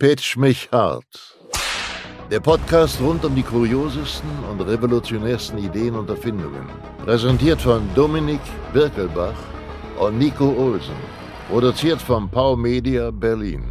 Pitch 0.00 0.38
mich 0.38 0.66
hart. 0.72 1.04
Der 2.30 2.40
Podcast 2.40 2.98
rund 3.02 3.22
um 3.22 3.34
die 3.34 3.42
kuriosesten 3.42 4.30
und 4.50 4.62
revolutionärsten 4.62 5.58
Ideen 5.58 5.94
und 5.94 6.08
Erfindungen. 6.08 6.66
Präsentiert 7.04 7.60
von 7.60 7.86
Dominik 7.94 8.40
Birkelbach 8.72 9.36
und 9.98 10.16
Nico 10.16 10.54
Olsen. 10.56 10.96
Produziert 11.50 12.00
von 12.00 12.30
Pau 12.30 12.56
Media 12.56 13.10
Berlin. 13.10 13.62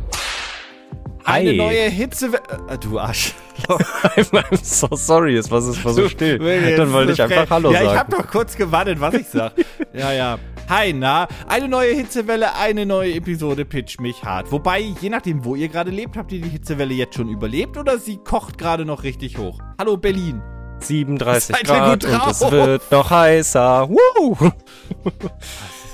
Eine 1.24 1.54
neue 1.54 1.90
Hitze. 1.90 2.28
Äh, 2.68 2.78
du 2.78 3.00
Arsch. 3.00 3.34
I'm 3.68 4.64
so 4.64 4.88
sorry, 4.96 5.36
es 5.36 5.50
war, 5.50 5.60
es 5.60 5.84
war 5.84 5.94
so 5.94 6.08
still. 6.08 6.38
Dann 6.38 6.94
wollte 6.94 7.14
ich 7.14 7.22
einfach 7.22 7.50
Hallo 7.50 7.72
ja, 7.72 7.80
sagen. 7.80 7.86
Ja, 7.86 7.94
ich 7.94 8.00
habe 8.00 8.16
doch 8.16 8.28
kurz 8.28 8.56
gewartet, 8.56 9.02
was 9.02 9.14
ich 9.16 9.28
sag. 9.28 9.54
ja, 9.94 10.14
ja. 10.14 10.38
Hi, 10.70 10.94
na. 10.94 11.28
Eine 11.48 11.68
neue 11.68 11.96
Hitzewelle, 11.96 12.56
eine 12.56 12.86
neue 12.86 13.16
Episode 13.16 13.66
Pitch 13.66 13.98
mich 14.00 14.24
hart. 14.24 14.52
Wobei, 14.52 14.80
je 15.02 15.10
nachdem, 15.10 15.44
wo 15.44 15.56
ihr 15.56 15.68
gerade 15.68 15.90
lebt, 15.90 16.16
habt 16.16 16.32
ihr 16.32 16.42
die 16.42 16.50
Hitzewelle 16.50 16.94
jetzt 16.94 17.16
schon 17.16 17.28
überlebt 17.28 17.76
oder 17.76 17.98
sie 17.98 18.18
kocht 18.18 18.60
gerade 18.60 18.86
noch 18.86 19.02
richtig 19.02 19.40
hoch? 19.40 19.58
Hallo 19.80 19.98
Berlin. 19.98 20.44
37 20.82 21.56
Seid 21.56 21.66
Grad 21.66 22.06
und 22.06 22.30
es 22.30 22.52
wird 22.52 22.92
noch 22.92 23.10
heißer. 23.10 23.90
Woo! 23.90 24.38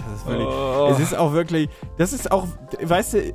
Das 0.07 0.21
ist 0.21 0.27
wirklich, 0.27 0.47
oh. 0.47 0.89
Es 0.91 0.99
ist 0.99 1.17
auch 1.17 1.33
wirklich, 1.33 1.69
das 1.97 2.13
ist 2.13 2.31
auch, 2.31 2.47
weißt 2.81 3.13
du, 3.13 3.33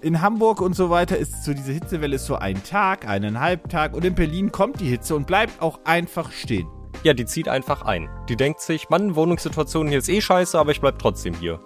in 0.00 0.20
Hamburg 0.20 0.60
und 0.60 0.74
so 0.74 0.90
weiter 0.90 1.16
ist 1.16 1.44
so 1.44 1.54
diese 1.54 1.72
Hitzewelle 1.72 2.16
ist 2.16 2.26
so 2.26 2.34
ein 2.34 2.62
Tag, 2.64 3.06
eineinhalb 3.06 3.68
Tag 3.68 3.94
und 3.94 4.04
in 4.04 4.14
Berlin 4.14 4.50
kommt 4.50 4.80
die 4.80 4.88
Hitze 4.88 5.14
und 5.14 5.26
bleibt 5.26 5.62
auch 5.62 5.80
einfach 5.84 6.32
stehen. 6.32 6.66
Ja, 7.02 7.14
die 7.14 7.24
zieht 7.24 7.48
einfach 7.48 7.82
ein. 7.82 8.08
Die 8.28 8.36
denkt 8.36 8.60
sich, 8.60 8.88
Mann, 8.88 9.16
Wohnungssituation 9.16 9.88
hier 9.88 9.98
ist 9.98 10.08
eh 10.08 10.20
scheiße, 10.20 10.58
aber 10.58 10.70
ich 10.70 10.80
bleib 10.80 10.98
trotzdem 10.98 11.34
hier. 11.34 11.60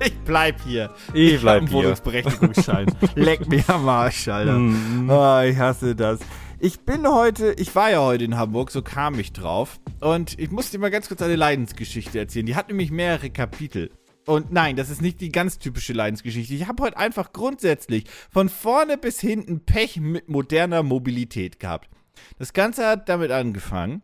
Ich 0.00 0.16
bleib 0.20 0.60
hier. 0.62 0.92
Ich, 1.12 1.34
ich 1.34 1.40
bleib 1.40 1.68
hier. 1.68 1.72
Wohnungsberechtigungsschein. 1.72 2.86
Leck 3.14 3.48
mir 3.48 3.64
am 3.68 3.88
Arsch, 3.88 4.28
Alter. 4.28 4.58
Mm. 4.58 5.10
Oh, 5.10 5.40
ich 5.42 5.56
hasse 5.56 5.94
das. 5.94 6.20
Ich 6.60 6.80
bin 6.80 7.06
heute, 7.06 7.52
ich 7.52 7.74
war 7.76 7.90
ja 7.90 8.00
heute 8.00 8.24
in 8.24 8.36
Hamburg, 8.36 8.70
so 8.70 8.82
kam 8.82 9.18
ich 9.18 9.32
drauf. 9.32 9.78
Und 10.00 10.38
ich 10.38 10.50
muss 10.50 10.70
dir 10.70 10.78
mal 10.78 10.90
ganz 10.90 11.08
kurz 11.08 11.22
eine 11.22 11.36
Leidensgeschichte 11.36 12.18
erzählen. 12.18 12.46
Die 12.46 12.56
hat 12.56 12.68
nämlich 12.68 12.90
mehrere 12.90 13.30
Kapitel. 13.30 13.90
Und 14.26 14.52
nein, 14.52 14.76
das 14.76 14.90
ist 14.90 15.00
nicht 15.00 15.20
die 15.20 15.30
ganz 15.30 15.58
typische 15.58 15.92
Leidensgeschichte. 15.92 16.52
Ich 16.52 16.66
habe 16.68 16.82
heute 16.82 16.98
einfach 16.98 17.32
grundsätzlich 17.32 18.04
von 18.30 18.48
vorne 18.48 18.98
bis 18.98 19.20
hinten 19.20 19.64
Pech 19.64 20.00
mit 20.00 20.28
moderner 20.28 20.82
Mobilität 20.82 21.60
gehabt. 21.60 21.88
Das 22.38 22.52
Ganze 22.52 22.86
hat 22.86 23.08
damit 23.08 23.30
angefangen, 23.30 24.02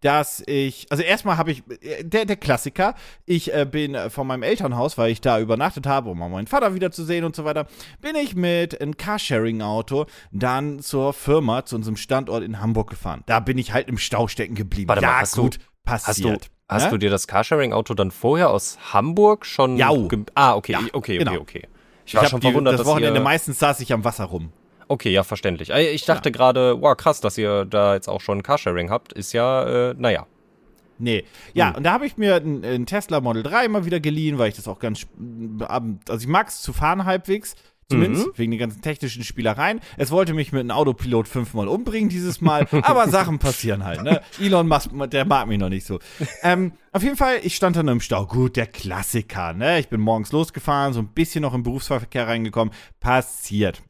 dass 0.00 0.42
ich, 0.46 0.86
also 0.90 1.02
erstmal 1.02 1.36
habe 1.36 1.52
ich, 1.52 1.62
der, 2.02 2.24
der 2.24 2.36
Klassiker, 2.36 2.94
ich 3.24 3.54
äh, 3.54 3.64
bin 3.64 3.96
von 4.10 4.26
meinem 4.26 4.42
Elternhaus, 4.42 4.98
weil 4.98 5.10
ich 5.10 5.20
da 5.20 5.38
übernachtet 5.40 5.86
habe, 5.86 6.10
um 6.10 6.18
mal 6.18 6.28
meinen 6.28 6.46
Vater 6.46 6.74
wiederzusehen 6.74 7.24
und 7.24 7.36
so 7.36 7.44
weiter, 7.44 7.66
bin 8.00 8.16
ich 8.16 8.34
mit 8.34 8.80
einem 8.80 8.96
Carsharing-Auto 8.96 10.06
dann 10.32 10.80
zur 10.80 11.12
Firma, 11.12 11.64
zu 11.64 11.76
unserem 11.76 11.96
Standort 11.96 12.42
in 12.42 12.60
Hamburg 12.60 12.90
gefahren. 12.90 13.22
Da 13.26 13.40
bin 13.40 13.58
ich 13.58 13.72
halt 13.72 13.88
im 13.88 13.98
Stau 13.98 14.28
stecken 14.28 14.54
geblieben. 14.54 14.88
Warte 14.88 15.02
ja, 15.02 15.12
mal, 15.12 15.26
gut, 15.26 15.56
du, 15.56 15.60
passiert. 15.84 16.32
Hast 16.32 16.44
du, 16.44 16.52
Hast 16.68 16.84
ja? 16.84 16.90
du 16.90 16.98
dir 16.98 17.10
das 17.10 17.26
Carsharing-Auto 17.26 17.94
dann 17.94 18.10
vorher 18.10 18.50
aus 18.50 18.78
Hamburg 18.92 19.44
schon. 19.44 19.76
Ja. 19.76 19.90
Ah, 20.34 20.54
okay, 20.54 20.72
ja, 20.72 20.80
okay, 20.92 21.18
genau. 21.18 21.32
okay, 21.32 21.40
okay. 21.40 21.68
Ich 22.06 22.14
war 22.14 22.24
ich 22.24 22.30
schon 22.30 22.40
verwundert, 22.40 22.78
das 22.78 22.86
Wochenende 22.86 23.20
meistens 23.20 23.58
saß 23.58 23.80
ich 23.80 23.92
am 23.92 24.04
Wasser 24.04 24.24
rum. 24.24 24.52
Okay, 24.88 25.10
ja, 25.10 25.22
verständlich. 25.22 25.70
Ich 25.70 26.04
dachte 26.04 26.28
ja. 26.28 26.32
gerade, 26.32 26.80
wow, 26.80 26.96
krass, 26.96 27.20
dass 27.20 27.38
ihr 27.38 27.64
da 27.64 27.94
jetzt 27.94 28.08
auch 28.08 28.20
schon 28.20 28.42
Carsharing 28.42 28.90
habt. 28.90 29.12
Ist 29.12 29.32
ja, 29.32 29.90
äh, 29.90 29.94
naja. 29.96 30.26
Nee. 30.98 31.24
Ja, 31.54 31.70
hm. 31.70 31.76
und 31.76 31.82
da 31.84 31.92
habe 31.92 32.06
ich 32.06 32.16
mir 32.16 32.36
einen 32.36 32.86
Tesla 32.86 33.20
Model 33.20 33.42
3 33.42 33.64
immer 33.64 33.84
wieder 33.84 34.00
geliehen, 34.00 34.38
weil 34.38 34.48
ich 34.48 34.56
das 34.56 34.68
auch 34.68 34.78
ganz. 34.78 35.06
Also, 35.66 36.20
ich 36.20 36.28
mag 36.28 36.48
es 36.48 36.62
zu 36.62 36.72
fahren 36.72 37.04
halbwegs. 37.04 37.56
Zumindest 37.90 38.26
mhm. 38.28 38.32
wegen 38.36 38.50
den 38.52 38.60
ganzen 38.60 38.80
technischen 38.80 39.22
Spielereien. 39.22 39.80
Es 39.98 40.10
wollte 40.10 40.32
mich 40.32 40.50
mit 40.52 40.60
einem 40.60 40.70
Autopilot 40.70 41.28
fünfmal 41.28 41.68
umbringen 41.68 42.08
dieses 42.08 42.40
Mal, 42.40 42.66
aber 42.82 43.08
Sachen 43.08 43.38
passieren 43.38 43.84
halt. 43.84 44.02
Ne? 44.02 44.22
Elon 44.40 44.66
Musk, 44.66 44.90
der 45.10 45.26
mag 45.26 45.46
mich 45.46 45.58
noch 45.58 45.68
nicht 45.68 45.86
so. 45.86 45.98
Ähm, 46.42 46.72
auf 46.92 47.02
jeden 47.02 47.16
Fall, 47.16 47.40
ich 47.42 47.54
stand 47.54 47.76
dann 47.76 47.88
im 47.88 48.00
Stau. 48.00 48.26
Gut, 48.26 48.56
der 48.56 48.66
Klassiker. 48.66 49.52
Ne? 49.52 49.78
Ich 49.78 49.88
bin 49.88 50.00
morgens 50.00 50.32
losgefahren, 50.32 50.94
so 50.94 51.00
ein 51.00 51.08
bisschen 51.08 51.42
noch 51.42 51.52
im 51.52 51.64
Berufsverkehr 51.64 52.26
reingekommen. 52.26 52.72
Passiert. 53.00 53.82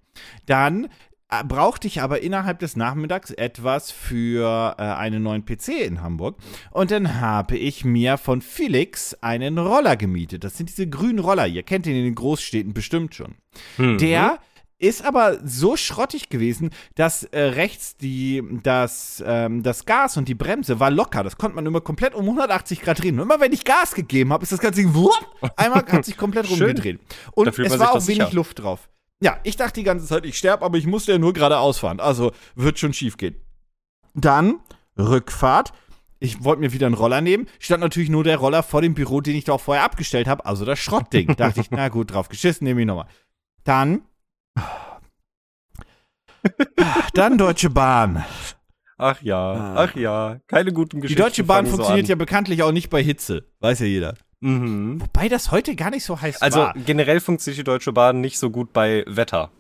Dann 0.47 0.89
äh, 1.33 1.45
brauchte 1.45 1.87
ich 1.87 2.03
aber 2.03 2.23
innerhalb 2.23 2.59
des 2.59 2.77
Nachmittags 2.77 3.31
etwas 3.31 3.91
für 3.91 4.77
äh, 4.79 4.83
einen 4.83 5.23
neuen 5.23 5.45
PC 5.45 5.69
in 5.69 6.03
Hamburg. 6.03 6.37
Und 6.71 6.91
dann 6.91 7.21
habe 7.21 7.57
ich 7.57 7.85
mir 7.85 8.19
von 8.19 8.43
Felix 8.43 9.15
einen 9.23 9.59
Roller 9.59 9.97
gemietet. 9.97 10.45
Das 10.45 10.59
sind 10.59 10.69
diese 10.69 10.89
grünen 10.89 11.21
Roller. 11.21 11.47
Ihr 11.47 11.63
kennt 11.63 11.87
ihn 11.87 11.97
in 11.97 12.05
den 12.05 12.15
Großstädten 12.15 12.75
bestimmt 12.75 13.15
schon. 13.15 13.37
Mhm. 13.79 13.99
Der 13.99 14.39
ist 14.83 15.05
aber 15.05 15.39
so 15.45 15.77
schrottig 15.77 16.29
gewesen, 16.29 16.71
dass 16.97 17.23
äh, 17.23 17.41
rechts 17.41 17.97
die, 17.97 18.43
das, 18.63 19.23
ähm, 19.25 19.63
das 19.63 19.87
Gas 19.87 20.17
und 20.17 20.29
die 20.29 20.35
Bremse 20.35 20.81
war 20.81 20.91
locker. 20.91 21.23
Das 21.23 21.39
konnte 21.39 21.55
man 21.55 21.65
immer 21.65 21.81
komplett 21.81 22.15
um 22.15 22.25
180 22.25 22.83
Grad 22.83 23.01
drehen. 23.01 23.19
Und 23.19 23.27
immer 23.27 23.41
wenn 23.41 23.53
ich 23.53 23.65
Gas 23.65 23.95
gegeben 23.95 24.33
habe, 24.33 24.43
ist 24.43 24.51
das 24.51 24.59
ganze 24.59 24.93
wupp, 24.93 25.15
einmal 25.57 25.87
hat 25.87 26.05
sich 26.05 26.17
komplett 26.17 26.51
rumgedreht. 26.51 27.01
Und 27.31 27.57
es 27.57 27.79
war 27.79 27.95
auch 27.95 28.07
wenig 28.09 28.33
Luft 28.33 28.59
drauf. 28.59 28.89
Ja, 29.23 29.39
ich 29.45 29.57
dachte 29.57 29.75
die 29.75 29.85
ganze 29.85 30.07
Zeit, 30.07 30.27
ich 30.27 30.37
sterbe, 30.37 30.65
aber 30.65 30.79
ich 30.79 30.87
musste 30.87 31.13
ja 31.13 31.19
nur 31.19 31.33
geradeaus 31.33 31.79
fahren. 31.79 32.01
Also 32.01 32.33
wird 32.57 32.81
schon 32.81 32.93
schief 32.93 33.17
gehen. 33.17 33.37
Dann 34.15 34.59
Rückfahrt. 34.99 35.73
Ich 36.19 36.43
wollte 36.43 36.61
mir 36.61 36.73
wieder 36.73 36.87
einen 36.87 36.97
Roller 36.97 37.21
nehmen. 37.21 37.47
Stand 37.61 37.83
natürlich 37.83 38.11
nur 38.11 38.25
der 38.25 38.37
Roller 38.37 38.65
vor 38.65 38.83
dem 38.83 38.95
Büro, 38.95 39.21
den 39.21 39.37
ich 39.37 39.45
da 39.45 39.53
auch 39.53 39.61
vorher 39.61 39.85
abgestellt 39.85 40.27
habe. 40.27 40.45
Also 40.45 40.65
das 40.65 40.81
Schrottding. 40.81 41.37
dachte 41.37 41.61
ich, 41.61 41.71
na 41.71 41.89
gut, 41.89 42.13
drauf 42.13 42.29
geschissen, 42.29 42.65
nehme 42.65 42.81
ich 42.81 42.87
nochmal. 42.87 43.07
Dann. 43.63 44.03
Dann 47.15 47.39
Deutsche 47.39 47.71
Bahn. 47.71 48.25
Ach 48.99 49.23
ja, 49.23 49.75
ach 49.77 49.95
ja. 49.95 50.41
Keine 50.49 50.73
guten 50.73 51.01
Geschichten. 51.01 51.21
Die 51.21 51.23
Deutsche 51.23 51.45
Bahn 51.45 51.67
funktioniert 51.67 52.07
so 52.07 52.13
ja 52.13 52.17
bekanntlich 52.17 52.65
auch 52.65 52.73
nicht 52.73 52.91
bei 52.91 53.03
Hitze. 53.03 53.47
Weiß 53.61 53.79
ja 53.79 53.87
jeder. 53.87 54.15
Mhm. 54.43 55.01
Wobei 55.01 55.29
das 55.29 55.53
heute 55.53 55.77
gar 55.77 55.91
nicht 55.91 56.05
so 56.05 56.21
heiß 56.21 56.43
also, 56.43 56.59
war. 56.59 56.75
Also 56.75 56.81
generell 56.85 57.21
funktioniert 57.21 57.59
die 57.59 57.65
Deutsche 57.65 57.93
Bahn 57.93 58.21
nicht 58.21 58.39
so 58.39 58.51
gut 58.51 58.73
bei 58.73 59.05
Wetter. 59.07 59.51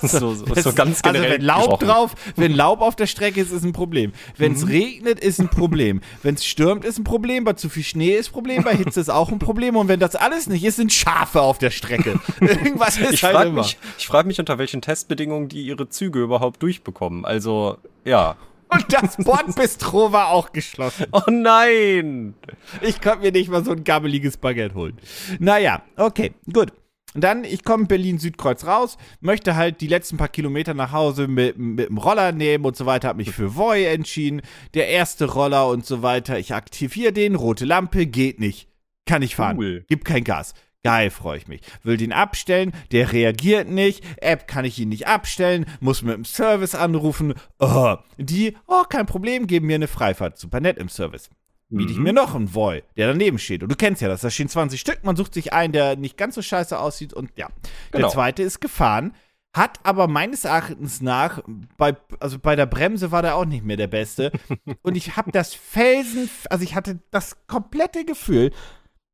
so, 0.02 0.34
so, 0.34 0.46
so 0.54 0.72
ganz 0.72 1.02
also 1.02 1.02
generell. 1.04 1.24
Also 1.24 1.34
wenn 1.34 1.42
Laub 1.42 1.58
gesprochen. 1.58 1.86
drauf, 1.86 2.14
wenn 2.36 2.52
Laub 2.52 2.80
auf 2.80 2.96
der 2.96 3.06
Strecke 3.06 3.40
ist, 3.40 3.52
ist 3.52 3.64
ein 3.64 3.72
Problem. 3.72 4.12
Wenn 4.36 4.52
es 4.52 4.64
mhm. 4.64 4.70
regnet, 4.70 5.20
ist 5.20 5.40
ein 5.40 5.48
Problem. 5.48 6.00
Wenn 6.22 6.34
es 6.34 6.44
stürmt, 6.44 6.84
ist 6.84 6.98
ein 6.98 7.04
Problem. 7.04 7.44
Bei 7.44 7.52
zu 7.52 7.68
viel 7.68 7.82
Schnee 7.82 8.16
ist 8.16 8.30
ein 8.30 8.32
Problem. 8.32 8.64
Bei 8.64 8.74
Hitze 8.74 9.00
ist 9.00 9.10
auch 9.10 9.30
ein 9.30 9.38
Problem. 9.38 9.76
Und 9.76 9.88
wenn 9.88 10.00
das 10.00 10.16
alles 10.16 10.46
nicht 10.46 10.64
ist, 10.64 10.76
sind 10.76 10.92
Schafe 10.92 11.42
auf 11.42 11.58
der 11.58 11.70
Strecke. 11.70 12.18
Irgendwas 12.40 12.96
ist 12.96 13.12
ich 13.12 13.24
halt 13.24 13.48
immer. 13.48 13.62
Mich, 13.62 13.78
ich 13.98 14.06
frage 14.06 14.26
mich, 14.26 14.40
unter 14.40 14.58
welchen 14.58 14.80
Testbedingungen 14.80 15.48
die 15.48 15.62
ihre 15.62 15.88
Züge 15.88 16.22
überhaupt 16.22 16.62
durchbekommen. 16.62 17.24
Also, 17.24 17.76
ja. 18.04 18.36
Und 18.72 18.92
das 18.92 19.16
Bordbistro 19.16 20.12
war 20.12 20.28
auch 20.28 20.52
geschlossen. 20.52 21.06
Oh 21.12 21.30
nein! 21.30 22.34
Ich 22.80 23.00
konnte 23.00 23.20
mir 23.20 23.32
nicht 23.32 23.50
mal 23.50 23.64
so 23.64 23.72
ein 23.72 23.84
gabbeliges 23.84 24.36
Baguette 24.36 24.74
holen. 24.74 24.98
Naja, 25.38 25.82
okay, 25.96 26.32
gut. 26.52 26.72
Und 27.14 27.22
dann, 27.22 27.44
ich 27.44 27.62
komme 27.62 27.84
Berlin-Südkreuz 27.84 28.64
raus, 28.64 28.96
möchte 29.20 29.54
halt 29.54 29.82
die 29.82 29.86
letzten 29.86 30.16
paar 30.16 30.28
Kilometer 30.28 30.72
nach 30.72 30.92
Hause 30.92 31.28
mit, 31.28 31.58
mit 31.58 31.90
dem 31.90 31.98
Roller 31.98 32.32
nehmen 32.32 32.64
und 32.64 32.74
so 32.74 32.86
weiter, 32.86 33.08
habe 33.08 33.18
mich 33.18 33.32
für 33.32 33.54
Voy 33.54 33.84
entschieden. 33.84 34.40
Der 34.72 34.88
erste 34.88 35.26
Roller 35.26 35.68
und 35.68 35.84
so 35.84 36.02
weiter. 36.02 36.38
Ich 36.38 36.54
aktiviere 36.54 37.12
den, 37.12 37.34
rote 37.34 37.66
Lampe, 37.66 38.06
geht 38.06 38.40
nicht. 38.40 38.68
Kann 39.04 39.20
ich 39.20 39.36
fahren. 39.36 39.58
Cool. 39.58 39.84
Gibt 39.88 40.06
kein 40.06 40.24
Gas. 40.24 40.54
Geil, 40.84 41.10
freue 41.10 41.38
ich 41.38 41.46
mich. 41.46 41.60
Will 41.84 41.96
den 41.96 42.12
abstellen, 42.12 42.72
der 42.90 43.12
reagiert 43.12 43.68
nicht. 43.68 44.04
App 44.16 44.48
kann 44.48 44.64
ich 44.64 44.78
ihn 44.80 44.88
nicht 44.88 45.06
abstellen, 45.06 45.66
muss 45.80 46.02
mit 46.02 46.14
dem 46.14 46.24
Service 46.24 46.74
anrufen. 46.74 47.34
Oh, 47.60 47.96
die, 48.18 48.56
oh, 48.66 48.82
kein 48.88 49.06
Problem, 49.06 49.46
geben 49.46 49.68
mir 49.68 49.76
eine 49.76 49.86
Freifahrt. 49.86 50.38
Super 50.38 50.60
nett 50.60 50.78
im 50.78 50.88
Service. 50.88 51.30
Miete 51.68 51.92
ich 51.92 51.98
mhm. 51.98 52.04
mir 52.04 52.12
noch 52.12 52.34
einen 52.34 52.54
Voy, 52.54 52.82
der 52.96 53.06
daneben 53.06 53.38
steht. 53.38 53.62
Und 53.62 53.70
du 53.70 53.76
kennst 53.76 54.02
ja 54.02 54.08
das, 54.08 54.20
da 54.20 54.30
stehen 54.30 54.48
20 54.48 54.80
Stück. 54.80 55.04
Man 55.04 55.16
sucht 55.16 55.34
sich 55.34 55.52
einen, 55.52 55.72
der 55.72 55.96
nicht 55.96 56.18
ganz 56.18 56.34
so 56.34 56.42
scheiße 56.42 56.78
aussieht. 56.78 57.14
Und 57.14 57.30
ja, 57.36 57.48
genau. 57.92 58.06
der 58.06 58.12
zweite 58.12 58.42
ist 58.42 58.60
gefahren. 58.60 59.14
Hat 59.54 59.80
aber 59.82 60.08
meines 60.08 60.44
Erachtens 60.44 61.00
nach, 61.00 61.42
bei, 61.76 61.94
also 62.20 62.38
bei 62.38 62.56
der 62.56 62.66
Bremse 62.66 63.10
war 63.10 63.22
der 63.22 63.36
auch 63.36 63.44
nicht 63.44 63.64
mehr 63.64 63.76
der 63.76 63.86
Beste. 63.86 64.32
und 64.82 64.96
ich 64.96 65.16
habe 65.16 65.30
das 65.30 65.54
Felsen, 65.54 66.28
also 66.50 66.64
ich 66.64 66.74
hatte 66.74 66.98
das 67.10 67.46
komplette 67.46 68.04
Gefühl, 68.04 68.50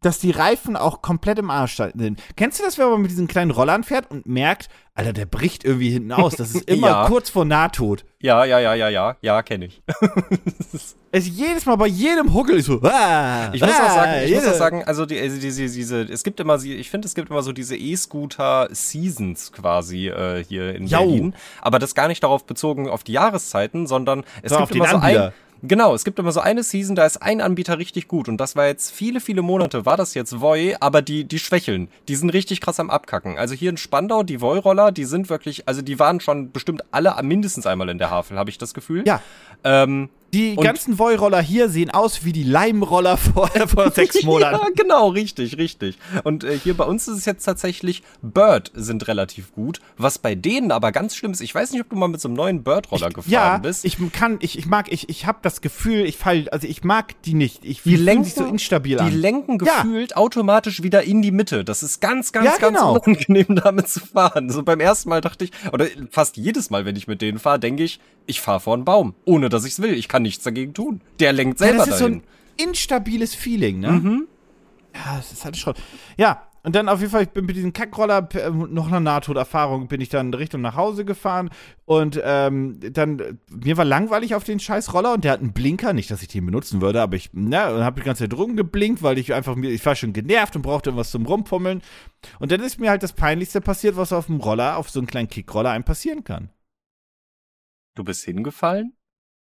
dass 0.01 0.19
die 0.19 0.31
Reifen 0.31 0.77
auch 0.77 1.03
komplett 1.03 1.39
im 1.39 1.51
Arsch 1.51 1.77
sind. 1.77 2.23
Kennst 2.37 2.61
du 2.61 2.65
das, 2.65 2.79
wenn 2.79 2.89
man 2.89 3.03
mit 3.03 3.11
diesen 3.11 3.27
kleinen 3.27 3.51
Rollern 3.51 3.83
fährt 3.83 4.11
und 4.11 4.27
merkt, 4.27 4.69
Alter, 4.95 5.13
der 5.13 5.27
bricht 5.27 5.65
irgendwie 5.65 5.91
hinten 5.91 6.11
aus. 6.11 6.35
Das 6.35 6.53
ist 6.55 6.69
immer 6.71 6.89
ja. 6.89 7.07
kurz 7.07 7.31
vor 7.31 7.45
Nahtod. 7.45 8.05
Ja, 8.21 8.45
ja, 8.45 8.59
ja, 8.59 8.75
ja, 8.75 8.89
ja, 8.89 9.17
ja, 9.21 9.43
kenne 9.43 9.67
ich. 9.67 9.81
es 11.13 11.27
ist 11.27 11.29
jedes 11.29 11.67
Mal 11.67 11.77
bei 11.77 11.87
jedem 11.87 12.35
Huckel 12.35 12.61
so. 12.63 12.81
Ah, 12.83 13.51
ich 13.53 13.61
muss 13.61 13.71
ah, 13.71 13.87
auch 13.87 13.95
sagen, 13.95 14.25
ich 14.25 14.33
yeah. 14.33 14.41
muss 14.41 14.51
auch 14.51 14.59
sagen, 14.59 14.83
also 14.85 15.07
die, 15.07 15.21
also 15.21 15.39
diese, 15.41 15.69
diese, 15.69 16.03
es 16.03 16.25
gibt 16.25 16.41
immer, 16.41 16.61
ich 16.61 16.91
finde, 16.91 17.07
es 17.07 17.15
gibt 17.15 17.31
immer 17.31 17.43
so 17.43 17.53
diese 17.53 17.77
E-Scooter 17.77 18.69
Seasons 18.73 19.53
quasi 19.53 20.09
äh, 20.09 20.43
hier 20.43 20.75
in 20.75 20.89
Jau. 20.89 21.05
Berlin. 21.05 21.35
Aber 21.61 21.79
das 21.79 21.95
gar 21.95 22.09
nicht 22.09 22.25
darauf 22.25 22.45
bezogen 22.45 22.89
auf 22.89 23.05
die 23.05 23.13
Jahreszeiten, 23.13 23.87
sondern 23.87 24.25
es 24.43 24.53
so, 24.53 24.59
gibt 24.59 24.75
immer 24.75 24.89
so 24.89 24.97
ein, 24.97 25.33
Genau, 25.63 25.95
es 25.95 26.05
gibt 26.05 26.19
immer 26.19 26.33
so 26.33 26.41
eine 26.41 26.63
Season, 26.63 26.95
da 26.95 27.05
ist 27.05 27.21
ein 27.21 27.41
Anbieter 27.41 27.79
richtig 27.79 28.07
gut 28.07 28.29
und 28.29 28.37
das 28.39 28.55
war 28.55 28.67
jetzt 28.67 28.93
viele, 28.93 29.21
viele 29.21 29.43
Monate, 29.43 29.85
war 29.87 29.97
das 29.97 30.15
jetzt 30.15 30.41
Voi, 30.41 30.77
aber 30.79 31.03
die, 31.03 31.25
die 31.25 31.39
schwächeln. 31.39 31.89
Die 32.07 32.15
sind 32.15 32.31
richtig 32.31 32.61
krass 32.61 32.79
am 32.79 32.91
Abkacken. 32.91 33.39
Also 33.39 33.55
hier 33.55 33.71
in 33.71 33.77
Spandau, 33.77 34.23
die 34.23 34.41
Voi-Roller, 34.41 34.93
die 34.93 35.05
sind 35.05 35.29
wirklich, 35.29 35.67
also 35.67 35.83
die 35.83 35.99
waren 35.99 36.21
schon 36.21 36.53
bestimmt 36.53 36.85
alle 36.93 37.15
mindestens 37.23 37.67
einmal 37.67 37.89
in 37.89 37.99
der 37.99 38.11
Havel, 38.11 38.39
habe 38.39 38.51
ich 38.51 38.59
das 38.59 38.73
Gefühl. 38.73 39.05
Ja. 39.07 39.21
Ähm, 39.65 40.09
Die 40.35 40.57
Und- 40.57 40.65
ganzen 40.65 40.99
Voi-Roller 40.99 41.41
hier 41.41 41.69
sehen 41.71 41.91
aus 41.91 42.25
wie 42.25 42.33
die 42.33 42.43
Leimroller 42.45 43.17
vor, 43.17 43.49
vor 43.67 43.91
sechs 43.95 44.23
Monaten. 44.23 44.61
Ja, 44.63 44.69
genau, 44.77 45.09
richtig, 45.09 45.57
richtig. 45.57 45.97
Und 46.25 46.45
äh, 46.45 46.59
hier 46.59 46.75
bei 46.77 46.85
uns 46.85 47.09
ist 47.09 47.19
es 47.19 47.25
jetzt 47.25 47.45
tatsächlich 47.45 48.03
Bird 48.21 48.71
sind 48.75 49.09
relativ 49.09 49.53
gut. 49.53 49.81
Was 49.97 50.19
bei 50.19 50.35
denen 50.35 50.71
aber 50.71 50.93
ganz 50.93 51.17
schlimm 51.17 51.33
ist, 51.33 51.41
ich 51.41 51.55
weiß 51.55 51.73
nicht, 51.73 51.81
ob 51.81 51.89
du 51.91 51.97
mal 51.97 52.09
mit 52.09 52.21
so 52.21 52.29
einem 52.29 52.37
neuen 52.37 52.63
Bird-Roller 52.63 53.09
gefahren 53.09 53.31
ja, 53.33 53.59
bist. 53.59 53.85
ich 53.85 53.97
kann, 54.13 54.37
ich, 54.41 54.59
ich 54.59 54.67
mag, 54.67 54.93
ich, 54.93 55.09
ich 55.09 55.27
habe 55.27 55.39
das 55.43 55.61
Gefühl, 55.61 56.05
ich 56.05 56.17
fall, 56.19 56.49
also 56.51 56.67
ich 56.69 56.85
mag 56.85 57.21
die 57.23 57.35
nicht. 57.35 57.65
Ich 57.65 57.83
die 57.83 57.97
lenken 57.97 58.25
sich 58.25 58.35
so 58.35 58.45
instabil 58.45 58.97
Die 58.99 59.03
an. 59.03 59.13
lenken 59.13 59.59
Ja. 59.65 59.83
gefühlt 59.83 60.17
automatisch 60.17 60.83
wieder 60.83 61.03
in 61.05 61.23
die 61.23 61.31
Mitte. 61.31 61.65
Das 61.65 61.83
ist 61.83 62.01
ganz, 62.01 62.33
ganz, 62.33 62.45
Ja, 62.47 62.57
ganz 62.59 62.75
genau. 62.77 62.99
unangenehm, 62.99 63.57
damit 63.57 63.89
zu 63.89 64.01
fahren. 64.01 64.51
So 64.51 64.63
beim 64.63 64.81
ersten 64.81 65.09
Mal 65.09 65.21
dachte 65.23 65.45
ich, 65.45 65.53
oder 65.73 65.87
fast 66.11 66.37
jedes 66.37 66.69
Mal, 66.71 66.85
wenn 66.85 66.97
ich 66.97 67.07
mit 67.09 67.23
denen 67.23 67.39
fahre, 67.39 67.59
denke 67.59 67.83
ich, 67.85 67.99
ich 68.27 68.41
fahre 68.43 68.61
vor 68.61 68.75
einen 68.75 68.85
Baum, 68.85 69.15
ohne 69.25 69.49
dass 69.49 69.65
ich's 69.65 69.81
will. 69.81 69.95
Ich 69.95 70.07
kann 70.07 70.18
nichts 70.21 70.45
dagegen 70.45 70.75
tun. 70.75 71.01
Der 71.21 71.33
lenkt 71.33 71.61
ja, 71.61 71.67
selber 71.67 71.85
das 71.85 71.95
ist 71.95 71.99
so 71.99 72.07
ein 72.07 72.23
instabiles 72.57 73.35
Feeling, 73.35 73.81
ne? 73.81 73.93
Mhm. 73.93 74.29
Ja, 74.95 75.17
das 75.17 75.33
ist 75.33 75.45
halt 75.45 75.57
schon. 75.57 75.75
Ja, 76.17 76.49
und 76.65 76.75
dann 76.75 76.89
auf 76.89 77.01
jeden 77.01 77.13
Fall, 77.13 77.23
ich 77.23 77.31
bin 77.31 77.47
mit 77.47 77.57
diesem 77.57 77.73
Kackroller, 77.73 78.29
äh, 78.35 78.51
noch 78.51 78.89
einer 78.89 79.01
Nahtoderfahrung, 79.01 79.89
bin 79.89 80.01
ich 80.01 80.09
dann 80.09 80.35
Richtung 80.35 80.61
nach 80.61 80.77
Hause 80.77 81.05
gefahren 81.05 81.51
und 81.85 82.21
ähm, 82.23 82.79
dann, 82.93 83.39
mir 83.49 83.77
war 83.77 83.85
langweilig 83.85 84.35
auf 84.35 84.45
den 84.45 84.59
scheiß 84.59 84.93
Roller 84.93 85.15
und 85.15 85.25
der 85.25 85.33
hat 85.33 85.41
einen 85.41 85.53
Blinker, 85.53 85.93
nicht, 85.93 86.11
dass 86.11 86.21
ich 86.21 86.29
den 86.29 86.45
benutzen 86.45 86.81
würde, 86.81 87.01
aber 87.01 87.17
ich, 87.17 87.31
na, 87.33 87.71
und 87.71 87.85
hab 87.85 87.97
die 87.97 88.03
ganze 88.03 88.25
Zeit 88.25 88.37
rumgeblinkt, 88.37 89.03
weil 89.03 89.19
ich 89.19 89.33
einfach 89.33 89.55
mir, 89.55 89.71
ich 89.71 89.87
war 89.87 89.95
schon 89.95 90.13
genervt 90.13 90.57
und 90.57 90.63
brauchte 90.63 90.91
irgendwas 90.91 91.11
zum 91.11 91.27
Rumpummeln 91.27 91.81
und 92.41 92.51
dann 92.51 92.61
ist 92.61 92.81
mir 92.81 92.91
halt 92.91 93.03
das 93.03 93.13
Peinlichste 93.13 93.61
passiert, 93.61 93.97
was 93.97 94.13
auf 94.13 94.27
dem 94.27 94.37
Roller, 94.37 94.77
auf 94.77 94.91
so 94.91 95.01
einem 95.01 95.07
kleinen 95.07 95.29
Kickroller 95.29 95.71
einem 95.71 95.85
passieren 95.85 96.25
kann. 96.25 96.51
Du 97.95 98.05
bist 98.05 98.25
hingefallen? 98.25 98.98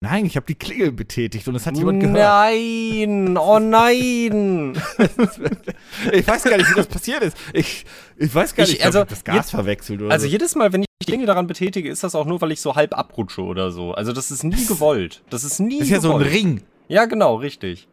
Nein, 0.04 0.26
ich 0.26 0.36
habe 0.36 0.46
die 0.46 0.56
Klingel 0.56 0.92
betätigt 0.92 1.48
und 1.48 1.56
es 1.56 1.66
hat 1.66 1.78
jemand 1.78 2.02
gehört. 2.02 2.18
Nein, 2.18 3.38
oh 3.38 3.58
nein. 3.58 4.74
Ich 6.12 6.28
weiß 6.28 6.44
gar 6.44 6.58
nicht, 6.58 6.70
wie 6.70 6.76
das 6.76 6.88
passiert 6.88 7.22
ist. 7.24 7.38
Ich, 7.54 7.86
ich 8.18 8.36
weiß 8.36 8.54
gar 8.54 8.64
Ich- 8.66 8.72
nicht, 8.72 8.80
ich, 8.82 8.86
also, 8.86 9.00
also, 9.00 9.10
das 9.10 9.24
Gas 9.24 9.36
jetzt- 9.36 9.52
verwechselt 9.52 10.02
oder 10.02 10.12
Also 10.12 10.26
so. 10.26 10.32
jedes 10.32 10.56
Mal, 10.56 10.74
wenn 10.74 10.82
ich 10.82 10.88
die 11.06 11.12
Dinge 11.12 11.26
daran 11.26 11.48
betätige, 11.48 11.90
ist 11.90 12.04
das 12.04 12.16
auch 12.16 12.26
nur, 12.26 12.42
weil 12.42 12.52
ich 12.52 12.60
so 12.60 12.76
halb 12.76 12.98
abrutsche 12.98 13.42
oder 13.44 13.72
so. 13.72 13.94
Also 13.94 14.12
das 14.12 14.30
ist 14.32 14.44
nie 14.44 14.66
gewollt. 14.66 15.22
Das 15.30 15.44
ist 15.46 15.60
nie 15.60 15.80
Das 15.80 15.88
ist 15.88 15.92
ja 15.92 15.98
gewollt. 16.00 16.24
so 16.24 16.26
ein 16.26 16.30
Ring. 16.34 16.62
Ja, 16.90 17.06
genau, 17.06 17.36
richtig. 17.36 17.88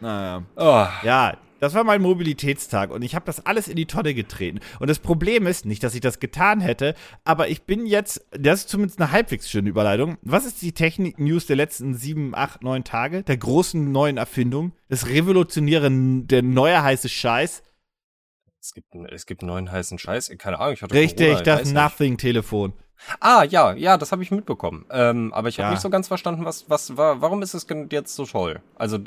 Naja. 0.00 0.42
Oh. 0.56 0.86
Ja, 1.06 1.36
das 1.62 1.74
war 1.74 1.84
mein 1.84 2.02
Mobilitätstag 2.02 2.90
und 2.90 3.02
ich 3.02 3.14
habe 3.14 3.24
das 3.24 3.46
alles 3.46 3.68
in 3.68 3.76
die 3.76 3.86
Tonne 3.86 4.14
getreten. 4.14 4.58
Und 4.80 4.90
das 4.90 4.98
Problem 4.98 5.46
ist, 5.46 5.64
nicht, 5.64 5.84
dass 5.84 5.94
ich 5.94 6.00
das 6.00 6.18
getan 6.18 6.60
hätte, 6.60 6.96
aber 7.24 7.48
ich 7.48 7.62
bin 7.62 7.86
jetzt, 7.86 8.26
das 8.32 8.60
ist 8.62 8.68
zumindest 8.68 9.00
eine 9.00 9.12
halbwegs 9.12 9.48
schöne 9.48 9.68
Überleitung. 9.70 10.18
Was 10.22 10.44
ist 10.44 10.60
die 10.60 10.72
Technik-News 10.72 11.46
der 11.46 11.54
letzten 11.54 11.94
sieben, 11.94 12.34
acht, 12.34 12.64
neun 12.64 12.82
Tage? 12.82 13.22
Der 13.22 13.36
großen 13.36 13.92
neuen 13.92 14.16
Erfindung? 14.16 14.72
Das 14.88 15.06
Revolutionäre, 15.06 15.88
der 15.92 16.42
neue 16.42 16.82
heiße 16.82 17.08
Scheiß? 17.08 17.62
Es 18.60 18.74
gibt, 18.74 18.92
einen- 18.92 19.06
es 19.06 19.26
gibt 19.26 19.42
neuen 19.42 19.70
heißen 19.70 19.98
Scheiß. 20.00 20.32
Keine 20.38 20.58
Ahnung, 20.58 20.74
ich 20.74 20.82
hatte 20.82 20.94
Richtig, 20.94 21.28
Corona, 21.28 21.42
das. 21.44 21.72
Nothing-Telefon. 21.72 22.72
Ah, 23.20 23.44
ja, 23.44 23.72
ja, 23.74 23.96
das 23.98 24.10
habe 24.10 24.22
ich 24.24 24.30
mitbekommen. 24.32 24.84
Ähm, 24.90 25.32
aber 25.32 25.48
ich 25.48 25.58
habe 25.58 25.66
Ja. 25.66 25.70
nicht 25.72 25.80
so 25.80 25.90
ganz 25.90 26.08
verstanden, 26.08 26.44
was, 26.44 26.68
was, 26.68 26.96
wa- 26.96 27.16
warum 27.20 27.42
ist 27.42 27.54
es 27.54 27.66
jetzt 27.90 28.14
so 28.16 28.26
toll? 28.26 28.60
Also, 28.76 28.98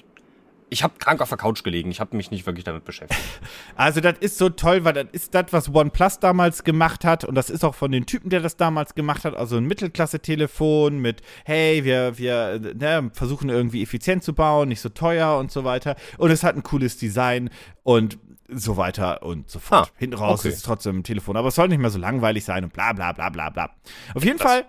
ich 0.70 0.84
habe 0.84 0.96
krank 0.98 1.22
auf 1.22 1.30
der 1.30 1.38
Couch 1.38 1.64
gelegen. 1.64 1.92
Ich 1.92 2.00
habe 2.00 2.16
mich 2.18 2.32
nicht 2.32 2.46
wirklich 2.46 2.64
damit 2.64 2.86
beschäftigt. 2.86 3.22
Also, 3.78 4.00
das 4.00 4.18
ist 4.20 4.38
so 4.38 4.50
toll, 4.50 4.86
weil 4.86 4.94
das 4.94 5.08
ist 5.12 5.36
das, 5.36 5.46
was 5.52 5.74
OnePlus 5.74 6.20
damals 6.20 6.64
gemacht 6.64 7.04
hat. 7.04 7.26
Und 7.26 7.36
das 7.36 7.50
ist 7.50 7.66
auch 7.66 7.76
von 7.76 7.92
den 7.92 8.06
Typen, 8.06 8.30
der 8.30 8.40
das 8.40 8.56
damals 8.56 8.96
gemacht 8.96 9.26
hat. 9.26 9.36
Also 9.36 9.58
ein 9.58 9.66
Mittelklasse-Telefon 9.66 11.00
mit, 11.00 11.22
hey, 11.44 11.84
wir, 11.84 12.18
wir 12.18 12.60
ne, 12.76 13.12
versuchen 13.14 13.50
irgendwie 13.50 13.84
effizient 13.84 14.24
zu 14.24 14.34
bauen, 14.34 14.70
nicht 14.70 14.82
so 14.82 14.90
teuer 14.90 15.38
und 15.38 15.52
so 15.52 15.66
weiter. 15.66 15.96
Und 16.18 16.32
es 16.32 16.44
hat 16.44 16.56
ein 16.56 16.64
cooles 16.64 16.98
Design 16.98 17.50
und 17.84 18.18
so 18.48 18.78
weiter 18.78 19.24
und 19.24 19.50
so 19.50 19.60
fort. 19.60 19.92
Ah, 19.92 19.98
Hinten 19.98 20.18
raus 20.18 20.40
okay. 20.40 20.50
ist 20.50 20.58
es 20.58 20.64
trotzdem 20.64 21.00
ein 21.00 21.04
Telefon. 21.04 21.36
Aber 21.36 21.50
es 21.50 21.56
soll 21.56 21.68
nicht 21.68 21.80
mehr 21.80 21.90
so 21.90 22.00
langweilig 22.00 22.46
sein 22.46 22.64
und 22.64 22.74
bla 22.74 22.94
bla 22.94 23.12
bla 23.12 23.30
bla 23.30 23.50
bla. 23.50 23.72
Auf 24.14 24.24
jeden 24.24 24.40
Fall. 24.40 24.66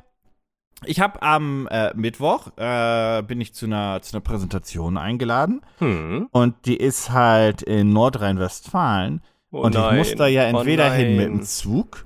Ich 0.84 1.00
habe 1.00 1.22
am 1.22 1.66
äh, 1.70 1.92
Mittwoch 1.94 2.48
äh, 2.56 3.22
bin 3.22 3.40
ich 3.40 3.54
zu 3.54 3.66
einer, 3.66 4.02
zu 4.02 4.14
einer 4.14 4.20
Präsentation 4.20 4.96
eingeladen 4.98 5.62
Hm. 5.78 6.28
und 6.32 6.54
die 6.66 6.76
ist 6.76 7.10
halt 7.10 7.62
in 7.62 7.92
Nordrhein-Westfalen. 7.92 9.22
Oh 9.50 9.60
und 9.62 9.74
nein. 9.74 9.92
ich 9.94 9.98
muss 9.98 10.14
da 10.16 10.26
ja 10.26 10.42
Oh 10.44 10.58
entweder 10.58 10.92
hin 10.92 11.16
mit 11.16 11.26
dem 11.26 11.42
Zug 11.42 12.04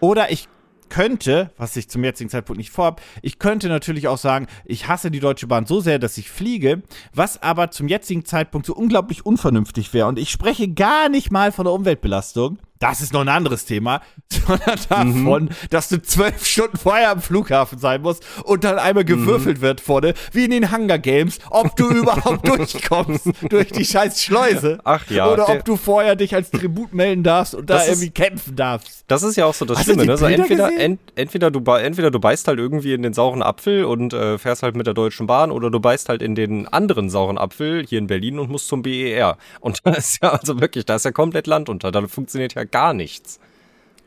oder 0.00 0.32
ich 0.32 0.48
könnte, 0.88 1.50
was 1.56 1.76
ich 1.76 1.88
zum 1.88 2.02
jetzigen 2.02 2.30
Zeitpunkt 2.30 2.58
nicht 2.58 2.70
vorhab, 2.70 3.00
ich 3.22 3.38
könnte 3.38 3.68
natürlich 3.68 4.08
auch 4.08 4.18
sagen, 4.18 4.46
ich 4.64 4.88
hasse 4.88 5.10
die 5.10 5.20
Deutsche 5.20 5.46
Bahn 5.46 5.66
so 5.66 5.80
sehr, 5.80 5.98
dass 5.98 6.18
ich 6.18 6.30
fliege, 6.30 6.82
was 7.14 7.42
aber 7.42 7.70
zum 7.70 7.86
jetzigen 7.86 8.24
Zeitpunkt 8.24 8.66
so 8.66 8.74
unglaublich 8.74 9.24
unvernünftig 9.24 9.92
wäre. 9.94 10.08
Und 10.08 10.18
ich 10.18 10.30
spreche 10.30 10.68
gar 10.72 11.08
nicht 11.08 11.30
mal 11.30 11.52
von 11.52 11.64
der 11.66 11.74
Umweltbelastung. 11.74 12.58
Das 12.80 13.00
ist 13.02 13.12
noch 13.12 13.20
ein 13.20 13.28
anderes 13.28 13.66
Thema, 13.66 14.00
sondern 14.46 14.78
davon, 14.88 15.50
dass 15.68 15.88
du 15.90 16.00
zwölf 16.02 16.44
Stunden 16.46 16.78
vorher 16.78 17.10
am 17.10 17.20
Flughafen 17.20 17.78
sein 17.78 18.00
musst 18.00 18.24
und 18.44 18.64
dann 18.64 18.78
einmal 18.78 19.04
gewürfelt 19.04 19.60
wird 19.60 19.80
vorne, 19.82 20.14
wie 20.32 20.46
in 20.46 20.50
den 20.50 20.72
Hunger 20.72 20.98
Games, 20.98 21.38
ob 21.50 21.76
du 21.76 21.88
überhaupt 21.90 22.48
durchkommst 22.48 23.26
durch 23.50 23.70
die 23.70 23.84
scheiß 23.84 24.22
Schleuse. 24.22 24.78
Ach 24.84 25.08
ja, 25.10 25.30
Oder 25.30 25.44
der- 25.44 25.56
ob 25.56 25.64
du 25.66 25.76
vorher 25.76 26.16
dich 26.16 26.34
als 26.34 26.50
Tribut 26.50 26.94
melden 26.94 27.22
darfst 27.22 27.54
und 27.54 27.68
da 27.68 27.78
ist- 27.80 27.88
irgendwie 27.88 28.10
kämpfen 28.10 28.56
darfst. 28.56 29.04
Das 29.08 29.22
ist 29.22 29.36
ja 29.36 29.44
auch 29.44 29.54
so 29.54 29.64
das 29.66 29.78
Hast 29.78 29.84
Schlimme, 29.84 30.06
ne? 30.06 30.16
So 30.16 30.24
Bilder 30.26 30.42
entweder, 30.44 30.70
ent, 30.78 31.00
entweder, 31.16 31.50
du, 31.50 31.60
entweder 31.72 32.10
du 32.10 32.18
beißt 32.18 32.48
halt 32.48 32.58
irgendwie 32.58 32.94
in 32.94 33.02
den 33.02 33.12
sauren 33.12 33.42
Apfel 33.42 33.84
und 33.84 34.14
äh, 34.14 34.38
fährst 34.38 34.62
halt 34.62 34.74
mit 34.76 34.86
der 34.86 34.94
Deutschen 34.94 35.26
Bahn 35.26 35.50
oder 35.50 35.70
du 35.70 35.80
beißt 35.80 36.08
halt 36.08 36.22
in 36.22 36.34
den 36.34 36.66
anderen 36.68 37.10
sauren 37.10 37.36
Apfel 37.36 37.84
hier 37.86 37.98
in 37.98 38.06
Berlin 38.06 38.38
und 38.38 38.50
musst 38.50 38.68
zum 38.68 38.80
BER. 38.82 39.36
Und 39.60 39.80
da 39.84 39.90
ist 39.92 40.22
ja 40.22 40.30
also 40.30 40.60
wirklich, 40.60 40.86
da 40.86 40.94
ist 40.94 41.04
ja 41.04 41.10
komplett 41.12 41.46
Land 41.46 41.68
unter. 41.68 41.90
Da 41.92 42.06
funktioniert 42.06 42.54
ja 42.54 42.64
gar 42.70 42.92
nichts. 42.94 43.40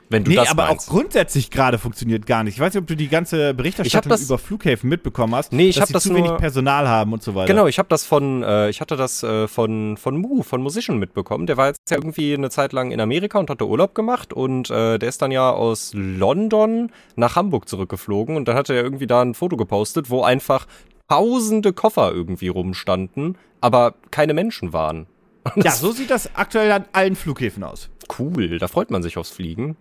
Wenn 0.10 0.26
du 0.26 0.30
Nee, 0.30 0.36
das 0.36 0.52
aber 0.52 0.68
meinst. 0.68 0.88
auch 0.90 0.92
grundsätzlich 0.94 1.50
gerade 1.50 1.80
funktioniert 1.80 2.28
gar 2.28 2.44
nicht. 2.44 2.54
Ich 2.56 2.60
weiß 2.60 2.74
nicht, 2.76 2.82
ob 2.84 2.88
du 2.88 2.96
die 2.96 3.08
ganze 3.08 3.56
Berichterstattung 3.56 4.12
das- 4.12 4.22
über 4.22 4.38
Flughäfen 4.38 4.88
mitbekommen 4.88 5.34
hast. 5.34 5.52
Nee, 5.54 5.70
ich 5.70 5.78
dass 5.78 5.88
sie 5.88 5.94
das 5.94 6.04
zu 6.04 6.10
nur- 6.14 6.20
wenig 6.20 6.38
Personal 6.38 6.88
haben 6.88 7.14
und 7.14 7.24
so 7.24 7.34
weiter. 7.34 7.48
Genau, 7.52 7.66
ich 7.66 7.80
habe 7.80 7.90
das 7.90 8.04
von, 8.06 8.44
äh, 8.44 8.70
ich 8.70 8.80
hatte 8.80 8.96
das 8.96 9.24
äh, 9.24 9.48
von 9.48 9.98
von 9.98 10.18
Mu, 10.18 10.44
von 10.44 10.62
Musician 10.62 11.00
mitbekommen. 11.00 11.48
Der 11.48 11.58
war 11.58 11.68
jetzt 11.68 11.80
ja 11.90 11.98
irgendwie 11.98 12.34
eine 12.36 12.52
Zeit 12.52 12.74
lang 12.74 12.92
in 12.92 13.00
Amerika 13.00 13.40
und 13.40 13.50
hatte 13.50 13.68
Urlaub 13.68 13.96
gemacht 13.96 14.34
und 14.34 14.70
äh, 14.70 15.00
der 15.00 15.10
ist 15.10 15.22
dann 15.24 15.32
ja 15.32 15.50
aus 15.50 15.94
London 15.96 16.92
nach 17.16 17.36
Hamburg 17.36 17.68
zurückgeflogen 17.68 18.36
und 18.36 18.48
dann 18.48 18.56
hat 18.56 18.70
er 18.70 18.76
irgendwie 18.84 19.08
da 19.08 19.22
ein 19.22 19.34
Foto 19.34 19.58
gepostet, 19.58 20.12
wo 20.12 20.22
einfach 20.22 20.68
tausende 21.10 21.74
Koffer 21.74 22.12
irgendwie 22.12 22.50
rumstanden, 22.50 23.36
aber 23.62 23.96
keine 24.12 24.34
Menschen 24.36 24.74
waren. 24.74 25.08
Ja, 25.56 25.72
so 25.72 25.92
sieht 25.92 26.10
das 26.10 26.36
aktuell 26.36 26.72
an 26.72 26.86
allen 26.94 27.16
Flughäfen 27.18 27.64
aus. 27.64 27.90
Cool, 28.18 28.58
da 28.60 28.68
freut 28.68 28.92
man 28.92 29.04
sich 29.04 29.18
aufs 29.18 29.30
Fliegen. 29.32 29.76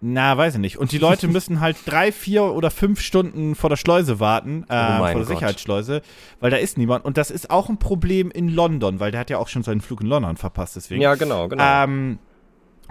Na, 0.00 0.36
weiß 0.36 0.54
ich 0.54 0.60
nicht. 0.60 0.76
Und 0.76 0.92
die 0.92 0.98
Leute 0.98 1.26
müssen 1.28 1.60
halt 1.60 1.76
drei, 1.86 2.12
vier 2.12 2.44
oder 2.44 2.70
fünf 2.70 3.00
Stunden 3.00 3.54
vor 3.54 3.70
der 3.70 3.76
Schleuse 3.76 4.20
warten, 4.20 4.64
äh, 4.68 4.74
Oh 4.74 4.96
vor 4.98 5.06
der 5.06 5.14
Gott. 5.14 5.26
Sicherheitsschleuse, 5.28 6.02
weil 6.40 6.50
da 6.50 6.58
ist 6.58 6.76
niemand. 6.78 7.04
Und 7.04 7.16
das 7.16 7.30
ist 7.30 7.50
auch 7.50 7.68
ein 7.68 7.78
Problem 7.78 8.30
in 8.30 8.48
London, 8.48 9.00
weil 9.00 9.10
der 9.10 9.20
hat 9.20 9.30
ja 9.30 9.38
auch 9.38 9.48
schon 9.48 9.62
seinen 9.62 9.80
Flug 9.80 10.02
in 10.02 10.06
London 10.06 10.36
verpasst, 10.36 10.76
deswegen. 10.76 11.00
Ja, 11.00 11.14
genau, 11.14 11.48
genau. 11.48 11.64
Ähm, 11.84 12.18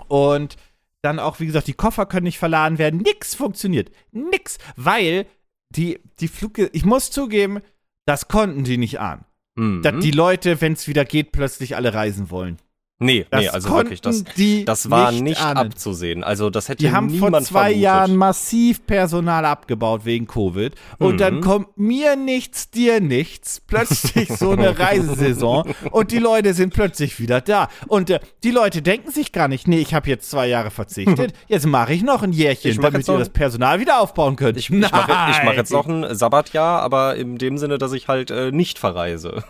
und 0.08 0.56
dann 1.02 1.20
auch, 1.20 1.40
wie 1.40 1.46
gesagt, 1.46 1.68
die 1.68 1.74
Koffer 1.74 2.06
können 2.08 2.24
nicht 2.24 2.40
verladen 2.40 2.80
werden. 2.80 3.02
Nix 3.02 3.36
funktioniert. 3.36 3.92
Nix. 4.12 4.58
Weil 4.76 5.28
die, 5.70 6.00
die 6.20 6.28
Flüge, 6.28 6.70
ich 6.74 6.86
muss 6.86 7.12
zugeben, 7.12 7.60
das 8.06 8.28
konnten 8.28 8.64
die 8.64 8.78
nicht 8.78 9.00
ahnen. 9.00 9.26
Mhm. 9.56 9.84
Dass 9.84 10.00
die 10.04 10.12
Leute, 10.12 10.60
wenn 10.62 10.74
es 10.74 10.88
wieder 10.88 11.06
geht, 11.06 11.32
plötzlich 11.32 11.76
alle 11.76 11.94
reisen 11.94 12.32
wollen. 12.32 12.58
Nee, 13.00 13.26
Das 13.30 13.42
nee, 13.42 13.50
also 13.50 13.70
wirklich, 13.72 14.02
das, 14.02 14.24
die 14.38 14.66
das 14.66 14.90
war 14.90 15.12
nicht 15.12 15.24
nicht, 15.24 15.42
abzusehen. 15.42 16.24
Also 16.24 16.50
das 16.50 16.70
hätte 16.70 16.84
Die 16.84 16.92
haben 16.92 17.10
vor 17.10 17.32
zwei 17.42 17.60
vermutet. 17.62 17.82
Jahren 17.82 18.16
massiv 18.16 18.86
Personal 18.88 19.46
abgebaut 19.46 20.06
wegen 20.06 20.28
Covid. 20.28 20.74
Und 20.98 21.14
Mhm. 21.14 21.18
dann 21.18 21.42
kommt 21.42 21.78
mir 21.78 22.16
nichts, 22.16 22.70
dir 22.72 23.02
nichts. 23.02 23.62
Plötzlich 23.66 24.30
so 24.30 24.52
eine 24.52 24.78
Reisesaison. 24.80 25.74
Und 25.92 26.12
die 26.12 26.20
Leute 26.20 26.54
sind 26.54 26.74
plötzlich 26.74 27.20
wieder 27.20 27.42
da. 27.42 27.68
Und 27.88 28.10
äh, 28.10 28.20
die 28.44 28.52
Leute 28.52 28.82
denken 28.82 29.12
sich 29.12 29.32
gar 29.32 29.48
nicht, 29.48 29.68
nee, 29.68 29.80
ich 29.80 29.94
habe 29.94 30.10
jetzt 30.10 30.30
zwei 30.30 30.48
Jahre 30.48 30.72
verzichtet. 30.72 31.34
Jetzt 31.48 31.66
mache 31.68 31.94
ich 31.94 32.04
noch 32.04 32.24
ein 32.24 32.32
Jährchen, 32.32 32.80
damit 32.82 33.08
ihr 33.08 33.18
das 33.18 33.30
Personal 33.30 33.80
wieder 33.80 34.00
aufbauen 34.00 34.36
könnt. 34.36 34.58
Ich, 34.58 34.70
ich 34.70 34.80
mache 34.80 35.12
mach 35.46 35.54
jetzt 35.54 35.72
noch 35.72 35.88
ein 35.88 36.16
Sabbatjahr, 36.16 36.82
aber 36.82 37.16
in 37.16 37.38
dem 37.38 37.58
Sinne, 37.58 37.78
dass 37.78 37.94
ich 37.94 38.08
halt 38.08 38.32
äh, 38.32 38.52
nicht 38.52 38.80
verreise. 38.80 39.44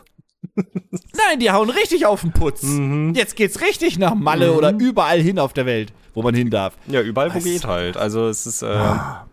Nein, 0.55 1.39
die 1.39 1.51
hauen 1.51 1.69
richtig 1.69 2.05
auf 2.05 2.21
den 2.21 2.31
Putz. 2.31 2.63
Mhm. 2.63 3.13
Jetzt 3.15 3.35
geht's 3.35 3.61
richtig 3.61 3.97
nach 3.99 4.15
Malle 4.15 4.53
oder 4.53 4.71
überall 4.71 5.19
hin 5.19 5.37
auf 5.39 5.53
der 5.53 5.65
Welt, 5.65 5.91
wo 6.13 6.21
man 6.23 6.33
hin 6.33 6.49
darf. 6.49 6.73
Ja, 6.87 7.01
überall 7.01 7.29
wo 7.31 7.35
Das- 7.35 7.43
geht 7.43 7.65
halt. 7.65 7.97
Also 7.97 8.27
es 8.27 8.45
ist, 8.47 8.61
äh, 8.61 8.73
Ja, 8.73 9.27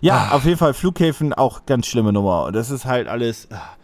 Ja, 0.00 0.28
ah. 0.30 0.36
auf 0.36 0.44
jeden 0.44 0.58
Fall 0.58 0.74
Flughäfen 0.74 1.32
auch 1.32 1.66
ganz 1.66 1.86
schlimme 1.86 2.12
Nummer. 2.12 2.44
Und 2.46 2.54
das 2.56 2.70
ist 2.70 2.84
halt 2.84 3.06
alles. 3.08 3.48
Ah. 3.52 3.76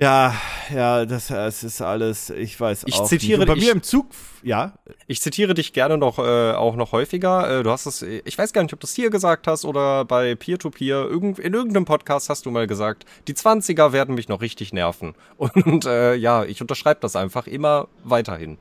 Ja, 0.00 0.34
ja, 0.74 1.04
das, 1.04 1.26
das 1.26 1.62
ist 1.62 1.82
alles, 1.82 2.30
ich 2.30 2.58
weiß 2.58 2.84
ich 2.86 2.94
auch. 2.94 3.04
Zitiere, 3.04 3.44
bei 3.44 3.52
ich, 3.54 3.64
mir 3.64 3.72
im 3.72 3.82
Zug, 3.82 4.06
ja. 4.42 4.72
Ich 5.06 5.20
zitiere 5.20 5.52
dich 5.52 5.74
gerne 5.74 5.98
noch, 5.98 6.18
äh, 6.18 6.52
auch 6.52 6.74
noch 6.74 6.92
häufiger. 6.92 7.58
Äh, 7.58 7.62
du 7.62 7.70
hast 7.70 7.84
es, 7.84 8.00
ich 8.00 8.38
weiß 8.38 8.54
gar 8.54 8.62
nicht, 8.62 8.72
ob 8.72 8.80
du 8.80 8.86
es 8.86 8.94
hier 8.94 9.10
gesagt 9.10 9.46
hast 9.46 9.66
oder 9.66 10.06
bei 10.06 10.34
Peer-to-Peer, 10.34 11.04
-Peer, 11.04 11.10
irgend, 11.10 11.38
in 11.38 11.52
irgendeinem 11.52 11.84
Podcast 11.84 12.30
hast 12.30 12.46
du 12.46 12.50
mal 12.50 12.66
gesagt, 12.66 13.04
die 13.28 13.34
20er 13.34 13.92
werden 13.92 14.14
mich 14.14 14.28
noch 14.28 14.40
richtig 14.40 14.72
nerven. 14.72 15.14
Und 15.36 15.84
äh, 15.84 16.14
ja, 16.14 16.44
ich 16.44 16.62
unterschreibe 16.62 17.00
das 17.00 17.14
einfach 17.14 17.46
immer 17.46 17.88
weiterhin. 18.02 18.56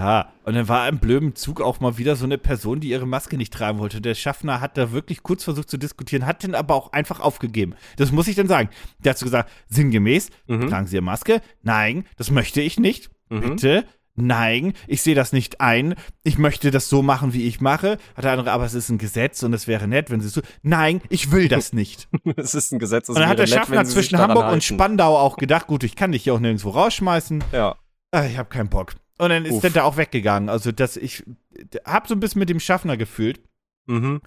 Ja, 0.00 0.32
und 0.44 0.54
dann 0.54 0.66
war 0.66 0.88
im 0.88 0.98
blöden 0.98 1.34
Zug 1.34 1.60
auch 1.60 1.80
mal 1.80 1.98
wieder 1.98 2.16
so 2.16 2.24
eine 2.24 2.38
Person, 2.38 2.80
die 2.80 2.88
ihre 2.88 3.06
Maske 3.06 3.36
nicht 3.36 3.52
tragen 3.52 3.78
wollte. 3.80 4.00
Der 4.00 4.14
Schaffner 4.14 4.62
hat 4.62 4.78
da 4.78 4.92
wirklich 4.92 5.22
kurz 5.22 5.44
versucht 5.44 5.68
zu 5.68 5.76
diskutieren, 5.76 6.24
hat 6.24 6.42
den 6.42 6.54
aber 6.54 6.74
auch 6.74 6.94
einfach 6.94 7.20
aufgegeben. 7.20 7.74
Das 7.98 8.10
muss 8.10 8.26
ich 8.26 8.34
dann 8.34 8.48
sagen. 8.48 8.70
Der 9.04 9.10
hat 9.10 9.18
so 9.18 9.26
gesagt, 9.26 9.50
sinngemäß, 9.68 10.30
mhm. 10.46 10.70
tragen 10.70 10.86
Sie 10.86 10.96
Ihre 10.96 11.04
Maske? 11.04 11.42
Nein, 11.62 12.06
das 12.16 12.30
möchte 12.30 12.62
ich 12.62 12.80
nicht. 12.80 13.10
Mhm. 13.28 13.40
Bitte. 13.40 13.84
Nein, 14.14 14.72
ich 14.86 15.02
sehe 15.02 15.14
das 15.14 15.34
nicht 15.34 15.60
ein. 15.60 15.94
Ich 16.24 16.38
möchte 16.38 16.70
das 16.70 16.88
so 16.88 17.02
machen, 17.02 17.34
wie 17.34 17.46
ich 17.46 17.60
mache. 17.60 17.98
Hat 18.16 18.24
der 18.24 18.32
andere, 18.32 18.52
aber 18.52 18.64
es 18.64 18.72
ist 18.72 18.88
ein 18.88 18.96
Gesetz 18.96 19.42
und 19.42 19.52
es 19.52 19.68
wäre 19.68 19.86
nett, 19.86 20.08
wenn 20.10 20.22
sie 20.22 20.30
so. 20.30 20.40
Nein, 20.62 21.02
ich 21.10 21.30
will 21.30 21.48
das 21.48 21.74
nicht. 21.74 22.08
es 22.36 22.54
ist 22.54 22.72
ein 22.72 22.78
Gesetz. 22.78 23.10
Und 23.10 23.18
dann 23.18 23.28
hat 23.28 23.38
der 23.38 23.46
Schaffner 23.46 23.84
zwischen 23.84 24.16
Hamburg 24.16 24.50
und 24.50 24.64
Spandau 24.64 25.18
auch 25.18 25.36
gedacht, 25.36 25.66
gut, 25.66 25.84
ich 25.84 25.94
kann 25.94 26.12
dich 26.12 26.22
hier 26.22 26.32
auch 26.32 26.40
nirgendwo 26.40 26.70
rausschmeißen. 26.70 27.44
Ja. 27.52 27.76
Ah, 28.12 28.24
ich 28.24 28.38
habe 28.38 28.48
keinen 28.48 28.70
Bock. 28.70 28.94
Und 29.20 29.28
dann 29.28 29.44
ist 29.44 29.52
Uff. 29.52 29.60
der 29.60 29.70
da 29.70 29.82
auch 29.84 29.98
weggegangen. 29.98 30.48
Also, 30.48 30.72
dass 30.72 30.96
ich 30.96 31.24
hab 31.84 32.08
so 32.08 32.14
ein 32.14 32.20
bisschen 32.20 32.38
mit 32.38 32.48
dem 32.48 32.58
Schaffner 32.58 32.96
gefühlt. 32.96 33.40
Mhm. 33.86 34.22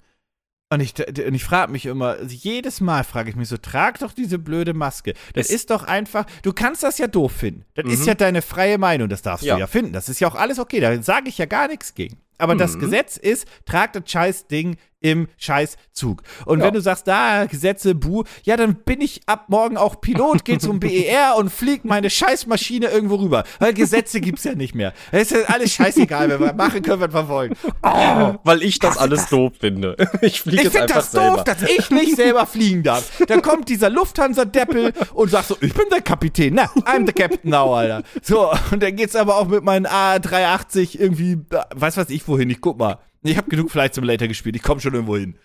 Und 0.70 0.80
ich, 0.80 0.94
und 0.98 1.34
ich 1.34 1.44
frage 1.44 1.72
mich 1.72 1.86
immer, 1.86 2.22
jedes 2.22 2.80
Mal 2.80 3.02
frage 3.04 3.30
ich 3.30 3.36
mich 3.36 3.48
so, 3.48 3.56
trag 3.56 3.98
doch 3.98 4.12
diese 4.12 4.38
blöde 4.38 4.72
Maske. 4.72 5.14
Das 5.34 5.46
es 5.46 5.52
ist 5.52 5.70
doch 5.70 5.82
einfach, 5.82 6.26
du 6.42 6.52
kannst 6.52 6.84
das 6.84 6.98
ja 6.98 7.08
doof 7.08 7.32
finden. 7.32 7.64
Das 7.74 7.84
mhm. 7.84 7.90
ist 7.90 8.06
ja 8.06 8.14
deine 8.14 8.40
freie 8.40 8.78
Meinung, 8.78 9.08
das 9.08 9.22
darfst 9.22 9.44
ja. 9.44 9.54
du 9.54 9.60
ja 9.60 9.66
finden. 9.66 9.92
Das 9.92 10.08
ist 10.08 10.20
ja 10.20 10.28
auch 10.28 10.36
alles 10.36 10.58
okay, 10.58 10.80
da 10.80 11.02
sage 11.02 11.28
ich 11.28 11.38
ja 11.38 11.46
gar 11.46 11.68
nichts 11.68 11.94
gegen. 11.94 12.18
Aber 12.38 12.54
mhm. 12.54 12.58
das 12.58 12.78
Gesetz 12.78 13.16
ist, 13.16 13.46
trag 13.64 13.92
das 13.92 14.10
scheiß 14.10 14.46
Ding 14.46 14.76
im 15.04 15.28
Scheißzug. 15.36 16.22
Und 16.46 16.60
ja. 16.60 16.64
wenn 16.64 16.74
du 16.74 16.80
sagst, 16.80 17.06
da, 17.06 17.44
Gesetze, 17.44 17.94
buh, 17.94 18.24
ja, 18.42 18.56
dann 18.56 18.74
bin 18.74 19.02
ich 19.02 19.20
ab 19.26 19.44
morgen 19.48 19.76
auch 19.76 20.00
Pilot, 20.00 20.46
geh 20.46 20.56
zum 20.56 20.80
BER 20.80 21.36
und 21.36 21.52
flieg 21.52 21.84
meine 21.84 22.08
Scheißmaschine 22.08 22.86
irgendwo 22.86 23.16
rüber. 23.16 23.44
Weil 23.58 23.74
Gesetze 23.74 24.22
gibt's 24.22 24.44
ja 24.44 24.54
nicht 24.54 24.74
mehr. 24.74 24.94
Es 25.12 25.30
ist 25.30 25.50
alles 25.50 25.74
scheißegal, 25.74 26.30
wenn 26.30 26.40
wir 26.40 26.54
machen 26.54 26.80
können, 26.80 27.02
wir 27.02 27.28
wollen. 27.28 27.54
Oh, 27.82 28.34
Weil 28.44 28.62
ich 28.62 28.78
das 28.78 28.96
alles 28.96 29.20
das. 29.20 29.30
doof 29.30 29.52
finde. 29.60 29.96
Ich 30.22 30.40
fliege 30.40 30.62
Ich 30.62 30.68
finde 30.70 30.86
das 30.94 31.12
selber. 31.12 31.36
doof, 31.36 31.44
dass 31.44 31.62
ich 31.62 31.90
nicht 31.90 32.16
selber 32.16 32.46
fliegen 32.46 32.82
darf. 32.82 33.10
Dann 33.26 33.42
kommt 33.42 33.68
dieser 33.68 33.90
Lufthansa-Deppel 33.90 34.94
und 35.12 35.30
sagt 35.30 35.48
so, 35.48 35.56
ich 35.60 35.74
bin 35.74 35.84
der 35.90 36.00
Kapitän. 36.00 36.54
Na, 36.54 36.64
I'm 36.86 37.04
the 37.04 37.12
captain 37.12 37.50
now, 37.50 37.74
Alter. 37.74 38.02
So, 38.22 38.52
und 38.70 38.82
dann 38.82 38.96
geht's 38.96 39.16
aber 39.16 39.36
auch 39.36 39.48
mit 39.48 39.64
meinen 39.64 39.86
A380 39.86 40.98
irgendwie, 40.98 41.38
weiß 41.74 41.98
was 41.98 42.08
ich 42.08 42.23
wohin, 42.28 42.50
ich 42.50 42.60
guck 42.60 42.78
mal. 42.78 42.98
Ich 43.26 43.38
habe 43.38 43.48
genug 43.48 43.70
Flight 43.70 43.94
Simulator 43.94 44.28
gespielt, 44.28 44.54
ich 44.54 44.62
komme 44.62 44.82
schon 44.82 44.92
irgendwo 44.92 45.16
hin. 45.16 45.38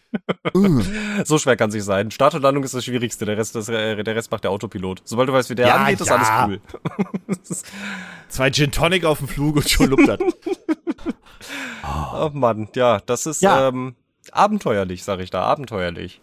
so 1.24 1.38
schwer 1.38 1.56
kann 1.56 1.70
es 1.70 1.76
nicht 1.76 1.86
sein. 1.86 2.12
Start 2.12 2.36
und 2.36 2.42
Landung 2.42 2.62
ist 2.66 2.74
das 2.74 2.84
Schwierigste, 2.84 3.26
der 3.26 3.38
Rest, 3.38 3.56
das, 3.56 3.68
der 3.68 4.06
Rest 4.06 4.30
macht 4.32 4.44
der 4.44 4.52
Autopilot. 4.52 5.02
Sobald 5.06 5.30
du 5.30 5.34
weißt, 5.34 5.50
wie 5.50 5.56
der 5.56 5.68
ja, 5.68 5.76
angeht, 5.78 6.02
ja. 6.02 6.06
ist 6.06 6.12
alles 6.12 6.30
cool. 6.46 6.62
Zwei 8.28 8.52
Gin 8.52 8.72
Tonic 8.72 9.06
auf 9.06 9.20
dem 9.20 9.30
Flug 9.30 9.56
und 9.56 9.70
schon 9.70 9.92
lupt 9.92 10.10
das. 10.10 10.20
oh. 11.84 12.26
oh 12.26 12.30
Mann, 12.34 12.68
ja, 12.76 13.00
das 13.00 13.26
ist 13.26 13.42
ja. 13.42 13.70
Ähm, 13.70 13.96
abenteuerlich, 14.34 15.06
sag 15.06 15.22
ich 15.22 15.30
da, 15.30 15.44
abenteuerlich. 15.44 16.22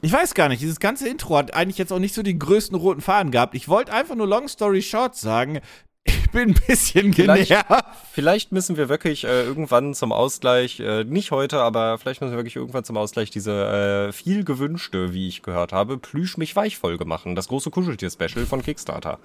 Ich 0.00 0.12
weiß 0.12 0.34
gar 0.34 0.48
nicht, 0.48 0.60
dieses 0.62 0.80
ganze 0.80 1.08
Intro 1.08 1.36
hat 1.36 1.54
eigentlich 1.54 1.78
jetzt 1.78 1.92
auch 1.92 1.98
nicht 1.98 2.14
so 2.14 2.22
die 2.22 2.38
größten 2.38 2.76
roten 2.76 3.00
Faden 3.00 3.32
gehabt. 3.32 3.54
Ich 3.54 3.68
wollte 3.68 3.92
einfach 3.92 4.14
nur 4.14 4.28
Long 4.28 4.46
Story 4.48 4.82
Short 4.82 5.16
sagen, 5.16 5.60
ich 6.08 6.30
bin 6.30 6.50
ein 6.50 6.54
bisschen 6.66 7.10
genervt. 7.12 7.46
Vielleicht, 7.46 7.84
vielleicht 8.12 8.52
müssen 8.52 8.76
wir 8.76 8.88
wirklich 8.88 9.24
äh, 9.24 9.42
irgendwann 9.44 9.94
zum 9.94 10.12
Ausgleich, 10.12 10.80
äh, 10.80 11.04
nicht 11.04 11.30
heute, 11.30 11.60
aber 11.60 11.98
vielleicht 11.98 12.20
müssen 12.20 12.32
wir 12.32 12.38
wirklich 12.38 12.56
irgendwann 12.56 12.84
zum 12.84 12.96
Ausgleich 12.96 13.30
diese 13.30 14.08
äh, 14.08 14.12
viel 14.12 14.44
gewünschte, 14.44 15.12
wie 15.12 15.28
ich 15.28 15.42
gehört 15.42 15.72
habe, 15.72 15.98
Plüsch 15.98 16.36
mich 16.36 16.54
weich-Folge 16.56 17.04
machen. 17.04 17.34
Das 17.34 17.48
große 17.48 17.70
Kuscheltier-Special 17.70 18.46
von 18.46 18.62
Kickstarter. 18.62 19.18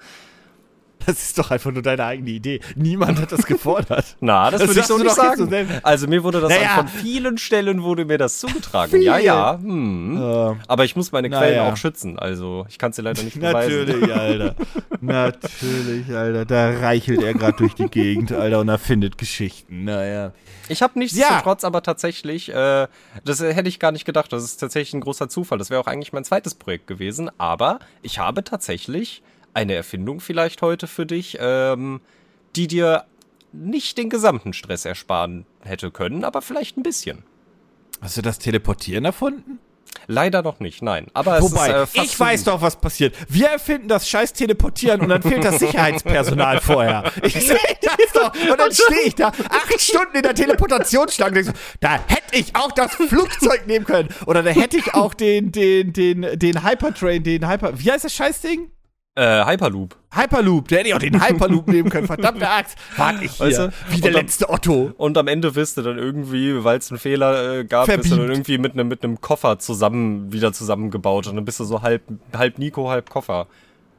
Das 1.06 1.22
ist 1.22 1.38
doch 1.38 1.50
einfach 1.50 1.70
nur 1.70 1.82
deine 1.82 2.04
eigene 2.04 2.30
Idee. 2.30 2.60
Niemand 2.76 3.20
hat 3.20 3.32
das 3.32 3.46
gefordert. 3.46 4.16
Na, 4.20 4.50
das, 4.50 4.60
das 4.60 4.68
würde 4.68 4.80
ich 4.80 4.86
so 4.86 4.98
nicht 4.98 5.14
sagen. 5.14 5.50
So 5.50 5.56
also 5.82 6.06
mir 6.06 6.22
wurde 6.22 6.40
das 6.40 6.50
naja. 6.50 6.76
von 6.76 6.88
vielen 6.88 7.38
Stellen 7.38 7.82
wurde 7.82 8.04
mir 8.04 8.18
das 8.18 8.38
zugetragen. 8.38 8.90
Viel. 8.90 9.02
Ja, 9.02 9.18
ja. 9.18 9.58
Hm. 9.60 10.16
Uh, 10.16 10.56
Aber 10.66 10.84
ich 10.84 10.96
muss 10.96 11.12
meine 11.12 11.28
Quellen 11.28 11.58
naja. 11.58 11.72
auch 11.72 11.76
schützen. 11.76 12.18
Also 12.18 12.66
ich 12.68 12.78
kann 12.78 12.92
sie 12.92 13.02
leider 13.02 13.22
nicht 13.22 13.38
beweisen. 13.38 13.86
Natürlich, 13.86 14.14
Alter. 14.14 14.54
Natürlich, 15.00 16.14
Alter. 16.14 16.44
Da 16.44 16.70
reichelt 16.70 17.22
er 17.22 17.34
gerade 17.34 17.56
durch 17.56 17.74
die 17.74 17.88
Gegend, 17.88 18.32
Alter, 18.32 18.60
und 18.60 18.68
erfindet 18.68 19.18
Geschichten. 19.18 19.84
Naja. 19.84 20.32
Ich 20.68 20.82
habe 20.82 20.98
nichtsdestotrotz 20.98 21.62
ja. 21.62 21.66
aber 21.66 21.82
tatsächlich, 21.82 22.48
äh, 22.50 22.86
das 23.24 23.40
hätte 23.40 23.68
ich 23.68 23.78
gar 23.78 23.92
nicht 23.92 24.04
gedacht, 24.04 24.32
das 24.32 24.44
ist 24.44 24.56
tatsächlich 24.56 24.94
ein 24.94 25.00
großer 25.00 25.28
Zufall. 25.28 25.58
Das 25.58 25.70
wäre 25.70 25.80
auch 25.80 25.86
eigentlich 25.86 26.12
mein 26.12 26.24
zweites 26.24 26.54
Projekt 26.54 26.86
gewesen. 26.86 27.30
Aber 27.38 27.80
ich 28.02 28.18
habe 28.18 28.44
tatsächlich 28.44 29.22
eine 29.54 29.74
Erfindung 29.74 30.20
vielleicht 30.20 30.62
heute 30.62 30.86
für 30.86 31.06
dich, 31.06 31.38
ähm, 31.40 32.00
die 32.56 32.66
dir 32.66 33.04
nicht 33.52 33.96
den 33.98 34.10
gesamten 34.10 34.52
Stress 34.52 34.84
ersparen 34.84 35.46
hätte 35.62 35.90
können, 35.90 36.24
aber 36.24 36.42
vielleicht 36.42 36.76
ein 36.76 36.82
bisschen. 36.82 37.22
Hast 38.00 38.16
du 38.16 38.22
das 38.22 38.38
Teleportieren 38.38 39.04
erfunden? 39.04 39.60
Leider 40.06 40.42
noch 40.42 40.60
nicht, 40.60 40.82
nein. 40.82 41.06
Aber 41.14 41.40
Wobei, 41.40 41.82
ist, 41.82 41.96
äh, 41.96 42.02
ich 42.02 42.18
weiß 42.18 42.44
doch, 42.44 42.60
was 42.60 42.76
passiert. 42.76 43.14
Wir 43.28 43.48
erfinden 43.48 43.88
das 43.88 44.08
scheiß 44.08 44.32
Teleportieren 44.32 45.00
und 45.00 45.08
dann 45.08 45.22
fehlt 45.22 45.44
das 45.44 45.58
Sicherheitspersonal 45.60 46.60
vorher. 46.60 47.10
Ich 47.22 47.32
sehe 47.32 47.56
das 47.80 48.12
doch. 48.12 48.32
Und 48.50 48.58
dann 48.58 48.72
stehe 48.72 49.06
ich 49.06 49.14
da 49.14 49.28
acht 49.28 49.80
Stunden 49.80 50.16
in 50.16 50.22
der 50.22 50.34
Teleportationsschlange. 50.34 51.44
So, 51.44 51.52
da 51.80 51.94
hätte 52.06 52.36
ich 52.36 52.54
auch 52.54 52.72
das 52.72 52.94
Flugzeug 52.94 53.66
nehmen 53.66 53.86
können. 53.86 54.08
Oder 54.26 54.42
da 54.42 54.50
hätte 54.50 54.76
ich 54.76 54.92
auch 54.94 55.14
den, 55.14 55.52
den, 55.52 55.92
den, 55.92 56.38
den 56.38 56.68
Hypertrain, 56.68 57.22
den 57.22 57.48
Hyper. 57.48 57.78
Wie 57.78 57.90
heißt 57.90 58.04
das 58.04 58.12
Scheißding? 58.12 58.70
Äh, 59.16 59.44
Hyperloop. 59.44 59.96
Hyperloop, 60.12 60.66
der 60.68 60.78
hätte 60.78 60.88
ich 60.88 60.94
auch 60.94 60.98
den 60.98 61.24
Hyperloop 61.24 61.68
nehmen 61.68 61.88
können. 61.88 62.08
Verdammte 62.08 62.48
Axt. 62.48 62.76
Warte 62.96 63.24
ich 63.24 63.32
hier. 63.32 63.46
Weißt 63.46 63.58
du? 63.58 63.72
Wie 63.90 64.00
der 64.00 64.10
und 64.10 64.20
letzte 64.20 64.50
Otto. 64.50 64.92
Und 64.96 65.16
am 65.16 65.28
Ende 65.28 65.54
wirst 65.54 65.76
du 65.76 65.82
dann 65.82 65.98
irgendwie, 65.98 66.64
weil 66.64 66.78
es 66.78 66.90
einen 66.90 66.98
Fehler 66.98 67.60
äh, 67.60 67.64
gab, 67.64 67.86
Verbiegt. 67.86 68.02
bist 68.02 68.14
du 68.14 68.20
dann 68.20 68.30
irgendwie 68.30 68.58
mit 68.58 68.72
einem 68.72 68.88
mit 68.88 69.02
Koffer 69.20 69.60
zusammen, 69.60 70.32
wieder 70.32 70.52
zusammengebaut. 70.52 71.28
Und 71.28 71.36
dann 71.36 71.44
bist 71.44 71.60
du 71.60 71.64
so 71.64 71.82
halb, 71.82 72.02
halb 72.36 72.58
Nico, 72.58 72.90
halb 72.90 73.08
Koffer. 73.08 73.46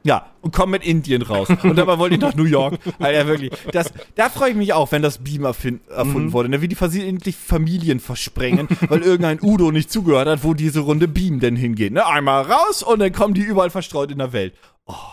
Ja, 0.04 0.28
und 0.42 0.54
komm 0.54 0.70
mit 0.70 0.86
Indien 0.86 1.24
raus. 1.24 1.48
Und 1.64 1.78
dabei 1.78 1.98
wollte 1.98 2.14
ich 2.14 2.22
nach 2.22 2.36
New 2.36 2.44
York. 2.44 2.78
Alter, 3.00 3.26
wirklich. 3.26 3.52
Das, 3.72 3.92
da 4.14 4.30
freue 4.30 4.52
ich 4.52 4.56
mich 4.56 4.72
auch, 4.72 4.92
wenn 4.92 5.02
das 5.02 5.18
Beam 5.18 5.46
erfunden 5.46 5.80
mhm. 5.88 6.34
wurde. 6.34 6.50
Ne? 6.50 6.62
Wie 6.62 6.68
die 6.68 6.76
versehentlich 6.76 7.36
Familien 7.36 8.00
versprengen, 8.00 8.68
weil 8.88 9.02
irgendein 9.02 9.40
Udo 9.42 9.72
nicht 9.72 9.92
zugehört 9.92 10.28
hat, 10.28 10.44
wo 10.44 10.54
diese 10.54 10.82
Runde 10.82 11.08
Beam 11.08 11.40
denn 11.40 11.56
hingeht. 11.56 11.92
Ne? 11.92 12.06
Einmal 12.06 12.44
raus 12.44 12.84
und 12.84 13.00
dann 13.00 13.14
kommen 13.14 13.34
die 13.34 13.42
überall 13.42 13.72
verstreut 13.72 14.12
in 14.12 14.20
der 14.20 14.32
Welt. 14.32 14.54
Oh. 14.86 15.12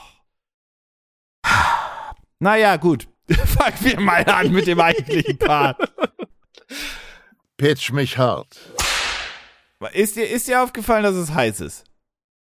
Naja, 2.38 2.76
gut. 2.76 3.08
Fangen 3.28 3.76
wir 3.80 4.00
mal 4.00 4.24
an 4.24 4.52
mit 4.52 4.66
dem 4.66 4.80
eigentlichen 4.80 5.38
Part. 5.38 5.78
Pitch 7.56 7.92
mich 7.92 8.18
hart. 8.18 8.58
Ist 9.92 10.16
dir, 10.16 10.28
ist 10.28 10.48
dir 10.48 10.62
aufgefallen, 10.62 11.04
dass 11.04 11.14
es 11.14 11.32
heiß 11.32 11.60
ist? 11.60 11.84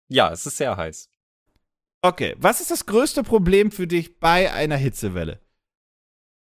Ja, 0.08 0.30
es 0.32 0.44
ist 0.46 0.56
sehr 0.56 0.76
heiß. 0.76 1.08
Okay, 2.02 2.34
was 2.38 2.60
ist 2.60 2.70
das 2.70 2.86
größte 2.86 3.22
Problem 3.22 3.70
für 3.70 3.86
dich 3.86 4.18
bei 4.18 4.52
einer 4.52 4.76
Hitzewelle? 4.76 5.40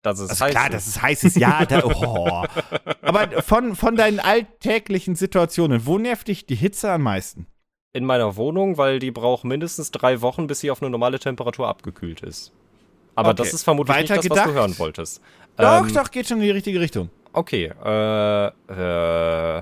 Dass 0.02 0.20
es 0.20 0.30
also 0.32 0.46
heiß 0.46 0.52
klar, 0.52 0.68
ist. 0.68 0.74
dass 0.74 0.88
es 0.88 1.02
heiß 1.02 1.24
ist, 1.24 1.38
ja. 1.38 1.66
Da, 1.66 1.84
oh. 1.84 2.46
Aber 3.02 3.42
von, 3.42 3.76
von 3.76 3.96
deinen 3.96 4.20
alltäglichen 4.20 5.16
Situationen, 5.16 5.86
wo 5.86 5.98
nervt 5.98 6.28
dich 6.28 6.46
die 6.46 6.56
Hitze 6.56 6.92
am 6.92 7.04
meisten? 7.04 7.48
In 7.96 8.04
meiner 8.04 8.36
Wohnung, 8.36 8.78
weil 8.78 9.00
die 9.00 9.10
braucht 9.12 9.46
mindestens 9.46 9.90
drei 9.90 10.20
Wochen, 10.20 10.48
bis 10.48 10.60
sie 10.60 10.70
auf 10.70 10.82
eine 10.82 10.92
normale 10.92 11.18
Temperatur 11.18 11.70
abgekühlt 11.70 12.20
ist. 12.24 12.52
Aber 13.16 13.30
okay. 13.30 13.38
das 13.38 13.54
ist 13.54 13.64
vermutlich 13.64 13.96
Weiter 13.96 14.16
nicht 14.16 14.18
das, 14.18 14.24
gedacht? 14.24 14.48
was 14.48 14.54
du 14.54 14.60
hören 14.60 14.80
wolltest. 14.80 15.22
Doch, 15.56 15.88
ähm, 15.88 15.94
doch, 15.94 16.12
geht 16.12 16.28
schon 16.28 16.40
in 16.40 16.44
die 16.44 16.52
richtige 16.52 16.82
Richtung. 16.82 17.10
Okay, 17.32 17.72
äh, 17.86 18.48
äh, 18.48 19.58
äh 19.60 19.62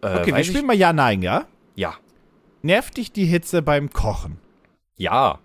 Okay, 0.00 0.34
wir 0.34 0.42
spielen 0.42 0.66
mal 0.66 0.74
Ja, 0.74 0.92
Nein, 0.92 1.22
ja? 1.22 1.44
Ja. 1.76 1.94
Nervt 2.62 2.96
dich 2.96 3.12
die 3.12 3.26
Hitze 3.26 3.62
beim 3.62 3.90
Kochen? 3.90 4.38
Ja. 4.96 5.38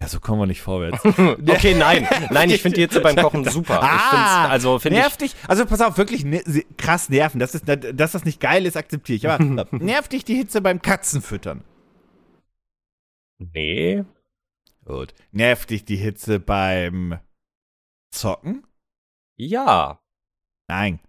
Ja, 0.00 0.06
so 0.06 0.20
kommen 0.20 0.40
wir 0.40 0.46
nicht 0.46 0.62
vorwärts. 0.62 1.04
okay, 1.04 1.74
nein. 1.74 2.06
Nein, 2.30 2.50
ich 2.50 2.62
finde 2.62 2.76
die 2.76 2.82
Hitze 2.82 3.00
beim 3.00 3.16
Kochen 3.22 3.44
super. 3.44 3.82
Ah, 3.82 4.44
ich 4.46 4.50
also 4.52 4.78
find 4.78 4.94
nervt 4.94 5.20
dich, 5.20 5.34
also 5.48 5.66
pass 5.66 5.80
auf, 5.80 5.98
wirklich 5.98 6.24
ne, 6.24 6.42
krass 6.76 7.08
nerven. 7.08 7.40
Das 7.40 7.54
ist, 7.54 7.64
dass 7.66 8.12
das 8.12 8.24
nicht 8.24 8.40
geil 8.40 8.64
ist, 8.66 8.76
akzeptiere 8.76 9.16
ich. 9.16 9.28
Aber 9.28 9.66
nervt 9.72 10.12
dich 10.12 10.24
die 10.24 10.36
Hitze 10.36 10.60
beim 10.60 10.80
Katzenfüttern? 10.80 11.64
Nee. 13.38 14.04
Gut. 14.84 15.14
Nervt 15.32 15.70
dich 15.70 15.84
die 15.84 15.96
Hitze 15.96 16.40
beim 16.40 17.18
Zocken? 18.10 18.66
Ja. 19.36 20.00
Nein. 20.68 21.00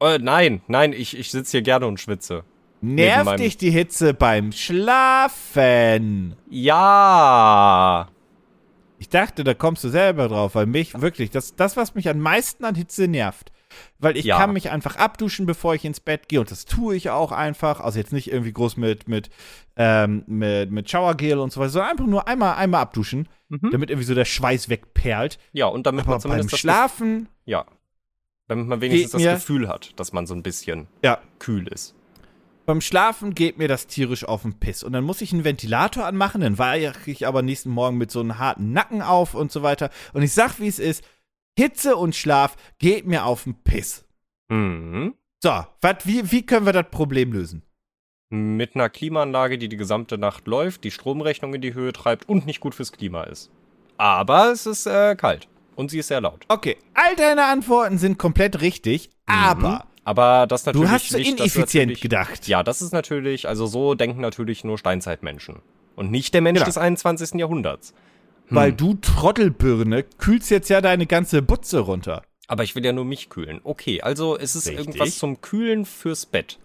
Oh, 0.00 0.18
nein, 0.20 0.62
nein, 0.66 0.92
ich, 0.92 1.16
ich 1.16 1.30
sitze 1.30 1.52
hier 1.52 1.62
gerne 1.62 1.86
und 1.86 2.00
schwitze. 2.00 2.44
Nervt 2.80 3.38
dich 3.38 3.56
die 3.56 3.70
Hitze 3.70 4.14
beim 4.14 4.50
Schlafen? 4.50 6.34
Ja. 6.50 8.08
Ich 9.02 9.08
dachte, 9.08 9.42
da 9.42 9.52
kommst 9.52 9.82
du 9.82 9.88
selber 9.88 10.28
drauf, 10.28 10.54
weil 10.54 10.66
mich 10.66 11.00
wirklich, 11.00 11.30
das, 11.30 11.56
das 11.56 11.76
was 11.76 11.96
mich 11.96 12.08
am 12.08 12.20
meisten 12.20 12.64
an 12.64 12.76
Hitze 12.76 13.08
nervt, 13.08 13.50
weil 13.98 14.16
ich 14.16 14.26
Ja. 14.26 14.38
kann 14.38 14.52
mich 14.52 14.70
einfach 14.70 14.94
abduschen, 14.94 15.44
bevor 15.44 15.74
ich 15.74 15.84
ins 15.84 15.98
Bett 15.98 16.28
gehe 16.28 16.38
und 16.38 16.52
das 16.52 16.66
tue 16.66 16.94
ich 16.94 17.10
auch 17.10 17.32
einfach, 17.32 17.80
also 17.80 17.98
jetzt 17.98 18.12
nicht 18.12 18.30
irgendwie 18.30 18.52
groß 18.52 18.76
mit, 18.76 19.08
mit, 19.08 19.28
ähm, 19.74 20.22
mit, 20.28 20.70
mit 20.70 20.88
Showergel 20.88 21.40
und 21.40 21.52
so 21.52 21.58
weiter, 21.60 21.70
sondern 21.70 21.90
einfach 21.90 22.06
nur 22.06 22.28
einmal, 22.28 22.54
einmal 22.54 22.80
abduschen, 22.82 23.28
Mhm. 23.48 23.70
damit 23.72 23.90
irgendwie 23.90 24.06
so 24.06 24.14
der 24.14 24.24
Schweiß 24.24 24.68
wegperlt. 24.68 25.40
Ja, 25.52 25.66
und 25.66 25.84
damit 25.84 26.02
Aber 26.02 26.10
man 26.12 26.14
beim 26.18 26.22
zumindest 26.22 26.52
das 26.52 26.60
Schlafen, 26.60 27.28
Ja. 27.44 27.66
Damit 28.46 28.68
man 28.68 28.80
wenigstens 28.80 29.20
das 29.20 29.22
Gefühl 29.40 29.66
hat, 29.68 29.98
dass 29.98 30.12
man 30.12 30.26
so 30.28 30.34
ein 30.34 30.44
bisschen 30.44 30.86
ja, 31.02 31.18
kühl 31.40 31.66
ist. 31.66 31.96
Beim 32.64 32.80
Schlafen 32.80 33.34
geht 33.34 33.58
mir 33.58 33.66
das 33.66 33.88
tierisch 33.88 34.24
auf 34.24 34.42
den 34.42 34.58
Piss. 34.58 34.82
Und 34.82 34.92
dann 34.92 35.04
muss 35.04 35.20
ich 35.20 35.32
einen 35.32 35.44
Ventilator 35.44 36.06
anmachen, 36.06 36.42
dann 36.42 36.58
wache 36.58 36.94
ich 37.06 37.26
aber 37.26 37.42
nächsten 37.42 37.70
Morgen 37.70 37.98
mit 37.98 38.10
so 38.10 38.20
einem 38.20 38.38
harten 38.38 38.72
Nacken 38.72 39.02
auf 39.02 39.34
und 39.34 39.50
so 39.50 39.62
weiter. 39.62 39.90
Und 40.12 40.22
ich 40.22 40.32
sag, 40.32 40.60
wie 40.60 40.68
es 40.68 40.78
ist: 40.78 41.04
Hitze 41.58 41.96
und 41.96 42.14
Schlaf 42.14 42.56
geht 42.78 43.06
mir 43.06 43.24
auf 43.24 43.44
den 43.44 43.54
Piss. 43.62 44.04
Mhm. 44.48 45.14
So, 45.42 45.64
wat, 45.80 46.06
wie, 46.06 46.30
wie 46.30 46.46
können 46.46 46.66
wir 46.66 46.72
das 46.72 46.90
Problem 46.90 47.32
lösen? 47.32 47.62
Mit 48.30 48.76
einer 48.76 48.88
Klimaanlage, 48.88 49.58
die 49.58 49.68
die 49.68 49.76
gesamte 49.76 50.16
Nacht 50.16 50.46
läuft, 50.46 50.84
die 50.84 50.90
Stromrechnung 50.90 51.52
in 51.54 51.60
die 51.60 51.74
Höhe 51.74 51.92
treibt 51.92 52.28
und 52.28 52.46
nicht 52.46 52.60
gut 52.60 52.74
fürs 52.74 52.92
Klima 52.92 53.24
ist. 53.24 53.50
Aber 53.98 54.52
es 54.52 54.66
ist 54.66 54.86
äh, 54.86 55.16
kalt 55.16 55.48
und 55.74 55.90
sie 55.90 55.98
ist 55.98 56.08
sehr 56.08 56.20
laut. 56.20 56.44
Okay, 56.48 56.76
all 56.94 57.16
deine 57.16 57.44
Antworten 57.44 57.98
sind 57.98 58.18
komplett 58.18 58.60
richtig, 58.60 59.10
aber 59.26 59.86
Aber 60.04 60.46
das 60.46 60.66
natürlich 60.66 60.88
du 60.88 60.92
hast 60.92 61.08
so 61.10 61.18
nicht, 61.18 61.38
ineffizient 61.38 62.00
gedacht. 62.00 62.48
Ja, 62.48 62.62
das 62.62 62.82
ist 62.82 62.92
natürlich, 62.92 63.46
also 63.48 63.66
so 63.66 63.94
denken 63.94 64.20
natürlich 64.20 64.64
nur 64.64 64.78
Steinzeitmenschen. 64.78 65.62
Und 65.94 66.10
nicht 66.10 66.34
der 66.34 66.40
Mensch 66.40 66.58
Klar. 66.58 66.66
des 66.66 66.78
21. 66.78 67.34
Jahrhunderts. 67.38 67.94
Weil 68.48 68.72
du 68.72 68.94
Trottelbirne 68.94 70.02
kühlst 70.02 70.50
jetzt 70.50 70.68
ja 70.68 70.80
deine 70.80 71.06
ganze 71.06 71.40
Butze 71.42 71.78
runter. 71.80 72.22
Aber 72.48 72.64
ich 72.64 72.74
will 72.74 72.84
ja 72.84 72.92
nur 72.92 73.04
mich 73.04 73.30
kühlen. 73.30 73.60
Okay, 73.64 74.02
also 74.02 74.36
es 74.36 74.56
ist 74.56 74.66
Richtig. 74.68 74.86
irgendwas 74.86 75.16
zum 75.18 75.40
Kühlen 75.40 75.84
fürs 75.86 76.26
Bett. 76.26 76.58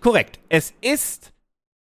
Korrekt. 0.00 0.38
Es 0.48 0.74
ist 0.80 1.32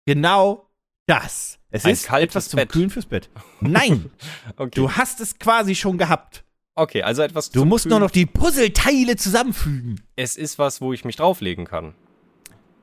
genau 0.05 0.67
das. 1.07 1.59
Es 1.71 1.85
Ein 1.85 1.93
ist 1.93 2.11
etwas 2.11 2.49
zum 2.49 2.57
Bett. 2.57 2.69
Kühlen 2.69 2.89
fürs 2.89 3.05
Bett. 3.05 3.29
Nein, 3.61 4.11
Okay. 4.57 4.71
du 4.75 4.91
hast 4.91 5.19
es 5.21 5.39
quasi 5.39 5.73
schon 5.75 5.97
gehabt. 5.97 6.43
Okay, 6.81 7.01
also 7.03 7.21
etwas 7.21 7.49
Du 7.49 7.65
musst 7.65 7.85
nur 7.87 7.99
noch 7.99 8.11
die 8.11 8.25
Puzzleteile 8.25 9.15
zusammenfügen. 9.15 10.01
Es 10.15 10.35
ist 10.35 10.57
was, 10.59 10.81
wo 10.81 10.93
ich 10.93 11.05
mich 11.05 11.15
drauflegen 11.15 11.65
kann. 11.65 11.93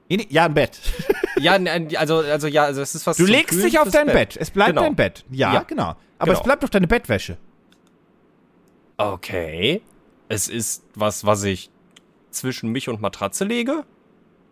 Nee, 0.09 0.27
Ja, 0.31 0.45
ein 0.47 0.55
Bett. 0.55 0.79
Ja, 1.39 1.59
nein, 1.59 1.95
also, 1.97 2.19
also 2.21 2.47
ja, 2.47 2.65
also 2.65 2.81
es 2.81 2.95
ist 2.95 3.07
was 3.07 3.19
Du 3.19 3.27
legst 3.27 3.63
dich 3.63 3.79
auf 3.79 3.91
dein 3.91 4.07
Bett. 4.07 4.39
Es 4.39 4.51
bleibt 4.51 4.71
Genau. 4.71 4.81
dein 4.83 4.97
Bett. 4.97 5.25
Ja, 5.31 5.53
Ja. 5.53 5.63
genau. 5.65 5.95
Aber 6.19 6.29
Genau. 6.29 6.39
es 6.39 6.43
bleibt 6.43 6.63
doch 6.63 6.71
deine 6.71 6.87
Bettwäsche. 6.87 7.37
Okay. 8.97 9.83
Es 10.29 10.49
ist 10.49 10.83
was, 10.95 11.25
was 11.27 11.43
ich 11.45 11.71
zwischen 12.31 12.71
mich 12.73 12.89
und 12.89 13.01
Matratze 13.03 13.45
lege? 13.45 13.85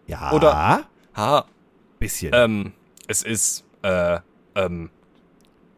Ja. 0.06 0.32
Oder- 0.32 0.86
Ha, 1.16 1.46
Bisschen. 1.98 2.32
ähm, 2.34 2.72
es 3.06 3.22
ist, 3.22 3.64
äh, 3.82 4.18
ähm, 4.56 4.90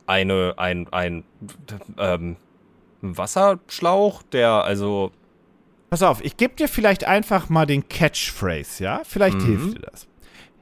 eine, 0.07 0.55
ein, 0.57 0.89
ein, 0.93 1.25
ähm, 1.99 2.37
Wasserschlauch, 3.01 4.23
der, 4.25 4.65
also, 4.65 5.13
Pass 5.91 6.03
auf, 6.03 6.21
ich 6.25 6.37
gebe 6.37 6.57
dir 6.57 6.67
vielleicht 6.69 7.05
einfach 7.05 7.49
mal 7.49 7.65
den 7.65 7.89
Catchphrase, 7.89 8.83
ja? 8.83 9.03
Vielleicht 9.05 9.39
Mhm. 9.41 9.47
hilft 9.47 9.77
dir 9.77 9.83
das. 9.91 10.09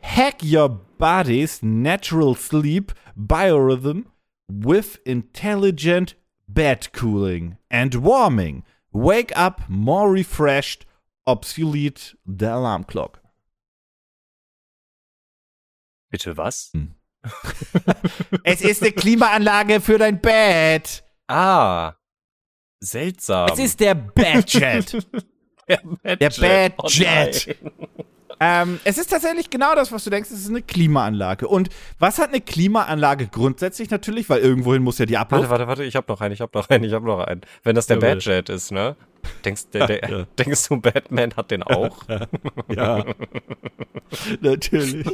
Hack 0.02 0.42
your 0.42 0.68
body's 0.98 1.62
natural 1.62 2.36
sleep 2.36 2.92
biorhythm 3.16 4.04
with 4.48 4.96
intelligent 5.04 6.16
bed 6.46 6.92
cooling 6.92 7.56
and 7.70 8.02
warming. 8.02 8.64
Wake 8.92 9.34
up 9.34 9.62
more 9.68 10.12
refreshed, 10.12 10.84
obsolete 11.24 12.16
the 12.26 12.46
alarm 12.46 12.86
clock. 12.86 13.20
bitte 16.10 16.36
was? 16.36 16.70
Es 18.44 18.60
ist 18.60 18.82
eine 18.82 18.92
Klimaanlage 18.92 19.80
für 19.80 19.98
dein 19.98 20.20
Bett. 20.20 21.02
Ah, 21.26 21.94
seltsam. 22.84 23.48
Es 23.52 23.58
ist 23.58 23.80
der 23.80 23.94
Badjet. 23.94 24.92
der 25.68 25.80
der 26.04 26.16
Badjet. 26.16 26.76
Badjet. 26.76 27.56
Oh. 27.64 27.86
Ähm, 28.40 28.80
es 28.84 28.98
ist 28.98 29.10
tatsächlich 29.10 29.48
genau 29.48 29.74
das, 29.74 29.92
was 29.92 30.02
du 30.04 30.10
denkst. 30.10 30.28
Es 30.30 30.40
ist 30.40 30.48
eine 30.50 30.60
Klimaanlage. 30.60 31.46
Und 31.46 31.68
was 31.98 32.18
hat 32.18 32.30
eine 32.30 32.40
Klimaanlage 32.40 33.28
grundsätzlich 33.28 33.90
natürlich? 33.90 34.28
Weil 34.28 34.40
irgendwohin 34.40 34.82
muss 34.82 34.98
ja 34.98 35.06
die 35.06 35.16
Abluft. 35.16 35.44
Warte, 35.48 35.50
warte, 35.50 35.68
warte, 35.68 35.84
ich 35.84 35.94
hab 35.96 36.08
noch 36.08 36.20
einen, 36.20 36.34
ich 36.34 36.40
hab 36.40 36.52
noch 36.52 36.68
einen, 36.68 36.84
ich 36.84 36.92
hab 36.92 37.04
noch 37.04 37.20
einen. 37.20 37.42
Wenn 37.62 37.76
das 37.76 37.86
der 37.86 37.96
Ja, 37.96 38.00
bitte. 38.00 38.14
Badjet 38.16 38.48
ist, 38.48 38.72
ne? 38.72 38.96
Denkst, 39.44 39.70
der, 39.72 39.86
der, 39.86 40.10
Ja. 40.10 40.24
denkst 40.38 40.68
du, 40.68 40.80
Batman 40.80 41.32
hat 41.36 41.50
den 41.52 41.62
auch? 41.62 41.96
Ja. 42.74 43.04
Natürlich. 44.40 45.06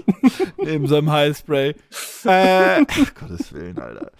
Neben 0.56 0.87
seinem 0.87 1.11
Highspray. 1.12 1.70
Äh, 2.24 2.85
ach, 2.88 3.14
Gottes 3.20 3.52
Willen, 3.52 3.78
Alter. 3.78 4.11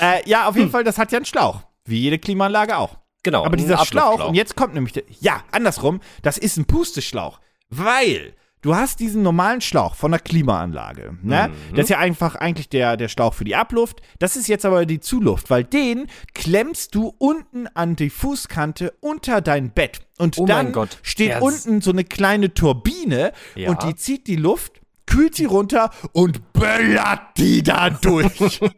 Äh, 0.00 0.28
ja, 0.28 0.48
auf 0.48 0.56
jeden 0.56 0.70
Fall, 0.70 0.82
das 0.84 0.98
hat 0.98 1.12
ja 1.12 1.18
einen 1.18 1.26
Schlauch. 1.26 1.62
Wie 1.86 2.00
jede 2.00 2.18
Klimaanlage 2.18 2.76
auch. 2.76 2.98
Genau. 3.22 3.44
Aber 3.44 3.56
dieser 3.56 3.84
Schlauch, 3.84 4.28
und 4.28 4.34
jetzt 4.34 4.54
kommt 4.56 4.74
nämlich 4.74 4.92
der, 4.92 5.02
ja, 5.20 5.42
andersrum, 5.50 6.00
das 6.22 6.38
ist 6.38 6.56
ein 6.58 6.64
Pusteschlauch. 6.66 7.40
Weil 7.70 8.34
du 8.62 8.76
hast 8.76 9.00
diesen 9.00 9.22
normalen 9.22 9.60
Schlauch 9.60 9.96
von 9.96 10.12
der 10.12 10.20
Klimaanlage. 10.20 11.18
Ne? 11.22 11.48
Mhm. 11.48 11.74
Das 11.74 11.84
ist 11.84 11.90
ja 11.90 11.98
einfach 11.98 12.36
eigentlich 12.36 12.68
der, 12.68 12.96
der 12.96 13.08
Schlauch 13.08 13.34
für 13.34 13.44
die 13.44 13.56
Abluft. 13.56 14.00
Das 14.20 14.36
ist 14.36 14.46
jetzt 14.46 14.64
aber 14.64 14.86
die 14.86 15.00
Zuluft, 15.00 15.50
weil 15.50 15.64
den 15.64 16.06
klemmst 16.34 16.94
du 16.94 17.14
unten 17.18 17.66
an 17.74 17.96
die 17.96 18.10
Fußkante 18.10 18.92
unter 19.00 19.40
dein 19.40 19.70
Bett. 19.70 20.00
Und 20.18 20.38
Oh 20.38 20.46
dann 20.46 20.72
steht 21.02 21.30
der 21.30 21.42
unten 21.42 21.80
so 21.80 21.90
eine 21.90 22.04
kleine 22.04 22.54
Turbine 22.54 23.32
Ja. 23.56 23.70
und 23.70 23.82
die 23.82 23.94
zieht 23.96 24.28
die 24.28 24.36
Luft, 24.36 24.80
kühlt 25.06 25.34
sie 25.34 25.44
runter 25.46 25.90
und 26.12 26.52
böllert 26.52 27.36
die 27.38 27.62
da 27.62 27.90
durch. 27.90 28.60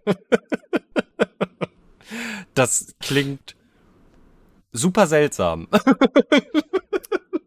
Das 2.55 2.95
klingt 3.01 3.57
super 4.73 5.07
seltsam. 5.07 5.69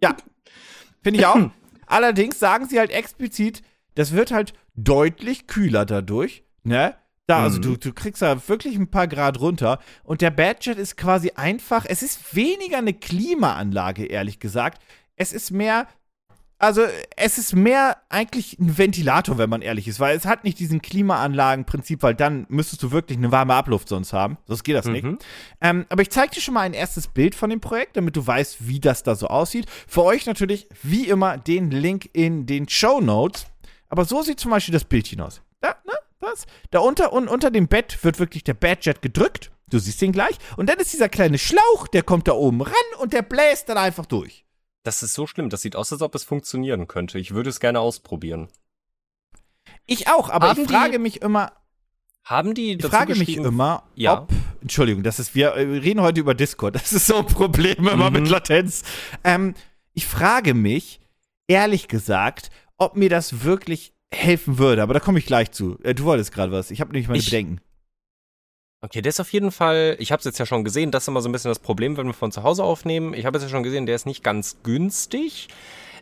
Ja, 0.01 0.15
finde 1.03 1.19
ich 1.19 1.25
auch. 1.25 1.37
Allerdings 1.87 2.39
sagen 2.39 2.67
sie 2.67 2.79
halt 2.79 2.91
explizit, 2.91 3.61
das 3.95 4.13
wird 4.13 4.31
halt 4.31 4.53
deutlich 4.75 5.47
kühler 5.47 5.85
dadurch, 5.85 6.43
ne? 6.63 6.95
Da, 7.27 7.43
also 7.43 7.57
Mhm. 7.57 7.61
du, 7.61 7.77
du 7.77 7.93
kriegst 7.93 8.21
da 8.21 8.47
wirklich 8.47 8.75
ein 8.77 8.89
paar 8.89 9.07
Grad 9.07 9.39
runter. 9.39 9.79
Und 10.03 10.21
der 10.21 10.31
Badget 10.31 10.77
ist 10.77 10.97
quasi 10.97 11.31
einfach, 11.35 11.85
es 11.87 12.01
ist 12.01 12.35
weniger 12.35 12.77
eine 12.79 12.93
Klimaanlage, 12.93 14.05
ehrlich 14.05 14.39
gesagt. 14.39 14.81
Es 15.15 15.31
ist 15.33 15.51
mehr, 15.51 15.87
also 16.61 16.83
es 17.15 17.37
ist 17.39 17.55
mehr 17.55 17.97
eigentlich 18.09 18.57
ein 18.59 18.77
Ventilator, 18.77 19.39
wenn 19.39 19.49
man 19.49 19.63
ehrlich 19.63 19.87
ist, 19.87 19.99
weil 19.99 20.15
es 20.15 20.25
hat 20.25 20.43
nicht 20.43 20.59
diesen 20.59 20.81
Klimaanlagenprinzip, 20.81 22.03
weil 22.03 22.13
dann 22.13 22.45
müsstest 22.49 22.83
du 22.83 22.91
wirklich 22.91 23.17
eine 23.17 23.31
warme 23.31 23.55
Abluft 23.55 23.89
sonst 23.89 24.13
haben. 24.13 24.37
Sonst 24.45 24.63
geht 24.63 24.75
das 24.75 24.85
nicht. 24.85 25.03
Mhm. 25.03 25.17
Ähm, 25.59 25.85
aber 25.89 26.03
ich 26.03 26.11
zeige 26.11 26.35
dir 26.35 26.41
schon 26.41 26.53
mal 26.53 26.61
ein 26.61 26.73
erstes 26.73 27.07
Bild 27.07 27.33
von 27.33 27.49
dem 27.49 27.61
Projekt, 27.61 27.97
damit 27.97 28.15
du 28.15 28.25
weißt, 28.25 28.67
wie 28.67 28.79
das 28.79 29.01
da 29.01 29.15
so 29.15 29.27
aussieht. 29.27 29.65
Für 29.87 30.03
euch 30.03 30.27
natürlich, 30.27 30.67
wie 30.83 31.07
immer, 31.07 31.37
den 31.37 31.71
Link 31.71 32.09
in 32.13 32.45
den 32.45 32.69
Show 32.69 33.01
Notes. 33.01 33.47
Aber 33.89 34.05
so 34.05 34.21
sieht 34.21 34.39
zum 34.39 34.51
Beispiel 34.51 34.73
das 34.73 34.83
Bildchen 34.83 35.19
aus. 35.19 35.41
Da, 35.61 35.75
ne? 35.85 35.93
Das. 36.19 36.45
Da 36.69 36.79
unter, 36.79 37.11
und 37.11 37.27
unter 37.27 37.49
dem 37.49 37.67
Bett 37.67 38.03
wird 38.03 38.19
wirklich 38.19 38.43
der 38.43 38.53
Badjet 38.53 39.01
gedrückt. 39.01 39.51
Du 39.71 39.79
siehst 39.79 39.99
den 40.01 40.11
gleich. 40.11 40.35
Und 40.57 40.69
dann 40.69 40.77
ist 40.77 40.93
dieser 40.93 41.09
kleine 41.09 41.39
Schlauch, 41.39 41.87
der 41.87 42.03
kommt 42.03 42.27
da 42.27 42.33
oben 42.33 42.61
ran 42.61 42.73
und 42.99 43.13
der 43.13 43.23
bläst 43.23 43.67
dann 43.67 43.77
einfach 43.77 44.05
durch. 44.05 44.45
Das 44.83 45.03
ist 45.03 45.13
so 45.13 45.27
schlimm. 45.27 45.49
Das 45.49 45.61
sieht 45.61 45.75
aus, 45.75 45.91
als 45.91 46.01
ob 46.01 46.15
es 46.15 46.23
funktionieren 46.23 46.87
könnte. 46.87 47.19
Ich 47.19 47.31
würde 47.33 47.49
es 47.49 47.59
gerne 47.59 47.79
ausprobieren. 47.79 48.47
Ich 49.85 50.07
auch, 50.09 50.29
aber 50.29 50.49
Haben 50.49 50.61
ich 50.61 50.67
die- 50.67 50.73
frage 50.73 50.99
mich 50.99 51.21
immer, 51.21 51.51
Haben 52.23 52.53
die 52.53 52.73
ich 52.73 52.85
frage 52.85 53.15
mich 53.15 53.35
immer, 53.37 53.83
Ja. 53.95 54.21
ob. 54.21 54.29
Entschuldigung, 54.61 55.01
das 55.01 55.19
ist, 55.19 55.33
wir, 55.33 55.53
äh, 55.53 55.61
reden 55.79 56.01
heute 56.01 56.19
über 56.19 56.33
Discord. 56.35 56.75
Das 56.81 56.93
ist 56.93 57.07
so 57.07 57.17
ein 57.17 57.25
Problem 57.25 57.87
immer 57.87 58.09
Mhm. 58.11 58.13
mit 58.21 58.29
Latenz. 58.29 58.83
Ähm, 59.23 59.55
ich 59.93 60.05
frage 60.05 60.53
mich, 60.53 60.99
ehrlich 61.47 61.87
gesagt, 61.87 62.51
ob 62.77 62.95
mir 62.95 63.09
das 63.09 63.43
wirklich 63.43 63.93
helfen 64.13 64.57
würde. 64.59 64.83
Aber 64.83 64.93
da 64.93 64.99
komme 64.99 65.17
ich 65.19 65.25
gleich 65.25 65.51
zu. 65.51 65.77
Äh, 65.83 65.95
du 65.95 66.03
wolltest 66.03 66.31
gerade 66.31 66.51
was. 66.51 66.69
Ich 66.71 66.79
habe 66.79 66.91
nämlich 66.91 67.07
meine 67.07 67.19
Ich- 67.19 67.25
Bedenken. 67.25 67.59
Okay, 68.83 69.03
der 69.03 69.11
ist 69.11 69.19
auf 69.19 69.31
jeden 69.31 69.51
Fall, 69.51 69.95
ich 69.99 70.11
habe 70.11 70.19
es 70.21 70.25
jetzt 70.25 70.39
ja 70.39 70.45
schon 70.47 70.63
gesehen, 70.63 70.89
das 70.89 71.03
ist 71.03 71.07
immer 71.07 71.21
so 71.21 71.29
ein 71.29 71.31
bisschen 71.31 71.51
das 71.51 71.59
Problem, 71.59 71.97
wenn 71.97 72.07
wir 72.07 72.13
von 72.15 72.31
zu 72.31 72.41
Hause 72.41 72.63
aufnehmen. 72.63 73.13
Ich 73.13 73.27
habe 73.27 73.37
es 73.37 73.43
ja 73.43 73.49
schon 73.49 73.61
gesehen, 73.61 73.85
der 73.85 73.95
ist 73.95 74.07
nicht 74.07 74.23
ganz 74.23 74.57
günstig. 74.63 75.49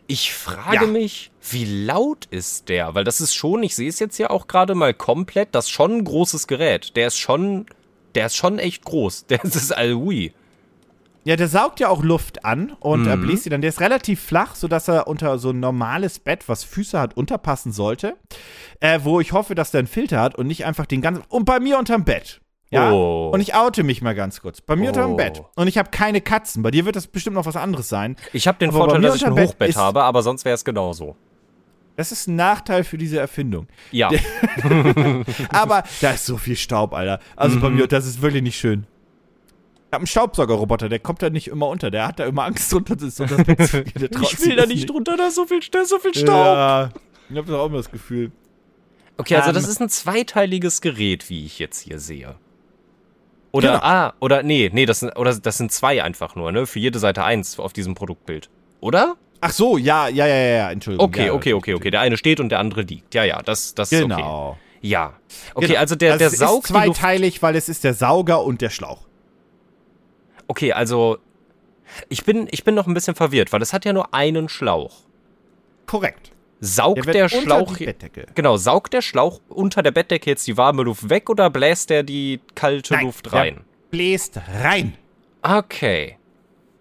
Ich 0.06 0.32
frage 0.32 0.86
Ja. 0.86 0.90
mich, 0.90 1.30
wie 1.50 1.84
laut 1.84 2.24
ist 2.30 2.70
der? 2.70 2.94
Weil 2.94 3.04
das 3.04 3.20
ist 3.20 3.34
schon, 3.34 3.62
ich 3.62 3.76
sehe 3.76 3.88
es 3.90 3.98
jetzt 3.98 4.18
ja 4.18 4.30
auch 4.30 4.46
gerade 4.46 4.74
mal 4.74 4.94
komplett, 4.94 5.54
das 5.54 5.66
ist 5.66 5.70
schon 5.72 5.98
ein 5.98 6.04
großes 6.04 6.46
Gerät. 6.46 6.96
Der 6.96 7.08
ist 7.08 7.18
schon, 7.18 7.66
der 8.14 8.26
ist 8.26 8.36
schon 8.36 8.58
echt 8.58 8.82
groß. 8.86 9.26
Der 9.28 9.44
ist 9.44 9.76
also 9.76 9.96
ui. 10.00 10.32
ja, 11.24 11.36
der 11.36 11.48
saugt 11.48 11.80
ja 11.80 11.90
auch 11.90 12.02
Luft 12.02 12.46
an 12.46 12.72
und 12.80 13.02
mhm. 13.02 13.20
bläst 13.20 13.44
sie 13.44 13.50
dann. 13.50 13.60
Der 13.60 13.68
ist 13.68 13.80
relativ 13.80 14.22
flach, 14.22 14.54
sodass 14.54 14.88
er 14.88 15.06
unter 15.06 15.38
so 15.38 15.50
ein 15.50 15.60
normales 15.60 16.18
Bett, 16.18 16.48
was 16.48 16.64
Füße 16.64 16.98
hat, 16.98 17.14
unterpassen 17.14 17.72
sollte. 17.72 18.16
Äh, 18.80 19.00
wo 19.02 19.20
ich 19.20 19.32
hoffe, 19.32 19.54
dass 19.54 19.70
der 19.70 19.80
einen 19.80 19.86
Filter 19.86 20.20
hat 20.22 20.34
und 20.36 20.46
nicht 20.46 20.64
einfach 20.64 20.86
den 20.86 21.02
ganzen. 21.02 21.24
Und 21.28 21.44
bei 21.44 21.60
mir 21.60 21.78
unterm 21.78 22.04
Bett. 22.06 22.40
Ja. 22.70 22.92
Oh. 22.92 23.30
Und 23.32 23.40
ich 23.40 23.54
oute 23.54 23.82
mich 23.82 24.00
mal 24.00 24.14
ganz 24.14 24.40
kurz. 24.40 24.60
Bei 24.60 24.76
mir 24.76 24.86
oh. 24.86 24.88
unterm 24.88 25.16
Bett. 25.16 25.42
Und 25.56 25.66
ich 25.66 25.76
habe 25.76 25.90
keine 25.90 26.20
Katzen. 26.20 26.62
Bei 26.62 26.70
dir 26.70 26.84
wird 26.84 26.96
das 26.96 27.08
bestimmt 27.08 27.34
noch 27.34 27.46
was 27.46 27.56
anderes 27.56 27.88
sein. 27.88 28.16
Ich 28.32 28.46
habe 28.46 28.58
den 28.58 28.70
aber 28.70 28.78
Vorteil, 28.78 29.00
dass 29.00 29.16
ich 29.16 29.26
ein 29.26 29.38
Hochbett 29.38 29.76
habe, 29.76 30.02
aber 30.02 30.22
sonst 30.22 30.44
wäre 30.44 30.54
es 30.54 30.64
genauso. 30.64 31.16
Das 31.96 32.12
ist 32.12 32.28
ein 32.28 32.36
Nachteil 32.36 32.84
für 32.84 32.96
diese 32.96 33.18
Erfindung. 33.18 33.66
Ja. 33.90 34.10
aber 35.50 35.82
da 36.00 36.12
ist 36.12 36.24
so 36.24 36.38
viel 36.38 36.56
Staub, 36.56 36.94
Alter. 36.94 37.20
Also 37.36 37.56
mhm. 37.56 37.60
bei 37.60 37.70
mir, 37.70 37.86
das 37.88 38.06
ist 38.06 38.22
wirklich 38.22 38.42
nicht 38.42 38.58
schön. 38.58 38.86
Ich 39.90 39.92
habe 39.92 40.02
einen 40.02 40.06
Staubsaugerroboter, 40.06 40.88
der 40.88 41.00
kommt 41.00 41.20
da 41.20 41.28
nicht 41.28 41.48
immer 41.48 41.66
unter. 41.66 41.90
Der 41.90 42.06
hat 42.06 42.20
da 42.20 42.24
immer 42.24 42.44
Angst 42.44 42.72
drunter. 42.72 42.92
Unter 42.92 43.06
das 43.06 43.74
ich 43.74 44.46
will 44.46 44.56
da 44.56 44.66
nicht 44.66 44.88
drunter, 44.88 45.16
da 45.16 45.26
ist 45.26 45.34
so 45.34 45.44
viel, 45.46 45.60
da 45.70 45.80
ist 45.80 45.88
so 45.90 45.98
viel 45.98 46.14
Staub. 46.14 46.28
Ja, 46.28 46.90
ich 47.28 47.36
habe 47.36 47.58
auch 47.58 47.66
immer 47.66 47.78
das 47.78 47.90
Gefühl. 47.90 48.30
Okay, 49.16 49.34
also 49.34 49.50
um, 49.50 49.54
das 49.54 49.64
ähm. 49.64 49.70
ist 49.70 49.82
ein 49.82 49.88
zweiteiliges 49.88 50.80
Gerät, 50.80 51.28
wie 51.28 51.44
ich 51.44 51.58
jetzt 51.58 51.80
hier 51.80 51.98
sehe. 51.98 52.36
Oder, 53.52 53.72
genau. 53.72 53.82
ah, 53.82 54.14
oder, 54.20 54.42
nee, 54.42 54.70
nee, 54.72 54.86
das 54.86 55.00
sind, 55.00 55.16
oder 55.16 55.34
das 55.34 55.58
sind 55.58 55.72
zwei 55.72 56.02
einfach 56.02 56.36
nur, 56.36 56.52
ne? 56.52 56.66
Für 56.66 56.78
jede 56.78 56.98
Seite 56.98 57.24
eins 57.24 57.58
auf 57.58 57.72
diesem 57.72 57.94
Produktbild. 57.94 58.48
Oder? 58.80 59.16
Ach 59.40 59.50
so, 59.50 59.76
ja, 59.76 60.08
ja, 60.08 60.26
ja, 60.26 60.34
ja, 60.34 60.70
Entschuldigung. 60.70 61.06
Okay, 61.08 61.26
ja, 61.26 61.32
okay, 61.32 61.54
okay, 61.54 61.74
okay. 61.74 61.90
Der 61.90 62.00
eine 62.00 62.16
steht 62.16 62.40
und 62.40 62.50
der 62.50 62.58
andere 62.58 62.82
liegt. 62.82 63.14
Ja, 63.14 63.24
ja, 63.24 63.42
das, 63.42 63.74
das 63.74 63.90
genau. 63.90 64.16
ist 64.16 64.22
okay. 64.22 64.58
Ja. 64.82 65.14
Okay, 65.54 65.66
genau. 65.68 65.80
also 65.80 65.96
der, 65.96 66.12
also 66.12 66.28
der 66.28 66.30
saugt. 66.30 66.64
Ist 66.64 66.68
zweiteilig, 66.68 67.42
weil 67.42 67.56
es 67.56 67.68
ist 67.68 67.84
der 67.84 67.94
Sauger 67.94 68.44
und 68.44 68.60
der 68.60 68.70
Schlauch. 68.70 69.06
Okay, 70.46 70.72
also 70.72 71.18
ich 72.08 72.24
bin, 72.24 72.48
ich 72.50 72.64
bin 72.64 72.74
noch 72.74 72.86
ein 72.86 72.94
bisschen 72.94 73.14
verwirrt, 73.14 73.52
weil 73.52 73.62
es 73.62 73.72
hat 73.72 73.84
ja 73.84 73.92
nur 73.92 74.14
einen 74.14 74.48
Schlauch. 74.48 75.02
Korrekt. 75.86 76.32
Saugt 76.60 77.06
der, 77.06 77.12
der 77.12 77.28
Schlauch. 77.28 77.74
Genau, 78.34 78.56
saugt 78.58 78.92
der 78.92 79.00
Schlauch 79.00 79.40
unter 79.48 79.82
der 79.82 79.92
Bettdecke 79.92 80.28
jetzt 80.28 80.46
die 80.46 80.56
warme 80.56 80.82
Luft 80.82 81.08
weg 81.08 81.30
oder 81.30 81.48
bläst 81.48 81.88
der 81.90 82.02
die 82.02 82.40
kalte 82.54 82.94
Nein, 82.94 83.06
Luft 83.06 83.32
rein? 83.32 83.60
Bläst 83.90 84.38
rein. 84.62 84.94
Okay. 85.42 86.18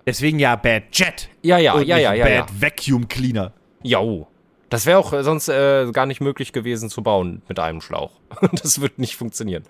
Deswegen 0.05 0.39
ja 0.39 0.55
Bad 0.55 0.83
Jet. 0.91 1.29
Ja, 1.41 1.57
ja, 1.57 1.79
ja, 1.79 1.97
ja, 1.97 2.13
ja. 2.13 2.25
Bad 2.25 2.49
ja. 2.49 2.61
Vacuum 2.61 3.07
Cleaner. 3.07 3.53
Ja, 3.83 3.99
oh. 3.99 4.27
Das 4.69 4.85
wäre 4.85 4.99
auch 4.99 5.13
sonst 5.23 5.47
äh, 5.47 5.89
gar 5.91 6.05
nicht 6.05 6.21
möglich 6.21 6.51
gewesen 6.51 6.89
zu 6.89 7.01
bauen 7.01 7.41
mit 7.47 7.57
einem 7.57 7.81
Schlauch. 7.81 8.11
das 8.51 8.81
wird 8.81 8.99
nicht 8.99 9.15
funktionieren. 9.15 9.63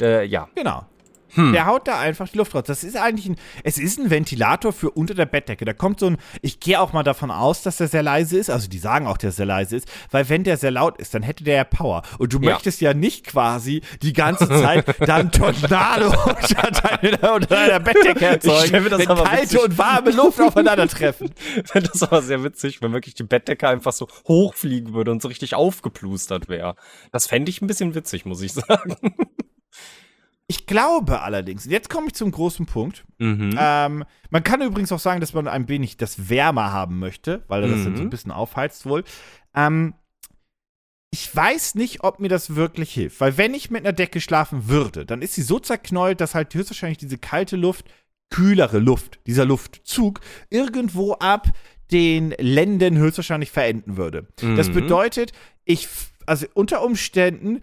Äh, 0.00 0.24
ja. 0.24 0.48
Genau. 0.54 0.86
Hm. 1.34 1.52
Der 1.52 1.66
haut 1.66 1.88
da 1.88 1.98
einfach 1.98 2.28
die 2.28 2.38
Luft 2.38 2.54
raus. 2.54 2.64
Das 2.66 2.84
ist 2.84 2.96
eigentlich 2.96 3.28
ein, 3.28 3.36
es 3.64 3.78
ist 3.78 3.98
ein 3.98 4.10
Ventilator 4.10 4.72
für 4.72 4.90
unter 4.90 5.14
der 5.14 5.26
Bettdecke. 5.26 5.64
Da 5.64 5.72
kommt 5.72 6.00
so 6.00 6.06
ein, 6.06 6.16
ich 6.42 6.60
gehe 6.60 6.80
auch 6.80 6.92
mal 6.92 7.02
davon 7.02 7.30
aus, 7.30 7.62
dass 7.62 7.78
der 7.78 7.88
sehr 7.88 8.02
leise 8.02 8.38
ist. 8.38 8.50
Also 8.50 8.68
die 8.68 8.78
sagen 8.78 9.06
auch, 9.06 9.16
dass 9.16 9.24
er 9.24 9.32
sehr 9.32 9.46
leise 9.46 9.76
ist, 9.76 9.88
weil 10.10 10.28
wenn 10.28 10.44
der 10.44 10.56
sehr 10.56 10.70
laut 10.70 10.98
ist, 10.98 11.14
dann 11.14 11.22
hätte 11.22 11.44
der 11.44 11.56
ja 11.56 11.64
Power. 11.64 12.02
Und 12.18 12.32
du 12.32 12.40
ja. 12.40 12.52
möchtest 12.52 12.80
ja 12.80 12.94
nicht 12.94 13.26
quasi 13.26 13.82
die 14.02 14.12
ganze 14.12 14.48
Zeit 14.48 14.86
dann 15.06 15.30
Tornado 15.30 16.06
unter, 16.08 16.70
deiner, 16.70 17.34
unter 17.34 17.46
deiner 17.46 17.80
Bettdecke 17.80 18.24
erzeugen, 18.24 18.84
wenn 18.84 18.98
kalte 19.06 19.42
witzig. 19.42 19.64
und 19.64 19.78
warme 19.78 20.10
Luft 20.10 20.40
aufeinandertreffen. 20.40 21.30
Finde 21.64 21.90
das 21.90 22.02
aber 22.02 22.22
sehr 22.22 22.42
witzig, 22.44 22.82
wenn 22.82 22.92
wirklich 22.92 23.14
die 23.14 23.24
Bettdecke 23.24 23.68
einfach 23.68 23.92
so 23.92 24.08
hochfliegen 24.26 24.94
würde 24.94 25.10
und 25.10 25.22
so 25.22 25.28
richtig 25.28 25.54
aufgeplustert 25.54 26.48
wäre. 26.48 26.76
Das 27.12 27.26
fände 27.26 27.50
ich 27.50 27.62
ein 27.62 27.66
bisschen 27.66 27.94
witzig, 27.94 28.24
muss 28.24 28.40
ich 28.42 28.52
sagen. 28.52 28.96
Ich 30.50 30.66
glaube 30.66 31.20
allerdings, 31.20 31.66
jetzt 31.66 31.90
komme 31.90 32.06
ich 32.06 32.14
zum 32.14 32.30
großen 32.30 32.64
Punkt. 32.64 33.04
Mhm. 33.18 33.54
Ähm, 33.58 34.04
man 34.30 34.42
kann 34.42 34.62
übrigens 34.62 34.90
auch 34.92 34.98
sagen, 34.98 35.20
dass 35.20 35.34
man 35.34 35.46
ein 35.46 35.68
wenig 35.68 35.98
das 35.98 36.30
wärmer 36.30 36.72
haben 36.72 36.98
möchte, 36.98 37.44
weil 37.48 37.62
er 37.62 37.68
mhm. 37.68 37.72
das 37.72 37.84
dann 37.84 37.96
so 37.96 38.02
ein 38.02 38.06
mhm. 38.06 38.10
bisschen 38.10 38.32
aufheizt 38.32 38.86
wohl. 38.86 39.04
Ähm, 39.54 39.92
ich 41.10 41.34
weiß 41.34 41.74
nicht, 41.74 42.02
ob 42.02 42.18
mir 42.18 42.28
das 42.28 42.54
wirklich 42.54 42.92
hilft, 42.92 43.20
weil 43.20 43.36
wenn 43.36 43.52
ich 43.52 43.70
mit 43.70 43.84
einer 43.84 43.92
Decke 43.92 44.22
schlafen 44.22 44.68
würde, 44.68 45.04
dann 45.04 45.20
ist 45.20 45.34
sie 45.34 45.42
so 45.42 45.58
zerknollt, 45.58 46.20
dass 46.20 46.34
halt 46.34 46.54
höchstwahrscheinlich 46.54 46.98
diese 46.98 47.18
kalte 47.18 47.56
Luft, 47.56 47.86
kühlere 48.30 48.78
Luft, 48.78 49.18
dieser 49.26 49.44
Luftzug 49.44 50.20
irgendwo 50.48 51.12
ab 51.14 51.48
den 51.90 52.34
Lenden 52.38 52.96
höchstwahrscheinlich 52.96 53.50
verenden 53.50 53.98
würde. 53.98 54.28
Mhm. 54.40 54.56
Das 54.56 54.70
bedeutet, 54.70 55.32
ich, 55.64 55.88
also 56.26 56.46
unter 56.54 56.82
Umständen 56.82 57.60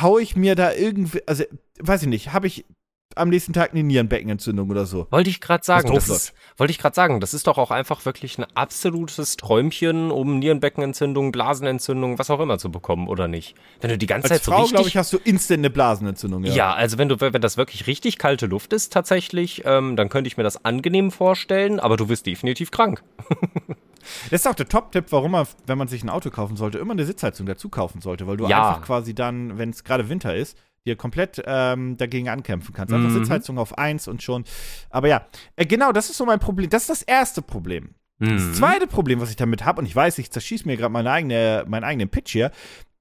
hau 0.00 0.18
ich 0.18 0.36
mir 0.36 0.54
da 0.54 0.72
irgendwie, 0.72 1.22
also 1.26 1.44
weiß 1.80 2.02
ich 2.02 2.08
nicht, 2.08 2.32
habe 2.32 2.46
ich 2.46 2.64
am 3.16 3.28
nächsten 3.30 3.52
Tag 3.52 3.72
eine 3.72 3.82
Nierenbeckenentzündung 3.82 4.70
oder 4.70 4.86
so. 4.86 5.06
Wollte 5.10 5.30
ich 5.30 5.40
gerade 5.40 5.64
sagen, 5.64 5.92
das, 5.94 6.08
ist, 6.08 6.34
wollte 6.56 6.70
ich 6.70 6.78
gerade 6.78 6.94
sagen, 6.94 7.20
das 7.20 7.34
ist 7.34 7.46
doch 7.46 7.58
auch 7.58 7.70
einfach 7.70 8.04
wirklich 8.04 8.38
ein 8.38 8.46
absolutes 8.54 9.36
Träumchen, 9.36 10.10
um 10.10 10.38
Nierenbeckenentzündung, 10.38 11.32
Blasenentzündung, 11.32 12.18
was 12.18 12.30
auch 12.30 12.40
immer 12.40 12.58
zu 12.58 12.70
bekommen 12.70 13.08
oder 13.08 13.28
nicht. 13.28 13.54
Wenn 13.80 13.90
du 13.90 13.98
die 13.98 14.06
ganze 14.06 14.30
Als 14.30 14.42
Zeit 14.42 14.52
Frau, 14.52 14.58
so 14.58 14.62
richtig 14.62 14.76
glaube 14.76 14.88
ich, 14.88 14.96
hast 14.96 15.12
du 15.12 15.18
instant 15.18 15.60
eine 15.60 15.70
Blasenentzündung. 15.70 16.44
Ja. 16.44 16.52
ja, 16.52 16.74
also 16.74 16.98
wenn 16.98 17.08
du 17.08 17.20
wenn 17.20 17.32
das 17.40 17.56
wirklich 17.56 17.86
richtig 17.86 18.18
kalte 18.18 18.46
Luft 18.46 18.72
ist 18.72 18.92
tatsächlich, 18.92 19.62
ähm, 19.64 19.96
dann 19.96 20.08
könnte 20.08 20.28
ich 20.28 20.36
mir 20.36 20.44
das 20.44 20.64
angenehm 20.64 21.10
vorstellen, 21.10 21.80
aber 21.80 21.96
du 21.96 22.08
wirst 22.08 22.26
definitiv 22.26 22.70
krank. 22.70 23.02
Das 24.30 24.40
ist 24.40 24.46
auch 24.46 24.54
der 24.54 24.68
Top-Tipp, 24.68 25.06
warum 25.10 25.32
man, 25.32 25.46
wenn 25.66 25.76
man 25.76 25.86
sich 25.86 26.02
ein 26.02 26.08
Auto 26.08 26.30
kaufen 26.30 26.56
sollte, 26.56 26.78
immer 26.78 26.92
eine 26.92 27.04
Sitzheizung 27.04 27.44
dazu 27.44 27.68
kaufen 27.68 28.00
sollte, 28.00 28.26
weil 28.26 28.38
du 28.38 28.46
ja. 28.46 28.68
einfach 28.68 28.86
quasi 28.86 29.14
dann, 29.14 29.58
wenn 29.58 29.68
es 29.68 29.84
gerade 29.84 30.08
Winter 30.08 30.34
ist, 30.34 30.56
dir 30.88 30.96
komplett 30.96 31.42
ähm, 31.46 31.96
dagegen 31.96 32.28
ankämpfen 32.28 32.74
kannst. 32.74 32.92
Einfach 32.92 33.10
mhm. 33.10 33.14
Sitzheizung 33.14 33.58
auf 33.58 33.78
1 33.78 34.08
und 34.08 34.22
schon. 34.22 34.44
Aber 34.90 35.08
ja, 35.08 35.26
äh, 35.56 35.66
genau, 35.66 35.92
das 35.92 36.10
ist 36.10 36.16
so 36.16 36.26
mein 36.26 36.40
Problem. 36.40 36.68
Das 36.70 36.82
ist 36.82 36.90
das 36.90 37.02
erste 37.02 37.42
Problem. 37.42 37.94
Mhm. 38.18 38.36
Das 38.36 38.58
zweite 38.58 38.86
Problem, 38.86 39.20
was 39.20 39.30
ich 39.30 39.36
damit 39.36 39.64
habe, 39.64 39.80
und 39.80 39.86
ich 39.86 39.94
weiß, 39.94 40.18
ich 40.18 40.30
zerschieße 40.30 40.66
mir 40.66 40.76
gerade 40.76 40.92
meine 40.92 41.10
eigene, 41.10 41.64
meinen 41.68 41.84
eigenen 41.84 42.08
Pitch 42.08 42.32
hier. 42.32 42.50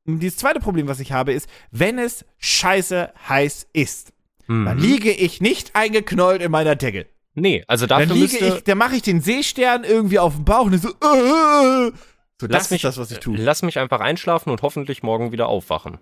Dieses 0.06 0.38
zweite 0.38 0.60
Problem, 0.60 0.88
was 0.88 1.00
ich 1.00 1.12
habe, 1.12 1.34
ist, 1.34 1.50
wenn 1.72 1.98
es 2.00 2.26
scheiße 2.38 3.12
heiß 3.28 3.68
ist, 3.74 4.14
mhm. 4.48 4.66
dann 4.66 4.78
liege 4.78 5.12
ich 5.12 5.42
nicht 5.42 5.76
eingeknollt 5.76 6.42
in 6.42 6.52
meiner 6.52 6.76
Decke. 6.76 7.08
Nee, 7.34 7.64
also 7.68 7.86
dafür 7.86 8.08
dann 8.08 8.18
liege 8.18 8.38
ich, 8.38 8.64
dann 8.64 8.78
mache 8.78 8.96
ich 8.96 9.04
den 9.04 9.22
Seestern 9.22 9.84
irgendwie 9.84 10.18
auf 10.18 10.36
dem 10.36 10.46
Bauch 10.46 10.66
und 10.66 10.82
so, 10.82 10.90
äh, 10.90 11.92
so 12.40 12.48
lass 12.48 12.64
das 12.64 12.72
mich, 12.72 12.84
ist 12.84 12.84
das, 12.84 12.98
was 12.98 13.12
ich 13.12 13.20
tue. 13.20 13.38
Lass 13.38 13.62
mich 13.64 13.78
einfach 13.78 14.00
einschlafen 14.00 14.50
und 14.50 14.62
hoffentlich 14.62 15.04
morgen 15.04 15.32
wieder 15.32 15.48
aufwachen. 15.48 15.98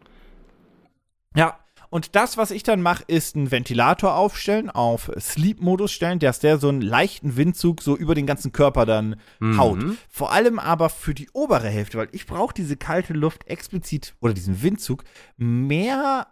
Ja, 1.36 1.60
und 1.96 2.14
das, 2.14 2.36
was 2.36 2.52
ich 2.52 2.64
dann 2.64 2.82
mache, 2.82 3.06
ist 3.08 3.38
einen 3.38 3.52
Ventilator 3.52 4.18
aufstellen, 4.18 4.70
auf 4.70 5.10
Sleep-Modus 5.18 5.94
stellen, 5.94 6.20
dass 6.20 6.40
der 6.40 6.58
so 6.58 6.68
einen 6.68 6.82
leichten 6.82 7.38
Windzug 7.38 7.82
so 7.82 7.96
über 7.96 8.16
den 8.16 8.26
ganzen 8.26 8.52
Körper 8.52 8.86
dann 8.86 9.16
mhm. 9.40 9.58
haut. 9.58 9.80
Vor 10.10 10.34
allem 10.34 10.60
aber 10.60 10.90
für 10.90 11.14
die 11.14 11.30
obere 11.32 11.70
Hälfte, 11.70 11.98
weil 11.98 12.10
ich 12.12 12.26
brauche 12.26 12.54
diese 12.54 12.76
kalte 12.76 13.14
Luft 13.14 13.48
explizit 13.48 14.14
oder 14.20 14.34
diesen 14.34 14.62
Windzug 14.62 15.06
mehr 15.38 16.28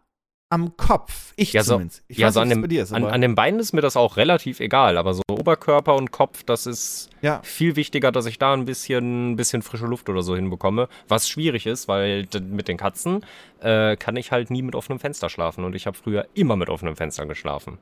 am 0.54 0.78
Kopf. 0.78 1.34
Ich 1.36 1.54
ja, 1.54 1.64
so, 1.64 1.74
zumindest. 1.74 2.04
Ich 2.08 2.20
ja, 2.20 2.28
weiß, 2.28 2.36
so 2.36 2.40
an, 2.40 2.50
dem, 2.50 2.64
ist, 2.64 2.94
an, 2.94 3.06
an, 3.06 3.22
den 3.22 3.34
Beinen 3.34 3.60
ist 3.60 3.74
mir 3.74 3.82
das 3.82 3.98
auch 3.98 4.18
relativ 4.18 4.60
egal, 4.60 4.98
aber 4.98 5.16
so 5.16 5.24
Oberkörper 5.30 5.96
und 5.96 6.12
Kopf, 6.12 6.44
das 6.44 6.68
ist 6.68 7.10
ja. 7.22 7.42
viel 7.44 7.76
wichtiger, 7.76 8.12
dass 8.12 8.28
ich 8.28 8.38
da 8.38 8.54
ein 8.54 8.66
bisschen, 8.66 9.32
ein 9.32 9.36
bisschen 9.36 9.64
frische 9.64 9.88
Luft 9.88 10.10
oder 10.10 10.22
so 10.22 10.36
hinbekomme. 10.36 10.88
Was 11.08 11.28
schwierig 11.28 11.66
ist, 11.66 11.88
weil 11.88 12.28
mit 12.50 12.68
den 12.68 12.78
Katzen 12.78 13.26
äh, 13.62 13.98
kann 13.98 14.16
ich 14.16 14.32
halt 14.32 14.52
nie 14.52 14.62
mit 14.62 14.76
offenem 14.76 15.00
Fenster 15.00 15.30
schlafen 15.30 15.64
und 15.64 15.76
ich 15.76 15.88
habe 15.88 15.98
früher 15.98 16.28
immer 16.36 16.56
mit 16.56 16.70
offenem 16.70 16.96
Fenster 16.96 17.26
geschlafen. 17.26 17.80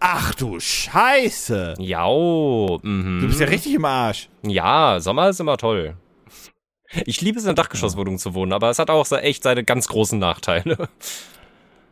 Ach 0.00 0.34
du 0.34 0.58
Scheiße! 0.58 1.74
Ja, 1.78 2.06
oh, 2.06 2.80
mhm. 2.82 3.20
Du 3.20 3.26
bist 3.26 3.40
ja 3.40 3.46
richtig 3.46 3.74
im 3.74 3.84
Arsch. 3.84 4.30
Ja, 4.42 4.98
Sommer 4.98 5.28
ist 5.28 5.40
immer 5.40 5.58
toll. 5.58 5.94
Ich 7.06 7.20
liebe 7.20 7.38
es 7.38 7.44
in 7.44 7.54
Dachgeschosswohnungen 7.54 8.18
zu 8.18 8.34
wohnen, 8.34 8.52
aber 8.52 8.70
es 8.70 8.78
hat 8.78 8.88
auch 8.88 9.10
echt 9.12 9.42
seine 9.42 9.64
ganz 9.64 9.88
großen 9.88 10.18
Nachteile. 10.18 10.88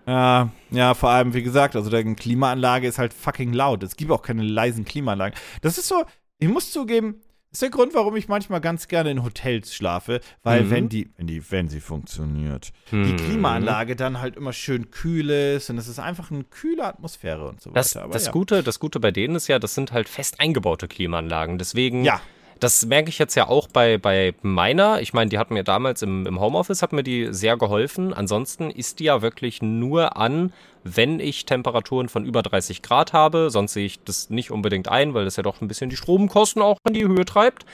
Ja, 0.07 0.51
ja, 0.71 0.95
vor 0.95 1.11
allem, 1.11 1.35
wie 1.35 1.43
gesagt, 1.43 1.77
also 1.77 1.91
die 1.91 2.15
Klimaanlage 2.15 2.89
ist 2.89 2.99
halt 2.99 3.15
fucking 3.15 3.53
laut. 3.53 3.83
Es 3.83 3.97
gibt 3.97 4.11
auch 4.11 4.23
keine 4.23 4.43
leisen 4.43 4.85
Klimaanlagen. 4.85 5.39
Das 5.61 5.79
ist 5.79 5.89
so, 5.89 6.05
ich 6.39 6.49
muss 6.49 6.73
zugeben, 6.73 7.21
das 7.51 7.57
ist 7.57 7.63
der 7.63 7.71
Grund, 7.71 7.95
warum 7.95 8.17
ich 8.17 8.29
manchmal 8.29 8.63
ganz 8.63 8.89
gerne 8.89 9.11
in 9.11 9.23
Hotels 9.23 9.75
schlafe, 9.75 10.21
weil 10.43 10.65
mhm. 10.65 10.71
wenn 10.71 10.89
die, 10.89 11.11
wenn 11.19 11.27
die, 11.27 11.51
wenn 11.51 11.69
sie 11.69 11.81
funktioniert, 11.81 12.73
mhm. 12.91 13.05
die 13.05 13.17
Klimaanlage 13.17 13.95
dann 13.95 14.21
halt 14.21 14.37
immer 14.37 14.55
schön 14.55 14.91
kühl 14.91 15.29
ist 15.29 15.69
und 15.69 15.77
es 15.77 15.87
ist 15.87 15.99
einfach 15.99 16.31
eine 16.31 16.45
kühle 16.45 16.85
Atmosphäre 16.85 17.47
und 17.47 17.61
so 17.61 17.71
weiter. 17.71 17.75
Das, 17.75 17.93
das 18.11 18.27
ja. 18.27 18.33
Gute, 18.33 18.63
das 18.63 18.81
Gute 18.81 19.01
bei 19.01 19.11
denen 19.11 19.37
ist 19.37 19.49
ja, 19.49 19.59
das 19.59 19.75
sind 19.75 19.93
halt 19.93 20.09
fest 20.09 20.41
eingebaute 20.41 20.89
Klimaanlagen. 20.89 21.59
Deswegen 21.59 22.05
ja 22.05 22.21
das 22.63 22.87
merke 22.87 23.09
ich 23.09 23.19
jetzt 23.19 23.35
ja 23.35 23.49
auch 23.49 23.67
bei, 23.67 23.99
bei 23.99 24.35
meiner. 24.43 25.01
Ich 25.01 25.13
meine, 25.13 25.29
die 25.29 25.39
hat 25.39 25.51
mir 25.51 25.65
damals 25.65 26.01
im, 26.03 26.27
im 26.27 26.39
Homeoffice, 26.39 26.81
hat 26.81 26.93
mir 26.93 27.03
die 27.03 27.29
sehr 27.33 27.57
geholfen. 27.57 28.15
Ansonsten 28.15 28.71
ist 28.71 29.01
die 29.01 29.05
ja 29.05 29.21
wirklich 29.21 29.63
nur 29.63 30.17
an, 30.17 30.53
wenn 30.85 31.19
ich 31.19 31.45
Temperaturen 31.45 32.09
von 32.09 32.25
über 32.25 32.41
30 32.41 32.81
Grad 32.81 33.13
habe. 33.13 33.51
Sonst 33.51 33.73
sehe 33.73 33.87
ich 33.87 34.05
das 34.05 34.31
nicht 34.31 34.53
unbedingt 34.53 34.87
ein, 34.87 35.13
weil 35.13 35.25
das 35.25 35.35
ja 35.35 35.43
doch 35.43 35.61
ein 35.61 35.67
bisschen 35.67 35.91
die 35.91 35.97
Stromkosten 35.97 36.63
auch 36.63 36.79
in 36.87 36.95
die 36.95 37.05
Höhe 37.05 37.25
treibt. 37.25 37.67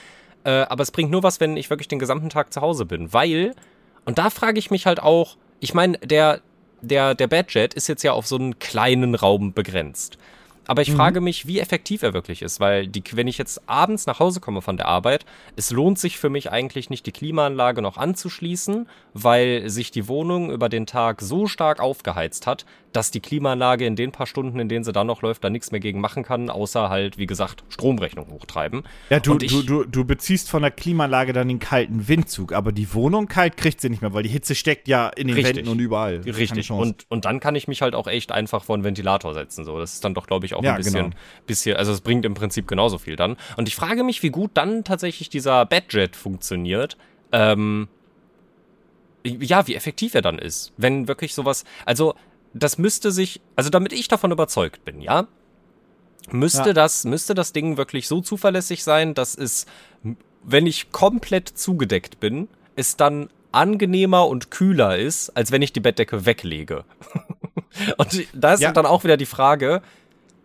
Äh, 0.43 0.61
aber 0.61 0.81
es 0.81 0.89
bringt 0.89 1.11
nur 1.11 1.21
was, 1.21 1.39
wenn 1.39 1.55
ich 1.55 1.69
wirklich 1.69 1.87
den 1.87 1.99
gesamten 1.99 2.29
Tag 2.29 2.51
zu 2.51 2.61
Hause 2.61 2.85
bin. 2.85 3.13
Weil, 3.13 3.53
und 4.05 4.17
da 4.17 4.31
frage 4.31 4.57
ich 4.57 4.71
mich 4.71 4.87
halt 4.87 5.03
auch, 5.03 5.37
ich 5.59 5.75
meine, 5.75 5.99
der, 5.99 6.41
der, 6.81 7.13
der 7.13 7.27
Badjet 7.27 7.75
ist 7.75 7.87
jetzt 7.87 8.01
ja 8.01 8.13
auf 8.13 8.25
so 8.25 8.37
einen 8.37 8.57
kleinen 8.57 9.13
Raum 9.13 9.53
begrenzt. 9.53 10.17
Aber 10.69 10.83
ich 10.83 10.91
mhm. 10.91 10.97
frage 10.97 11.19
mich, 11.19 11.47
wie 11.47 11.59
effektiv 11.59 12.03
er 12.03 12.13
wirklich 12.13 12.43
ist, 12.43 12.59
weil 12.59 12.87
die, 12.87 13.01
wenn 13.13 13.25
ich 13.25 13.39
jetzt 13.39 13.67
abends 13.67 14.05
nach 14.05 14.19
Hause 14.19 14.39
komme 14.39 14.61
von 14.61 14.77
der 14.77 14.85
Arbeit, 14.85 15.25
es 15.55 15.71
lohnt 15.71 15.97
sich 15.97 16.19
für 16.19 16.29
mich 16.29 16.51
eigentlich 16.51 16.91
nicht, 16.91 17.07
die 17.07 17.11
Klimaanlage 17.11 17.81
noch 17.81 17.97
anzuschließen, 17.97 18.87
weil 19.15 19.67
sich 19.67 19.89
die 19.89 20.07
Wohnung 20.07 20.51
über 20.51 20.69
den 20.69 20.85
Tag 20.85 21.21
so 21.21 21.47
stark 21.47 21.79
aufgeheizt 21.79 22.45
hat, 22.45 22.67
dass 22.93 23.11
die 23.11 23.19
Klimaanlage 23.19 23.85
in 23.85 23.95
den 23.95 24.11
paar 24.11 24.27
Stunden, 24.27 24.59
in 24.59 24.69
denen 24.69 24.83
sie 24.83 24.91
dann 24.91 25.07
noch 25.07 25.21
läuft, 25.21 25.43
da 25.43 25.49
nichts 25.49 25.71
mehr 25.71 25.79
gegen 25.79 25.99
machen 26.01 26.23
kann, 26.23 26.49
außer 26.49 26.89
halt, 26.89 27.17
wie 27.17 27.25
gesagt, 27.25 27.63
Stromrechnung 27.69 28.29
hochtreiben. 28.29 28.83
Ja, 29.09 29.19
du, 29.19 29.37
ich, 29.41 29.51
du, 29.51 29.63
du, 29.63 29.83
du 29.85 30.05
beziehst 30.05 30.49
von 30.49 30.61
der 30.61 30.71
Klimaanlage 30.71 31.33
dann 31.33 31.47
den 31.47 31.59
kalten 31.59 32.07
Windzug, 32.07 32.53
aber 32.53 32.71
die 32.71 32.93
Wohnung 32.93 33.27
kalt 33.27 33.57
kriegt 33.57 33.81
sie 33.81 33.89
nicht 33.89 34.01
mehr, 34.01 34.13
weil 34.13 34.23
die 34.23 34.29
Hitze 34.29 34.55
steckt 34.55 34.87
ja 34.87 35.09
in 35.09 35.27
den 35.27 35.35
richtig, 35.35 35.57
Wänden 35.57 35.71
und 35.71 35.79
überall. 35.79 36.21
Richtig. 36.21 36.71
Und, 36.71 37.05
und 37.09 37.25
dann 37.25 37.39
kann 37.39 37.55
ich 37.55 37.67
mich 37.67 37.81
halt 37.81 37.95
auch 37.95 38.07
echt 38.07 38.31
einfach 38.31 38.63
vor 38.63 38.75
einen 38.75 38.83
Ventilator 38.83 39.33
setzen. 39.33 39.65
So. 39.65 39.79
Das 39.79 39.93
ist 39.93 40.05
dann 40.05 40.13
doch, 40.13 40.27
glaube 40.27 40.45
ich, 40.45 40.53
auch 40.53 40.58
ja, 40.63 40.71
ein 40.71 40.77
bisschen, 40.77 41.05
genau. 41.05 41.15
bisschen, 41.47 41.77
also 41.77 41.91
es 41.91 42.01
bringt 42.01 42.25
im 42.25 42.33
Prinzip 42.33 42.67
genauso 42.67 42.97
viel 42.97 43.15
dann. 43.15 43.37
Und 43.57 43.67
ich 43.67 43.75
frage 43.75 44.03
mich, 44.03 44.23
wie 44.23 44.29
gut 44.29 44.51
dann 44.53 44.83
tatsächlich 44.83 45.29
dieser 45.29 45.65
Badjet 45.65 46.15
funktioniert. 46.15 46.97
Ähm, 47.31 47.87
ja, 49.23 49.67
wie 49.67 49.75
effektiv 49.75 50.15
er 50.15 50.21
dann 50.21 50.39
ist. 50.39 50.71
Wenn 50.77 51.07
wirklich 51.07 51.33
sowas, 51.33 51.65
also 51.85 52.15
das 52.53 52.77
müsste 52.77 53.11
sich, 53.11 53.41
also 53.55 53.69
damit 53.69 53.93
ich 53.93 54.07
davon 54.07 54.31
überzeugt 54.31 54.85
bin, 54.85 55.01
ja, 55.01 55.27
müsste 56.31 56.69
ja. 56.69 56.73
das, 56.73 57.05
müsste 57.05 57.33
das 57.33 57.53
Ding 57.53 57.77
wirklich 57.77 58.07
so 58.07 58.21
zuverlässig 58.21 58.83
sein, 58.83 59.13
dass 59.13 59.35
es, 59.35 59.65
wenn 60.43 60.65
ich 60.65 60.91
komplett 60.91 61.49
zugedeckt 61.49 62.19
bin, 62.19 62.47
es 62.75 62.95
dann 62.95 63.29
angenehmer 63.51 64.27
und 64.27 64.51
kühler 64.51 64.97
ist, 64.97 65.29
als 65.31 65.51
wenn 65.51 65.61
ich 65.61 65.73
die 65.73 65.79
Bettdecke 65.79 66.25
weglege. 66.25 66.85
und 67.97 68.27
da 68.33 68.53
ist 68.53 68.61
ja. 68.61 68.71
dann 68.71 68.85
auch 68.85 69.03
wieder 69.03 69.17
die 69.17 69.25
Frage, 69.25 69.81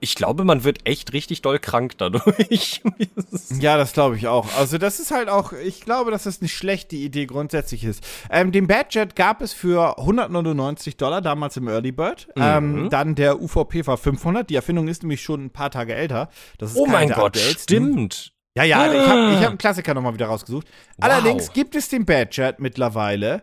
ich 0.05 0.15
glaube, 0.15 0.45
man 0.45 0.65
wird 0.65 0.87
echt 0.87 1.15
richtig 1.15 1.41
doll 1.41 1.59
krank 1.59 1.97
dadurch. 1.97 2.83
ja, 3.59 3.79
das 3.79 3.95
glaube 3.95 4.17
ich 4.17 4.29
auch. 4.29 4.55
Also, 4.57 4.77
das 4.77 5.01
ist 5.01 5.11
halt 5.11 5.31
auch, 5.31 5.53
ich 5.53 5.81
glaube, 5.81 6.11
dass 6.11 6.25
das 6.25 6.41
eine 6.41 6.49
schlechte 6.49 6.95
Idee 6.95 7.25
grundsätzlich 7.25 7.85
ist. 7.85 8.05
Ähm, 8.31 8.53
den 8.53 8.67
Badjet 8.67 9.17
gab 9.17 9.41
es 9.41 9.55
für 9.55 9.99
199 9.99 10.99
Dollar 10.99 11.23
damals 11.23 11.57
im 11.57 11.69
Early 11.69 11.91
Bird. 11.91 12.29
Mhm. 12.37 12.43
Ähm, 12.43 12.89
dann 12.91 13.15
der 13.15 13.41
UVP 13.41 13.87
war 13.87 13.97
500. 13.97 14.49
Die 14.51 14.57
Erfindung 14.57 14.89
ist 14.89 15.03
nämlich 15.03 15.23
schon 15.23 15.47
ein 15.47 15.51
paar 15.51 15.71
Tage 15.71 15.95
älter. 15.95 16.29
oh 16.75 16.87
mein 16.87 17.09
Gott, 17.09 17.39
stimmt. 17.39 18.35
Ja, 18.57 18.63
ja, 18.63 18.83
ah. 18.83 18.93
ich 18.93 19.09
habe 19.09 19.41
hab 19.41 19.49
einen 19.49 19.59
Klassiker 19.59 19.95
nochmal 19.95 20.15
wieder 20.15 20.27
rausgesucht. 20.27 20.69
Wow. 20.69 21.05
Allerdings 21.05 21.53
gibt 21.53 21.75
es 21.75 21.89
den 21.89 22.05
Badjet 22.05 22.61
mittlerweile 22.61 23.43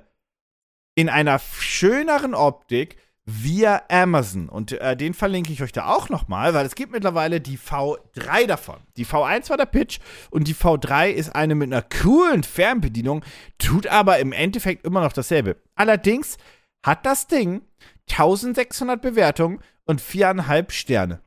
in 0.96 1.10
einer 1.10 1.40
schöneren 1.40 2.36
Optik 2.36 2.98
via 3.32 3.84
Amazon. 3.90 4.50
Und 4.50 4.74
äh, 4.74 4.98
den 4.98 5.14
verlinke 5.14 5.54
ich 5.54 5.62
euch 5.62 5.72
da 5.72 5.88
auch 5.88 6.10
nochmal, 6.10 6.54
weil 6.54 6.66
es 6.66 6.76
gibt 6.76 6.92
mittlerweile 6.92 7.40
die 7.40 7.58
V3 7.58 8.48
davon. 8.48 8.80
Die 8.98 9.06
V1 9.06 9.50
war 9.50 9.58
der 9.58 9.66
Pitch 9.66 10.00
und 10.30 10.48
die 10.48 10.56
V3 10.56 11.10
ist 11.10 11.36
eine 11.36 11.56
mit 11.56 11.72
einer 11.72 11.84
coolen 11.84 12.44
Fernbedienung, 12.44 13.24
tut 13.58 13.88
aber 13.88 14.20
im 14.20 14.32
Endeffekt 14.32 14.86
immer 14.86 15.02
noch 15.02 15.14
dasselbe. 15.14 15.58
Allerdings 15.76 16.38
hat 16.86 17.06
das 17.06 17.28
Ding 17.28 17.62
1600 18.10 19.02
Bewertungen 19.02 19.60
und 19.86 20.02
viereinhalb 20.02 20.72
Sterne. 20.72 21.22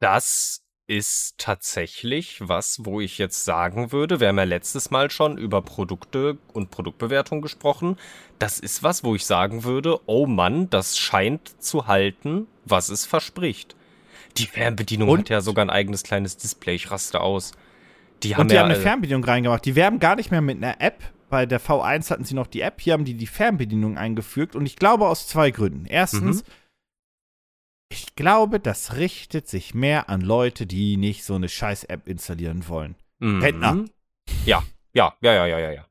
Das 0.00 0.65
ist 0.86 1.34
tatsächlich 1.38 2.38
was, 2.40 2.84
wo 2.84 3.00
ich 3.00 3.18
jetzt 3.18 3.44
sagen 3.44 3.90
würde, 3.90 4.20
wir 4.20 4.28
haben 4.28 4.38
ja 4.38 4.44
letztes 4.44 4.90
Mal 4.90 5.10
schon 5.10 5.36
über 5.36 5.62
Produkte 5.62 6.38
und 6.52 6.70
Produktbewertung 6.70 7.42
gesprochen. 7.42 7.96
Das 8.38 8.60
ist 8.60 8.82
was, 8.82 9.02
wo 9.02 9.14
ich 9.14 9.26
sagen 9.26 9.64
würde, 9.64 9.98
oh 10.06 10.26
Mann, 10.26 10.70
das 10.70 10.96
scheint 10.96 11.60
zu 11.62 11.86
halten, 11.86 12.46
was 12.64 12.88
es 12.88 13.04
verspricht. 13.04 13.74
Die 14.36 14.46
Fernbedienung 14.46 15.08
und? 15.08 15.18
hat 15.20 15.28
ja 15.30 15.40
sogar 15.40 15.64
ein 15.64 15.70
eigenes 15.70 16.02
kleines 16.02 16.36
Display, 16.36 16.76
ich 16.76 16.90
raste 16.90 17.20
aus. 17.20 17.52
Die 18.22 18.34
haben 18.34 18.42
und 18.42 18.50
die 18.50 18.54
ja, 18.54 18.62
haben 18.62 18.70
eine 18.70 18.80
Fernbedienung 18.80 19.24
reingemacht. 19.24 19.64
Die 19.64 19.74
werben 19.74 19.98
gar 19.98 20.14
nicht 20.16 20.30
mehr 20.30 20.40
mit 20.40 20.58
einer 20.58 20.80
App. 20.80 21.02
Bei 21.28 21.46
der 21.46 21.60
V1 21.60 22.10
hatten 22.10 22.24
sie 22.24 22.34
noch 22.34 22.46
die 22.46 22.60
App, 22.60 22.80
hier 22.80 22.92
haben 22.92 23.04
die 23.04 23.14
die 23.14 23.26
Fernbedienung 23.26 23.98
eingefügt 23.98 24.54
und 24.54 24.64
ich 24.64 24.76
glaube 24.76 25.08
aus 25.08 25.26
zwei 25.26 25.50
Gründen. 25.50 25.86
Erstens, 25.86 26.44
mhm 26.44 26.50
ich 27.88 28.16
glaube, 28.16 28.60
das 28.60 28.96
richtet 28.96 29.48
sich 29.48 29.74
mehr 29.74 30.08
an 30.08 30.20
Leute, 30.20 30.66
die 30.66 30.96
nicht 30.96 31.24
so 31.24 31.34
eine 31.34 31.48
Scheiß-App 31.48 32.08
installieren 32.08 32.68
wollen. 32.68 32.96
Mhm. 33.18 33.42
Rentner. 33.42 33.84
Ja, 34.44 34.62
ja, 34.92 35.14
ja, 35.20 35.32
ja, 35.34 35.46
ja, 35.46 35.58
ja, 35.58 35.70
ja. 35.72 35.86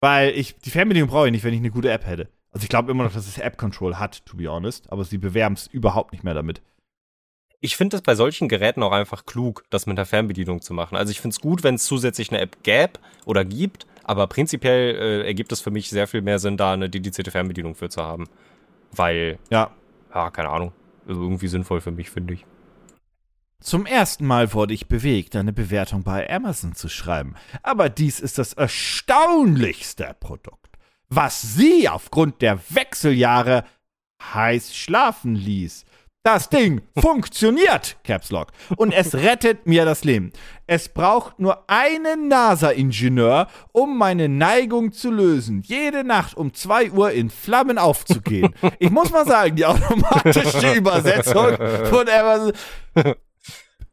Weil 0.00 0.30
ich, 0.30 0.56
die 0.58 0.70
Fernbedienung 0.70 1.08
brauche 1.08 1.26
ich 1.26 1.32
nicht, 1.32 1.44
wenn 1.44 1.54
ich 1.54 1.60
eine 1.60 1.70
gute 1.70 1.90
App 1.90 2.06
hätte. 2.06 2.28
Also 2.50 2.64
ich 2.64 2.68
glaube 2.68 2.90
immer 2.90 3.04
noch, 3.04 3.14
dass 3.14 3.26
es 3.26 3.38
App-Control 3.38 3.98
hat, 3.98 4.26
to 4.26 4.36
be 4.36 4.48
honest, 4.48 4.92
aber 4.92 5.04
sie 5.04 5.18
bewerben 5.18 5.54
es 5.54 5.68
überhaupt 5.68 6.12
nicht 6.12 6.24
mehr 6.24 6.34
damit. 6.34 6.60
Ich 7.60 7.76
finde 7.76 7.96
es 7.96 8.02
bei 8.02 8.16
solchen 8.16 8.48
Geräten 8.48 8.82
auch 8.82 8.90
einfach 8.90 9.24
klug, 9.24 9.64
das 9.70 9.86
mit 9.86 9.96
der 9.96 10.04
Fernbedienung 10.04 10.60
zu 10.60 10.74
machen. 10.74 10.96
Also 10.96 11.12
ich 11.12 11.20
finde 11.20 11.34
es 11.34 11.40
gut, 11.40 11.62
wenn 11.62 11.76
es 11.76 11.84
zusätzlich 11.84 12.30
eine 12.30 12.40
App 12.40 12.62
gäbe 12.64 12.94
oder 13.24 13.44
gibt, 13.44 13.86
aber 14.02 14.26
prinzipiell 14.26 14.96
äh, 14.96 15.26
ergibt 15.26 15.52
es 15.52 15.60
für 15.60 15.70
mich 15.70 15.88
sehr 15.88 16.08
viel 16.08 16.20
mehr 16.20 16.40
Sinn, 16.40 16.56
da 16.56 16.72
eine 16.72 16.90
dedizierte 16.90 17.30
Fernbedienung 17.30 17.76
für 17.76 17.88
zu 17.88 18.02
haben. 18.02 18.28
Weil 18.90 19.38
ja 19.50 19.70
ja, 20.14 20.30
keine 20.30 20.50
Ahnung. 20.50 20.72
Also 21.06 21.22
irgendwie 21.22 21.48
sinnvoll 21.48 21.80
für 21.80 21.90
mich, 21.90 22.10
finde 22.10 22.34
ich. 22.34 22.46
Zum 23.60 23.86
ersten 23.86 24.26
Mal 24.26 24.52
wurde 24.54 24.74
ich 24.74 24.88
bewegt, 24.88 25.36
eine 25.36 25.52
Bewertung 25.52 26.02
bei 26.02 26.28
Amazon 26.28 26.74
zu 26.74 26.88
schreiben. 26.88 27.36
Aber 27.62 27.88
dies 27.88 28.18
ist 28.18 28.38
das 28.38 28.54
erstaunlichste 28.54 30.16
Produkt, 30.18 30.76
was 31.08 31.40
Sie 31.54 31.88
aufgrund 31.88 32.42
der 32.42 32.58
Wechseljahre 32.70 33.64
heiß 34.34 34.74
schlafen 34.74 35.36
ließ. 35.36 35.84
Das 36.24 36.48
Ding 36.48 36.82
funktioniert, 36.96 37.96
Caps 38.04 38.30
Lock. 38.30 38.52
Und 38.76 38.92
es 38.92 39.12
rettet 39.12 39.66
mir 39.66 39.84
das 39.84 40.04
Leben. 40.04 40.32
Es 40.68 40.88
braucht 40.88 41.40
nur 41.40 41.68
einen 41.68 42.28
NASA-Ingenieur, 42.28 43.48
um 43.72 43.98
meine 43.98 44.28
Neigung 44.28 44.92
zu 44.92 45.10
lösen, 45.10 45.62
jede 45.62 46.04
Nacht 46.04 46.36
um 46.36 46.54
2 46.54 46.92
Uhr 46.92 47.10
in 47.10 47.28
Flammen 47.28 47.76
aufzugehen. 47.76 48.54
Ich 48.78 48.90
muss 48.90 49.10
mal 49.10 49.26
sagen, 49.26 49.56
die 49.56 49.66
automatische 49.66 50.72
Übersetzung 50.76 51.56
von 51.86 52.08
Amazon. 52.08 52.52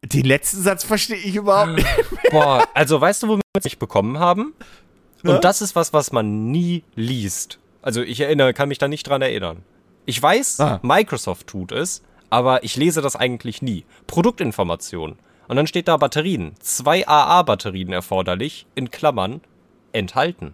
Den 0.03 0.25
letzten 0.25 0.61
Satz 0.61 0.83
verstehe 0.83 1.17
ich 1.17 1.35
überhaupt 1.35 1.71
nicht. 1.71 1.83
Mehr. 1.85 2.31
Boah, 2.31 2.67
also 2.75 3.01
weißt 3.01 3.23
du, 3.23 3.27
wo 3.27 3.35
wir 3.37 3.41
es 3.57 3.63
nicht 3.63 3.79
bekommen 3.79 4.19
haben? 4.19 4.53
Und 5.23 5.31
ja? 5.31 5.39
das 5.39 5.63
ist 5.63 5.75
was, 5.75 5.93
was 5.93 6.11
man 6.11 6.51
nie 6.51 6.83
liest. 6.95 7.57
Also 7.81 8.03
ich 8.03 8.19
erinnere, 8.19 8.53
kann 8.53 8.69
mich 8.69 8.77
da 8.77 8.87
nicht 8.87 9.07
dran 9.07 9.23
erinnern. 9.23 9.63
Ich 10.05 10.21
weiß, 10.21 10.59
ah. 10.59 10.79
Microsoft 10.83 11.47
tut 11.47 11.71
es, 11.71 12.03
aber 12.29 12.63
ich 12.63 12.75
lese 12.75 13.01
das 13.01 13.15
eigentlich 13.15 13.61
nie. 13.61 13.85
Produktinformation. 14.07 15.17
Und 15.47 15.55
dann 15.55 15.67
steht 15.67 15.87
da 15.87 15.97
Batterien. 15.97 16.53
Zwei 16.59 17.07
AA-Batterien 17.07 17.91
erforderlich, 17.91 18.67
in 18.75 18.91
Klammern, 18.91 19.41
enthalten. 19.93 20.53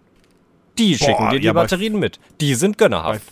Die 0.78 0.96
Boah, 0.96 1.04
schicken 1.04 1.30
dir 1.30 1.40
die 1.40 1.46
ja, 1.46 1.52
Batterien 1.52 1.98
mit. 1.98 2.18
Die 2.40 2.54
sind 2.54 2.78
gönnerhaft. 2.78 3.24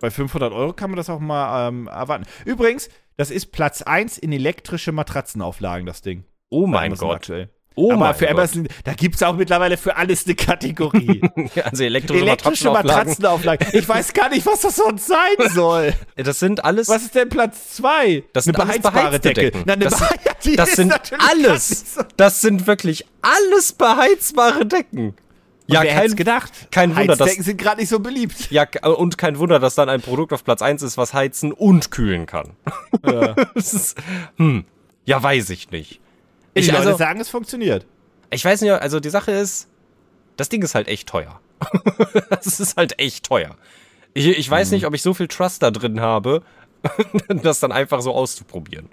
Bei, 0.00 0.08
bei 0.08 0.10
500 0.10 0.52
Euro 0.52 0.72
kann 0.72 0.90
man 0.90 0.96
das 0.96 1.08
auch 1.08 1.20
mal 1.20 1.68
ähm, 1.68 1.86
erwarten. 1.88 2.26
Übrigens, 2.44 2.90
das 3.16 3.30
ist 3.30 3.52
Platz 3.52 3.82
1 3.82 4.18
in 4.18 4.32
elektrische 4.32 4.92
Matratzenauflagen, 4.92 5.86
das 5.86 6.02
Ding. 6.02 6.24
Oh 6.50 6.66
mein 6.66 6.94
Gott. 6.94 7.16
Aktuell. 7.16 7.50
Oh 7.78 7.92
Aber 7.92 8.14
für 8.14 8.28
Amazon, 8.30 8.66
da 8.84 8.94
gibt 8.94 9.16
es 9.16 9.22
auch 9.22 9.36
mittlerweile 9.36 9.76
für 9.76 9.96
alles 9.96 10.24
eine 10.24 10.34
Kategorie. 10.34 11.20
also 11.64 11.84
elektrische, 11.84 12.22
elektrische 12.22 12.70
Matratzenauflagen. 12.70 13.66
Ich 13.74 13.86
weiß 13.86 14.14
gar 14.14 14.30
nicht, 14.30 14.46
was 14.46 14.62
das 14.62 14.76
sonst 14.76 15.06
sein 15.06 15.50
soll. 15.52 15.92
Das 16.16 16.40
sind 16.40 16.64
alles. 16.64 16.88
Was 16.88 17.02
ist 17.02 17.14
denn 17.14 17.28
Platz 17.28 17.76
zwei? 17.76 18.24
Das 18.32 18.44
sind 18.44 18.58
eine 18.58 18.72
beheizbare 18.72 19.20
Decke. 19.20 19.52
Na, 19.66 19.74
eine 19.74 19.84
das, 19.84 19.98
sind, 20.40 20.58
das 20.58 20.72
sind 20.72 20.94
alles. 21.18 21.94
So. 21.94 22.00
Das 22.16 22.40
sind 22.40 22.66
wirklich 22.66 23.04
alles 23.20 23.74
beheizbare 23.74 24.64
Decken. 24.64 25.14
Ja, 25.66 25.82
wer 25.82 25.94
kein, 25.94 26.16
gedacht. 26.16 26.52
Kein 26.70 26.96
Wunder, 26.96 27.16
dass, 27.16 27.34
sind 27.34 27.58
gerade 27.58 27.80
nicht 27.80 27.90
so 27.90 28.00
beliebt. 28.00 28.50
Ja, 28.50 28.66
und 28.84 29.18
kein 29.18 29.38
Wunder, 29.38 29.58
dass 29.58 29.74
dann 29.74 29.88
ein 29.90 30.00
Produkt 30.00 30.32
auf 30.32 30.44
Platz 30.44 30.62
1 30.62 30.82
ist, 30.82 30.96
was 30.96 31.12
heizen 31.12 31.52
und 31.52 31.90
kühlen 31.90 32.24
kann. 32.24 32.52
Ja. 33.04 33.34
ist, 33.54 33.96
hm, 34.36 34.64
ja, 35.04 35.22
weiß 35.22 35.50
ich 35.50 35.70
nicht. 35.70 36.00
Ich, 36.56 36.66
die 36.66 36.72
Leute 36.72 36.86
also, 36.86 36.98
sagen, 36.98 37.20
es 37.20 37.28
funktioniert. 37.28 37.86
Ich 38.30 38.44
weiß 38.44 38.62
nicht, 38.62 38.72
also 38.72 38.98
die 38.98 39.10
Sache 39.10 39.30
ist, 39.30 39.68
das 40.36 40.48
Ding 40.48 40.62
ist 40.62 40.74
halt 40.74 40.88
echt 40.88 41.08
teuer. 41.08 41.40
das 42.30 42.60
ist 42.60 42.76
halt 42.76 42.98
echt 42.98 43.26
teuer. 43.26 43.56
Ich, 44.14 44.26
ich 44.26 44.50
weiß 44.50 44.68
mhm. 44.68 44.74
nicht, 44.76 44.86
ob 44.86 44.94
ich 44.94 45.02
so 45.02 45.14
viel 45.14 45.28
Trust 45.28 45.62
da 45.62 45.70
drin 45.70 46.00
habe, 46.00 46.42
das 47.28 47.60
dann 47.60 47.72
einfach 47.72 48.00
so 48.00 48.12
auszuprobieren. 48.12 48.88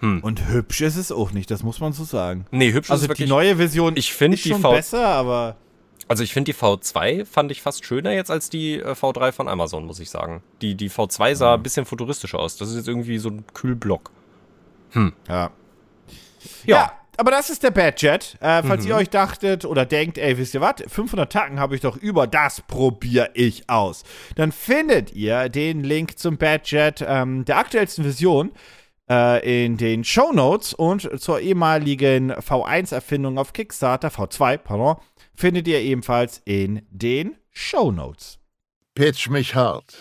Hm. 0.00 0.20
Und 0.22 0.48
hübsch 0.48 0.82
ist 0.82 0.96
es 0.96 1.10
auch 1.10 1.32
nicht, 1.32 1.50
das 1.50 1.62
muss 1.62 1.80
man 1.80 1.92
so 1.92 2.04
sagen. 2.04 2.46
Nee, 2.50 2.72
hübsch 2.72 2.90
also 2.90 3.04
ist 3.04 3.08
wirklich. 3.08 3.30
Also 3.30 3.40
die 3.40 3.46
neue 3.46 3.56
Version 3.56 3.96
ich 3.96 4.20
ist 4.20 4.46
schon 4.46 4.60
v 4.60 4.70
besser, 4.70 5.06
aber. 5.06 5.56
Also 6.08 6.22
ich 6.22 6.32
finde 6.32 6.52
die 6.52 6.58
V2 6.58 7.24
fand 7.24 7.50
ich 7.50 7.62
fast 7.62 7.84
schöner 7.84 8.12
jetzt 8.12 8.30
als 8.30 8.48
die 8.48 8.74
äh, 8.74 8.92
V3 8.92 9.32
von 9.32 9.48
Amazon, 9.48 9.86
muss 9.86 9.98
ich 9.98 10.10
sagen. 10.10 10.42
Die, 10.60 10.76
die 10.76 10.90
V2 10.90 11.34
sah 11.34 11.48
mhm. 11.48 11.60
ein 11.60 11.62
bisschen 11.62 11.86
futuristischer 11.86 12.38
aus. 12.38 12.56
Das 12.58 12.68
ist 12.68 12.76
jetzt 12.76 12.88
irgendwie 12.88 13.18
so 13.18 13.30
ein 13.30 13.44
Kühlblock. 13.54 14.12
Hm. 14.90 15.12
Ja. 15.28 15.50
Ja. 16.64 16.76
ja 16.76 16.92
aber 17.16 17.30
das 17.30 17.50
ist 17.50 17.62
der 17.62 17.70
Badjet. 17.70 18.36
Äh, 18.40 18.62
falls 18.62 18.84
mhm. 18.84 18.90
ihr 18.90 18.96
euch 18.96 19.10
dachtet 19.10 19.64
oder 19.64 19.86
denkt, 19.86 20.18
ey, 20.18 20.36
wisst 20.36 20.54
ihr 20.54 20.60
was, 20.60 20.76
500 20.86 21.32
Tacken 21.32 21.58
habe 21.58 21.74
ich 21.74 21.80
doch 21.80 21.96
über, 21.96 22.26
das 22.26 22.60
probiere 22.60 23.30
ich 23.34 23.68
aus. 23.68 24.04
Dann 24.34 24.52
findet 24.52 25.12
ihr 25.12 25.48
den 25.48 25.82
Link 25.82 26.18
zum 26.18 26.36
Badjet 26.36 27.04
ähm, 27.06 27.44
der 27.44 27.58
aktuellsten 27.58 28.04
Version 28.04 28.52
äh, 29.08 29.64
in 29.64 29.76
den 29.76 30.04
Show 30.04 30.32
Notes 30.32 30.74
und 30.74 31.20
zur 31.20 31.40
ehemaligen 31.40 32.32
V1-Erfindung 32.32 33.38
auf 33.38 33.52
Kickstarter, 33.52 34.08
V2, 34.08 34.58
pardon, 34.58 34.96
findet 35.34 35.68
ihr 35.68 35.80
ebenfalls 35.80 36.42
in 36.44 36.86
den 36.90 37.36
Show 37.50 37.92
Notes. 37.92 38.38
Pitch 38.94 39.28
mich 39.28 39.54
hart. 39.54 39.96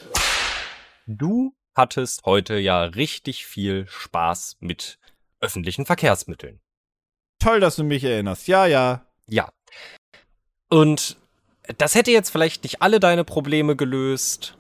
Du 1.08 1.54
hattest 1.76 2.24
heute 2.26 2.58
ja 2.58 2.84
richtig 2.84 3.46
viel 3.46 3.86
Spaß 3.88 4.58
mit 4.60 4.98
öffentlichen 5.46 5.86
Verkehrsmitteln. 5.86 6.60
Toll, 7.40 7.60
dass 7.60 7.76
du 7.76 7.84
mich 7.84 8.04
erinnerst. 8.04 8.48
Ja, 8.48 8.66
ja. 8.66 9.06
Ja. 9.28 9.50
Und 10.70 11.18
das 11.78 11.96
hätte 11.96 12.12
jetzt 12.12 12.30
vielleicht 12.30 12.64
nicht 12.64 12.82
alle 12.82 13.00
deine 13.00 13.24
Probleme 13.24 13.76
gelöst, 13.76 14.58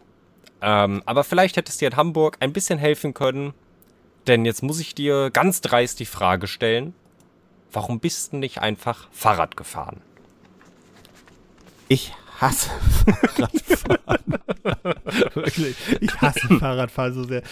ähm, 0.61 1.03
aber 1.05 1.23
vielleicht 1.23 1.57
hättest 1.57 1.79
du 1.79 1.85
dir 1.85 1.91
in 1.91 1.97
Hamburg 1.97 2.37
ein 2.39 2.53
bisschen 2.53 2.79
helfen 2.79 3.13
können. 3.13 3.53
Denn 4.27 4.45
jetzt 4.45 4.63
muss 4.63 4.79
ich 4.79 4.95
dir 4.95 5.29
ganz 5.29 5.61
dreist 5.61 5.99
die 5.99 6.07
Frage 6.07 6.47
stellen, 6.47 6.95
warum 7.71 7.99
bist 7.99 8.33
du 8.33 8.37
nicht 8.37 8.59
einfach 8.59 9.07
Fahrrad 9.11 9.55
gefahren? 9.55 10.01
Ich 11.87 12.13
hasse 12.41 12.69
Fahrradfahren. 13.35 14.39
Wirklich. 15.35 15.75
Ich 16.01 16.21
hasse 16.21 16.59
Fahrradfahren 16.59 17.13
so 17.13 17.23
sehr. 17.23 17.43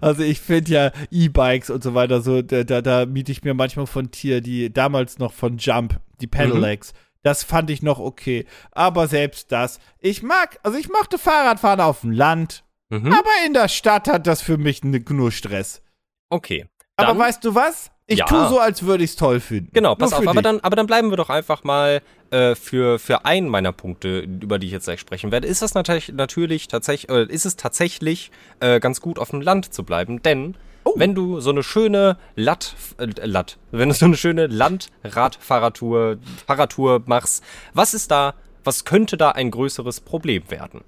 Also 0.00 0.22
ich 0.22 0.40
finde 0.40 0.70
ja 0.70 0.92
E-Bikes 1.10 1.70
und 1.70 1.82
so 1.82 1.94
weiter 1.94 2.20
so, 2.20 2.42
da, 2.42 2.64
da, 2.64 2.82
da, 2.82 3.06
miete 3.06 3.32
ich 3.32 3.44
mir 3.44 3.54
manchmal 3.54 3.86
von 3.86 4.10
Tier, 4.10 4.40
die 4.40 4.72
damals 4.72 5.18
noch 5.18 5.32
von 5.32 5.58
Jump, 5.58 6.00
die 6.20 6.26
Pedelecs. 6.26 6.92
Mhm. 6.92 6.98
Das 7.22 7.42
fand 7.42 7.70
ich 7.70 7.82
noch 7.82 7.98
okay. 7.98 8.46
Aber 8.72 9.08
selbst 9.08 9.50
das, 9.50 9.80
ich 10.00 10.22
mag, 10.22 10.58
also 10.62 10.78
ich 10.78 10.88
mochte 10.88 11.18
Fahrradfahren 11.18 11.80
auf 11.80 12.02
dem 12.02 12.12
Land, 12.12 12.64
mhm. 12.88 13.12
aber 13.12 13.30
in 13.46 13.52
der 13.52 13.68
Stadt 13.68 14.08
hat 14.08 14.26
das 14.26 14.42
für 14.42 14.58
mich 14.58 14.84
nur 14.84 15.32
Stress. 15.32 15.82
Okay. 16.28 16.66
aber 16.96 17.18
weißt 17.18 17.44
du 17.44 17.54
was? 17.54 17.90
Ich 18.08 18.20
ja. 18.20 18.26
tue 18.26 18.48
so, 18.48 18.60
als 18.60 18.84
würde 18.84 19.02
ich 19.02 19.10
es 19.10 19.16
toll 19.16 19.40
finden. 19.40 19.70
Genau, 19.72 19.96
pass 19.96 20.12
auf, 20.12 20.26
aber 20.28 20.40
dann, 20.40 20.60
aber 20.60 20.76
dann 20.76 20.86
bleiben 20.86 21.10
wir 21.10 21.16
doch 21.16 21.28
einfach 21.28 21.64
mal 21.64 22.02
äh, 22.30 22.54
für, 22.54 23.00
für 23.00 23.24
einen 23.24 23.48
meiner 23.48 23.72
Punkte, 23.72 24.20
über 24.20 24.60
die 24.60 24.68
ich 24.68 24.72
jetzt 24.72 24.84
gleich 24.84 25.00
sprechen 25.00 25.32
werde. 25.32 25.48
Ist 25.48 25.60
das 25.60 25.74
natürlich, 25.74 26.12
natürlich 26.12 26.68
tatsächlich, 26.68 27.10
äh, 27.10 27.24
ist 27.24 27.46
es 27.46 27.56
tatsächlich 27.56 28.30
äh, 28.60 28.78
ganz 28.78 29.00
gut, 29.00 29.18
auf 29.18 29.30
dem 29.30 29.40
Land 29.40 29.74
zu 29.74 29.82
bleiben, 29.82 30.22
denn 30.22 30.54
oh. 30.84 30.92
wenn 30.94 31.16
du 31.16 31.40
so 31.40 31.50
eine 31.50 31.64
schöne 31.64 32.16
Latt, 32.36 32.76
äh, 32.98 33.06
Latt, 33.26 33.58
wenn 33.72 33.88
du 33.88 33.94
so 33.94 34.04
eine 34.06 34.16
schöne 34.16 34.46
Landradfahrradtour 34.46 36.18
Fahrradtour 36.46 37.02
machst, 37.06 37.42
was 37.74 37.92
ist 37.92 38.12
da, 38.12 38.34
was 38.62 38.84
könnte 38.84 39.16
da 39.16 39.32
ein 39.32 39.50
größeres 39.50 40.00
Problem 40.00 40.48
werden? 40.48 40.82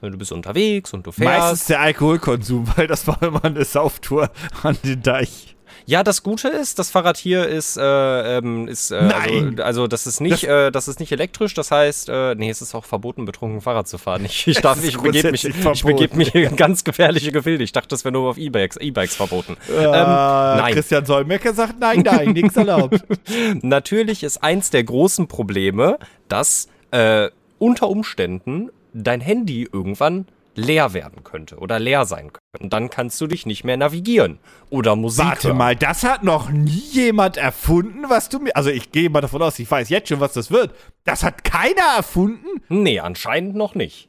Du 0.00 0.16
bist 0.16 0.32
unterwegs 0.32 0.92
und 0.92 1.06
du 1.06 1.12
fährst. 1.12 1.38
Meistens 1.38 1.66
der 1.66 1.80
Alkoholkonsum, 1.80 2.66
weil 2.76 2.88
das 2.88 3.06
war 3.06 3.22
immer 3.22 3.44
eine 3.44 3.64
Sauftour 3.64 4.30
an 4.64 4.76
den 4.82 5.02
Deich. 5.02 5.56
Ja, 5.86 6.02
das 6.02 6.22
Gute 6.22 6.48
ist, 6.48 6.78
das 6.78 6.90
Fahrrad 6.90 7.16
hier 7.16 7.46
ist, 7.46 7.76
äh, 7.76 8.38
ähm, 8.38 8.68
ist 8.68 8.90
äh, 8.90 9.02
Nein. 9.02 9.60
Also, 9.60 9.78
also 9.78 9.86
das 9.86 10.06
ist 10.06 10.20
nicht, 10.20 10.44
das, 10.44 10.68
äh, 10.68 10.70
das 10.70 10.88
ist 10.88 11.00
nicht 11.00 11.12
elektrisch. 11.12 11.54
Das 11.54 11.70
heißt, 11.70 12.08
äh, 12.08 12.34
nee, 12.34 12.50
es 12.50 12.60
ist 12.62 12.74
auch 12.74 12.84
verboten, 12.84 13.24
betrunken 13.24 13.60
Fahrrad 13.60 13.88
zu 13.88 13.98
fahren. 13.98 14.24
Ich, 14.24 14.46
ich 14.46 14.60
darf, 14.60 14.82
ich 14.82 14.98
begebe 14.98 15.30
mich, 15.30 15.44
ich 15.44 15.84
begebe 15.84 16.16
mich 16.16 16.34
in 16.34 16.56
ganz 16.56 16.84
gefährliche 16.84 17.32
Gefilde. 17.32 17.64
Ich 17.64 17.72
dachte, 17.72 17.88
das 17.88 18.04
wäre 18.04 18.12
nur 18.12 18.30
auf 18.30 18.38
E-Bikes, 18.38 18.76
E-Bikes 18.78 19.16
verboten. 19.16 19.56
Ja, 19.68 20.54
ähm, 20.54 20.62
nein. 20.62 20.74
Christian 20.74 21.06
Solmecke 21.06 21.54
sagt 21.54 21.78
nein, 21.78 22.00
nein, 22.00 22.32
nichts 22.32 22.56
erlaubt. 22.56 23.04
Natürlich 23.62 24.22
ist 24.22 24.42
eins 24.42 24.70
der 24.70 24.84
großen 24.84 25.28
Probleme, 25.28 25.98
dass 26.28 26.68
äh, 26.90 27.30
unter 27.58 27.88
Umständen 27.88 28.70
dein 28.92 29.20
Handy 29.20 29.68
irgendwann 29.70 30.26
leer 30.58 30.92
werden 30.92 31.24
könnte 31.24 31.56
oder 31.56 31.78
leer 31.78 32.04
sein 32.04 32.32
könnte. 32.32 32.64
Und 32.64 32.72
dann 32.72 32.90
kannst 32.90 33.20
du 33.20 33.26
dich 33.26 33.46
nicht 33.46 33.64
mehr 33.64 33.76
navigieren 33.76 34.38
oder 34.70 34.96
Musik 34.96 35.24
Warte 35.24 35.48
hören. 35.48 35.56
mal, 35.56 35.76
das 35.76 36.02
hat 36.02 36.24
noch 36.24 36.50
nie 36.50 36.82
jemand 36.90 37.36
erfunden, 37.36 38.04
was 38.08 38.28
du 38.28 38.40
mir. 38.40 38.54
Also 38.56 38.70
ich 38.70 38.90
gehe 38.92 39.08
mal 39.08 39.20
davon 39.20 39.40
aus, 39.42 39.58
ich 39.58 39.70
weiß 39.70 39.88
jetzt 39.88 40.08
schon, 40.08 40.20
was 40.20 40.32
das 40.32 40.50
wird. 40.50 40.74
Das 41.04 41.22
hat 41.22 41.44
keiner 41.44 41.96
erfunden? 41.96 42.62
Nee, 42.68 43.00
anscheinend 43.00 43.54
noch 43.54 43.74
nicht. 43.74 44.08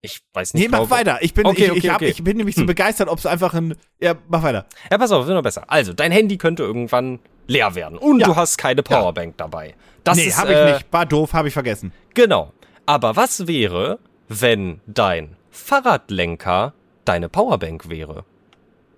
Ich 0.00 0.20
weiß 0.32 0.54
nicht. 0.54 0.62
Nee, 0.62 0.68
mach 0.68 0.90
weiter. 0.90 1.18
Ich 1.22 1.34
bin, 1.34 1.46
okay, 1.46 1.64
ich, 1.64 1.70
okay, 1.70 1.78
ich, 1.78 1.88
hab, 1.88 1.96
okay. 1.96 2.08
ich 2.08 2.22
bin 2.22 2.36
nämlich 2.36 2.54
so 2.54 2.62
hm. 2.62 2.66
begeistert, 2.66 3.08
ob 3.08 3.18
es 3.18 3.26
einfach 3.26 3.52
ein. 3.54 3.74
Ja, 4.00 4.14
mach 4.28 4.42
weiter. 4.42 4.66
Ja, 4.90 4.98
pass 4.98 5.10
auf, 5.10 5.26
wird 5.26 5.34
noch 5.34 5.42
besser. 5.42 5.64
Also, 5.66 5.92
dein 5.92 6.12
Handy 6.12 6.38
könnte 6.38 6.62
irgendwann 6.62 7.18
leer 7.48 7.74
werden 7.74 7.98
und 7.98 8.20
ja. 8.20 8.26
du 8.26 8.36
hast 8.36 8.58
keine 8.58 8.82
Powerbank 8.82 9.34
ja. 9.38 9.46
dabei. 9.46 9.74
Das 10.04 10.16
nee, 10.16 10.30
habe 10.30 10.52
ich 10.52 10.58
äh, 10.58 10.72
nicht. 10.74 10.92
War 10.92 11.04
doof, 11.04 11.32
habe 11.32 11.48
ich 11.48 11.54
vergessen. 11.54 11.92
Genau. 12.14 12.52
Aber 12.86 13.16
was 13.16 13.46
wäre, 13.46 13.98
wenn 14.28 14.80
dein 14.86 15.36
Fahrradlenker 15.50 16.74
deine 17.04 17.28
Powerbank 17.28 17.88
wäre? 17.88 18.24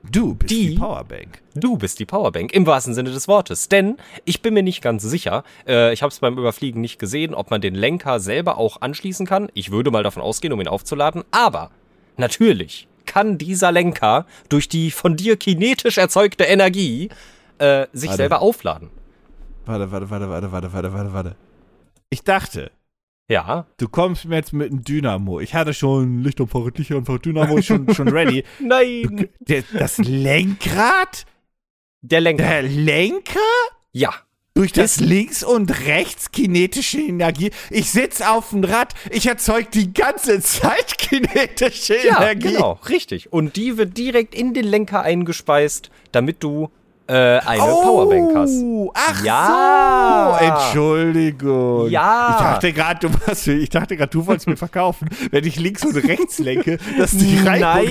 Du 0.03 0.35
bist 0.35 0.51
die, 0.51 0.71
die, 0.71 0.77
Powerbank. 0.77 1.43
Du 1.55 1.77
bist 1.77 1.99
die 1.99 2.07
Powerbank, 2.07 2.53
im 2.53 2.66
wahrsten 2.66 2.95
Sinne 2.95 3.11
des 3.11 3.29
Wortes. 3.29 3.69
Denn 3.69 3.99
ich 4.25 4.40
bin 4.40 4.55
mir 4.55 4.62
nicht 4.62 4.83
ganz 4.83 5.03
sicher, 5.03 5.45
äh, 5.66 5.93
ich 5.93 6.03
habe 6.03 6.11
es 6.11 6.21
beim 6.21 6.38
Überfliegen 6.38 6.81
nicht 6.81 6.99
gesehen, 6.99 7.35
ob 7.35 7.51
man 7.51 7.61
den 7.61 7.75
Lenker 7.75 8.19
selber 8.19 8.57
auch 8.57 8.81
anschließen 8.81 9.27
kann. 9.27 9.51
Ich 9.53 9.71
würde 9.71 9.90
mal 9.90 10.03
davon 10.03 10.23
ausgehen, 10.23 10.53
um 10.53 10.61
ihn 10.61 10.69
aufzuladen. 10.69 11.23
Aber 11.31 11.71
natürlich 12.16 12.88
kann 13.05 13.37
dieser 13.37 13.73
Lenker 13.73 14.27
durch 14.49 14.69
die 14.69 14.90
von 14.90 15.16
dir 15.16 15.37
kinetisch 15.37 15.99
erzeugte 15.99 16.45
Energie 16.45 17.11
äh, 17.59 17.87
sich 17.93 18.09
warte. 18.09 18.16
selber 18.16 18.40
aufladen. 18.40 18.88
Warte, 19.66 19.93
warte, 19.93 20.09
warte, 20.11 20.31
warte, 20.31 20.53
warte, 20.53 20.73
warte, 20.73 20.93
warte, 20.93 21.12
warte. 21.12 21.37
Ich 22.09 22.25
dachte, 22.25 22.71
ja. 23.31 23.66
Du 23.79 23.88
kommst 23.88 24.25
mir 24.25 24.37
jetzt 24.37 24.53
mit 24.53 24.71
einem 24.71 24.83
Dynamo. 24.83 25.40
Ich 25.40 25.55
hatte 25.55 25.73
schon 25.73 26.23
Licht 26.23 26.40
und 26.40 26.49
Fahrrad, 26.49 26.77
Licht 26.79 26.90
und 26.90 27.07
Fahrrad, 27.07 27.25
Dynamo 27.25 27.62
schon, 27.62 27.93
schon 27.95 28.09
ready. 28.09 28.45
Nein. 28.59 29.29
Du, 29.40 29.62
das 29.73 29.99
Lenkrad? 29.99 31.27
Der 32.03 32.21
Lenker. 32.21 32.45
Der 32.45 32.62
Lenker? 32.62 33.40
Ja. 33.93 34.12
Durch 34.55 34.73
das, 34.73 34.97
das 34.97 35.07
links 35.07 35.45
und 35.45 35.87
rechts 35.87 36.33
kinetische 36.33 37.01
Energie. 37.01 37.53
Ich 37.71 37.93
sitze 37.93 38.29
auf 38.29 38.51
dem 38.51 38.64
Rad, 38.64 38.95
ich 39.11 39.27
erzeuge 39.27 39.69
die 39.73 39.95
ganze 39.95 40.40
Zeit 40.40 40.99
kinetische 40.99 41.97
ja, 42.05 42.16
Energie. 42.16 42.55
Genau, 42.55 42.81
richtig. 42.88 43.33
Und 43.33 43.55
die 43.55 43.79
wird 43.79 43.97
direkt 43.97 44.35
in 44.35 44.53
den 44.53 44.64
Lenker 44.64 45.03
eingespeist, 45.03 45.90
damit 46.11 46.43
du 46.43 46.69
äh, 47.11 47.40
eine 47.44 47.64
oh, 47.64 47.83
Powerbank 47.83 48.37
hast. 48.37 48.62
Ach 48.94 49.25
ja. 49.25 50.38
so. 50.38 50.44
Entschuldigung. 50.44 51.90
Ja. 51.90 52.31
Ich 52.31 52.44
dachte 52.44 52.73
gerade, 52.73 53.09
du 53.09 53.14
was, 53.27 53.46
ich 53.49 53.68
dachte 53.68 53.96
gerade, 53.96 54.11
du 54.11 54.27
wolltest 54.27 54.46
mir 54.46 54.57
verkaufen, 54.57 55.09
wenn 55.33 55.44
ich 55.44 55.59
links 55.59 55.85
und 55.85 55.96
rechts 55.96 56.38
lenke, 56.38 56.79
dass 56.99 57.11
die 57.11 57.42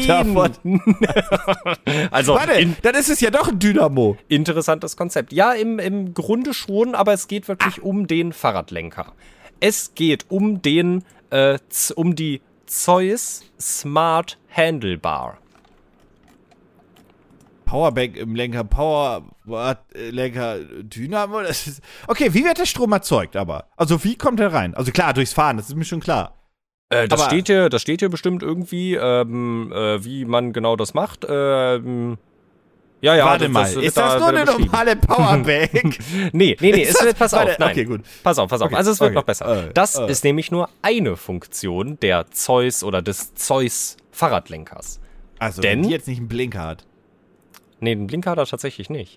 davon. 0.08 0.51
also, 2.12 2.36
Warte, 2.36 2.65
dann 2.82 2.95
ist 2.95 3.10
es 3.10 3.19
ja 3.19 3.29
doch 3.29 3.49
ein 3.49 3.60
Dynamo. 3.60 4.17
Interessantes 4.29 4.95
Konzept. 4.95 5.34
Ja, 5.34 5.51
im, 5.51 5.79
im 5.79 6.13
Grunde 6.13 6.53
schon, 6.53 6.95
aber 6.95 7.12
es 7.12 7.27
geht 7.27 7.49
wirklich 7.49 7.79
ah. 7.79 7.86
um 7.86 8.08
den 8.08 8.32
Fahrradlenker. 8.32 9.13
Es 9.60 9.93
geht 9.95 10.27
um 10.29 10.62
den, 10.62 11.03
äh, 11.29 11.60
um 11.95 12.15
die 12.15 12.41
Zeus 12.65 13.43
Smart 13.60 14.38
Handlebar. 14.55 15.39
Powerbank 17.69 18.17
im 18.17 18.34
Lenker, 18.34 18.63
Power, 18.63 19.21
äh, 19.47 20.10
Lenker, 20.10 20.58
Dynamo. 20.58 21.41
Das 21.41 21.67
ist, 21.67 21.84
okay, 22.08 22.34
wie 22.34 22.43
wird 22.43 22.58
der 22.58 22.65
Strom 22.65 22.91
erzeugt 22.91 23.36
aber? 23.36 23.65
Also 23.77 24.03
wie 24.03 24.15
kommt 24.15 24.39
er 24.39 24.51
rein? 24.51 24.73
Also 24.73 24.91
klar, 24.91 25.13
durchs 25.13 25.34
Fahren, 25.34 25.58
das 25.58 25.69
ist 25.69 25.75
mir 25.75 25.86
schon 25.86 25.99
klar. 25.99 26.34
Äh, 26.89 27.08
das, 27.08 27.21
aber, 27.21 27.29
steht 27.29 27.45
hier, 27.45 27.69
das 27.69 27.84
steht 27.84 27.99
hier 27.99 28.10
bestimmt 28.10 28.41
irgendwie, 28.41 28.95
ähm, 28.95 29.71
äh, 29.71 30.03
wie 30.03 30.25
man 30.25 30.51
genau 30.51 30.75
das 30.77 30.95
macht. 30.95 31.27
Ähm, 31.29 32.17
ja, 33.01 33.15
ja, 33.15 33.25
Warte 33.25 33.43
das, 33.43 33.53
mal, 33.53 33.62
das 33.62 33.84
ist 33.84 33.97
das 33.97 34.13
da 34.13 34.19
nur 34.19 34.27
eine 34.29 34.45
normale 34.45 34.95
Powerbank? 34.95 35.99
nee, 36.32 36.58
nee, 36.60 36.71
nee, 36.71 36.84
es 36.89 36.99
wird, 37.03 37.19
pass 37.19 37.36
auf, 37.36 37.47
nein. 37.60 37.69
Okay, 37.69 37.86
gut. 37.86 38.01
Pass 38.23 38.39
auf, 38.39 38.49
pass 38.49 38.62
auf. 38.62 38.67
Okay, 38.69 38.77
also 38.77 38.89
es 38.89 38.99
wird 38.99 39.12
okay. 39.12 39.15
noch 39.15 39.25
besser. 39.25 39.67
Uh, 39.67 39.71
das 39.75 39.95
uh. 39.95 40.05
ist 40.05 40.23
nämlich 40.23 40.49
nur 40.49 40.69
eine 40.82 41.15
Funktion 41.17 41.99
der 41.99 42.32
Zeus 42.32 42.84
oder 42.84 43.03
des 43.03 43.36
Zeus 43.36 43.95
Fahrradlenkers. 44.12 44.99
Also, 45.38 45.62
Denn, 45.62 45.84
wenn 45.84 45.88
die 45.88 45.93
jetzt 45.93 46.08
nicht 46.08 46.17
einen 46.17 46.27
Blinker 46.27 46.65
hat. 46.65 46.86
Nee, 47.81 47.95
den 47.95 48.07
Blinker 48.07 48.31
hat 48.31 48.37
er 48.37 48.45
tatsächlich 48.45 48.89
nicht. 48.89 49.15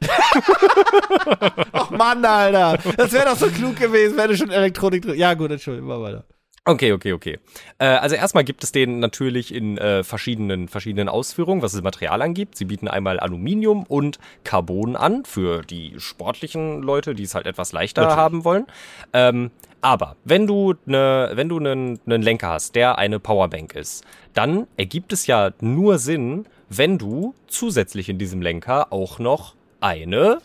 Ach 1.72 1.90
Mann, 1.90 2.25
Alter. 2.25 2.79
Das 2.96 3.12
wäre 3.12 3.27
doch 3.27 3.37
so 3.37 3.48
klug 3.48 3.77
gewesen, 3.77 4.16
wenn 4.16 4.31
du 4.31 4.37
schon 4.37 4.51
Elektronik 4.51 5.03
drin. 5.03 5.18
Ja, 5.18 5.35
gut, 5.35 5.51
Entschuldigung, 5.51 5.88
mal 5.88 6.01
weiter. 6.01 6.25
Okay, 6.64 6.92
okay, 6.92 7.12
okay. 7.12 7.38
Äh, 7.79 7.87
also 7.87 8.14
erstmal 8.14 8.44
gibt 8.44 8.62
es 8.62 8.70
den 8.70 9.01
natürlich 9.01 9.53
in 9.53 9.78
äh, 9.78 10.05
verschiedenen, 10.05 10.68
verschiedenen 10.68 11.09
Ausführungen, 11.09 11.61
was 11.61 11.72
das 11.72 11.82
Material 11.82 12.22
angibt. 12.22 12.57
Sie 12.57 12.66
bieten 12.66 12.87
einmal 12.87 13.18
Aluminium 13.18 13.82
und 13.82 14.20
Carbon 14.45 14.95
an 14.95 15.24
für 15.24 15.62
die 15.62 15.95
sportlichen 15.99 16.80
Leute, 16.80 17.16
die 17.16 17.24
es 17.24 17.34
halt 17.34 17.47
etwas 17.47 17.72
leichter 17.72 18.03
natürlich. 18.03 18.16
haben 18.16 18.45
wollen. 18.45 18.66
Ähm, 19.12 19.51
aber 19.80 20.14
wenn 20.24 20.47
du 20.47 20.74
ne, 20.87 21.32
wenn 21.34 21.49
du 21.49 21.59
einen, 21.59 21.99
einen 22.07 22.22
Lenker 22.22 22.51
hast, 22.51 22.76
der 22.76 22.97
eine 22.97 23.18
Powerbank 23.18 23.74
ist, 23.74 24.05
dann 24.32 24.68
ergibt 24.76 25.12
es 25.12 25.26
ja 25.26 25.51
nur 25.61 25.99
Sinn, 25.99 26.47
wenn 26.68 26.97
du 26.97 27.34
zusätzlich 27.49 28.09
in 28.09 28.18
diesem 28.18 28.41
Lenker 28.41 28.93
auch 28.93 29.18
noch 29.18 29.57
eine 29.80 30.39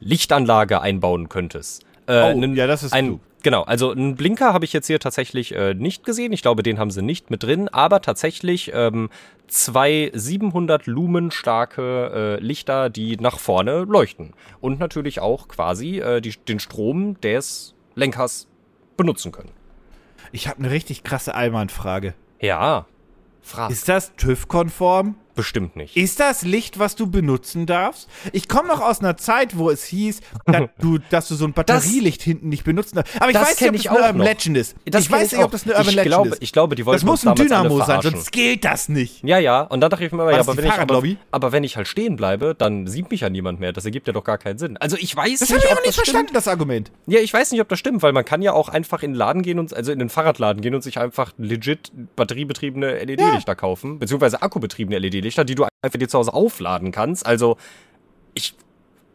Lichtanlage 0.00 0.80
einbauen 0.80 1.28
könntest. 1.28 1.84
Äh, 2.08 2.34
Oh, 2.34 2.40
ja, 2.40 2.66
das 2.66 2.82
ist 2.82 2.92
ein, 2.92 3.06
klug. 3.06 3.20
Genau, 3.46 3.62
also 3.62 3.92
einen 3.92 4.16
Blinker 4.16 4.52
habe 4.52 4.64
ich 4.64 4.72
jetzt 4.72 4.88
hier 4.88 4.98
tatsächlich 4.98 5.54
äh, 5.54 5.72
nicht 5.72 6.04
gesehen. 6.04 6.32
Ich 6.32 6.42
glaube, 6.42 6.64
den 6.64 6.80
haben 6.80 6.90
sie 6.90 7.00
nicht 7.00 7.30
mit 7.30 7.44
drin, 7.44 7.68
aber 7.68 8.02
tatsächlich 8.02 8.72
ähm, 8.74 9.08
zwei 9.46 10.10
700 10.12 10.88
Lumen 10.88 11.30
starke 11.30 12.38
äh, 12.40 12.44
Lichter, 12.44 12.90
die 12.90 13.16
nach 13.18 13.38
vorne 13.38 13.84
leuchten. 13.84 14.32
Und 14.60 14.80
natürlich 14.80 15.20
auch 15.20 15.46
quasi 15.46 16.00
äh, 16.00 16.20
die, 16.20 16.32
den 16.32 16.58
Strom 16.58 17.20
des 17.20 17.76
Lenkers 17.94 18.48
benutzen 18.96 19.30
können. 19.30 19.52
Ich 20.32 20.48
habe 20.48 20.58
eine 20.58 20.72
richtig 20.72 21.04
krasse 21.04 21.36
Allmann-Frage. 21.36 22.14
Ja, 22.40 22.86
frag. 23.42 23.70
Ist 23.70 23.88
das 23.88 24.12
TÜV-konform? 24.16 25.14
Bestimmt 25.36 25.76
nicht. 25.76 25.96
Ist 25.96 26.18
das 26.18 26.42
Licht, 26.42 26.78
was 26.78 26.96
du 26.96 27.06
benutzen 27.06 27.66
darfst? 27.66 28.08
Ich 28.32 28.48
komme 28.48 28.68
noch 28.68 28.80
aus 28.80 29.00
einer 29.00 29.16
Zeit, 29.16 29.56
wo 29.56 29.70
es 29.70 29.84
hieß, 29.84 30.20
dass 30.46 30.62
du, 30.80 30.98
dass 31.10 31.28
du 31.28 31.34
so 31.36 31.44
ein 31.44 31.52
Batterielicht 31.52 32.22
hinten 32.22 32.48
nicht 32.48 32.64
benutzen 32.64 32.96
darfst. 32.96 33.14
Aber 33.20 33.28
ich 33.30 33.34
das 33.34 33.48
weiß 33.50 33.60
nicht, 33.60 33.68
ob 33.70 33.74
ich 33.76 33.82
das 33.84 33.92
eine 33.92 34.00
Urban 34.00 34.16
noch. 34.18 34.24
Legend 34.24 34.56
ist. 34.56 34.74
Das 34.86 35.04
ich 35.04 35.10
weiß 35.10 35.32
nicht, 35.32 35.44
ob 35.44 35.50
das 35.52 35.62
eine 35.64 35.72
Urban 35.74 35.88
ich 35.88 35.94
Legend 35.94 36.08
glaube, 36.10 36.28
ist. 36.30 36.42
Ich 36.42 36.52
glaube, 36.52 36.74
die 36.74 36.84
wollten 36.86 36.96
das 36.96 37.04
muss 37.04 37.26
ein 37.26 37.34
Dynamo 37.36 37.84
sein, 37.84 38.02
sonst 38.02 38.32
gilt 38.32 38.64
das 38.64 38.88
nicht. 38.88 39.22
Ja, 39.22 39.38
ja, 39.38 39.62
und 39.62 39.80
dann 39.80 39.90
dachte 39.90 40.04
ich 40.04 40.10
mir 40.12 40.22
immer, 40.22 40.30
ja, 40.32 40.38
das 40.38 40.48
aber 40.48 40.56
wenn, 40.56 40.64
ich, 40.66 40.72
aber, 40.72 41.02
aber 41.30 41.52
wenn 41.52 41.62
ich 41.64 41.76
halt 41.76 41.86
stehen 41.86 42.16
bleibe, 42.16 42.54
dann 42.56 42.86
sieht 42.86 43.10
mich 43.10 43.20
ja 43.20 43.30
niemand 43.30 43.60
mehr. 43.60 43.72
Das 43.72 43.84
ergibt 43.84 44.06
ja 44.06 44.12
doch 44.12 44.24
gar 44.24 44.38
keinen 44.38 44.58
Sinn. 44.58 44.76
Also 44.78 44.96
ich 44.98 45.14
weiß 45.14 45.38
Das 45.40 45.50
nicht, 45.50 45.58
habe 45.58 45.66
ich 45.66 45.72
auch 45.72 45.76
nicht 45.76 45.86
das 45.88 45.94
stimmt. 45.94 46.06
verstanden, 46.06 46.34
das 46.34 46.48
Argument. 46.48 46.90
Ja, 47.06 47.20
ich 47.20 47.32
weiß 47.32 47.52
nicht, 47.52 47.60
ob 47.60 47.68
das 47.68 47.78
stimmt, 47.78 48.02
weil 48.02 48.12
man 48.12 48.24
kann 48.24 48.42
ja 48.42 48.52
auch 48.52 48.68
einfach 48.68 49.02
in 49.02 49.12
den 49.12 49.16
Laden 49.18 49.42
gehen 49.42 49.58
und, 49.58 49.74
also 49.74 49.92
in 49.92 49.98
den 49.98 50.08
Fahrradladen 50.08 50.62
gehen 50.62 50.74
und 50.74 50.82
sich 50.82 50.98
einfach 50.98 51.32
legit 51.38 51.92
batteriebetriebene 52.16 53.04
LED-Lichter 53.04 53.54
kaufen, 53.54 53.98
beziehungsweise 53.98 54.42
akkubetriebene 54.42 54.98
LED-Lichter, 54.98 55.25
die 55.48 55.54
du 55.54 55.64
einfach 55.82 55.98
dir 55.98 56.08
zu 56.08 56.18
Hause 56.18 56.32
aufladen 56.34 56.92
kannst. 56.92 57.26
Also, 57.26 57.56
ich, 58.34 58.54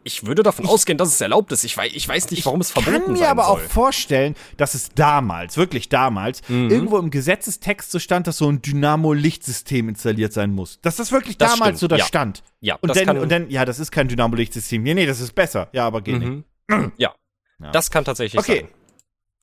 ich 0.03 0.25
würde 0.25 0.41
davon 0.41 0.65
ausgehen, 0.65 0.97
dass 0.97 1.09
es 1.09 1.21
erlaubt 1.21 1.51
ist. 1.51 1.63
Ich 1.63 1.77
weiß, 1.77 1.91
ich 1.93 2.07
weiß 2.07 2.31
nicht, 2.31 2.43
warum 2.45 2.59
es 2.61 2.69
Ich 2.69 2.73
verboten 2.73 3.05
kann 3.05 3.13
mir 3.13 3.29
aber 3.29 3.43
soll. 3.45 3.51
auch 3.53 3.59
vorstellen, 3.59 4.35
dass 4.57 4.73
es 4.73 4.89
damals, 4.95 5.57
wirklich 5.57 5.89
damals, 5.89 6.41
Mhm. 6.49 6.69
irgendwo 6.71 6.97
im 6.97 7.11
Gesetzestext 7.11 7.91
so 7.91 7.99
stand, 7.99 8.25
dass 8.25 8.37
so 8.37 8.49
ein 8.49 8.61
Dynamo-Lichtsystem 8.63 9.89
installiert 9.89 10.33
sein 10.33 10.53
muss. 10.53 10.79
Dass 10.81 10.95
das 10.95 11.11
wirklich 11.11 11.37
Das 11.37 11.51
damals 11.53 11.77
stimmt, 11.77 11.79
so 11.79 11.87
da 11.87 11.97
ja. 11.97 12.05
stand. 12.05 12.41
ja, 12.61 12.75
Und 12.81 12.89
das 12.89 12.97
dann, 12.97 13.05
kann, 13.05 13.17
und 13.19 13.31
dann, 13.31 13.49
ja, 13.51 13.63
das 13.65 13.79
ist 13.79 13.91
kein 13.91 14.07
Dynamo-Lichtsystem. 14.07 14.81
Nee, 14.81 14.93
nee, 14.95 15.05
das 15.05 15.19
ist 15.19 15.33
besser. 15.35 15.69
Ja, 15.71 15.85
aber 15.85 16.01
geht 16.01 16.17
nicht. 16.19 16.45
mhm. 16.67 16.91
ja, 16.97 17.13
Ja. 17.59 17.71
das 17.71 17.91
kann 17.91 18.03
tatsächlich 18.03 18.39
Okay. 18.39 18.61
sein. 18.61 18.69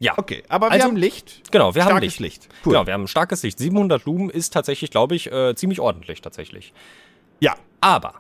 Ja, 0.01 0.15
Okay, 0.17 0.45
aber 0.49 0.67
wir 0.69 0.73
Also, 0.75 0.87
haben 0.87 0.97
Licht. 0.97 1.51
genau, 1.51 1.75
wir 1.75 1.83
haben 1.85 1.91
Starkes 1.91 2.19
Licht. 2.21 2.43
Licht. 2.45 2.49
Cool. 2.65 2.73
Genau, 2.73 2.87
wir 2.87 2.95
haben 2.95 3.09
starkes 3.09 3.43
Licht. 3.43 3.59
700 3.59 4.05
Lumen 4.05 4.31
ist 4.31 4.53
tatsächlich, 4.53 4.91
glaube 4.93 5.17
ich, 5.17 5.31
äh, 5.33 5.55
ziemlich 5.57 5.81
ordentlich 5.81 6.21
tatsächlich. 6.23 6.73
Ja. 7.41 7.57
Aber, 7.81 8.15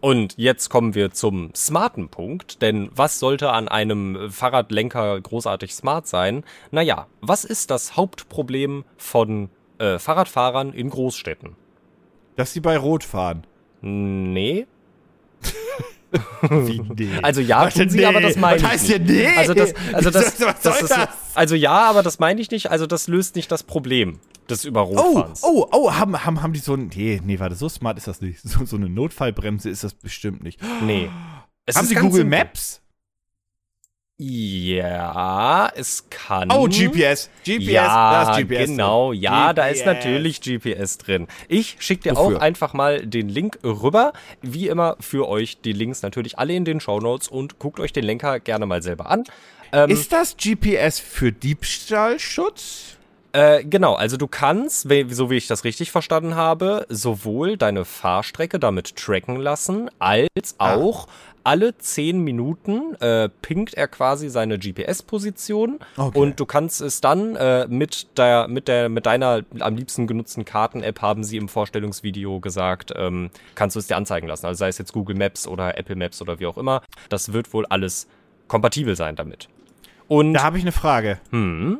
und 0.00 0.34
jetzt 0.36 0.68
kommen 0.68 0.94
wir 0.94 1.12
zum 1.12 1.54
smarten 1.54 2.08
Punkt, 2.10 2.60
denn 2.60 2.90
was 2.94 3.18
sollte 3.18 3.50
an 3.50 3.68
einem 3.68 4.30
Fahrradlenker 4.30 5.18
großartig 5.20 5.74
smart 5.74 6.06
sein? 6.06 6.44
Naja, 6.70 7.06
was 7.22 7.44
ist 7.46 7.70
das 7.70 7.96
Hauptproblem 7.96 8.84
von 8.98 9.48
äh, 9.78 9.98
Fahrradfahrern 9.98 10.72
in 10.74 10.90
Großstädten? 10.90 11.56
Dass 12.36 12.52
sie 12.52 12.60
bei 12.60 12.76
Rot 12.76 13.04
fahren. 13.04 13.46
Nee. 13.80 14.66
Wie, 16.42 16.80
nee. 16.96 17.10
Also 17.22 17.40
ja, 17.40 17.68
tun 17.70 17.88
sie, 17.88 17.98
nee? 17.98 18.04
aber 18.04 18.20
das 18.20 18.36
meine 18.36 18.58
ich 18.58 18.64
heißt 18.64 18.88
nicht. 18.88 19.06
nee? 19.06 19.26
Also 19.36 19.54
das, 19.54 19.74
also 19.92 20.10
das, 20.10 20.36
das 20.38 20.62
soll 20.62 20.72
ist, 20.74 20.90
das? 20.90 21.08
also 21.34 21.54
ja, 21.54 21.88
aber 21.88 22.02
das 22.02 22.18
meine 22.18 22.40
ich 22.40 22.50
nicht. 22.50 22.70
Also 22.70 22.86
das 22.86 23.08
löst 23.08 23.36
nicht 23.36 23.50
das 23.50 23.62
Problem 23.62 24.18
des 24.48 24.64
Oh, 24.64 24.68
Überrotfahrens. 24.68 25.42
oh, 25.42 25.66
oh, 25.72 25.92
haben, 25.92 26.24
haben, 26.24 26.42
haben 26.42 26.52
die 26.52 26.58
so 26.60 26.74
ein. 26.74 26.90
Nee, 26.94 27.20
nee, 27.24 27.38
warte, 27.38 27.54
so 27.54 27.68
smart 27.68 27.96
ist 27.98 28.08
das 28.08 28.20
nicht. 28.20 28.40
So, 28.48 28.64
so 28.64 28.76
eine 28.76 28.88
Notfallbremse 28.88 29.70
ist 29.70 29.84
das 29.84 29.94
bestimmt 29.94 30.42
nicht. 30.42 30.60
Nee. 30.82 31.08
Es 31.64 31.76
haben 31.76 31.86
sie 31.86 31.94
Google. 31.94 32.24
Maps? 32.24 32.81
Ja, 34.24 35.70
es 35.74 36.04
kann. 36.08 36.50
Oh, 36.52 36.68
GPS. 36.68 37.28
GPS, 37.44 37.70
ja, 37.70 38.24
da 38.24 38.30
ist 38.36 38.38
GPS. 38.48 38.66
genau. 38.66 39.10
drin. 39.10 39.20
Ja, 39.22 39.52
da 39.52 39.66
ist 39.66 39.84
GPS. 39.84 39.86
natürlich 39.86 40.40
GPS 40.40 40.98
drin. 40.98 41.26
Ich 41.48 41.76
schicke 41.80 42.04
dir 42.10 42.16
Wofür? 42.16 42.36
auch 42.36 42.40
einfach 42.40 42.72
mal 42.72 43.04
den 43.04 43.28
Link 43.28 43.58
rüber. 43.64 44.12
Wie 44.40 44.68
immer 44.68 44.96
für 45.00 45.28
euch 45.28 45.60
die 45.60 45.72
Links 45.72 46.02
natürlich 46.02 46.38
alle 46.38 46.54
in 46.54 46.64
den 46.64 46.78
Shownotes 46.78 47.26
und 47.28 47.58
guckt 47.58 47.80
euch 47.80 47.92
den 47.92 48.04
Lenker 48.04 48.38
gerne 48.38 48.64
mal 48.66 48.82
selber 48.82 49.10
an. 49.10 49.24
Ähm, 49.72 49.90
Ist 49.90 50.12
das 50.12 50.36
GPS 50.36 51.00
für 51.00 51.32
Diebstahlschutz? 51.32 52.96
Äh, 53.32 53.64
genau, 53.64 53.94
also 53.94 54.18
du 54.18 54.28
kannst, 54.28 54.86
so 55.08 55.30
wie 55.30 55.36
ich 55.36 55.46
das 55.46 55.64
richtig 55.64 55.90
verstanden 55.90 56.34
habe, 56.34 56.86
sowohl 56.90 57.56
deine 57.56 57.86
Fahrstrecke 57.86 58.58
damit 58.58 58.94
tracken 58.96 59.36
lassen, 59.36 59.90
als 59.98 60.54
Ah. 60.58 60.74
Alle 61.44 61.76
10 61.76 62.20
Minuten 62.20 62.94
äh, 63.00 63.28
pinkt 63.42 63.74
er 63.74 63.88
quasi 63.88 64.28
seine 64.28 64.58
GPS-Position 64.58 65.78
Okay. 65.96 66.18
und 66.18 66.38
du 66.40 66.46
kannst 66.46 66.80
es 66.80 67.00
dann 67.00 67.36
äh, 67.36 67.66
mit 67.68 68.18
der, 68.18 68.48
mit 68.48 68.68
der, 68.68 68.88
mit 68.88 69.06
deiner 69.06 69.42
am 69.60 69.76
liebsten 69.76 70.06
genutzten 70.06 70.44
Karten-App 70.44 71.00
haben 71.02 71.24
sie 71.24 71.36
im 71.36 71.48
Vorstellungsvideo 71.48 72.40
gesagt, 72.40 72.92
ähm, 72.96 73.30
kannst 73.54 73.76
du 73.76 73.80
es 73.80 73.86
dir 73.86 73.96
anzeigen 73.96 74.26
lassen. 74.28 74.46
Also 74.46 74.58
sei 74.58 74.68
es 74.68 74.78
jetzt 74.78 74.92
Google 74.92 75.16
Maps 75.16 75.46
oder 75.46 75.76
Apple 75.78 75.96
Maps 75.96 76.20
oder 76.22 76.38
wie 76.40 76.46
auch 76.46 76.58
immer. 76.58 76.82
Das 77.08 77.32
wird 77.32 77.52
wohl 77.52 77.66
alles 77.66 78.06
kompatibel 78.48 78.96
sein 78.96 79.16
damit. 79.16 79.48
Und 80.08 80.34
Da 80.34 80.42
habe 80.42 80.58
ich 80.58 80.64
eine 80.64 80.72
Frage. 80.72 81.18
hm, 81.30 81.78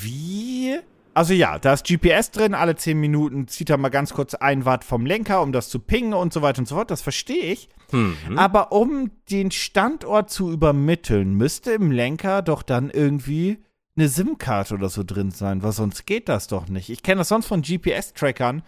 Wie? 0.00 0.78
Also 1.16 1.32
ja, 1.32 1.58
da 1.58 1.72
ist 1.72 1.86
GPS 1.86 2.30
drin, 2.30 2.52
alle 2.52 2.76
10 2.76 3.00
Minuten 3.00 3.48
zieht 3.48 3.70
er 3.70 3.78
mal 3.78 3.88
ganz 3.88 4.12
kurz 4.12 4.34
ein 4.34 4.66
Watt 4.66 4.84
vom 4.84 5.06
Lenker, 5.06 5.40
um 5.40 5.50
das 5.50 5.70
zu 5.70 5.78
pingen 5.78 6.12
und 6.12 6.30
so 6.32 6.42
weiter 6.42 6.58
und 6.58 6.68
so 6.68 6.74
fort. 6.74 6.90
Das 6.90 7.00
verstehe 7.00 7.52
ich. 7.52 7.70
hm, 7.90 8.14
Aber 8.36 8.70
um 8.72 9.10
den 9.30 9.50
Standort 9.50 10.28
zu 10.28 10.52
übermitteln, 10.52 11.32
müsste 11.32 11.72
im 11.72 11.90
Lenker 11.90 12.42
doch 12.42 12.62
dann 12.62 12.90
irgendwie 12.90 13.64
eine 13.96 14.10
SIM-Karte 14.10 14.74
oder 14.74 14.90
so 14.90 15.04
drin 15.04 15.30
sein, 15.30 15.62
weil 15.62 15.72
sonst 15.72 16.04
geht 16.04 16.28
das 16.28 16.48
doch 16.48 16.68
nicht. 16.68 16.90
Ich 16.90 17.02
kenne 17.02 17.20
das 17.20 17.28
sonst 17.28 17.46
von 17.46 17.62
GPS-Trackern. 17.62 18.62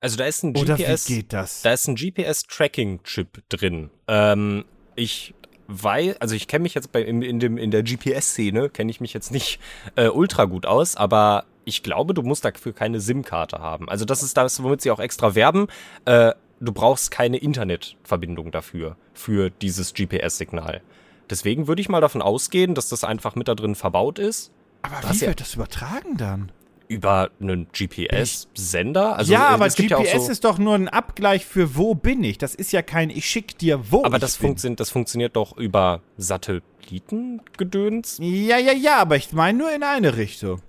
also 0.00 0.16
da 0.16 0.24
ist 0.26 0.42
ein 0.42 0.56
Oder 0.56 0.76
GPS. 0.76 1.08
wie 1.08 1.14
geht 1.18 1.32
das? 1.32 1.62
Da 1.62 1.74
ist 1.74 1.86
ein 1.86 1.94
GPS-Tracking-Chip 1.94 3.44
drin. 3.50 3.90
Ähm, 4.08 4.64
ich 4.96 5.32
weiß, 5.68 6.20
also 6.20 6.34
ich 6.34 6.48
kenne 6.48 6.62
mich 6.64 6.74
jetzt 6.74 6.92
bei 6.92 7.02
in, 7.02 7.22
in, 7.22 7.40
dem, 7.40 7.56
in 7.58 7.70
der 7.70 7.82
GPS-Szene, 7.82 8.68
kenne 8.70 8.90
ich 8.90 9.00
mich 9.00 9.12
jetzt 9.14 9.30
nicht 9.30 9.60
äh, 9.96 10.08
ultra 10.08 10.44
gut 10.44 10.66
aus, 10.66 10.96
aber 10.96 11.44
ich 11.64 11.82
glaube, 11.82 12.14
du 12.14 12.22
musst 12.22 12.44
dafür 12.44 12.72
keine 12.74 13.00
SIM-Karte 13.00 13.58
haben. 13.58 13.88
Also 13.88 14.04
das 14.04 14.22
ist 14.22 14.36
das, 14.36 14.62
womit 14.62 14.82
sie 14.82 14.90
auch 14.90 15.00
extra 15.00 15.34
werben. 15.34 15.66
Äh, 16.04 16.32
du 16.60 16.72
brauchst 16.72 17.10
keine 17.10 17.38
Internetverbindung 17.38 18.50
dafür, 18.50 18.96
für 19.14 19.50
dieses 19.50 19.94
GPS-Signal. 19.94 20.82
Deswegen 21.30 21.66
würde 21.66 21.80
ich 21.80 21.88
mal 21.88 22.00
davon 22.00 22.20
ausgehen, 22.22 22.74
dass 22.74 22.88
das 22.90 23.02
einfach 23.04 23.34
mit 23.34 23.48
da 23.48 23.54
drin 23.54 23.74
verbaut 23.74 24.18
ist. 24.18 24.50
Aber 24.82 24.96
hast 25.08 25.20
wie 25.20 25.24
ja- 25.24 25.30
wird 25.30 25.40
das 25.40 25.54
übertragen 25.54 26.16
dann? 26.18 26.52
Über 26.88 27.30
einen 27.40 27.68
GPS-Sender. 27.72 29.16
Also, 29.16 29.32
ja, 29.32 29.48
aber 29.48 29.68
gibt 29.68 29.90
ja 29.90 29.98
GPS 29.98 30.26
so, 30.26 30.32
ist 30.32 30.44
doch 30.44 30.58
nur 30.58 30.74
ein 30.74 30.88
Abgleich 30.88 31.44
für 31.44 31.76
wo 31.76 31.94
bin 31.94 32.24
ich. 32.24 32.38
Das 32.38 32.54
ist 32.54 32.72
ja 32.72 32.82
kein 32.82 33.10
ich 33.10 33.26
schick 33.26 33.58
dir 33.58 33.90
wo 33.90 34.04
Aber 34.04 34.18
das, 34.18 34.36
funktio 34.36 34.74
das 34.74 34.90
funktioniert 34.90 35.36
doch 35.36 35.56
über 35.56 36.00
Satellitengedöns. 36.18 38.18
Ja, 38.20 38.58
ja, 38.58 38.72
ja, 38.72 38.98
aber 38.98 39.16
ich 39.16 39.32
meine 39.32 39.58
nur 39.58 39.72
in 39.72 39.82
eine 39.82 40.16
Richtung. 40.16 40.60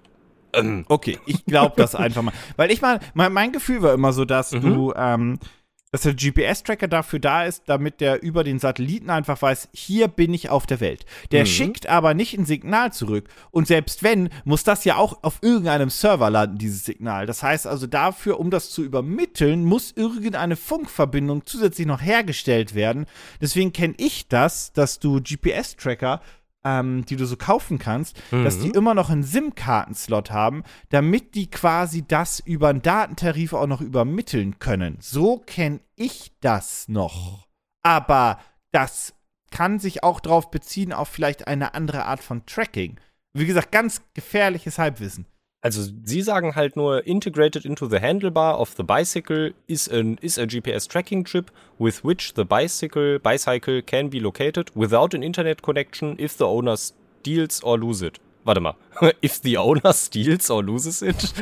Okay, 0.87 1.17
ich 1.25 1.45
glaube 1.45 1.73
das 1.77 1.95
einfach 1.95 2.21
mal. 2.21 2.33
Weil 2.55 2.71
ich 2.71 2.81
meine, 2.81 2.99
mein, 3.13 3.33
mein 3.33 3.51
Gefühl 3.51 3.81
war 3.81 3.93
immer 3.93 4.13
so, 4.13 4.25
dass 4.25 4.51
Mhm. 4.51 4.61
du, 4.61 4.93
ähm, 4.95 5.39
dass 5.91 6.01
der 6.01 6.15
GPS-Tracker 6.15 6.87
dafür 6.87 7.19
da 7.19 7.43
ist, 7.45 7.63
damit 7.67 8.01
der 8.01 8.23
über 8.23 8.43
den 8.43 8.57
Satelliten 8.57 9.11
einfach 9.11 9.39
weiß, 9.39 9.69
hier 9.73 10.07
bin 10.07 10.33
ich 10.33 10.49
auf 10.49 10.65
der 10.65 10.79
Welt. 10.79 11.05
Der 11.31 11.41
Mhm. 11.41 11.45
schickt 11.47 11.87
aber 11.87 12.15
nicht 12.15 12.35
ein 12.35 12.45
Signal 12.45 12.91
zurück. 12.91 13.29
Und 13.51 13.67
selbst 13.67 14.01
wenn, 14.01 14.29
muss 14.43 14.63
das 14.63 14.85
ja 14.85 14.95
auch 14.97 15.19
auf 15.23 15.37
irgendeinem 15.43 15.91
Server 15.91 16.31
landen, 16.31 16.57
dieses 16.57 16.83
Signal. 16.83 17.27
Das 17.27 17.43
heißt 17.43 17.67
also 17.67 17.85
dafür, 17.85 18.39
um 18.39 18.49
das 18.49 18.71
zu 18.71 18.83
übermitteln, 18.83 19.65
muss 19.65 19.91
irgendeine 19.95 20.55
Funkverbindung 20.55 21.45
zusätzlich 21.45 21.85
noch 21.85 22.01
hergestellt 22.01 22.73
werden. 22.73 23.05
Deswegen 23.39 23.71
kenne 23.71 23.93
ich 23.97 24.27
das, 24.27 24.73
dass 24.73 24.97
du 24.97 25.21
GPS-Tracker 25.21 26.21
ähm, 26.63 27.05
die 27.05 27.15
du 27.15 27.25
so 27.25 27.37
kaufen 27.37 27.79
kannst, 27.79 28.21
dass 28.31 28.59
die 28.59 28.69
immer 28.69 28.93
noch 28.93 29.09
einen 29.09 29.23
SIM-Kartenslot 29.23 30.31
haben, 30.31 30.63
damit 30.89 31.35
die 31.35 31.49
quasi 31.49 32.05
das 32.07 32.39
über 32.39 32.69
einen 32.69 32.81
Datentarif 32.81 33.53
auch 33.53 33.67
noch 33.67 33.81
übermitteln 33.81 34.59
können. 34.59 34.97
So 35.01 35.37
kenne 35.37 35.81
ich 35.95 36.31
das 36.39 36.87
noch. 36.87 37.47
Aber 37.83 38.39
das 38.71 39.13
kann 39.51 39.79
sich 39.79 40.03
auch 40.03 40.19
darauf 40.19 40.49
beziehen, 40.49 40.93
auf 40.93 41.09
vielleicht 41.09 41.47
eine 41.47 41.75
andere 41.75 42.05
Art 42.05 42.21
von 42.21 42.45
Tracking. 42.45 42.99
Wie 43.33 43.45
gesagt, 43.45 43.71
ganz 43.71 44.01
gefährliches 44.13 44.79
Halbwissen. 44.79 45.25
Also 45.63 45.89
sie 46.03 46.21
sagen 46.21 46.55
halt 46.55 46.75
nur, 46.75 47.07
integrated 47.07 47.63
into 47.63 47.87
the 47.87 48.01
handlebar 48.01 48.59
of 48.59 48.73
the 48.75 48.83
bicycle 48.83 49.53
is, 49.65 49.87
an, 49.87 50.17
is 50.21 50.37
a 50.37 50.45
GPS 50.45 50.89
tracking 50.89 51.23
chip 51.23 51.51
with 51.79 52.03
which 52.03 52.33
the 52.35 52.43
bicycle, 52.43 53.17
bicycle 53.19 53.81
can 53.81 54.09
be 54.09 54.19
located 54.19 54.71
without 54.75 55.13
an 55.13 55.23
internet 55.23 55.61
connection 55.61 56.17
if 56.19 56.37
the 56.37 56.43
owner 56.43 56.75
steals 56.75 57.63
or 57.63 57.77
loses 57.77 58.01
it. 58.01 58.19
Warte 58.45 58.59
mal. 58.59 58.75
If 59.21 59.41
the 59.41 59.57
owner 59.57 59.93
steals 59.93 60.51
or 60.51 60.61
loses 60.61 61.01
it? 61.01 61.33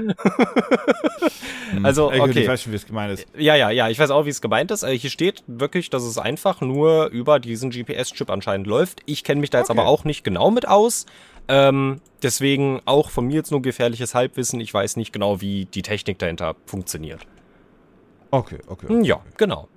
also, 1.84 2.12
okay. 2.12 2.42
Ich 2.42 2.48
weiß 2.48 2.62
schon, 2.62 2.74
wie 2.74 2.76
es 2.76 2.86
gemeint 2.86 3.14
ist. 3.14 3.28
Ja, 3.36 3.56
ja, 3.56 3.72
ja, 3.72 3.90
ich 3.90 3.98
weiß 3.98 4.12
auch, 4.12 4.26
wie 4.26 4.30
es 4.30 4.40
gemeint 4.40 4.70
ist. 4.70 4.84
Äh, 4.84 4.96
hier 4.96 5.10
steht 5.10 5.44
wirklich, 5.48 5.90
dass 5.90 6.04
es 6.04 6.20
einfach 6.20 6.62
nur 6.62 7.08
über 7.08 7.40
diesen 7.40 7.72
GPS-Chip 7.72 8.30
anscheinend 8.30 8.68
läuft. 8.68 9.02
Ich 9.08 9.24
kenne 9.24 9.42
mich 9.42 9.50
da 9.50 9.58
jetzt 9.58 9.72
okay. 9.72 9.80
aber 9.80 9.90
auch 9.90 10.04
nicht 10.04 10.24
genau 10.24 10.52
mit 10.52 10.68
aus. 10.68 11.08
Ähm, 11.48 12.02
deswegen 12.24 12.82
auch 12.86 13.10
von 13.10 13.28
mir 13.28 13.36
jetzt 13.36 13.52
nur 13.52 13.62
gefährliches 13.62 14.16
Halbwissen. 14.16 14.60
Ich 14.60 14.74
weiß 14.74 14.96
nicht 14.96 15.12
genau, 15.12 15.42
wie 15.42 15.66
die 15.66 15.82
Technik 15.82 16.20
dahinter 16.20 16.56
funktioniert. 16.66 17.22
Okay, 18.32 18.60
okay. 18.68 18.86
okay. 18.89 19.06
Ja, 19.06 19.22
genau. 19.38 19.68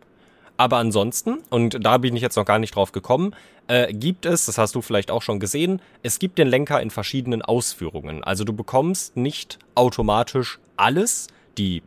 Aber 0.57 0.77
ansonsten, 0.77 1.43
und 1.51 1.85
da 1.85 1.99
bin 1.99 2.15
ich 2.15 2.23
jetzt 2.23 2.37
noch 2.37 2.45
gar 2.45 2.61
nicht 2.61 2.77
drauf 2.77 2.93
gekommen, 2.93 3.35
äh, 3.67 3.93
gibt 3.93 4.25
es, 4.25 4.47
das 4.47 4.57
hast 4.57 4.75
du 4.75 4.83
vielleicht 4.83 5.11
auch 5.11 5.23
schon 5.23 5.41
gesehen, 5.41 5.81
es 6.03 6.19
gibt 6.19 6.39
den 6.39 6.47
Lenker 6.47 6.81
in 6.81 6.91
verschiedenen 6.91 7.43
Ausführungen. 7.43 8.23
Also 8.23 8.45
du 8.45 8.53
bekommst 8.53 9.17
nicht 9.17 9.59
automatisch 9.75 10.61
alles. 10.77 11.27
Die, 11.59 11.83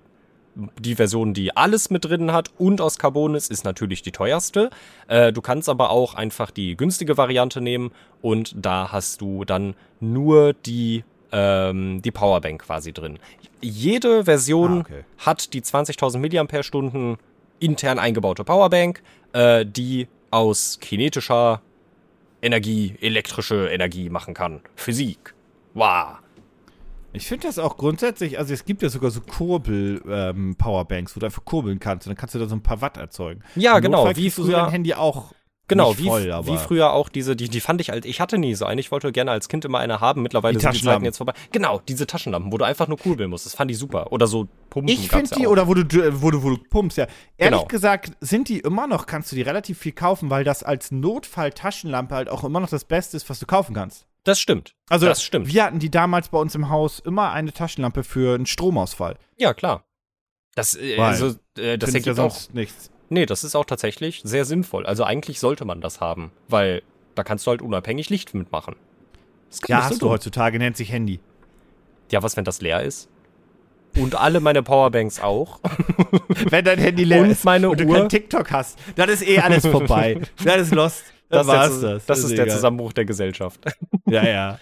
die 0.79 0.95
Version, 0.95 1.33
die 1.33 1.55
alles 1.55 1.89
mit 1.89 2.05
drin 2.05 2.31
hat 2.31 2.51
und 2.57 2.81
aus 2.81 2.97
Carbon 2.97 3.35
ist, 3.35 3.51
ist 3.51 3.63
natürlich 3.63 4.01
die 4.01 4.11
teuerste. 4.11 4.69
Äh, 5.07 5.31
du 5.31 5.41
kannst 5.41 5.69
aber 5.69 5.89
auch 5.89 6.15
einfach 6.15 6.51
die 6.51 6.75
günstige 6.75 7.17
Variante 7.17 7.61
nehmen 7.61 7.91
und 8.21 8.53
da 8.55 8.91
hast 8.91 9.21
du 9.21 9.45
dann 9.45 9.75
nur 9.99 10.53
die 10.53 11.03
ähm, 11.31 12.01
die 12.01 12.11
Powerbank 12.11 12.63
quasi 12.63 12.93
drin. 12.93 13.19
Jede 13.61 14.25
Version 14.25 14.79
ah, 14.79 14.81
okay. 14.81 15.03
hat 15.17 15.53
die 15.53 15.61
20.000 15.61 16.19
mAh 16.19 17.17
intern 17.59 17.99
eingebaute 17.99 18.43
Powerbank, 18.43 19.01
äh, 19.33 19.65
die 19.65 20.07
aus 20.31 20.79
kinetischer 20.79 21.61
Energie, 22.41 22.95
elektrische 23.01 23.67
Energie 23.69 24.09
machen 24.09 24.33
kann. 24.33 24.61
Physik. 24.75 25.33
Wow. 25.73 26.19
Ich 27.13 27.27
finde 27.27 27.47
das 27.47 27.57
auch 27.57 27.77
grundsätzlich, 27.77 28.37
also 28.37 28.53
es 28.53 28.65
gibt 28.65 28.81
ja 28.81 28.89
sogar 28.89 29.11
so 29.11 29.21
Kurbel-Powerbanks, 29.21 31.11
ähm, 31.11 31.15
wo 31.15 31.19
du 31.19 31.25
einfach 31.25 31.45
kurbeln 31.45 31.79
kannst 31.79 32.05
und 32.05 32.11
dann 32.11 32.17
kannst 32.17 32.35
du 32.35 32.39
da 32.39 32.47
so 32.47 32.55
ein 32.55 32.63
paar 32.63 32.81
Watt 32.81 32.97
erzeugen. 32.97 33.41
Ja, 33.55 33.77
Im 33.77 33.83
genau. 33.83 33.99
Notfall 33.99 34.17
wie 34.17 34.29
früher. 34.29 34.45
Du 34.45 34.51
dein 34.51 34.69
Handy 34.69 34.93
auch 34.93 35.33
Genau, 35.69 35.93
voll, 35.93 36.23
wie, 36.23 36.47
wie, 36.47 36.57
früher 36.57 36.93
auch 36.93 37.09
diese, 37.09 37.35
die, 37.35 37.49
die 37.49 37.59
fand 37.59 37.81
ich 37.81 37.89
halt, 37.89 38.05
ich 38.05 38.21
hatte 38.21 38.37
nie 38.37 38.55
so 38.55 38.63
eine, 38.63 38.79
ich 38.79 38.89
wollte 38.89 39.11
gerne 39.11 39.31
als 39.31 39.49
Kind 39.49 39.65
immer 39.65 39.79
eine 39.79 39.99
haben, 39.99 40.21
mittlerweile 40.21 40.57
die 40.57 40.61
sind 40.61 40.75
die 40.75 40.81
Zeiten 40.81 41.03
jetzt 41.03 41.17
vorbei. 41.17 41.33
Genau, 41.51 41.81
diese 41.85 42.07
Taschenlampen, 42.07 42.53
wo 42.53 42.57
du 42.57 42.63
einfach 42.63 42.87
nur 42.87 42.97
kurbeln 42.97 43.29
musst, 43.29 43.45
das 43.45 43.53
fand 43.53 43.69
ich 43.69 43.77
super. 43.77 44.13
Oder 44.13 44.27
so 44.27 44.47
Pumpen 44.69 44.87
Ich 44.87 45.09
finde 45.09 45.29
die, 45.35 45.43
ja 45.43 45.49
oder 45.49 45.67
wo 45.67 45.73
du, 45.73 45.83
wo, 46.21 46.31
du, 46.31 46.41
wo 46.41 46.51
du 46.51 46.57
pumpst, 46.57 46.97
ja. 46.97 47.07
Ehrlich 47.37 47.59
genau. 47.59 47.67
gesagt, 47.67 48.13
sind 48.21 48.47
die 48.47 48.59
immer 48.59 48.87
noch, 48.87 49.07
kannst 49.07 49.33
du 49.33 49.35
die 49.35 49.41
relativ 49.41 49.77
viel 49.79 49.91
kaufen, 49.91 50.29
weil 50.29 50.45
das 50.45 50.63
als 50.63 50.91
Notfall-Taschenlampe 50.91 52.15
halt 52.15 52.29
auch 52.29 52.45
immer 52.45 52.61
noch 52.61 52.69
das 52.69 52.85
Beste 52.85 53.17
ist, 53.17 53.29
was 53.29 53.39
du 53.39 53.45
kaufen 53.45 53.73
kannst. 53.73 54.05
Das 54.27 54.41
stimmt. 54.41 54.75
Also, 54.89 55.05
das 55.05 55.23
stimmt. 55.23 55.47
wir 55.47 55.63
hatten 55.63 55.79
die 55.79 55.89
damals 55.89 56.27
bei 56.27 56.37
uns 56.37 56.53
im 56.53 56.67
Haus 56.67 56.99
immer 56.99 57.31
eine 57.31 57.53
Taschenlampe 57.53 58.03
für 58.03 58.35
einen 58.35 58.45
Stromausfall. 58.45 59.17
Ja, 59.37 59.53
klar. 59.53 59.85
Das, 60.53 60.75
äh, 60.75 60.99
also, 60.99 61.35
äh, 61.57 61.77
das 61.77 61.93
ergibt 61.93 62.17
ja 62.17 62.23
auch 62.25 62.35
nichts. 62.51 62.91
Nee, 63.07 63.25
das 63.25 63.45
ist 63.45 63.55
auch 63.55 63.63
tatsächlich 63.63 64.19
sehr 64.25 64.43
sinnvoll. 64.43 64.85
Also 64.85 65.05
eigentlich 65.05 65.39
sollte 65.39 65.63
man 65.63 65.79
das 65.79 66.01
haben, 66.01 66.31
weil 66.49 66.83
da 67.15 67.23
kannst 67.23 67.47
du 67.47 67.51
halt 67.51 67.61
unabhängig 67.61 68.09
Licht 68.09 68.33
mitmachen. 68.33 68.75
ja, 69.67 69.83
hast 69.83 69.99
so 69.99 70.07
du 70.07 70.09
heutzutage, 70.09 70.59
nennt 70.59 70.75
sich 70.75 70.91
Handy. 70.91 71.21
Ja, 72.11 72.21
was, 72.21 72.35
wenn 72.35 72.43
das 72.43 72.59
leer 72.59 72.83
ist? 72.83 73.07
Und 73.95 74.15
alle 74.15 74.41
meine 74.41 74.61
Powerbanks 74.61 75.21
auch. 75.21 75.61
wenn 76.27 76.65
dein 76.65 76.79
Handy 76.79 77.05
leer 77.05 77.21
und 77.21 77.29
ist 77.29 77.45
meine 77.45 77.69
und 77.69 77.79
du 77.79 77.85
Uhr. 77.85 77.95
kein 77.95 78.09
TikTok 78.09 78.51
hast, 78.51 78.77
dann 78.97 79.07
ist 79.07 79.25
eh 79.25 79.39
alles 79.39 79.65
vorbei. 79.65 80.19
dann 80.43 80.59
ist 80.59 80.73
lost. 80.75 81.05
Das 81.29 81.47
war's 81.47 81.81
das. 81.81 82.05
Das 82.05 82.19
ist, 82.19 82.25
ist 82.31 82.37
der 82.37 82.47
Zusammenbruch 82.47 82.93
der 82.93 83.05
Gesellschaft. 83.05 83.59
ja, 84.05 84.25
ja. 84.25 84.59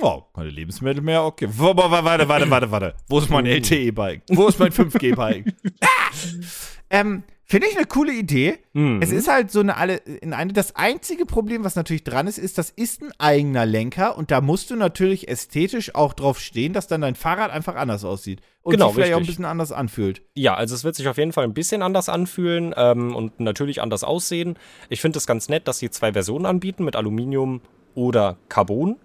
Oh, 0.00 0.22
keine 0.32 0.50
Lebensmittel 0.50 1.02
mehr, 1.02 1.24
okay. 1.24 1.48
Warte, 1.50 2.28
warte, 2.28 2.50
warte, 2.50 2.70
warte. 2.70 2.94
Wo 3.08 3.18
ist 3.18 3.30
mein 3.30 3.46
uh. 3.46 3.48
LTE-Bike? 3.48 4.22
Wo 4.30 4.46
ist 4.46 4.58
mein 4.58 4.70
5G-Bike? 4.70 5.52
ah! 5.80 5.86
ähm, 6.90 7.24
Finde 7.50 7.66
ich 7.66 7.78
eine 7.78 7.86
coole 7.86 8.12
Idee. 8.12 8.58
Mhm. 8.74 9.00
Es 9.00 9.10
ist 9.10 9.26
halt 9.26 9.50
so 9.50 9.60
eine 9.60 9.78
alle 9.78 9.96
in 9.96 10.34
eine. 10.34 10.52
Das 10.52 10.76
einzige 10.76 11.24
Problem, 11.24 11.64
was 11.64 11.76
natürlich 11.76 12.04
dran 12.04 12.26
ist, 12.26 12.36
ist, 12.36 12.58
das 12.58 12.68
ist 12.68 13.00
ein 13.00 13.10
eigener 13.16 13.64
Lenker 13.64 14.18
und 14.18 14.30
da 14.30 14.42
musst 14.42 14.70
du 14.70 14.76
natürlich 14.76 15.28
ästhetisch 15.28 15.94
auch 15.94 16.12
drauf 16.12 16.40
stehen, 16.40 16.74
dass 16.74 16.88
dann 16.88 17.00
dein 17.00 17.14
Fahrrad 17.14 17.50
einfach 17.50 17.76
anders 17.76 18.04
aussieht 18.04 18.42
und 18.60 18.72
genau, 18.72 18.88
sich 18.88 18.96
vielleicht 18.96 19.08
richtig. 19.08 19.16
auch 19.16 19.20
ein 19.20 19.26
bisschen 19.26 19.44
anders 19.46 19.72
anfühlt. 19.72 20.20
Ja, 20.34 20.56
also 20.56 20.74
es 20.74 20.84
wird 20.84 20.94
sich 20.94 21.08
auf 21.08 21.16
jeden 21.16 21.32
Fall 21.32 21.44
ein 21.44 21.54
bisschen 21.54 21.80
anders 21.80 22.10
anfühlen 22.10 22.74
ähm, 22.76 23.16
und 23.16 23.40
natürlich 23.40 23.80
anders 23.80 24.04
aussehen. 24.04 24.58
Ich 24.90 25.00
finde 25.00 25.16
es 25.16 25.26
ganz 25.26 25.48
nett, 25.48 25.66
dass 25.68 25.78
sie 25.78 25.88
zwei 25.88 26.12
Versionen 26.12 26.44
anbieten 26.44 26.84
mit 26.84 26.96
Aluminium 26.96 27.62
oder 27.94 28.36
Carbon. 28.50 28.96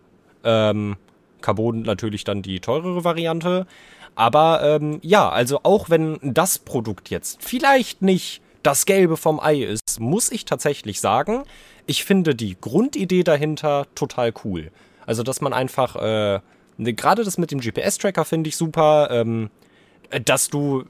Ähm, 0.44 0.98
Carbon 1.39 1.84
natürlich 1.84 2.26
dann 2.26 2.41
die 2.41 2.60
teurere 2.60 3.06
Variante. 3.06 3.68
Aber 4.16 4.61
ähm, 4.64 4.99
ja, 5.01 5.30
also 5.30 5.61
auch 5.64 5.89
wenn 5.89 6.20
das 6.22 6.59
Produkt 6.59 7.09
jetzt 7.09 7.41
vielleicht 7.41 8.01
nicht 8.01 8.41
das 8.61 8.86
Gelbe 8.86 9.18
vom 9.18 9.39
Ei 9.39 9.64
ist, 9.64 9.99
muss 9.99 10.32
ich 10.32 10.45
tatsächlich 10.45 11.01
sagen, 11.01 11.43
ich 11.86 12.05
finde 12.05 12.36
die 12.36 12.55
Grundidee 12.59 13.24
dahinter 13.24 13.88
total 13.95 14.34
cool. 14.43 14.72
Also, 15.05 15.24
dass 15.24 15.41
man 15.41 15.51
einfach, 15.51 15.95
äh, 15.97 16.39
ne, 16.78 16.93
gerade 16.93 17.24
das 17.24 17.38
mit 17.38 17.51
dem 17.51 17.59
GPS-Tracker 17.59 18.24
finde 18.24 18.47
ich 18.47 18.55
super, 18.55 19.09
ähm, 19.11 19.49
dass 20.26 20.49
du 20.49 20.86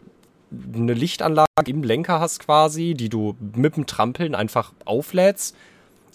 eine 0.51 0.93
Lichtanlage 0.93 1.47
im 1.65 1.83
Lenker 1.83 2.19
hast 2.19 2.39
quasi, 2.39 2.93
die 2.93 3.09
du 3.09 3.35
mit 3.55 3.75
dem 3.75 3.87
Trampeln 3.87 4.35
einfach 4.35 4.71
auflädst. 4.85 5.55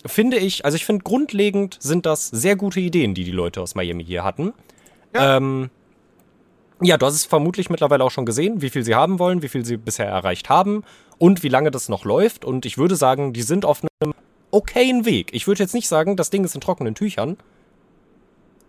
Finde 0.06 0.36
ich, 0.36 0.64
also 0.64 0.76
ich 0.76 0.84
finde 0.84 1.02
grundlegend 1.02 1.76
sind 1.80 2.06
das 2.06 2.28
sehr 2.28 2.54
gute 2.54 2.78
Ideen, 2.78 3.14
die 3.14 3.24
die 3.24 3.32
Leute 3.32 3.60
aus 3.60 3.74
Miami 3.74 4.04
hier 4.04 4.22
hatten. 4.22 4.52
Ja. 5.12 5.38
Ähm, 5.38 5.70
ja, 6.80 6.96
du 6.96 7.06
hast 7.06 7.14
es 7.14 7.24
vermutlich 7.24 7.70
mittlerweile 7.70 8.04
auch 8.04 8.10
schon 8.10 8.26
gesehen, 8.26 8.62
wie 8.62 8.70
viel 8.70 8.84
sie 8.84 8.94
haben 8.94 9.18
wollen, 9.18 9.42
wie 9.42 9.48
viel 9.48 9.64
sie 9.64 9.76
bisher 9.76 10.06
erreicht 10.06 10.48
haben 10.48 10.84
und 11.18 11.42
wie 11.42 11.48
lange 11.48 11.70
das 11.70 11.88
noch 11.88 12.04
läuft. 12.04 12.44
Und 12.44 12.66
ich 12.66 12.78
würde 12.78 12.96
sagen, 12.96 13.32
die 13.32 13.42
sind 13.42 13.64
auf 13.64 13.82
einem 14.00 14.14
okayen 14.50 15.04
Weg. 15.04 15.30
Ich 15.32 15.46
würde 15.46 15.62
jetzt 15.62 15.74
nicht 15.74 15.88
sagen, 15.88 16.16
das 16.16 16.30
Ding 16.30 16.44
ist 16.44 16.54
in 16.54 16.60
trockenen 16.60 16.94
Tüchern. 16.94 17.36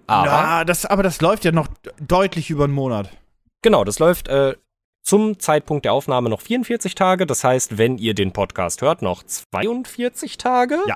Aber, 0.07 0.25
ja, 0.25 0.65
das, 0.65 0.85
aber 0.85 1.03
das 1.03 1.21
läuft 1.21 1.45
ja 1.45 1.51
noch 1.51 1.67
deutlich 1.99 2.49
über 2.49 2.63
einen 2.63 2.73
Monat. 2.73 3.11
Genau, 3.61 3.83
das 3.83 3.99
läuft 3.99 4.27
äh, 4.27 4.55
zum 5.09 5.39
Zeitpunkt 5.39 5.85
der 5.85 5.93
Aufnahme 5.93 6.29
noch 6.29 6.39
44 6.39 6.93
Tage. 6.93 7.25
Das 7.25 7.43
heißt, 7.43 7.79
wenn 7.79 7.97
ihr 7.97 8.13
den 8.13 8.31
Podcast 8.31 8.83
hört, 8.83 9.01
noch 9.01 9.23
42 9.23 10.37
Tage. 10.37 10.77
Ja. 10.87 10.95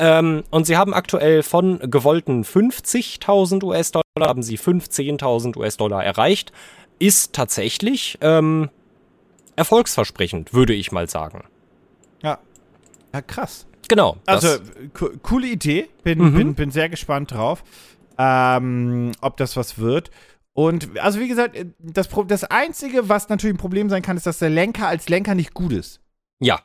Ähm, 0.00 0.42
und 0.50 0.66
sie 0.66 0.76
haben 0.76 0.92
aktuell 0.92 1.44
von 1.44 1.78
gewollten 1.78 2.42
50.000 2.42 3.62
US-Dollar 3.62 4.02
haben 4.18 4.42
sie 4.42 4.58
15.000 4.58 5.56
US-Dollar 5.56 6.04
erreicht. 6.04 6.50
Ist 6.98 7.32
tatsächlich 7.32 8.18
ähm, 8.22 8.70
erfolgsversprechend, 9.54 10.52
würde 10.52 10.74
ich 10.74 10.90
mal 10.90 11.08
sagen. 11.08 11.44
Ja. 12.24 12.40
Ja, 13.12 13.22
krass. 13.22 13.68
Genau. 13.86 14.16
Also, 14.26 14.48
co 14.94 15.10
coole 15.22 15.46
Idee. 15.46 15.88
Bin, 16.02 16.18
mhm. 16.18 16.34
bin, 16.34 16.54
bin 16.56 16.70
sehr 16.72 16.88
gespannt 16.88 17.30
drauf, 17.30 17.62
ähm, 18.18 19.12
ob 19.20 19.36
das 19.36 19.56
was 19.56 19.78
wird. 19.78 20.10
Und 20.54 20.98
also 20.98 21.20
wie 21.20 21.28
gesagt, 21.28 21.56
das, 21.78 22.08
das 22.28 22.44
Einzige, 22.44 23.08
was 23.08 23.28
natürlich 23.28 23.54
ein 23.54 23.58
Problem 23.58 23.90
sein 23.90 24.02
kann, 24.02 24.16
ist, 24.16 24.26
dass 24.26 24.38
der 24.38 24.50
Lenker 24.50 24.88
als 24.88 25.08
Lenker 25.08 25.34
nicht 25.34 25.52
gut 25.52 25.72
ist. 25.72 26.00
Ja, 26.40 26.60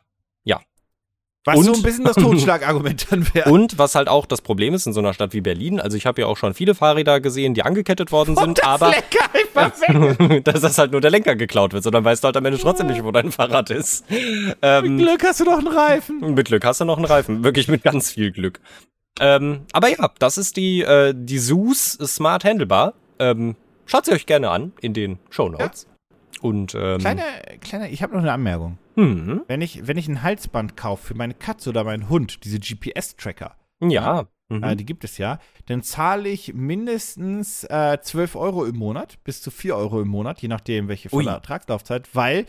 was 1.46 1.58
und, 1.58 1.64
so 1.64 1.74
ein 1.74 1.82
bisschen 1.82 2.04
das 2.04 2.16
Totschlagargument 2.18 3.12
dann 3.12 3.34
wäre. 3.34 3.50
Und 3.50 3.78
was 3.78 3.96
halt 3.96 4.08
auch 4.08 4.26
das 4.26 4.42
Problem 4.42 4.74
ist 4.74 4.86
in 4.88 4.94
so 4.94 5.00
einer 5.00 5.14
Stadt 5.14 5.34
wie 5.34 5.42
Berlin, 5.42 5.80
also 5.80 5.96
ich 5.96 6.06
habe 6.06 6.22
ja 6.22 6.28
auch 6.28 6.38
schon 6.38 6.54
viele 6.54 6.76
Fahrräder 6.76 7.22
gesehen, 7.22 7.54
die 7.54 7.64
angekettet 7.64 8.12
worden 8.12 8.36
sind, 8.36 8.60
das 8.60 8.66
aber 8.66 8.92
Lenker 8.92 10.42
dass 10.44 10.62
das 10.62 10.78
halt 10.78 10.92
nur 10.92 11.02
der 11.02 11.12
Lenker 11.12 11.36
geklaut 11.36 11.74
wird, 11.74 11.84
sondern 11.84 12.04
weißt 12.04 12.24
du 12.24 12.28
halt 12.28 12.38
am 12.38 12.46
Ende 12.46 12.60
trotzdem 12.60 12.88
nicht, 12.88 13.04
wo 13.04 13.12
dein 13.12 13.32
Fahrrad 13.32 13.70
ist. 13.70 14.06
Ähm, 14.62 14.96
mit 14.96 15.06
Glück 15.06 15.24
hast 15.24 15.40
du 15.40 15.46
noch 15.46 15.58
einen 15.58 15.68
Reifen. 15.68 16.34
Mit 16.34 16.48
Glück 16.48 16.66
hast 16.66 16.82
du 16.82 16.86
noch 16.86 16.98
einen 16.98 17.06
Reifen, 17.06 17.44
wirklich 17.44 17.68
mit 17.68 17.84
ganz 17.84 18.12
viel 18.12 18.32
Glück. 18.32 18.60
Ähm, 19.20 19.62
aber 19.74 19.90
ja, 19.90 20.12
das 20.20 20.38
ist 20.38 20.56
die, 20.56 20.82
äh, 20.82 21.14
die 21.16 21.40
SUS 21.40 21.94
Smart 21.94 22.44
Handlebar. 22.44 22.94
Ähm, 23.18 23.56
schaut 23.90 24.06
sie 24.06 24.12
euch 24.12 24.26
gerne 24.26 24.50
an 24.50 24.74
in 24.82 24.94
den 24.94 25.20
Show 25.30 25.50
Notes. 25.50 25.88
Ja. 25.90 26.42
Und, 26.42 26.76
ähm, 26.76 27.00
kleine, 27.00 27.24
kleine, 27.60 27.90
ich 27.90 28.02
habe 28.02 28.14
noch 28.14 28.22
eine 28.22 28.32
Anmerkung. 28.32 28.78
Mhm. 28.96 29.42
Wenn, 29.48 29.62
ich, 29.62 29.88
wenn 29.88 29.98
ich 29.98 30.08
ein 30.08 30.24
Halsband 30.24 30.78
kaufe 30.78 31.08
für 31.08 31.16
meine 31.16 31.34
Katze 31.34 31.70
oder 31.70 31.84
meinen 31.84 32.08
Hund, 32.10 32.46
diese 32.46 32.60
GPS-Tracker, 32.60 33.56
ja, 33.82 34.28
mhm. 34.50 34.64
äh, 34.64 34.76
die 34.76 34.86
gibt 34.86 35.04
es 35.04 35.18
ja, 35.18 35.40
dann 35.66 35.84
zahle 35.84 36.30
ich 36.30 36.54
mindestens 36.54 37.64
äh, 37.66 37.98
12 38.02 38.36
Euro 38.36 38.66
im 38.66 38.78
Monat, 38.78 39.22
bis 39.24 39.42
zu 39.42 39.52
4 39.52 39.76
Euro 39.76 40.02
im 40.02 40.08
Monat, 40.08 40.42
je 40.42 40.48
nachdem, 40.48 40.88
welche 40.88 41.10
volle 41.10 41.32
Ertragslaufzeit, 41.32 42.10
weil 42.14 42.46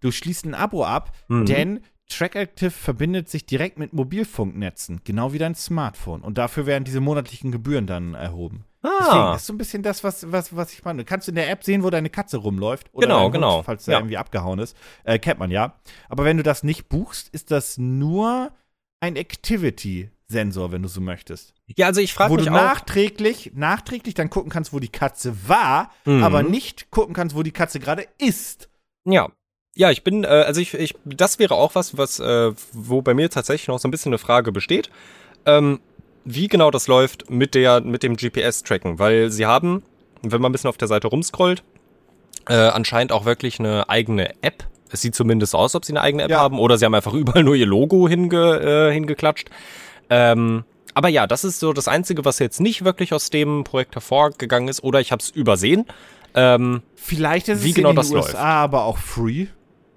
du 0.00 0.10
schließt 0.10 0.46
ein 0.46 0.54
Abo 0.54 0.84
ab, 0.84 1.12
mhm. 1.28 1.46
denn 1.46 1.80
Trackactive 2.08 2.70
verbindet 2.70 3.28
sich 3.28 3.46
direkt 3.46 3.78
mit 3.78 3.92
Mobilfunknetzen, 3.92 5.00
genau 5.04 5.32
wie 5.32 5.38
dein 5.38 5.54
Smartphone. 5.54 6.22
Und 6.22 6.38
dafür 6.38 6.64
werden 6.66 6.84
diese 6.84 7.00
monatlichen 7.00 7.50
Gebühren 7.50 7.86
dann 7.86 8.14
erhoben. 8.14 8.64
Deswegen, 8.82 9.04
Ah, 9.10 9.32
das 9.32 9.42
ist 9.42 9.46
so 9.46 9.52
ein 9.52 9.58
bisschen 9.58 9.82
das, 9.82 10.04
was, 10.04 10.30
was, 10.30 10.54
was 10.54 10.72
ich 10.72 10.84
meine. 10.84 11.02
Du 11.02 11.08
kannst 11.08 11.28
in 11.28 11.34
der 11.34 11.50
App 11.50 11.64
sehen, 11.64 11.82
wo 11.82 11.90
deine 11.90 12.10
Katze 12.10 12.36
rumläuft. 12.36 12.88
Oder 12.92 13.06
Genau, 13.06 13.24
Hund, 13.24 13.32
genau. 13.34 13.62
falls 13.62 13.84
der 13.86 13.92
Ja. 13.94 13.98
irgendwie 14.00 14.16
abgehauen 14.16 14.58
ist. 14.58 14.76
Äh, 15.04 15.18
kennt 15.18 15.38
man 15.40 15.50
ja. 15.50 15.74
Aber 16.08 16.24
wenn 16.24 16.36
du 16.36 16.42
das 16.42 16.62
nicht 16.62 16.88
buchst, 16.88 17.28
ist 17.30 17.50
das 17.50 17.78
nur 17.78 18.52
ein 19.00 19.16
Activity-Sensor, 19.16 20.72
wenn 20.72 20.82
du 20.82 20.88
so 20.88 21.00
möchtest. 21.00 21.54
ja, 21.76 21.86
also 21.86 22.00
ich 22.00 22.14
frage 22.14 22.30
Wo 22.32 22.36
mich 22.36 22.44
du 22.46 22.50
auch. 22.50 22.54
nachträglich, 22.54 23.52
nachträglich 23.54 24.14
dann 24.14 24.30
gucken 24.30 24.50
kannst, 24.50 24.72
wo 24.72 24.78
die 24.78 24.88
Katze 24.88 25.48
war, 25.48 25.90
Mhm. 26.04 26.22
aber 26.22 26.42
nicht 26.42 26.90
gucken 26.90 27.14
kannst, 27.14 27.34
wo 27.36 27.42
die 27.42 27.50
Katze 27.52 27.80
gerade 27.80 28.06
ist. 28.18 28.68
Ja. 29.04 29.28
Ja, 29.74 29.90
ich 29.90 30.02
bin, 30.04 30.24
äh, 30.24 30.28
also 30.28 30.60
ich, 30.60 30.72
ich, 30.74 30.94
das 31.04 31.38
wäre 31.38 31.54
auch 31.54 31.74
was, 31.74 31.98
was, 31.98 32.18
äh, 32.18 32.52
wo 32.72 33.02
bei 33.02 33.12
mir 33.14 33.28
tatsächlich 33.28 33.68
noch 33.68 33.78
so 33.78 33.88
ein 33.88 33.90
bisschen 33.90 34.10
eine 34.10 34.18
Frage 34.18 34.50
besteht. 34.52 34.90
Ähm, 35.44 35.80
wie 36.26 36.48
genau 36.48 36.70
das 36.70 36.88
läuft 36.88 37.30
mit 37.30 37.54
der, 37.54 37.80
mit 37.80 38.02
dem 38.02 38.16
GPS-Tracken, 38.16 38.98
weil 38.98 39.30
sie 39.30 39.46
haben, 39.46 39.82
wenn 40.22 40.42
man 40.42 40.50
ein 40.50 40.52
bisschen 40.52 40.68
auf 40.68 40.76
der 40.76 40.88
Seite 40.88 41.06
rumscrollt, 41.06 41.62
äh, 42.48 42.54
anscheinend 42.54 43.12
auch 43.12 43.24
wirklich 43.24 43.58
eine 43.60 43.88
eigene 43.88 44.30
App. 44.42 44.64
Es 44.90 45.00
sieht 45.02 45.14
zumindest 45.14 45.54
aus, 45.54 45.74
ob 45.74 45.84
sie 45.84 45.92
eine 45.92 46.00
eigene 46.00 46.24
App 46.24 46.30
Ja. 46.30 46.40
haben, 46.40 46.58
oder 46.58 46.78
sie 46.78 46.84
haben 46.84 46.94
einfach 46.94 47.14
überall 47.14 47.44
nur 47.44 47.54
ihr 47.54 47.66
Logo 47.66 48.08
hinge, 48.08 48.60
äh, 48.60 48.92
hingeklatscht. 48.92 49.50
Ähm, 50.10 50.64
aber 50.94 51.08
ja, 51.08 51.26
das 51.26 51.44
ist 51.44 51.60
so 51.60 51.72
das 51.72 51.88
Einzige, 51.88 52.24
was 52.24 52.38
jetzt 52.40 52.60
nicht 52.60 52.84
wirklich 52.84 53.12
aus 53.12 53.30
dem 53.30 53.64
Projekt 53.64 53.94
hervorgegangen 53.94 54.68
ist, 54.68 54.82
oder 54.82 55.00
ich 55.00 55.12
habe 55.12 55.22
es 55.22 55.30
übersehen. 55.30 55.84
Ähm, 56.34 56.82
Vielleicht 56.96 57.48
ist 57.48 57.64
es 57.64 57.74
genau 57.74 57.90
in 57.90 57.94
den 57.94 58.02
das 58.02 58.10
USA 58.10 58.20
läuft. 58.20 58.34
aber 58.36 58.84
auch 58.84 58.98
free. 58.98 59.46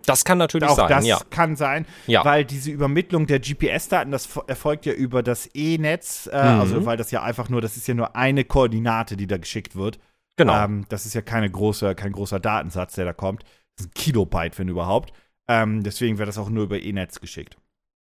Das 0.06 0.26
kann 0.26 0.38
natürlich 0.38 0.68
Auch 0.70 0.76
sein, 0.76 0.89
das 0.89 1.06
ja. 1.06 1.20
kann 1.30 1.56
sein, 1.56 1.86
Ja. 2.08 2.24
weil 2.26 2.45
diese 2.45 2.72
Übermittlung 2.72 3.28
der 3.28 3.39
GPS-Daten, 3.39 4.12
das 4.12 4.28
fo- 4.28 4.47
erfolgt 4.47 4.86
ja 4.86 4.93
über 4.93 5.22
das 5.24 5.50
E-Netz, 5.54 6.28
äh, 6.32 6.38
Mhm. 6.54 6.60
also 6.62 6.86
weil 6.86 6.97
das 6.97 7.12
ja 7.12 7.22
einfach 7.24 7.50
nur, 7.50 7.62
das 7.62 7.78
ist 7.78 7.88
ja 7.88 7.93
nur 7.93 8.16
eine 8.16 8.43
Koordinate, 8.43 9.18
die 9.18 9.28
da 9.28 9.38
geschickt 9.38 9.76
wird. 9.76 10.00
Genau. 10.38 10.56
Ähm, 10.64 10.86
das 10.89 11.06
ist 11.06 11.14
ja 11.14 11.22
keine 11.22 11.50
große, 11.52 11.95
kein 11.95 12.12
großer 12.14 12.39
Datensatz, 12.39 12.95
der 12.95 13.06
da 13.06 13.14
kommt. 13.14 13.43
Das 13.78 13.86
ist 13.86 13.91
ein 13.91 13.93
Kilobyte, 13.93 14.58
wenn 14.58 14.70
überhaupt. 14.70 15.12
Ähm, 15.47 15.84
deswegen 15.84 16.18
wird 16.18 16.28
das 16.30 16.38
auch 16.38 16.50
nur 16.50 16.64
über 16.64 16.80
E-Netz 16.80 17.20
geschickt. 17.20 17.58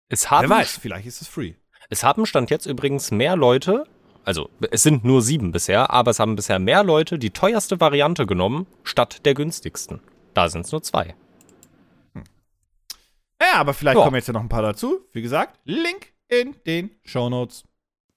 Es 0.10 0.30
haben, 0.30 0.50
Wer 0.50 0.58
weiß, 0.58 0.78
vielleicht 0.82 1.08
ist 1.08 1.22
es 1.22 1.28
free. 1.28 1.54
es 1.90 2.04
haben 2.04 2.26
Stand 2.26 2.50
jetzt 2.50 2.66
übrigens 2.66 3.12
mehr 3.12 3.36
Leute, 3.36 3.86
also 4.24 4.50
es 4.72 4.84
sind 4.84 5.04
nur 5.06 5.22
sieben 5.22 5.52
bisher, 5.52 5.92
aber 5.92 6.12
es 6.12 6.20
haben 6.20 6.36
bisher 6.36 6.60
mehr 6.60 6.84
Leute 6.84 7.18
die 7.20 7.30
teuerste 7.32 7.80
Variante 7.80 8.26
genommen, 8.26 8.68
statt 8.84 9.26
der 9.26 9.34
günstigsten. 9.34 10.02
Da 10.34 10.50
sind 10.50 10.66
es 10.66 10.72
nur 10.72 10.82
zwei. 10.84 11.16
Ja, 13.42 13.54
aber 13.60 13.74
vielleicht 13.74 13.98
Ja. 13.98 14.04
kommen 14.04 14.16
jetzt 14.16 14.28
ja 14.28 14.34
noch 14.34 14.42
ein 14.42 14.50
paar 14.50 14.62
dazu. 14.62 15.02
Wie 15.12 15.22
gesagt, 15.22 15.60
Link 15.66 16.14
in 16.28 16.56
den 16.66 16.92
Shownotes. 17.04 17.64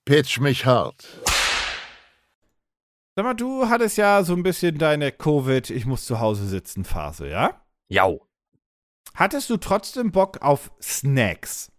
Pitch 0.04 0.38
mich 0.40 0.64
hart. 0.64 1.06
Sag 3.14 3.24
mal, 3.24 3.34
du 3.34 3.68
hattest 3.68 3.98
ja 3.98 4.22
so 4.22 4.32
ein 4.34 4.42
bisschen 4.44 4.78
deine 4.78 5.10
Covid, 5.10 5.70
ich 5.70 5.86
muss 5.86 6.06
zu 6.06 6.20
Hause 6.20 6.46
sitzen 6.46 6.84
Phase, 6.84 7.28
ja? 7.28 7.60
Jau. 7.88 8.24
Hattest 9.14 9.50
du 9.50 9.56
trotzdem 9.56 10.12
Bock 10.12 10.40
auf 10.40 10.70
Snacks? 10.80 11.72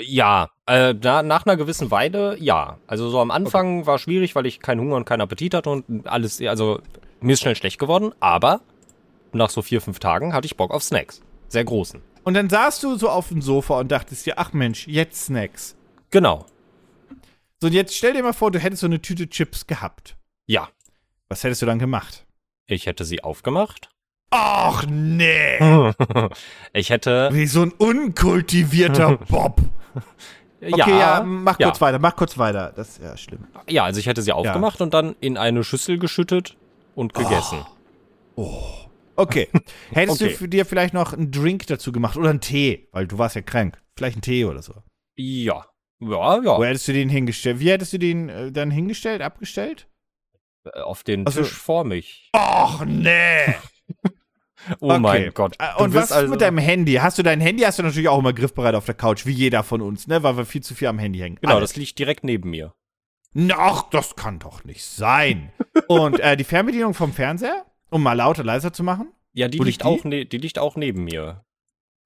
Ja, 0.00 0.50
äh, 0.66 0.94
na, 0.94 1.24
nach 1.24 1.44
einer 1.44 1.56
gewissen 1.56 1.90
Weile, 1.90 2.38
ja. 2.38 2.78
Also 2.86 3.10
so 3.10 3.18
am 3.20 3.32
Anfang 3.32 3.84
war 3.84 3.98
schwierig, 3.98 4.36
weil 4.36 4.46
ich 4.46 4.60
keinen 4.60 4.80
Hunger 4.80 4.94
und 4.94 5.04
keinen 5.06 5.22
Appetit 5.22 5.54
hatte 5.54 5.70
und 5.70 6.06
alles, 6.06 6.40
also 6.40 6.80
mir 7.20 7.32
ist 7.32 7.40
schnell 7.40 7.56
schlecht 7.56 7.80
geworden, 7.80 8.14
aber 8.20 8.60
nach 9.32 9.50
so 9.50 9.60
vier, 9.60 9.80
fünf 9.80 9.98
Tagen 9.98 10.32
hatte 10.32 10.46
ich 10.46 10.56
Bock 10.56 10.70
auf 10.70 10.84
Snacks. 10.84 11.20
Sehr 11.48 11.64
großen. 11.64 12.00
Und 12.24 12.34
dann 12.34 12.50
saßt 12.50 12.82
du 12.82 12.96
so 12.96 13.08
auf 13.08 13.28
dem 13.28 13.40
Sofa 13.40 13.80
und 13.80 13.90
dachtest 13.90 14.26
dir, 14.26 14.38
ach 14.38 14.52
Mensch, 14.52 14.86
jetzt 14.86 15.24
Snacks. 15.24 15.76
Genau. 16.10 16.46
So, 17.60 17.66
und 17.66 17.72
jetzt 17.72 17.94
stell 17.94 18.12
dir 18.12 18.22
mal 18.22 18.32
vor, 18.32 18.50
du 18.50 18.58
hättest 18.58 18.80
so 18.80 18.86
eine 18.86 19.00
Tüte 19.00 19.28
Chips 19.28 19.66
gehabt. 19.66 20.16
Ja. 20.46 20.68
Was 21.28 21.42
hättest 21.44 21.62
du 21.62 21.66
dann 21.66 21.78
gemacht? 21.78 22.26
Ich 22.66 22.86
hätte 22.86 23.04
sie 23.04 23.24
aufgemacht. 23.24 23.90
Ach 24.30 24.84
nee. 24.86 25.58
Ich 26.72 26.90
hätte. 26.90 27.30
Wie 27.32 27.46
so 27.46 27.62
ein 27.62 27.72
unkultivierter 27.72 29.16
Bob. 29.28 29.60
Okay, 30.60 30.98
ja, 30.98 31.22
mach 31.24 31.58
ja. 31.58 31.68
kurz 31.68 31.80
weiter, 31.80 31.98
mach 31.98 32.16
kurz 32.16 32.36
weiter. 32.36 32.72
Das 32.74 32.90
ist 32.90 33.02
ja 33.02 33.16
schlimm. 33.16 33.46
Ja, 33.68 33.84
also 33.84 34.00
ich 34.00 34.06
hätte 34.06 34.22
sie 34.22 34.32
aufgemacht 34.32 34.80
und 34.80 34.92
dann 34.92 35.14
in 35.20 35.36
eine 35.38 35.64
Schüssel 35.64 35.98
geschüttet 35.98 36.56
und 36.94 37.14
gegessen. 37.14 37.64
Okay. 39.18 39.48
Hättest 39.92 40.22
Okay. 40.22 40.30
du 40.32 40.36
für 40.38 40.48
dir 40.48 40.64
vielleicht 40.64 40.94
noch 40.94 41.12
einen 41.12 41.30
Drink 41.30 41.66
dazu 41.66 41.92
gemacht 41.92 42.16
oder 42.16 42.30
einen 42.30 42.40
Tee, 42.40 42.88
weil 42.92 43.06
du 43.06 43.18
warst 43.18 43.36
ja 43.36 43.42
krank. 43.42 43.80
Vielleicht 43.96 44.16
einen 44.16 44.22
Tee 44.22 44.44
oder 44.44 44.62
so. 44.62 44.74
Ja. 45.16 45.66
Ja, 46.00 46.36
ja. 46.36 46.56
Wo 46.58 46.64
hättest 46.64 46.86
du 46.88 46.92
den 46.92 47.08
hingestellt? 47.08 47.58
Wie 47.58 47.70
hättest 47.70 47.92
du 47.92 47.98
den 47.98 48.28
äh, 48.28 48.52
dann 48.52 48.70
hingestellt, 48.70 49.20
abgestellt? 49.20 49.88
Auf 50.74 51.02
den 51.02 51.26
Also- 51.26 51.42
Tisch 51.42 51.52
vor 51.52 51.84
mich. 51.84 52.30
Ach 52.32 52.84
nee. 52.84 53.54
Oh 54.80 54.90
Okay. 54.90 54.98
mein 54.98 55.30
Gott. 55.34 55.54
Äh, 55.60 55.66
Du 55.78 55.84
Und 55.84 55.94
was 55.94 56.06
ist 56.06 56.12
also- 56.12 56.30
mit 56.30 56.40
deinem 56.40 56.58
Handy? 56.58 56.94
Hast 56.94 57.16
du 57.16 57.22
dein 57.22 57.40
Handy? 57.40 57.62
Hast 57.62 57.78
du 57.78 57.84
natürlich 57.84 58.08
auch 58.08 58.18
immer 58.18 58.32
griffbereit 58.32 58.74
auf 58.74 58.84
der 58.84 58.94
Couch, 58.96 59.24
wie 59.24 59.30
jeder 59.32 59.62
von 59.62 59.80
uns, 59.80 60.08
ne? 60.08 60.22
Weil 60.24 60.36
wir 60.36 60.44
viel 60.44 60.62
zu 60.62 60.74
viel 60.74 60.88
am 60.88 60.98
Handy 60.98 61.20
hängen. 61.20 61.38
Genau, 61.40 61.52
Alle. 61.54 61.60
das 61.62 61.76
liegt 61.76 61.98
direkt 61.98 62.24
neben 62.24 62.50
mir. 62.50 62.74
Ach, 63.56 63.88
das 63.90 64.16
kann 64.16 64.40
doch 64.40 64.64
nicht 64.64 64.84
sein. 64.84 65.52
Und 65.88 66.18
äh, 66.20 66.36
die 66.36 66.44
Fernbedienung 66.44 66.92
vom 66.92 67.12
Fernseher, 67.12 67.64
um 67.90 68.02
mal 68.02 68.14
lauter, 68.14 68.44
leiser 68.44 68.72
zu 68.72 68.82
machen? 68.82 69.12
Ja, 69.32 69.48
die 69.48 69.58
Wo 69.58 69.64
liegt, 69.64 69.82
die? 69.82 69.86
auch 69.86 70.04
ne 70.04 70.24
die 70.24 70.38
liegt 70.38 70.58
auch 70.58 70.76
neben 70.76 71.04
mir. 71.04 71.44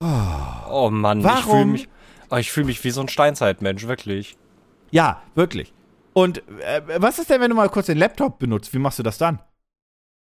Oh. 0.01 0.09
Oh 0.69 0.91
Mann, 0.91 1.21
ich 1.21 1.27
fühle 1.27 1.45
Warum? 1.47 1.73
mich, 1.73 1.89
oh, 2.31 2.37
ich 2.37 2.51
fühl 2.51 2.65
mich 2.65 2.83
wie 2.83 2.91
so 2.91 3.01
ein 3.01 3.09
Steinzeitmensch, 3.09 3.87
wirklich. 3.87 4.37
Ja, 4.91 5.23
wirklich. 5.35 5.73
Und 6.13 6.43
äh, 6.61 6.83
was 7.01 7.19
ist 7.19 7.31
denn, 7.31 7.41
wenn 7.41 7.51
du 7.51 7.57
mal 7.57 7.69
kurz 7.69 7.87
den 7.87 7.99
Laptop 7.99 8.39
benutzt? 8.39 8.75
Wie 8.75 8.79
machst 8.79 8.99
du 8.99 9.03
das 9.03 9.19
dann? 9.19 9.41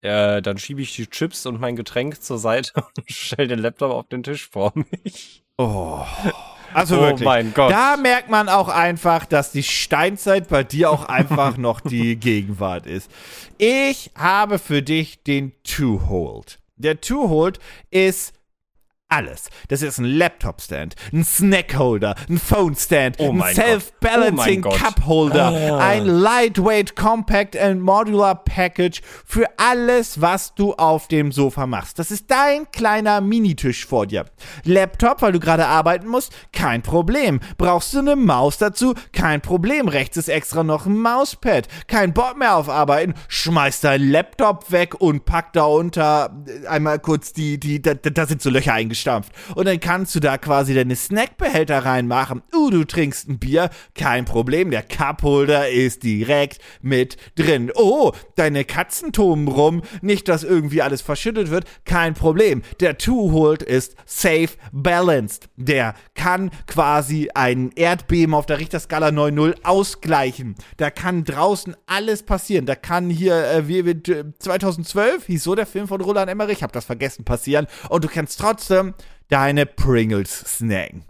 Äh, 0.02 0.42
dann 0.42 0.58
schiebe 0.58 0.82
ich 0.82 0.96
die 0.96 1.08
Chips 1.08 1.46
und 1.46 1.60
mein 1.60 1.76
Getränk 1.76 2.22
zur 2.22 2.38
Seite 2.38 2.72
und 2.98 3.12
stelle 3.12 3.48
den 3.48 3.60
Laptop 3.60 3.92
auf 3.92 4.08
den 4.08 4.24
Tisch 4.24 4.48
vor 4.50 4.74
mich. 4.76 5.44
Oh. 5.58 6.06
Also 6.74 6.98
oh 6.98 7.02
wirklich. 7.02 7.26
mein 7.26 7.54
Gott. 7.54 7.72
Da 7.72 7.98
merkt 7.98 8.30
man 8.30 8.50
auch 8.50 8.70
einfach, 8.70 9.26
dass 9.26 9.52
die 9.52 9.64
Steinzeit 9.64 10.48
bei 10.48 10.64
dir 10.64 10.90
auch 10.92 11.06
einfach 11.06 11.58
noch 11.58 11.82
die 11.82 12.16
Gegenwart 12.16 12.86
ist. 12.86 13.10
Ich 13.58 14.12
habe 14.16 14.60
für 14.60 14.82
dich 14.82 15.24
den 15.24 15.54
Two-Hold. 15.64 16.60
Der 16.78 17.02
Two-Hold 17.02 17.60
ist 17.92 18.34
alles. 19.10 19.50
Das 19.68 19.82
ist 19.82 19.98
ein 19.98 20.06
Laptop-Stand, 20.06 20.96
ein 21.12 21.24
Snack-Holder, 21.24 22.16
ein 22.30 22.38
Phone-Stand, 22.38 23.16
Oh 23.20 23.32
ein. 23.32 23.54
Self-Balancing 23.56 24.64
Oh. 24.66 24.70
Cup-Holder, 24.70 25.48
Ah. 25.48 25.80
ein 25.80 26.06
Lightweight 26.06 26.96
Compact 26.96 27.58
and 27.58 27.82
Modular 27.82 28.36
Package 28.44 29.02
für 29.26 29.46
alles, 29.58 30.22
was 30.22 30.54
du 30.54 30.74
auf 30.76 31.08
dem 31.08 31.32
Sofa 31.32 31.66
machst. 31.66 31.98
Das 32.00 32.12
ist 32.12 32.30
dein 32.30 32.70
kleiner 32.72 33.20
Minitisch 33.22 33.86
vor 33.86 34.06
dir. 34.06 34.26
Laptop, 34.64 35.22
weil 35.22 35.32
du 35.32 35.40
gerade 35.40 35.66
arbeiten 35.66 36.08
musst, 36.08 36.32
kein 36.54 36.82
Problem. 36.84 37.40
Brauchst 37.58 37.94
du 37.94 38.00
eine 38.00 38.16
Maus 38.16 38.58
dazu? 38.60 38.94
Kein 39.12 39.42
Problem. 39.42 39.88
Rechts 39.88 40.18
ist 40.18 40.30
extra 40.30 40.64
noch 40.64 40.86
ein 40.86 40.98
Mauspad. 40.98 41.68
Kein 41.88 42.14
Bock 42.14 42.38
mehr 42.38 42.56
auf 42.56 42.70
Arbeiten. 42.70 43.16
Schmeiß 43.28 43.82
dein 43.82 44.08
Laptop 44.10 44.72
weg 44.72 45.02
und 45.02 45.26
pack 45.26 45.54
da 45.54 45.64
unter 45.64 46.32
äh, 46.48 46.68
einmal 46.68 47.00
kurz 47.00 47.34
die, 47.34 47.60
die, 47.60 47.82
da, 47.82 47.96
da 47.96 48.26
sind 48.28 48.42
so 48.42 48.50
Löcher 48.52 48.74
eingestampft. 49.00 49.32
Und 49.56 49.68
dann 49.68 49.80
kannst 49.80 50.16
du 50.16 50.20
da 50.20 50.38
quasi 50.38 50.74
deine 50.74 50.96
Snackbehälter 50.96 51.86
reinmachen. 51.86 52.42
Uh, 52.54 52.70
du 52.70 52.84
trinkst 52.84 53.30
ein 53.30 53.40
Bier, 53.40 53.70
kein 53.96 54.26
Problem. 54.26 54.72
Der 54.72 54.84
Cupholder 54.84 55.70
ist 55.70 56.04
direkt 56.04 56.60
mit 56.82 57.18
drin. 57.36 57.72
Oh, 57.76 58.12
deine 58.36 58.66
Katzen 58.66 59.12
toben 59.12 59.48
rum. 59.48 59.82
Nicht, 60.02 60.28
dass 60.28 60.44
irgendwie 60.44 60.82
alles 60.82 61.02
verschüttet 61.02 61.50
wird. 61.50 61.66
Kein 61.86 62.14
Problem. 62.14 62.62
Der 62.80 62.98
Two-Hold 62.98 63.64
ist 63.64 63.96
safe 64.06 64.50
balanced. 64.72 65.50
Der 65.56 65.96
kann 66.16 66.52
quasi 66.68 67.30
ein 67.34 67.72
Erdbeben 67.76 68.34
auf 68.34 68.46
der 68.46 68.60
Richterskala 68.60 69.08
9.0 69.08 69.64
ausgleichen. 69.64 70.56
Da 70.78 70.90
kann 70.90 71.24
draußen 71.24 71.76
alles 71.86 72.24
passieren. 72.24 72.66
Da 72.66 72.76
kann 72.76 73.10
hier, 73.10 73.36
äh, 73.46 73.68
wie, 73.68 73.80
äh, 73.80 74.26
2012 74.40 75.26
hieß 75.26 75.44
so 75.44 75.56
der 75.56 75.66
Film 75.66 75.88
von 75.88 76.02
Roland 76.02 76.30
Emmerich, 76.30 76.64
hab 76.64 76.72
das 76.74 76.86
vergessen, 76.86 77.24
passieren. 77.24 77.68
Und 77.90 78.04
du 78.04 78.08
kannst 78.08 78.40
trotzdem 78.40 78.89
deine 79.28 79.66
Pringles 79.66 80.40
snacken. 80.58 81.06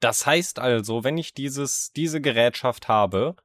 Das 0.00 0.24
heißt 0.26 0.58
also, 0.58 1.04
wenn 1.04 1.18
ich 1.18 1.34
dieses, 1.34 1.92
diese 1.94 2.20
Gerätschaft 2.20 2.88
habe, 2.88 3.36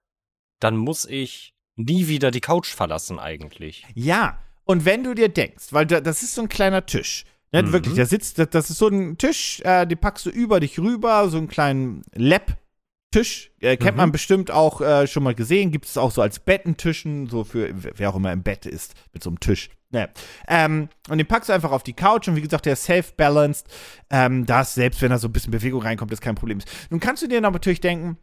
dann 0.60 0.78
muss 0.78 1.06
ich 1.06 1.54
nie 1.76 2.08
wieder 2.08 2.32
die 2.32 2.42
Couch 2.42 2.74
verlassen 2.74 3.20
eigentlich. 3.20 3.86
Ja, 3.94 4.40
und 4.64 4.86
wenn 4.86 5.04
du 5.04 5.14
dir 5.14 5.30
denkst, 5.30 5.68
weil 5.72 5.86
da, 5.86 6.00
das 6.00 6.24
ist 6.24 6.36
so 6.36 6.42
ein 6.42 6.50
kleiner 6.50 6.86
Tisch, 6.86 7.26
ne, 7.52 7.62
Mhm. 7.64 7.74
wirklich, 7.74 7.96
da 7.96 8.06
sitzt, 8.06 8.40
das, 8.40 8.50
das 8.52 8.70
ist 8.70 8.78
so 8.78 8.88
ein 8.88 9.18
Tisch, 9.18 9.60
äh, 9.66 9.86
den 9.86 9.98
packst 9.98 10.26
du 10.26 10.30
über 10.30 10.62
dich 10.62 10.80
rüber, 10.80 11.28
so 11.30 11.38
einen 11.38 11.50
kleinen 11.50 12.04
Lab-Tisch, 12.14 13.52
äh, 13.60 13.76
kennt 13.78 13.96
Mhm. 13.98 14.02
man 14.04 14.12
bestimmt 14.14 14.50
auch 14.52 14.80
äh, 14.82 15.08
schon 15.08 15.24
mal 15.24 15.36
gesehen, 15.36 15.72
gibt 15.72 15.86
es 15.86 15.98
auch 15.98 16.12
so 16.12 16.22
als 16.22 16.40
Bettentischen, 16.40 17.28
so 17.28 17.44
für 17.44 17.70
wer 17.76 18.10
auch 18.10 18.16
immer 18.16 18.32
im 18.32 18.44
Bett 18.44 18.66
ist, 18.66 18.94
mit 19.14 19.22
so 19.24 19.30
einem 19.30 19.40
Tisch. 19.42 19.70
Ne. 19.96 20.10
Ähm, 20.50 20.90
und 21.08 21.20
den 21.20 21.26
packst 21.26 21.48
du 21.48 21.54
einfach 21.54 21.72
auf 21.72 21.82
die 21.82 21.94
Couch 21.94 22.28
und 22.28 22.36
wie 22.36 22.42
gesagt, 22.42 22.66
der 22.66 22.74
ist 22.74 22.84
safe-balanced. 22.84 23.66
Ähm, 24.10 24.46
das, 24.46 24.74
selbst 24.74 25.02
wenn 25.02 25.10
da 25.10 25.18
so 25.18 25.30
ein 25.30 25.32
bisschen 25.32 25.52
Bewegung 25.52 25.82
reinkommt, 25.82 26.12
ist 26.12 26.20
kein 26.22 26.36
Problem. 26.36 26.60
Nun 26.90 27.00
kannst 27.00 27.24
du 27.24 27.28
dir 27.28 27.40
natürlich 27.40 27.80
denken, 27.80 28.18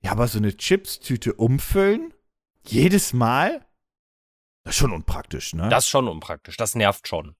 ja, 0.00 0.12
aber 0.12 0.26
so 0.26 0.38
eine 0.38 0.56
Chips-Tüte 0.56 1.34
umfüllen? 1.34 2.14
Jedes 2.66 3.12
Mal? 3.12 3.62
Das 4.64 4.74
ist 4.74 4.78
schon 4.78 4.92
unpraktisch, 4.92 5.52
ne? 5.52 5.68
Das 5.68 5.84
ist 5.84 5.90
schon 5.90 6.08
unpraktisch. 6.08 6.56
Das 6.56 6.74
nervt 6.74 7.06
schon. 7.06 7.34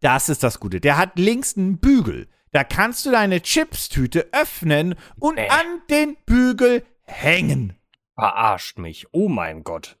Das 0.00 0.30
ist 0.30 0.42
das 0.42 0.58
Gute. 0.58 0.80
Der 0.80 0.96
hat 0.96 1.18
links 1.18 1.58
einen 1.58 1.76
Bügel. 1.78 2.28
Da 2.52 2.64
kannst 2.64 3.04
du 3.04 3.10
deine 3.10 3.42
Chips-Tüte 3.42 4.28
öffnen 4.32 4.94
und 5.18 5.34
Nee. 5.34 5.48
an 5.50 5.82
den 5.90 6.16
Bügel 6.24 6.86
hängen. 7.02 7.76
Verarscht 8.14 8.78
mich. 8.78 9.08
Oh 9.12 9.28
mein 9.28 9.62
Gott. 9.62 9.98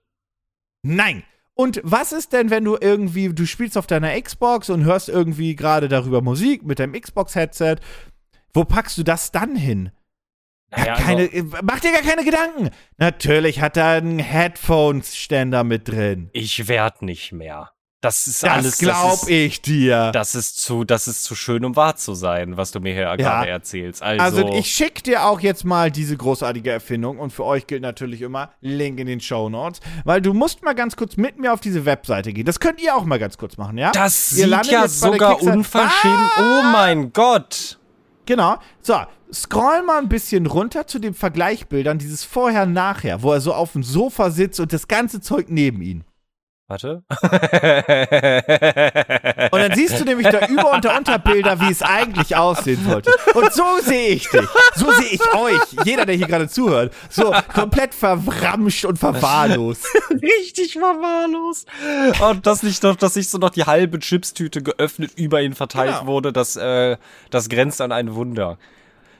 Nein. 0.82 1.22
Und 1.56 1.80
was 1.84 2.12
ist 2.12 2.32
denn, 2.32 2.50
wenn 2.50 2.64
du 2.64 2.76
irgendwie, 2.80 3.32
du 3.32 3.46
spielst 3.46 3.78
auf 3.78 3.86
deiner 3.86 4.20
Xbox 4.20 4.70
und 4.70 4.84
hörst 4.84 5.08
irgendwie 5.08 5.54
gerade 5.54 5.88
darüber 5.88 6.20
Musik 6.20 6.64
mit 6.64 6.80
deinem 6.80 7.00
Xbox-Headset? 7.00 7.76
Wo 8.52 8.64
packst 8.64 8.98
du 8.98 9.04
das 9.04 9.30
dann 9.30 9.54
hin? 9.54 9.90
Naja, 10.70 10.96
keine, 10.96 11.30
also, 11.32 11.56
mach 11.62 11.78
dir 11.80 11.92
gar 11.92 12.02
keine 12.02 12.24
Gedanken. 12.24 12.70
Natürlich 12.96 13.60
hat 13.60 13.76
er 13.76 13.90
einen 13.90 14.18
Headphones-Ständer 14.18 15.62
mit 15.62 15.88
drin. 15.88 16.30
ich 16.32 16.66
werd 16.66 17.02
nicht 17.02 17.32
mehr. 17.32 17.70
Das 18.04 18.26
ist 18.26 18.42
Das 18.42 18.50
alles. 18.50 18.78
glaub 18.78 19.12
das 19.12 19.28
ich 19.28 19.62
dir. 19.62 20.10
Das 20.12 20.34
ist 20.34 20.60
zu, 20.60 20.84
das 20.84 21.08
ist 21.08 21.24
zu 21.24 21.34
schön, 21.34 21.64
um 21.64 21.74
wahr 21.74 21.96
zu 21.96 22.12
sein, 22.12 22.58
was 22.58 22.70
du 22.70 22.80
mir 22.80 22.92
hier 22.92 23.16
gerade 23.16 23.48
erzählst. 23.48 24.02
Also, 24.02 24.22
Also 24.22 24.54
ich 24.54 24.68
schick 24.68 25.02
dir 25.02 25.24
auch 25.24 25.40
jetzt 25.40 25.64
mal 25.64 25.90
diese 25.90 26.14
großartige 26.14 26.70
Erfindung 26.70 27.18
und 27.18 27.32
für 27.32 27.44
euch 27.44 27.66
gilt 27.66 27.80
natürlich 27.80 28.20
immer 28.20 28.50
Link 28.60 29.00
in 29.00 29.06
den 29.06 29.20
Show 29.20 29.48
Notes, 29.48 29.80
weil 30.04 30.20
du 30.20 30.34
musst 30.34 30.62
mal 30.62 30.74
ganz 30.74 30.96
kurz 30.96 31.16
mit 31.16 31.38
mir 31.38 31.54
auf 31.54 31.60
diese 31.60 31.86
Webseite 31.86 32.34
gehen. 32.34 32.44
Das 32.44 32.60
könnt 32.60 32.78
ihr 32.82 32.94
auch 32.94 33.06
mal 33.06 33.18
ganz 33.18 33.38
kurz 33.38 33.56
machen, 33.56 33.78
ja? 33.78 33.90
das 33.92 34.32
Ihr 34.32 34.48
sieht 34.48 34.66
ja 34.66 34.86
sogar 34.86 35.40
unverschämt. 35.40 36.30
Oh 36.38 36.62
mein 36.62 37.10
Gott. 37.10 37.78
Genau. 38.26 38.58
So, 38.82 38.96
scroll 39.32 39.82
mal 39.82 39.96
ein 39.96 40.10
bisschen 40.10 40.44
runter 40.44 40.86
zu 40.86 40.98
den 40.98 41.14
Vergleichbildern, 41.14 41.96
dieses 41.96 42.22
Vorher-Nachher, 42.22 43.22
wo 43.22 43.32
er 43.32 43.40
so 43.40 43.54
auf 43.54 43.72
dem 43.72 43.82
Sofa 43.82 44.30
sitzt 44.30 44.60
und 44.60 44.74
das 44.74 44.88
ganze 44.88 45.22
Zeug 45.22 45.46
neben 45.48 45.80
ihm. 45.80 46.04
Warte. 46.74 47.02
Und 49.52 49.60
dann 49.60 49.74
siehst 49.74 50.00
du 50.00 50.04
nämlich 50.04 50.28
da 50.28 50.46
Über- 50.46 50.72
und 50.72 50.84
Unterbilder, 50.86 51.60
wie 51.60 51.70
es 51.70 51.82
eigentlich 51.82 52.34
aussehen 52.36 52.84
sollte. 52.88 53.10
Und 53.34 53.52
so 53.52 53.64
sehe 53.82 54.08
ich 54.08 54.28
dich. 54.28 54.48
So 54.74 54.90
sehe 54.92 55.10
ich 55.12 55.34
euch. 55.34 55.60
Jeder, 55.84 56.04
der 56.06 56.16
hier 56.16 56.26
gerade 56.26 56.48
zuhört. 56.48 56.92
So 57.10 57.32
komplett 57.52 57.94
verramscht 57.94 58.84
und 58.84 58.98
verwahrlost. 58.98 59.86
Richtig 60.10 60.72
verwahrlost. 60.74 61.68
Und 62.28 62.46
dass 62.46 62.62
nicht 62.62 62.82
noch, 62.82 62.96
dass 62.96 63.14
nicht 63.16 63.30
so 63.30 63.38
noch 63.38 63.50
die 63.50 63.64
halbe 63.64 63.98
Chipstüte 64.00 64.62
geöffnet 64.62 65.12
über 65.16 65.40
ihn 65.42 65.54
verteilt 65.54 65.84
Genau. 66.00 66.06
wurde, 66.06 66.32
das, 66.32 66.56
äh, 66.56 66.96
das 67.30 67.48
grenzt 67.48 67.80
an 67.80 67.92
ein 67.92 68.14
Wunder. 68.14 68.58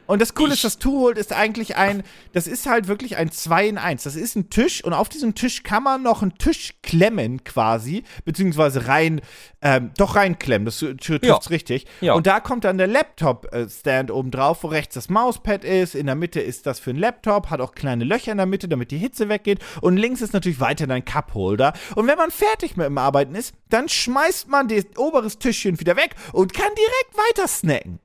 Und 0.07 0.20
das 0.20 0.34
Coole 0.34 0.48
Ich- 0.55 0.55
ist, 0.59 0.64
das 0.64 0.78
Two-Hold 0.78 1.18
ist 1.18 1.32
eigentlich 1.32 1.76
ein, 1.76 2.02
das 2.32 2.46
ist 2.46 2.66
halt 2.66 2.88
wirklich 2.88 3.16
ein 3.16 3.30
2 3.30 3.68
in 3.68 3.78
1. 3.78 4.02
Das 4.05 4.16
ist 4.16 4.36
ein 4.36 4.50
Tisch 4.50 4.84
und 4.84 4.92
auf 4.92 5.09
diesem 5.09 5.34
Tisch 5.34 5.62
kann 5.62 5.82
man 5.82 6.02
noch 6.02 6.22
einen 6.22 6.36
Tisch 6.38 6.74
klemmen 6.82 7.42
quasi, 7.44 8.05
beziehungsweise 8.24 8.86
rein, 8.86 9.20
ähm, 9.62 9.92
doch 9.96 10.14
reinklemmen, 10.16 10.66
das 10.66 10.78
trifft's 10.78 11.26
Ja. 11.26 11.36
richtig. 11.36 11.86
Ja. 12.00 12.14
Und 12.14 12.26
da 12.26 12.40
kommt 12.40 12.64
dann 12.64 12.76
der 12.78 12.86
Laptop-Stand 12.86 14.11
oben 14.11 14.30
drauf, 14.30 14.62
wo 14.62 14.68
rechts 14.68 14.94
das 14.94 15.09
Mauspad 15.09 15.64
ist, 15.64 15.94
in 15.94 16.07
der 16.07 16.14
Mitte 16.14 16.40
ist 16.40 16.66
das 16.66 16.78
für 16.80 16.90
einen 16.90 16.98
Laptop, 16.98 17.50
hat 17.50 17.61
auch 17.61 17.72
kleine 17.72 18.05
Löcher 18.05 18.32
in 18.32 18.36
der 18.38 18.46
Mitte, 18.46 18.68
damit 18.68 18.90
die 18.90 18.98
Hitze 18.98 19.28
weggeht 19.28 19.61
und 19.80 19.96
links 19.96 20.20
ist 20.20 20.32
natürlich 20.34 20.61
weiter 20.61 20.86
dein 20.86 21.05
Cup-Holder. 21.05 21.72
Und 21.94 22.07
wenn 22.07 22.18
man 22.18 22.30
fertig 22.30 22.76
mit 22.76 22.86
dem 22.86 22.98
Arbeiten 22.98 23.34
ist, 23.34 23.55
dann 23.70 23.88
schmeißt 23.88 24.48
man 24.48 24.68
das 24.68 24.84
oberes 24.96 25.38
Tischchen 25.38 25.80
wieder 25.80 25.96
weg 25.96 26.14
und 26.32 26.52
kann 26.52 26.68
direkt 26.76 27.16
weiter 27.30 27.48
snacken. 27.48 28.00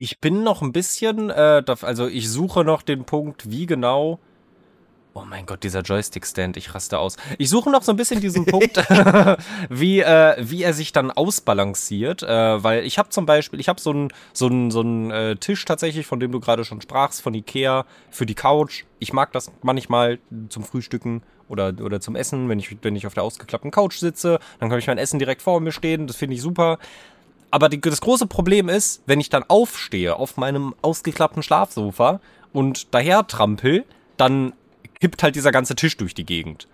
Ich 0.00 0.20
bin 0.20 0.44
noch 0.44 0.62
ein 0.62 0.70
bisschen, 0.70 1.28
äh, 1.30 1.64
also 1.82 2.06
ich 2.06 2.30
suche 2.30 2.62
noch 2.62 2.82
den 2.82 3.04
Punkt, 3.04 3.50
wie 3.50 3.66
genau. 3.66 4.20
Oh 5.12 5.24
mein 5.28 5.44
Gott, 5.46 5.64
dieser 5.64 5.80
Joystick-Stand, 5.80 6.56
ich 6.56 6.72
raste 6.72 7.00
aus. 7.00 7.16
Ich 7.38 7.50
suche 7.50 7.68
noch 7.70 7.82
so 7.82 7.90
ein 7.90 7.96
bisschen 7.96 8.20
diesen 8.20 8.46
Punkt, 8.46 8.76
wie, 9.68 9.98
äh, 9.98 10.36
wie 10.38 10.62
er 10.62 10.72
sich 10.72 10.92
dann 10.92 11.10
ausbalanciert, 11.10 12.22
äh, 12.22 12.62
weil 12.62 12.84
ich 12.84 12.98
habe 12.98 13.08
zum 13.08 13.26
Beispiel, 13.26 13.58
ich 13.58 13.68
habe 13.68 13.80
so 13.80 13.90
einen 13.90 14.12
so 14.32 14.70
so 14.70 14.82
äh, 15.10 15.34
Tisch 15.34 15.64
tatsächlich, 15.64 16.06
von 16.06 16.20
dem 16.20 16.30
du 16.30 16.38
gerade 16.38 16.64
schon 16.64 16.80
sprachst, 16.80 17.20
von 17.20 17.34
Ikea, 17.34 17.84
für 18.10 18.26
die 18.26 18.36
Couch. 18.36 18.84
Ich 19.00 19.12
mag 19.12 19.32
das 19.32 19.50
manchmal 19.62 20.20
zum 20.48 20.62
Frühstücken 20.62 21.22
oder, 21.48 21.72
oder 21.82 22.00
zum 22.00 22.14
Essen, 22.14 22.48
wenn 22.48 22.60
ich, 22.60 22.76
wenn 22.82 22.94
ich 22.94 23.08
auf 23.08 23.14
der 23.14 23.24
ausgeklappten 23.24 23.72
Couch 23.72 23.98
sitze, 23.98 24.38
dann 24.60 24.68
kann 24.68 24.78
ich 24.78 24.86
mein 24.86 24.98
Essen 24.98 25.18
direkt 25.18 25.42
vor 25.42 25.60
mir 25.60 25.72
stehen, 25.72 26.06
das 26.06 26.14
finde 26.14 26.36
ich 26.36 26.42
super. 26.42 26.78
Aber 27.50 27.68
die, 27.68 27.80
das 27.80 28.00
große 28.00 28.26
Problem 28.26 28.68
ist, 28.68 29.02
wenn 29.06 29.20
ich 29.20 29.30
dann 29.30 29.44
aufstehe 29.48 30.16
auf 30.16 30.36
meinem 30.36 30.74
ausgeklappten 30.82 31.42
Schlafsofa 31.42 32.20
und 32.52 32.94
daher 32.94 33.26
trampel, 33.26 33.84
dann 34.16 34.52
kippt 35.00 35.22
halt 35.22 35.34
dieser 35.36 35.52
ganze 35.52 35.74
Tisch 35.76 35.96
durch 35.96 36.14
die 36.14 36.26
Gegend. 36.26 36.68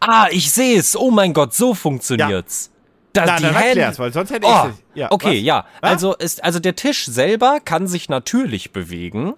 Ah, 0.00 0.28
ich 0.30 0.50
sehe 0.52 0.78
es. 0.78 0.96
Oh 0.96 1.10
mein 1.10 1.34
Gott, 1.34 1.52
so 1.54 1.74
funktioniert's. 1.74 2.70
Da, 3.12 3.24
Na, 3.26 3.36
die 3.36 3.42
dann 3.42 3.54
Hände- 3.54 3.66
erklär's, 3.68 3.98
weil 3.98 4.12
sonst 4.12 4.30
hätte 4.30 4.46
Oh, 4.46 4.68
ich 4.70 4.96
ja, 5.00 5.10
okay, 5.10 5.38
was? 5.38 5.44
ja. 5.44 5.64
Also, 5.80 6.14
ist, 6.14 6.44
also 6.44 6.58
der 6.60 6.76
Tisch 6.76 7.06
selber 7.06 7.58
kann 7.64 7.86
sich 7.86 8.08
natürlich 8.08 8.72
bewegen, 8.72 9.34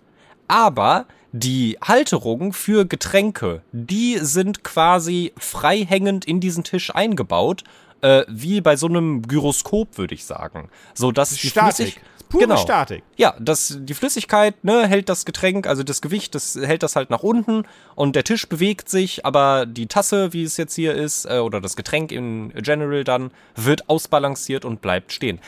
aber 0.48 1.06
die 1.32 1.78
Halterungen 1.82 2.52
für 2.52 2.84
Getränke, 2.84 3.62
die 3.72 4.18
sind 4.20 4.64
quasi 4.64 5.32
freihängend 5.38 6.24
in 6.24 6.40
diesen 6.40 6.64
Tisch 6.64 6.94
eingebaut, 6.94 7.62
äh, 8.02 8.24
wie 8.28 8.60
bei 8.60 8.76
so 8.76 8.86
einem 8.86 9.22
Gyroskop, 9.22 9.98
würde 9.98 10.14
ich 10.14 10.24
sagen. 10.24 10.68
So 10.94 11.12
dass 11.12 11.30
die 11.30 11.48
Statik. 11.48 12.00
Pure 12.30 12.44
genau. 12.44 12.56
Statik. 12.58 13.02
Ja, 13.16 13.34
das, 13.40 13.76
die 13.80 13.92
Flüssigkeit 13.92 14.62
ne, 14.62 14.86
hält 14.86 15.08
das 15.08 15.24
Getränk, 15.24 15.66
also 15.66 15.82
das 15.82 16.00
Gewicht, 16.00 16.34
das 16.36 16.54
hält 16.54 16.84
das 16.84 16.94
halt 16.94 17.10
nach 17.10 17.24
unten 17.24 17.64
und 17.96 18.14
der 18.14 18.22
Tisch 18.22 18.48
bewegt 18.48 18.88
sich, 18.88 19.26
aber 19.26 19.66
die 19.66 19.88
Tasse, 19.88 20.32
wie 20.32 20.44
es 20.44 20.56
jetzt 20.56 20.76
hier 20.76 20.94
ist, 20.94 21.24
äh, 21.24 21.38
oder 21.38 21.60
das 21.60 21.74
Getränk 21.74 22.12
in 22.12 22.50
General 22.50 23.02
dann, 23.02 23.32
wird 23.56 23.88
ausbalanciert 23.90 24.64
und 24.64 24.80
bleibt 24.80 25.12
stehen. 25.12 25.40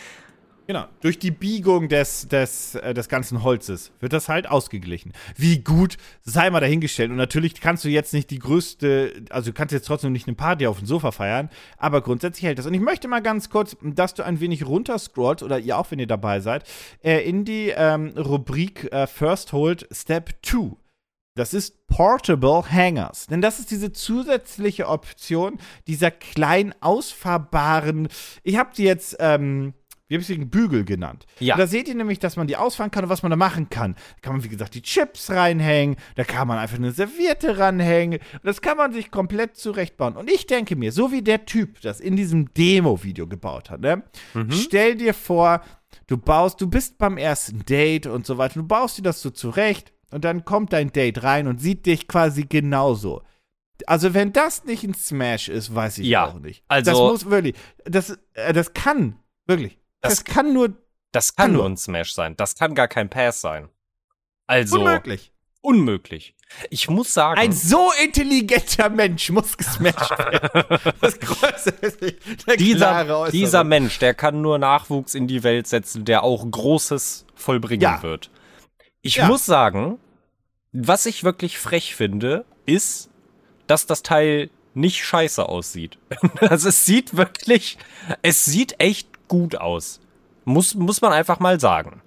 Genau. 0.66 0.86
Durch 1.00 1.18
die 1.18 1.32
Biegung 1.32 1.88
des, 1.88 2.28
des, 2.28 2.76
äh, 2.76 2.94
des 2.94 3.08
ganzen 3.08 3.42
Holzes 3.42 3.90
wird 4.00 4.12
das 4.12 4.28
halt 4.28 4.48
ausgeglichen. 4.48 5.12
Wie 5.36 5.58
gut, 5.58 5.96
sei 6.22 6.50
mal 6.50 6.60
dahingestellt. 6.60 7.10
Und 7.10 7.16
natürlich 7.16 7.60
kannst 7.60 7.84
du 7.84 7.88
jetzt 7.88 8.14
nicht 8.14 8.30
die 8.30 8.38
größte, 8.38 9.24
also 9.30 9.50
du 9.50 9.54
kannst 9.54 9.72
jetzt 9.72 9.86
trotzdem 9.86 10.12
nicht 10.12 10.28
eine 10.28 10.36
Party 10.36 10.66
auf 10.66 10.78
dem 10.78 10.86
Sofa 10.86 11.10
feiern, 11.10 11.50
aber 11.78 12.00
grundsätzlich 12.00 12.44
hält 12.44 12.58
das. 12.58 12.66
Und 12.66 12.74
ich 12.74 12.80
möchte 12.80 13.08
mal 13.08 13.22
ganz 13.22 13.50
kurz, 13.50 13.76
dass 13.82 14.14
du 14.14 14.22
ein 14.24 14.40
wenig 14.40 14.64
runterscrollst, 14.64 15.42
oder 15.42 15.58
ihr 15.58 15.76
auch, 15.76 15.90
wenn 15.90 15.98
ihr 15.98 16.06
dabei 16.06 16.40
seid, 16.40 16.64
äh, 17.02 17.18
in 17.28 17.44
die 17.44 17.72
ähm, 17.76 18.12
Rubrik 18.16 18.92
äh, 18.92 19.06
First 19.06 19.52
Hold 19.52 19.88
Step 19.90 20.30
2. 20.42 20.76
Das 21.34 21.54
ist 21.54 21.86
Portable 21.86 22.62
Hangers. 22.70 23.26
Denn 23.26 23.40
das 23.40 23.58
ist 23.58 23.70
diese 23.70 23.92
zusätzliche 23.92 24.86
Option 24.86 25.58
dieser 25.86 26.10
klein 26.10 26.74
ausfahrbaren. 26.80 28.08
Ich 28.42 28.58
habe 28.58 28.70
die 28.76 28.84
jetzt, 28.84 29.16
ähm, 29.18 29.72
sie, 30.20 30.36
Bügel 30.38 30.84
genannt. 30.84 31.26
Ja. 31.40 31.54
Und 31.54 31.60
da 31.60 31.66
seht 31.66 31.88
ihr 31.88 31.94
nämlich, 31.94 32.18
dass 32.18 32.36
man 32.36 32.46
die 32.46 32.56
ausfahren 32.56 32.90
kann 32.90 33.04
und 33.04 33.10
was 33.10 33.22
man 33.22 33.30
da 33.30 33.36
machen 33.36 33.70
kann. 33.70 33.94
Da 33.94 34.20
kann 34.22 34.34
man, 34.34 34.44
wie 34.44 34.48
gesagt, 34.48 34.74
die 34.74 34.82
Chips 34.82 35.30
reinhängen, 35.30 35.96
da 36.16 36.24
kann 36.24 36.46
man 36.48 36.58
einfach 36.58 36.76
eine 36.76 36.92
Serviette 36.92 37.58
ranhängen. 37.58 38.18
Das 38.42 38.60
kann 38.60 38.76
man 38.76 38.92
sich 38.92 39.10
komplett 39.10 39.56
zurechtbauen. 39.56 40.16
Und 40.16 40.30
ich 40.30 40.46
denke 40.46 40.76
mir, 40.76 40.92
so 40.92 41.10
wie 41.12 41.22
der 41.22 41.46
Typ 41.46 41.80
das 41.80 42.00
in 42.00 42.16
diesem 42.16 42.52
Demo-Video 42.54 43.26
gebaut 43.26 43.70
hat, 43.70 43.80
ne? 43.80 44.02
Stell 44.50 44.96
dir 44.96 45.14
vor, 45.14 45.62
du 46.06 46.16
baust, 46.18 46.60
du 46.60 46.68
bist 46.68 46.98
beim 46.98 47.16
ersten 47.16 47.64
Date 47.64 48.06
und 48.06 48.26
so 48.26 48.38
weiter, 48.38 48.60
du 48.60 48.66
baust 48.66 48.98
dir 48.98 49.02
das 49.02 49.22
so 49.22 49.30
zurecht 49.30 49.92
und 50.10 50.24
dann 50.24 50.44
kommt 50.44 50.72
dein 50.72 50.92
Date 50.92 51.22
rein 51.22 51.46
und 51.46 51.60
sieht 51.60 51.86
dich 51.86 52.06
quasi 52.08 52.44
genauso. 52.44 53.22
Also 53.86 54.14
wenn 54.14 54.32
das 54.32 54.64
nicht 54.64 54.84
ein 54.84 54.94
Smash 54.94 55.48
ist, 55.48 55.74
weiß 55.74 55.98
ich 55.98 56.06
Ja, 56.06 56.26
auch 56.26 56.38
nicht. 56.38 56.62
also- 56.68 56.90
das 56.90 56.98
muss 57.24 57.30
wirklich, 57.30 57.54
das, 57.84 58.18
äh, 58.34 58.52
das 58.52 58.74
kann 58.74 59.16
wirklich, 59.46 59.78
das, 60.02 60.16
Das- 60.16 60.24
kann 60.24 60.52
nur 60.52 60.74
Das 61.12 61.34
kann 61.36 61.46
Kann 61.46 61.52
nur 61.54 61.66
ein 61.66 61.76
Smash 61.76 62.12
sein. 62.14 62.36
Das 62.36 62.54
kann 62.56 62.74
gar 62.74 62.88
kein 62.88 63.08
Pass 63.10 63.40
sein. 63.40 63.68
Also 64.46 64.78
unmöglich. 64.80 65.32
unmöglich. 65.60 66.34
Ich 66.70 66.88
muss 66.90 67.14
sagen, 67.14 67.38
Ein 67.40 67.52
so 67.52 67.90
intelligenter 68.02 68.90
Mensch 68.90 69.30
muss 69.30 69.56
gesmashed 69.56 70.10
werden. 70.18 70.92
das 71.00 71.18
Größte 71.20 71.70
ist 71.80 72.00
nicht 72.02 72.46
der 72.46 72.56
dieser, 72.56 73.30
dieser 73.30 73.64
Mensch, 73.64 73.98
der 73.98 74.12
kann 74.14 74.42
nur 74.42 74.58
Nachwuchs 74.58 75.14
in 75.14 75.26
die 75.26 75.42
Welt 75.42 75.66
setzen, 75.66 76.04
der 76.04 76.22
auch 76.24 76.44
Großes 76.50 77.24
vollbringen 77.34 77.80
Ja. 77.82 78.02
wird. 78.02 78.30
Ich 79.02 79.16
Ja. 79.16 79.26
muss 79.28 79.46
sagen, 79.46 79.98
was 80.72 81.06
ich 81.06 81.24
wirklich 81.24 81.58
frech 81.58 81.94
finde, 81.94 82.44
ist, 82.66 83.08
dass 83.66 83.86
das 83.86 84.02
Teil 84.02 84.50
nicht 84.74 85.04
scheiße 85.04 85.46
aussieht. 85.48 85.98
Also 86.40 86.68
es 86.70 86.84
sieht 86.86 87.16
wirklich, 87.16 87.78
es 88.22 88.44
sieht 88.44 88.78
echt 88.80 89.11
gut 89.28 89.56
aus. 89.56 90.00
Muss, 90.44 90.74
muss 90.74 91.00
man 91.00 91.12
einfach 91.12 91.38
mal 91.40 91.58
sagen. 91.60 92.02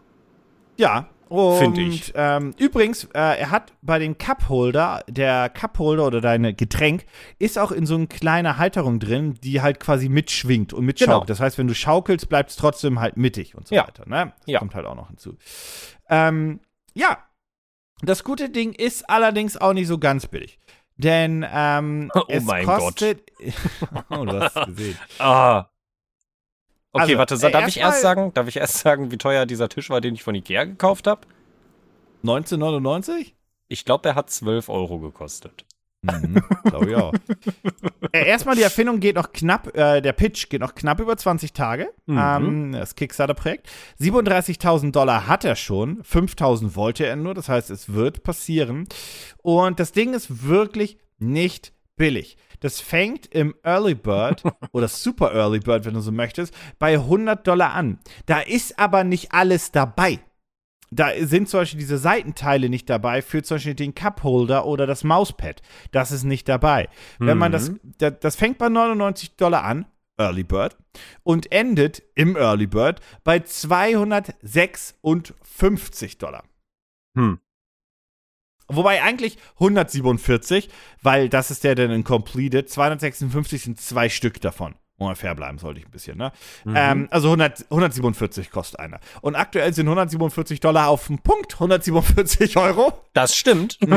Ja, 0.77 1.07
Finde 1.27 1.81
ich. 1.81 2.13
Ähm, 2.15 2.53
übrigens, 2.59 3.05
äh, 3.05 3.39
er 3.39 3.49
hat 3.49 3.73
bei 3.81 3.97
dem 3.97 4.15
Cupholder, 4.17 5.03
der 5.09 5.49
Cupholder 5.49 6.05
oder 6.05 6.21
deine 6.21 6.53
Getränk, 6.53 7.05
ist 7.39 7.57
auch 7.57 7.71
in 7.71 7.87
so 7.87 7.95
einer 7.95 8.05
kleinen 8.05 8.57
Halterung 8.59 8.99
drin, 8.99 9.33
die 9.43 9.59
halt 9.61 9.79
quasi 9.79 10.07
mitschwingt 10.07 10.71
und 10.71 10.85
mitschaukelt. 10.85 11.15
Genau. 11.21 11.25
Das 11.25 11.39
heißt, 11.39 11.57
wenn 11.57 11.67
du 11.67 11.73
schaukelst, 11.73 12.29
bleibt 12.29 12.51
es 12.51 12.55
trotzdem 12.57 12.99
halt 12.99 13.17
mittig 13.17 13.55
und 13.55 13.67
so 13.67 13.73
Ja. 13.75 13.87
weiter. 13.87 14.07
Ne? 14.07 14.33
Das 14.41 14.45
Ja. 14.45 14.59
kommt 14.59 14.75
halt 14.75 14.85
auch 14.85 14.95
noch 14.95 15.07
hinzu. 15.07 15.35
Ähm, 16.09 16.59
ja, 16.93 17.17
das 18.03 18.23
gute 18.23 18.49
Ding 18.49 18.73
ist 18.73 19.09
allerdings 19.09 19.57
auch 19.57 19.73
nicht 19.73 19.87
so 19.87 19.97
ganz 19.97 20.27
billig. 20.27 20.59
Denn 20.95 21.43
ähm, 21.51 22.11
Oh 22.15 22.21
es 22.29 22.43
mein 22.45 22.65
Gott. 22.67 22.79
kostet. 22.81 23.31
oh, 24.11 24.25
du 24.25 24.39
hast 24.39 24.55
es 24.55 24.65
gesehen. 24.67 24.97
Ah. 25.19 25.69
Okay, 26.95 27.17
Also, 27.17 27.17
warte, 27.17 27.51
darf 27.51 27.67
ich 27.67 27.77
erst 27.77 28.01
sagen, 28.01 28.33
darf 28.33 28.47
ich 28.47 28.55
erst 28.55 28.77
sagen, 28.77 29.11
wie 29.11 29.17
teuer 29.17 29.45
dieser 29.45 29.67
Tisch 29.67 29.89
war, 29.89 29.99
den 29.99 30.13
ich 30.13 30.23
von 30.23 30.33
Ikea 30.33 30.63
gekauft 30.63 31.07
habe? 31.07 31.27
1999? 32.23 33.35
Ich 33.67 33.83
glaube, 33.83 34.07
er 34.07 34.15
hat 34.15 34.29
12 34.29 34.69
Euro 34.69 34.99
gekostet. 34.99 35.65
Mhm, 36.03 36.41
glaube 36.63 36.91
ich 36.91 36.95
auch. 36.95 37.13
äh, 38.13 38.25
erstmal, 38.25 38.55
die 38.55 38.61
Erfindung 38.61 39.01
geht 39.01 39.17
noch 39.17 39.33
knapp, 39.33 39.75
äh, 39.75 39.99
der 39.99 40.13
Pitch 40.13 40.47
geht 40.47 40.61
noch 40.61 40.73
knapp 40.73 41.01
über 41.01 41.17
20 41.17 41.51
Tage. 41.51 41.89
Mhm. 42.05 42.17
Ähm, 42.17 42.71
das 42.71 42.95
Kickstarter-Projekt. 42.95 43.67
37.000 43.99 44.91
Dollar 44.91 45.27
hat 45.27 45.43
er 45.43 45.57
schon, 45.57 46.01
5.000 46.03 46.75
wollte 46.75 47.05
er 47.05 47.17
nur, 47.17 47.33
das 47.33 47.49
heißt, 47.49 47.71
es 47.71 47.91
wird 47.91 48.23
passieren. 48.23 48.87
Und 49.41 49.81
das 49.81 49.91
Ding 49.91 50.13
ist 50.13 50.47
wirklich 50.47 50.97
nicht 51.17 51.73
billig. 51.95 52.37
Das 52.59 52.81
fängt 52.81 53.27
im 53.27 53.55
Early 53.63 53.95
Bird 53.95 54.43
oder 54.71 54.87
Super 54.87 55.33
Early 55.33 55.59
Bird, 55.59 55.85
wenn 55.85 55.93
du 55.93 56.01
so 56.01 56.11
möchtest, 56.11 56.53
bei 56.79 56.93
100 56.93 57.47
Dollar 57.47 57.73
an. 57.73 57.99
Da 58.25 58.39
ist 58.39 58.79
aber 58.79 59.03
nicht 59.03 59.31
alles 59.31 59.71
dabei. 59.71 60.19
Da 60.91 61.09
sind 61.19 61.49
zum 61.49 61.61
Beispiel 61.61 61.79
diese 61.79 61.97
Seitenteile 61.97 62.69
nicht 62.69 62.87
dabei 62.89 63.21
für 63.21 63.43
zum 63.43 63.55
Beispiel 63.55 63.75
den 63.75 63.95
Cupholder 63.95 64.65
oder 64.65 64.87
das 64.87 65.03
Mauspad. 65.03 65.61
Das 65.91 66.11
ist 66.11 66.23
nicht 66.23 66.47
dabei. 66.47 66.87
Wenn 67.19 67.37
man 67.37 67.51
das, 67.51 67.73
das, 67.97 68.13
das 68.21 68.37
fängt 68.37 68.59
bei 68.59 68.69
99 68.69 69.35
Dollar 69.35 69.63
an, 69.63 69.85
Early 70.17 70.43
Bird, 70.43 70.77
und 71.23 71.51
endet 71.51 72.03
im 72.15 72.37
Early 72.37 72.67
Bird 72.67 73.01
bei 73.23 73.39
256 73.39 76.17
Dollar. 76.17 76.43
Hm. 77.17 77.39
Wobei 78.67 79.03
eigentlich 79.03 79.37
147, 79.55 80.69
weil 81.01 81.29
das 81.29 81.51
ist 81.51 81.63
der, 81.63 81.75
der 81.75 81.87
dann 81.87 82.03
completed. 82.03 82.69
256 82.69 83.63
sind 83.63 83.79
zwei 83.79 84.09
Stück 84.09 84.41
davon. 84.41 84.75
Fair 85.15 85.35
bleiben, 85.35 85.57
sollte 85.57 85.81
ich 85.81 85.85
ein 85.85 85.91
bisschen, 85.91 86.17
ne? 86.17 86.31
Ähm, 86.73 87.09
also 87.11 87.27
100, 87.27 87.65
147 87.69 88.49
kostet 88.49 88.79
einer. 88.79 89.01
Und 89.21 89.35
aktuell 89.35 89.73
sind 89.73 89.87
147 89.87 90.61
Dollar 90.61 90.87
auf 90.87 91.07
dem 91.07 91.19
Punkt 91.19 91.53
147 91.55 92.55
Euro. 92.57 92.93
Das 93.13 93.35
stimmt. 93.35 93.77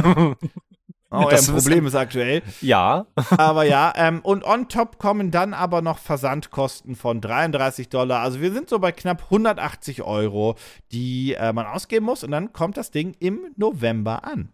Oh, 1.10 1.26
Das 1.30 1.46
ja, 1.46 1.54
Problem 1.54 1.86
ist 1.86 1.94
aktuell. 1.94 2.42
ja. 2.60 3.06
Aber 3.30 3.64
ja, 3.64 3.94
ähm, 3.96 4.20
und 4.20 4.44
on 4.44 4.68
top 4.68 4.98
kommen 4.98 5.30
dann 5.30 5.54
aber 5.54 5.80
noch 5.80 5.96
Versandkosten 5.96 6.96
von 6.96 7.22
33 7.22 7.88
Dollar. 7.88 8.20
Also 8.20 8.42
wir 8.42 8.52
sind 8.52 8.68
so 8.68 8.78
bei 8.78 8.92
knapp 8.92 9.22
180 9.24 10.02
Euro, 10.02 10.56
die 10.92 11.32
äh, 11.32 11.54
man 11.54 11.64
ausgeben 11.64 12.04
muss. 12.04 12.24
Und 12.24 12.32
dann 12.32 12.52
kommt 12.52 12.76
das 12.76 12.90
Ding 12.90 13.16
im 13.20 13.40
November 13.56 14.24
an. 14.24 14.52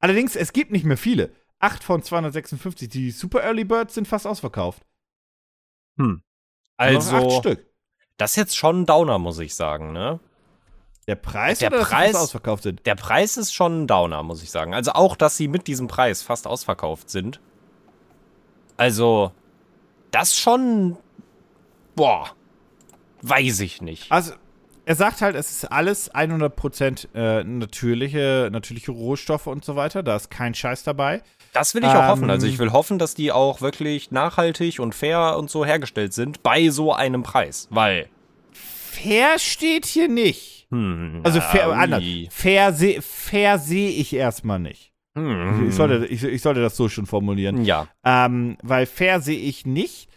Allerdings, 0.00 0.36
es 0.36 0.52
gibt 0.52 0.70
nicht 0.70 0.84
mehr 0.84 0.96
viele. 0.96 1.32
Acht 1.58 1.82
von 1.82 2.02
256. 2.02 2.88
Die 2.88 3.10
Super 3.10 3.42
Early 3.42 3.64
Birds 3.64 3.94
sind 3.94 4.06
fast 4.06 4.26
ausverkauft. 4.26 4.82
Acht 5.98 6.20
Also, 6.76 7.30
Stück. 7.40 7.66
das 8.16 8.32
ist 8.32 8.36
jetzt 8.36 8.56
schon 8.56 8.82
ein 8.82 8.86
Downer, 8.86 9.18
muss 9.18 9.38
ich 9.40 9.54
sagen, 9.54 9.92
ne? 9.92 10.20
Der 11.08 11.16
Preis 11.16 11.58
Der 11.58 11.70
oder 11.70 11.78
dass 11.80 11.88
Preis- 11.88 12.12
fast 12.12 12.24
ausverkauft 12.24 12.62
sind? 12.62 12.86
Der 12.86 12.94
Preis 12.94 13.36
ist 13.36 13.52
schon 13.54 13.82
ein 13.82 13.86
Downer, 13.86 14.22
muss 14.22 14.42
ich 14.42 14.50
sagen. 14.50 14.74
Also 14.74 14.92
auch, 14.92 15.16
dass 15.16 15.36
sie 15.36 15.48
mit 15.48 15.66
diesem 15.66 15.88
Preis 15.88 16.22
fast 16.22 16.46
ausverkauft 16.46 17.10
sind. 17.10 17.40
Also, 18.76 19.32
das 20.10 20.38
schon. 20.38 20.96
Boah. 21.96 22.30
Weiß 23.22 23.58
ich 23.60 23.82
nicht. 23.82 24.12
Also, 24.12 24.34
er 24.88 24.94
sagt 24.94 25.20
halt, 25.20 25.36
es 25.36 25.50
ist 25.50 25.70
alles 25.70 26.10
100% 26.14 27.08
äh, 27.14 27.44
natürliche, 27.44 28.48
natürliche 28.50 28.90
Rohstoffe 28.90 29.46
und 29.46 29.62
so 29.62 29.76
weiter. 29.76 30.02
Da 30.02 30.16
ist 30.16 30.30
kein 30.30 30.54
Scheiß 30.54 30.82
dabei. 30.82 31.20
Das 31.52 31.74
will 31.74 31.82
ich 31.82 31.88
auch 31.90 31.94
Ähm, 32.04 32.08
hoffen. 32.08 32.30
Also 32.30 32.46
ich 32.46 32.58
will 32.58 32.72
hoffen, 32.72 32.98
dass 32.98 33.14
die 33.14 33.30
auch 33.30 33.60
wirklich 33.60 34.10
nachhaltig 34.10 34.80
und 34.80 34.94
fair 34.94 35.36
und 35.36 35.50
so 35.50 35.66
hergestellt 35.66 36.14
sind 36.14 36.42
bei 36.42 36.70
so 36.70 36.94
einem 36.94 37.22
Preis. 37.22 37.68
Weil. 37.70 38.08
Fair 38.52 39.38
steht 39.38 39.84
hier 39.84 40.08
nicht. 40.08 40.66
Hm, 40.70 41.20
Also 41.22 41.40
fair, 41.42 41.68
anders. 41.68 42.02
Fair 42.30 42.72
sehe 42.72 43.02
fair 43.02 43.58
seh 43.58 43.88
ich 43.88 44.14
erstmal 44.14 44.58
nicht. 44.58 44.92
Hm, 45.16 45.68
Ich, 45.68 45.74
sollte, 45.74 46.06
ich, 46.06 46.24
ich 46.24 46.40
sollte 46.42 46.62
das 46.62 46.76
so 46.76 46.88
schon 46.88 47.04
formulieren. 47.06 47.62
ja. 47.64 47.88
Ähm, 48.04 48.56
weil 48.62 48.86
fair 48.86 49.20
sehe 49.20 49.38
ich 49.38 49.66
nicht. 49.66 50.08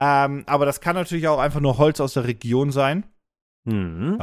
Ähm, 0.00 0.44
aber 0.46 0.66
das 0.66 0.80
kann 0.80 0.94
natürlich 0.94 1.26
auch 1.28 1.38
einfach 1.40 1.60
nur 1.60 1.78
Holz 1.78 2.00
aus 2.00 2.14
der 2.14 2.24
Region 2.26 2.70
sein. 2.70 3.04
Hm. 3.68 4.18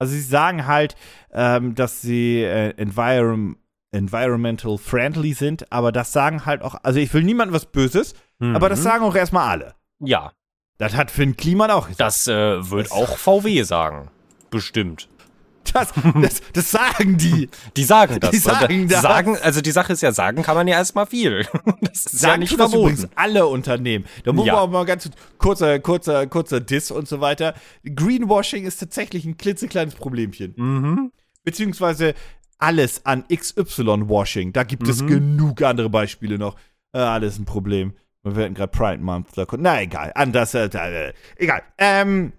Also 0.00 0.12
sie 0.12 0.20
sagen 0.20 0.66
halt, 0.66 0.94
ähm, 1.32 1.74
dass 1.74 2.00
sie 2.00 2.42
äh, 2.42 2.70
envirom 2.76 3.56
environmental 3.90 4.76
friendly 4.76 5.32
sind, 5.32 5.72
aber 5.72 5.92
das 5.92 6.12
sagen 6.12 6.44
halt 6.44 6.60
auch, 6.62 6.76
also 6.82 7.00
ich 7.00 7.12
will 7.14 7.22
niemandem 7.24 7.54
was 7.54 7.64
Böses, 7.66 8.14
aber 8.38 8.68
das 8.68 8.80
Mhm. 8.80 8.84
sagen 8.84 9.04
auch 9.04 9.14
erstmal 9.16 9.48
alle. 9.48 9.74
Ja, 10.00 10.32
Das 10.76 10.94
hat 10.94 11.10
Finn 11.10 11.36
Kliman 11.36 11.70
auch 11.70 11.86
gesagt. 11.88 12.00
das 12.00 12.28
äh, 12.28 12.70
wird 12.70 12.92
auch 12.92 13.16
VW 13.16 13.62
sagen. 13.62 14.10
Bestimmt. 14.50 15.08
Das, 15.72 15.92
das, 16.22 16.40
das 16.54 16.70
sagen 16.70 17.18
die. 17.18 17.48
Die 17.76 17.84
sagen 17.84 18.18
das. 18.20 18.30
Die 18.30 18.38
sagen 18.38 18.82
Und, 18.82 18.88
das. 18.90 19.02
Sagen, 19.02 19.36
also 19.42 19.60
die 19.60 19.70
Sache 19.70 19.92
ist 19.92 20.00
ja, 20.02 20.12
sagen 20.12 20.42
kann 20.42 20.54
man 20.54 20.66
ja 20.66 20.76
erstmal 20.76 21.06
viel. 21.06 21.46
Das 21.82 22.06
ist 22.06 22.12
ja 22.14 22.18
Sagen 22.30 22.40
nicht 22.40 22.50
tun 22.50 22.58
das 22.58 22.70
verboten. 22.70 22.92
übrigens 22.94 23.10
alle 23.16 23.46
Unternehmen. 23.46 24.06
Da 24.24 24.32
muss 24.32 24.46
Ja. 24.46 24.54
man 24.54 24.62
auch 24.62 24.70
mal 24.70 24.84
ganz 24.86 25.10
kurzer, 25.36 25.78
kurzer, 25.80 26.26
kurzer 26.26 26.60
Diss 26.60 26.90
und 26.90 27.06
so 27.06 27.20
weiter. 27.20 27.54
Greenwashing 27.84 28.64
ist 28.64 28.78
tatsächlich 28.78 29.24
ein 29.26 29.36
klitzekleines 29.36 29.94
Problemchen. 29.94 30.54
Mhm. 30.56 31.12
Beziehungsweise 31.44 32.14
alles 32.58 33.04
an 33.06 33.24
XY-Washing. 33.28 34.52
Da 34.52 34.64
gibt 34.64 34.88
es 34.88 35.02
Mhm. 35.02 35.06
genug 35.06 35.62
andere 35.62 35.90
Beispiele 35.90 36.38
noch. 36.38 36.56
Äh, 36.92 36.98
alles 36.98 37.38
ein 37.38 37.44
Problem. 37.44 37.94
Wir 38.24 38.44
hatten 38.44 38.54
gerade 38.54 38.72
Pride 38.72 39.02
Month. 39.02 39.28
Na, 39.58 39.80
egal. 39.80 40.12
Anders, 40.14 40.54
äh, 40.54 40.64
äh, 40.66 41.12
egal. 41.36 41.62
Ähm, 41.78 42.32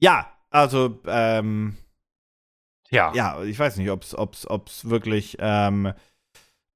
ja, 0.00 0.26
also, 0.50 1.00
ähm, 1.06 1.76
Ja. 2.92 3.12
ja, 3.14 3.42
ich 3.42 3.58
weiß 3.58 3.76
nicht, 3.78 3.90
ob 3.90 4.02
es 4.02 4.16
ob's, 4.16 4.46
ob's 4.46 4.88
wirklich, 4.88 5.36
ähm, 5.40 5.92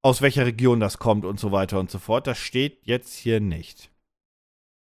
aus 0.03 0.23
welcher 0.23 0.47
Region 0.47 0.81
das 0.81 0.99
kommt 0.99 1.25
und 1.25 1.39
so 1.39 1.53
weiter 1.53 1.79
und 1.79 1.91
so 1.91 1.99
fort. 1.99 2.27
Das 2.27 2.39
steht 2.39 2.81
jetzt 2.87 3.15
hier 3.15 3.39
nicht. 3.41 3.91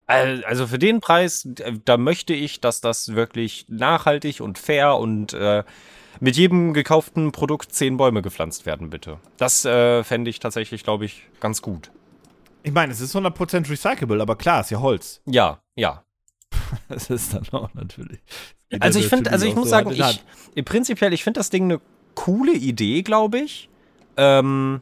Al- 0.06 0.44
Also 0.46 0.68
für 0.68 0.80
den 0.80 1.00
Preis, 1.02 1.48
da 1.86 1.98
möchte 1.98 2.34
ich, 2.34 2.62
dass 2.62 2.82
das 2.82 3.14
wirklich 3.16 3.66
nachhaltig 3.68 4.42
und 4.42 4.58
fair 4.58 4.96
und 4.96 5.34
äh, 5.34 5.64
mit 6.20 6.36
jedem 6.38 6.74
gekauften 6.74 7.32
Produkt 7.32 7.74
zehn 7.74 7.98
Bäume 7.98 8.22
gepflanzt 8.22 8.66
werden, 8.66 8.90
bitte. 8.90 9.20
Das 9.38 9.66
äh, 9.66 10.04
fände 10.04 10.30
ich 10.30 10.40
tatsächlich, 10.40 10.84
glaube 10.84 11.06
ich, 11.06 11.24
ganz 11.40 11.62
gut. 11.62 11.92
Ich 12.64 12.72
meine, 12.72 12.92
es 12.92 13.02
ist 13.02 13.16
100% 13.16 13.70
recyclable, 13.70 14.22
aber 14.22 14.36
klar, 14.36 14.62
ist 14.62 14.72
ja 14.72 14.80
Holz. 14.82 15.22
Ja, 15.26 15.62
ja. 15.76 16.04
Das 16.90 17.10
ist 17.10 17.34
dann 17.34 17.48
auch 17.52 17.74
natürlich. 17.74 18.20
Also 18.80 19.00
ich 19.00 19.08
finde, 19.08 19.32
also 19.32 19.46
ich 19.46 19.56
muss 19.56 19.66
so 19.66 19.70
sagen, 19.70 19.92
ich, 19.92 20.66
prinzipiell, 20.66 21.14
ich 21.14 21.24
finde 21.24 21.40
das 21.40 21.50
Ding 21.50 21.66
eine 21.66 21.80
coole 22.16 22.54
Idee, 22.54 23.02
glaube 23.02 23.40
ich. 23.40 23.70
Ähm, 24.18 24.82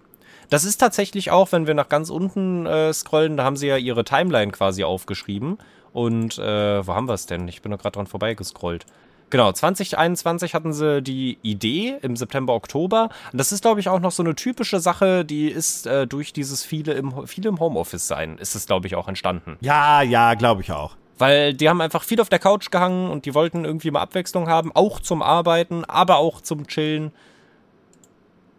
das 0.49 0.63
ist 0.63 0.77
tatsächlich 0.77 1.31
auch, 1.31 1.51
wenn 1.51 1.67
wir 1.67 1.73
nach 1.73 1.89
ganz 1.89 2.09
unten 2.09 2.65
äh, 2.65 2.93
scrollen, 2.93 3.37
da 3.37 3.43
haben 3.43 3.57
sie 3.57 3.67
ja 3.67 3.77
ihre 3.77 4.03
Timeline 4.03 4.51
quasi 4.51 4.83
aufgeschrieben. 4.83 5.57
Und 5.93 6.37
äh, 6.39 6.85
wo 6.85 6.93
haben 6.93 7.07
wir 7.07 7.13
es 7.13 7.25
denn? 7.25 7.47
Ich 7.47 7.61
bin 7.61 7.71
da 7.71 7.77
gerade 7.77 7.93
dran 7.93 8.07
vorbeigescrollt. 8.07 8.85
Genau, 9.29 9.51
2021 9.51 10.53
hatten 10.53 10.71
sie 10.71 11.01
die 11.01 11.39
Idee 11.41 11.95
im 12.01 12.15
September, 12.15 12.53
Oktober. 12.53 13.09
Und 13.31 13.39
das 13.39 13.51
ist, 13.51 13.61
glaube 13.61 13.79
ich, 13.79 13.89
auch 13.89 13.99
noch 13.99 14.11
so 14.11 14.21
eine 14.21 14.35
typische 14.35 14.79
Sache, 14.79 15.25
die 15.25 15.47
ist 15.47 15.87
äh, 15.87 16.05
durch 16.05 16.31
dieses 16.31 16.63
viele 16.63 16.93
im, 16.93 17.27
viele 17.27 17.49
im 17.49 17.59
Homeoffice 17.59 18.07
sein, 18.07 18.37
ist 18.37 18.55
es, 18.55 18.67
glaube 18.67 18.87
ich, 18.87 18.95
auch 18.95 19.07
entstanden. 19.07 19.57
Ja, 19.61 20.01
ja, 20.01 20.35
glaube 20.35 20.61
ich 20.61 20.71
auch. 20.71 20.95
Weil 21.17 21.53
die 21.53 21.69
haben 21.69 21.79
einfach 21.81 22.03
viel 22.03 22.19
auf 22.19 22.27
der 22.29 22.39
Couch 22.39 22.71
gehangen 22.71 23.09
und 23.09 23.25
die 23.25 23.33
wollten 23.33 23.63
irgendwie 23.63 23.89
mal 23.91 24.01
Abwechslung 24.01 24.49
haben, 24.49 24.71
auch 24.73 24.99
zum 24.99 25.21
Arbeiten, 25.21 25.85
aber 25.85 26.17
auch 26.17 26.41
zum 26.41 26.67
Chillen. 26.67 27.11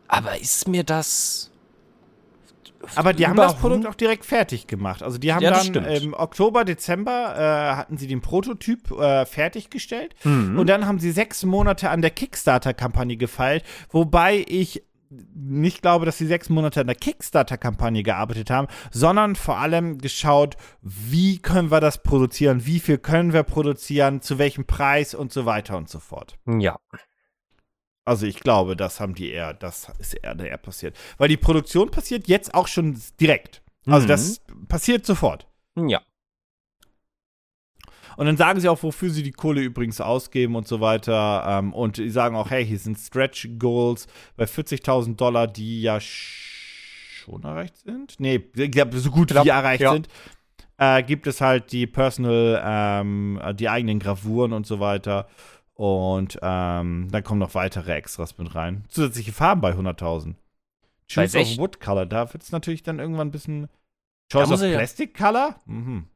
Aber 0.09 0.41
ist 0.41 0.67
mir 0.69 0.85
das. 0.85 1.51
Aber 2.95 3.13
die 3.13 3.27
haben 3.27 3.37
das 3.37 3.57
Produkt 3.57 3.87
auch 3.87 3.95
direkt 3.97 4.25
fertig 4.25 4.69
gemacht. 4.69 5.03
Also 5.03 5.19
die 5.19 5.33
haben 5.35 5.43
Ja, 5.43 5.51
dann 5.51 5.75
im 5.87 6.15
Oktober, 6.15 6.65
Dezember 6.65 7.35
äh, 7.37 7.77
hatten 7.77 7.99
sie 7.99 8.07
den 8.07 8.21
Prototyp 8.21 8.93
äh, 8.93 9.27
fertiggestellt 9.27 10.15
Mhm. 10.23 10.57
und 10.59 10.69
dann 10.69 10.87
haben 10.87 11.01
sie 11.01 11.11
sechs 11.11 11.45
Monate 11.45 11.91
an 11.91 12.01
der 12.01 12.11
Kickstarter-Kampagne 12.11 13.17
gefeilt, 13.17 13.65
wobei 13.91 14.45
ich 14.47 14.83
nicht 15.11 15.83
glaube, 15.83 16.07
dass 16.07 16.19
sie 16.19 16.27
sechs 16.27 16.49
Monate 16.49 16.81
an 16.81 16.87
der 16.87 16.97
Kickstarter-Kampagne 16.97 18.03
gearbeitet 18.03 18.51
haben, 18.51 18.69
sondern 18.91 19.37
vor 19.37 19.59
allem 19.59 19.99
geschaut, 19.99 20.57
wie 20.83 21.39
können 21.39 21.71
wir 21.71 21.81
das 21.81 22.03
produzieren, 22.03 22.67
wie 22.67 22.81
viel 22.81 22.99
können 22.99 23.33
wir 23.33 23.43
produzieren, 23.43 24.21
zu 24.23 24.39
welchem 24.39 24.65
Preis 24.67 25.15
und 25.15 25.33
so 25.33 25.47
weiter 25.47 25.77
und 25.77 25.89
so 25.89 25.99
fort. 26.01 26.39
Ja. 26.47 26.79
Also 28.05 28.27
ich 28.27 28.39
glaube, 28.39 28.77
das 28.77 29.01
haben 29.01 29.15
die 29.15 29.31
eher, 29.31 29.53
das 29.53 29.91
ist 29.99 30.15
eher, 30.15 30.39
eher 30.39 30.59
passiert. 30.59 30.97
Weil 31.19 31.29
die 31.29 31.37
Produktion 31.37 31.91
passiert 31.91 32.29
jetzt 32.29 32.55
auch 32.55 32.69
schon 32.69 33.01
direkt. 33.21 33.63
Also 33.87 34.05
Mhm. 34.05 34.09
das 34.09 34.41
passiert 34.69 35.05
sofort. 35.07 35.47
Ja. 35.77 36.03
Und 38.17 38.27
dann 38.27 38.37
sagen 38.37 38.61
sie 38.61 38.69
auch, 38.69 38.83
wofür 38.83 39.11
sie 39.11 39.23
die 39.23 39.33
Kohle 39.33 39.61
übrigens 39.63 40.01
ausgeben 40.01 40.57
und 40.57 40.67
so 40.67 40.81
weiter. 40.81 41.45
Ähm, 41.47 41.73
und 41.75 41.99
die 41.99 42.11
sagen 42.11 42.35
auch, 42.37 42.51
hey, 42.51 42.65
hier 42.67 42.79
sind 42.79 42.99
Stretch 42.99 43.49
Goals 43.59 44.07
bei 44.37 44.45
40.000 44.45 45.17
Dollar, 45.17 45.47
die 45.47 45.83
ja 45.83 45.97
sch- 45.97 47.23
schon 47.25 47.43
erreicht 47.45 47.77
sind. 47.79 48.19
Nee, 48.19 48.45
so 48.93 49.11
gut 49.11 49.29
Glaub, 49.29 49.45
wie 49.45 49.51
erreicht 49.51 49.83
ja. 49.83 49.93
sind. 49.93 50.09
Äh, 50.79 51.03
gibt 51.03 51.27
es 51.27 51.41
halt 51.41 51.73
die 51.73 51.87
Personal, 51.87 52.61
ähm, 52.65 53.41
äh, 53.43 53.55
die 53.55 53.69
eigenen 53.69 53.99
Gravuren 53.99 54.53
und 54.53 54.67
so 54.67 54.81
weiter. 54.81 55.27
Und 55.75 56.39
ähm, 56.43 57.09
dann 57.11 57.23
kommen 57.25 57.41
noch 57.41 57.55
weitere 57.55 57.93
Extras 57.95 58.39
mit 58.39 58.55
rein. 58.55 58.85
Zusätzliche 58.89 59.33
Farben 59.33 59.61
bei 59.61 59.73
100.000. 59.73 60.35
Choose 61.13 61.39
of? 61.39 61.59
Wood 61.59 61.81
Color, 61.81 62.07
da 62.07 62.33
wird 62.33 62.43
es 62.43 62.51
natürlich 62.51 62.83
dann 62.83 62.99
irgendwann 62.99 63.29
ein 63.29 63.33
bisschen. 63.33 63.69
Choice 64.33 64.51
of 64.51 64.63
ich 64.63 64.71
ja- 64.73 64.79
Plastic 64.79 65.17
Color? 65.17 65.55
Mhm. 65.67 66.07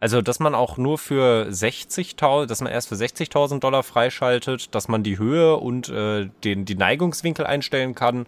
Also, 0.00 0.22
dass 0.22 0.40
man 0.40 0.54
auch 0.54 0.76
nur 0.78 0.98
für 0.98 1.48
60.000, 1.48 2.46
dass 2.46 2.60
man 2.60 2.72
erst 2.72 2.88
für 2.88 2.94
60.000 2.94 3.60
Dollar 3.60 3.82
freischaltet, 3.82 4.74
dass 4.74 4.88
man 4.88 5.02
die 5.02 5.18
Höhe 5.18 5.56
und 5.56 5.88
äh, 5.88 6.28
den, 6.44 6.64
die 6.64 6.74
Neigungswinkel 6.74 7.46
einstellen 7.46 7.94
kann. 7.94 8.26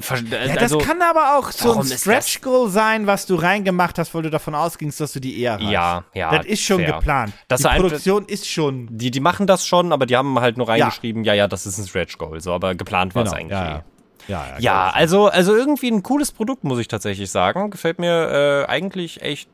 Ver 0.00 0.18
Ja, 0.20 0.38
also, 0.60 0.78
das 0.78 0.86
kann 0.86 1.02
aber 1.02 1.36
auch 1.36 1.50
so 1.50 1.74
ein 1.74 1.84
Stretch 1.84 2.40
Goal 2.40 2.70
sein, 2.70 3.06
was 3.06 3.26
du 3.26 3.34
reingemacht 3.34 3.98
hast, 3.98 4.14
weil 4.14 4.22
du 4.22 4.30
davon 4.30 4.54
ausgingst, 4.54 5.00
dass 5.00 5.12
du 5.12 5.20
die 5.20 5.38
eher 5.38 5.52
erreichst. 5.52 5.70
ja, 5.70 6.04
ja. 6.14 6.38
Das 6.38 6.46
ist 6.46 6.62
schon 6.62 6.78
fair. 6.78 6.94
geplant. 6.94 7.34
Das 7.48 7.60
die 7.60 7.68
Produktion 7.68 8.24
ist 8.24 8.48
schon. 8.48 8.88
Die, 8.90 9.10
die 9.10 9.20
machen 9.20 9.46
das 9.46 9.66
schon, 9.66 9.92
aber 9.92 10.06
die 10.06 10.16
haben 10.16 10.40
halt 10.40 10.56
nur 10.56 10.68
reingeschrieben, 10.68 11.24
ja, 11.24 11.34
ja, 11.34 11.46
das 11.46 11.66
ist 11.66 11.78
ein 11.78 11.86
Stretch 11.86 12.16
Goal. 12.16 12.40
So, 12.40 12.52
aber 12.52 12.74
geplant 12.74 13.14
war 13.14 13.24
es 13.24 13.32
eigentlich. 13.32 13.50
Genau, 13.50 13.60
ja, 13.60 13.70
eh. 13.70 13.78
ja. 13.78 13.84
Ja, 14.28 14.46
ja, 14.46 14.58
Ja, 14.58 14.90
also, 14.90 15.26
also 15.28 15.54
irgendwie 15.56 15.90
ein 15.90 16.02
cooles 16.02 16.32
Produkt, 16.32 16.64
muss 16.64 16.78
ich 16.78 16.88
tatsächlich 16.88 17.30
sagen. 17.30 17.70
Gefällt 17.70 17.98
mir 17.98 18.64
äh, 18.66 18.70
eigentlich 18.70 19.22
echt 19.22 19.48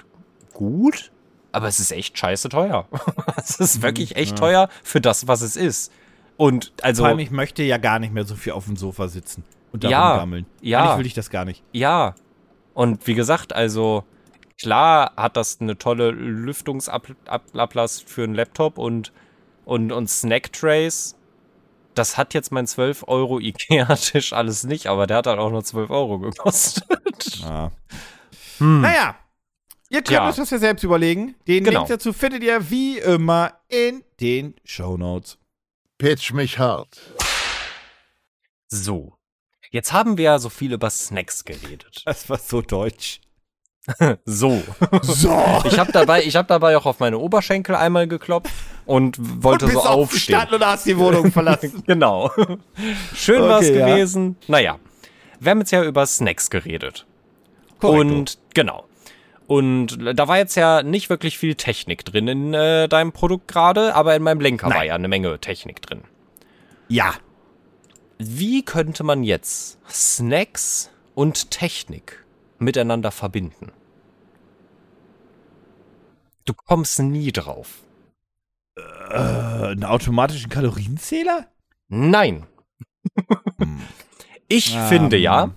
gut, 0.52 1.10
aber 1.52 1.68
es 1.68 1.80
ist 1.80 1.92
echt 1.92 2.18
scheiße 2.18 2.48
teuer. 2.48 2.86
es 3.36 3.58
ist 3.60 3.82
wirklich 3.82 4.16
echt 4.16 4.36
teuer 4.36 4.68
für 4.82 5.00
das, 5.00 5.26
was 5.28 5.40
es 5.42 5.56
ist. 5.56 5.92
Und 6.36 6.72
also, 6.82 7.02
Vor 7.02 7.08
allem, 7.08 7.18
ich 7.18 7.30
möchte 7.30 7.62
ja 7.62 7.78
gar 7.78 7.98
nicht 7.98 8.12
mehr 8.12 8.24
so 8.24 8.36
viel 8.36 8.52
auf 8.52 8.66
dem 8.66 8.76
Sofa 8.76 9.08
sitzen 9.08 9.42
und 9.72 9.82
da 9.84 9.88
Ja, 9.88 10.10
rumgammeln. 10.10 10.46
ja. 10.60 10.82
Eigentlich 10.84 10.98
will 10.98 11.06
ich 11.06 11.14
das 11.14 11.30
gar 11.30 11.44
nicht. 11.44 11.62
ja. 11.72 12.14
Und 12.74 13.08
wie 13.08 13.14
gesagt, 13.14 13.52
also, 13.52 14.04
klar 14.60 15.12
hat 15.16 15.36
das 15.36 15.60
eine 15.60 15.78
tolle 15.78 16.12
Lüftungsablass 16.12 18.00
für 18.00 18.22
einen 18.22 18.34
Laptop 18.34 18.78
und, 18.78 19.12
und, 19.64 19.90
und 19.90 20.08
Snacktrays. 20.08 21.16
Das 21.98 22.16
hat 22.16 22.32
jetzt 22.32 22.52
mein 22.52 22.66
12 22.66 23.04
Euro 23.08 23.40
Ikea-Tisch 23.40 24.32
alles 24.32 24.62
nicht, 24.64 24.86
aber 24.86 25.06
der 25.08 25.16
hat 25.18 25.26
halt 25.26 25.38
auch 25.40 25.50
nur 25.50 25.64
12 25.64 25.90
Euro 25.90 26.18
gekostet. 26.20 27.38
Ja. 27.40 27.72
Hm. 28.58 28.80
Naja, 28.82 29.16
ihr 29.90 29.98
könnt 29.98 30.10
Ja. 30.10 30.28
euch 30.28 30.36
das 30.36 30.50
ja 30.50 30.58
selbst 30.58 30.84
überlegen. 30.84 31.34
Den 31.48 31.64
Genau. 31.64 31.80
Link 31.80 31.88
dazu 31.88 32.12
findet 32.12 32.42
ihr 32.44 32.70
wie 32.70 32.98
immer 32.98 33.54
in 33.68 34.04
den 34.20 34.54
Shownotes. 34.64 35.38
Pitch 35.98 36.32
mich 36.32 36.58
hart. 36.58 37.00
So. 38.68 39.14
Jetzt 39.70 39.92
haben 39.92 40.16
wir 40.16 40.24
ja 40.24 40.38
so 40.38 40.48
viel 40.48 40.72
über 40.72 40.88
Snacks 40.90 41.44
geredet. 41.44 42.02
Das 42.06 42.28
war 42.30 42.38
so 42.38 42.62
deutsch. 42.62 43.20
So. 44.24 44.62
So. 45.02 45.62
Ich 45.64 45.78
habe 45.78 45.92
dabei, 45.92 46.22
ich 46.22 46.36
hab 46.36 46.48
dabei 46.48 46.76
auch 46.76 46.86
auf 46.86 47.00
meine 47.00 47.18
Oberschenkel 47.18 47.74
einmal 47.74 48.06
geklopft 48.06 48.52
und 48.86 49.16
wollte 49.42 49.66
bist 49.66 49.76
so 49.78 49.82
aufstehen. 49.82 50.36
aufgestanden 50.36 50.54
und 50.56 50.66
hast 50.66 50.86
die 50.86 50.98
Wohnung 50.98 51.32
verlassen. 51.32 51.82
Genau. 51.86 52.30
Schön 53.14 53.40
Okay, 53.42 53.48
war's 53.48 53.68
ja. 53.68 53.86
gewesen. 53.86 54.36
Naja. 54.46 54.78
Wir 55.40 55.50
haben 55.50 55.60
jetzt 55.60 55.70
ja 55.70 55.82
über 55.84 56.04
Snacks 56.06 56.50
geredet. 56.50 57.06
Korrekto. 57.80 58.00
Und 58.00 58.38
genau. 58.54 58.84
Und 59.46 59.96
da 60.18 60.28
war 60.28 60.36
jetzt 60.36 60.56
ja 60.56 60.82
nicht 60.82 61.08
wirklich 61.08 61.38
viel 61.38 61.54
Technik 61.54 62.04
drin 62.04 62.28
in 62.28 62.52
äh, 62.54 62.88
deinem 62.88 63.12
Produkt 63.12 63.48
gerade, 63.48 63.94
aber 63.94 64.14
in 64.14 64.22
meinem 64.22 64.40
Lenker 64.42 64.68
war 64.68 64.84
ja 64.84 64.94
eine 64.94 65.08
Menge 65.08 65.38
Technik 65.38 65.80
drin. 65.82 66.02
ja. 66.88 67.14
Wie 68.20 68.64
könnte 68.64 69.04
man 69.04 69.22
jetzt 69.22 69.78
Snacks 69.88 70.90
und 71.14 71.52
Technik 71.52 72.24
miteinander 72.58 73.10
verbinden? 73.10 73.72
Du 76.44 76.54
kommst 76.54 76.98
nie 77.00 77.32
drauf. 77.32 77.82
Äh, 78.76 79.14
einen 79.14 79.84
automatischen 79.84 80.50
Kalorienzähler? 80.50 81.46
Nein. 81.88 82.46
Ich 84.48 84.74
Ähm, 84.74 84.86
finde 84.88 85.16
ja, 85.16 85.50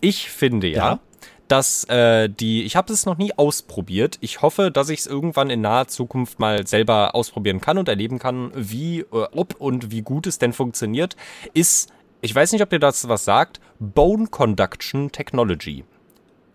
ich 0.00 0.30
finde 0.30 0.68
ja, 0.68 0.76
ja. 0.76 1.00
dass 1.48 1.84
äh, 1.84 2.28
die, 2.28 2.64
ich 2.64 2.76
habe 2.76 2.92
es 2.92 3.06
noch 3.06 3.18
nie 3.18 3.32
ausprobiert. 3.36 4.18
Ich 4.20 4.42
hoffe, 4.42 4.70
dass 4.70 4.88
ich 4.88 5.00
es 5.00 5.06
irgendwann 5.06 5.50
in 5.50 5.60
naher 5.62 5.88
Zukunft 5.88 6.38
mal 6.38 6.66
selber 6.66 7.14
ausprobieren 7.14 7.60
kann 7.60 7.78
und 7.78 7.88
erleben 7.88 8.18
kann, 8.18 8.52
wie, 8.54 9.00
äh, 9.00 9.06
ob 9.10 9.54
und 9.60 9.90
wie 9.90 10.02
gut 10.02 10.26
es 10.26 10.38
denn 10.38 10.52
funktioniert. 10.52 11.16
Ist, 11.54 11.92
ich 12.20 12.34
weiß 12.34 12.52
nicht, 12.52 12.62
ob 12.62 12.70
dir 12.70 12.78
das 12.80 13.08
was 13.08 13.24
sagt, 13.24 13.60
Bone 13.78 14.26
Conduction 14.28 15.10
Technology. 15.12 15.84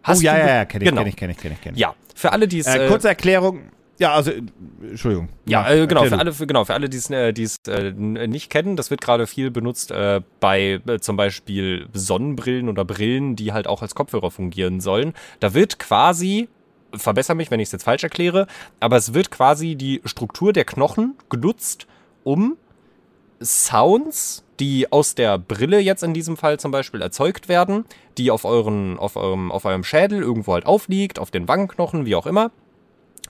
Oh, 0.08 0.12
ja, 0.14 0.34
du- 0.34 0.40
ja, 0.40 0.48
ja, 0.48 0.66
kenn 0.66 0.82
ich, 0.82 0.88
genau. 0.90 1.02
kenn 1.02 1.08
ich, 1.10 1.16
kenn 1.16 1.30
ich, 1.32 1.38
kenn 1.38 1.52
ich, 1.54 1.62
kenn 1.62 1.74
ich. 1.76 1.80
Ja, 1.80 1.96
für 2.16 2.32
alle, 2.32 2.48
die 2.48 2.60
es 2.60 2.68
Äh, 2.68 2.86
äh, 2.86 2.88
kurze 2.88 3.08
Erklärung. 3.10 3.62
Ja, 4.00 4.14
also, 4.16 4.32
äh, 4.32 4.42
Entschuldigung. 4.90 5.30
Ja, 5.46 5.70
äh, 5.70 5.86
genau, 5.86 6.06
für 6.06 6.18
alle, 6.18 6.34
für, 6.34 6.48
genau, 6.48 6.66
für 6.66 6.74
alle, 6.74 6.90
die 6.90 6.98
es 6.98 7.10
äh, 7.12 7.34
die's, 7.34 7.58
äh, 7.68 7.92
nicht 7.92 8.50
kennen, 8.50 8.76
das 8.76 8.90
wird 8.90 9.00
gerade 9.02 9.28
viel 9.28 9.52
benutzt 9.52 9.92
äh, 9.92 10.22
bei 10.40 10.82
zum 11.02 11.18
Beispiel 11.18 11.88
Sonnenbrillen 11.94 12.68
oder 12.68 12.84
Brillen, 12.84 13.36
die 13.36 13.54
halt 13.54 13.68
auch 13.68 13.84
als 13.84 13.94
Kopfhörer 13.94 14.32
fungieren 14.32 14.82
sollen. 14.82 15.14
Da 15.40 15.54
wird 15.54 15.78
quasi, 15.78 16.50
verbessere 16.96 17.36
mich, 17.36 17.52
wenn 17.52 17.60
ich 17.60 17.68
es 17.68 17.74
jetzt 17.74 17.84
falsch 17.84 18.04
erkläre, 18.04 18.48
aber 18.80 18.98
es 18.98 19.14
wird 19.14 19.30
quasi 19.30 19.76
die 19.76 20.02
Struktur 20.06 20.52
der 20.52 20.66
Knochen 20.66 21.16
genutzt, 21.30 21.86
um 22.24 22.58
Sounds, 23.42 24.44
die 24.60 24.92
aus 24.92 25.16
der 25.16 25.38
Brille 25.38 25.80
jetzt 25.80 26.04
in 26.04 26.14
diesem 26.14 26.38
Fall 26.38 26.60
zum 26.60 26.72
Beispiel 26.72 27.02
erzeugt 27.02 27.50
werden, 27.50 27.86
die 28.18 28.32
auf 28.32 28.46
euren, 28.46 29.00
auf 29.00 29.16
eurem, 29.16 29.52
auf 29.52 29.66
eurem 29.66 29.84
Schädel 29.84 30.22
irgendwo 30.22 30.54
halt 30.54 30.66
aufliegt, 30.66 31.20
auf 31.20 31.32
den 31.32 31.48
Wangenknochen, 31.48 32.06
wie 32.06 32.16
auch 32.16 32.28
immer. 32.28 32.52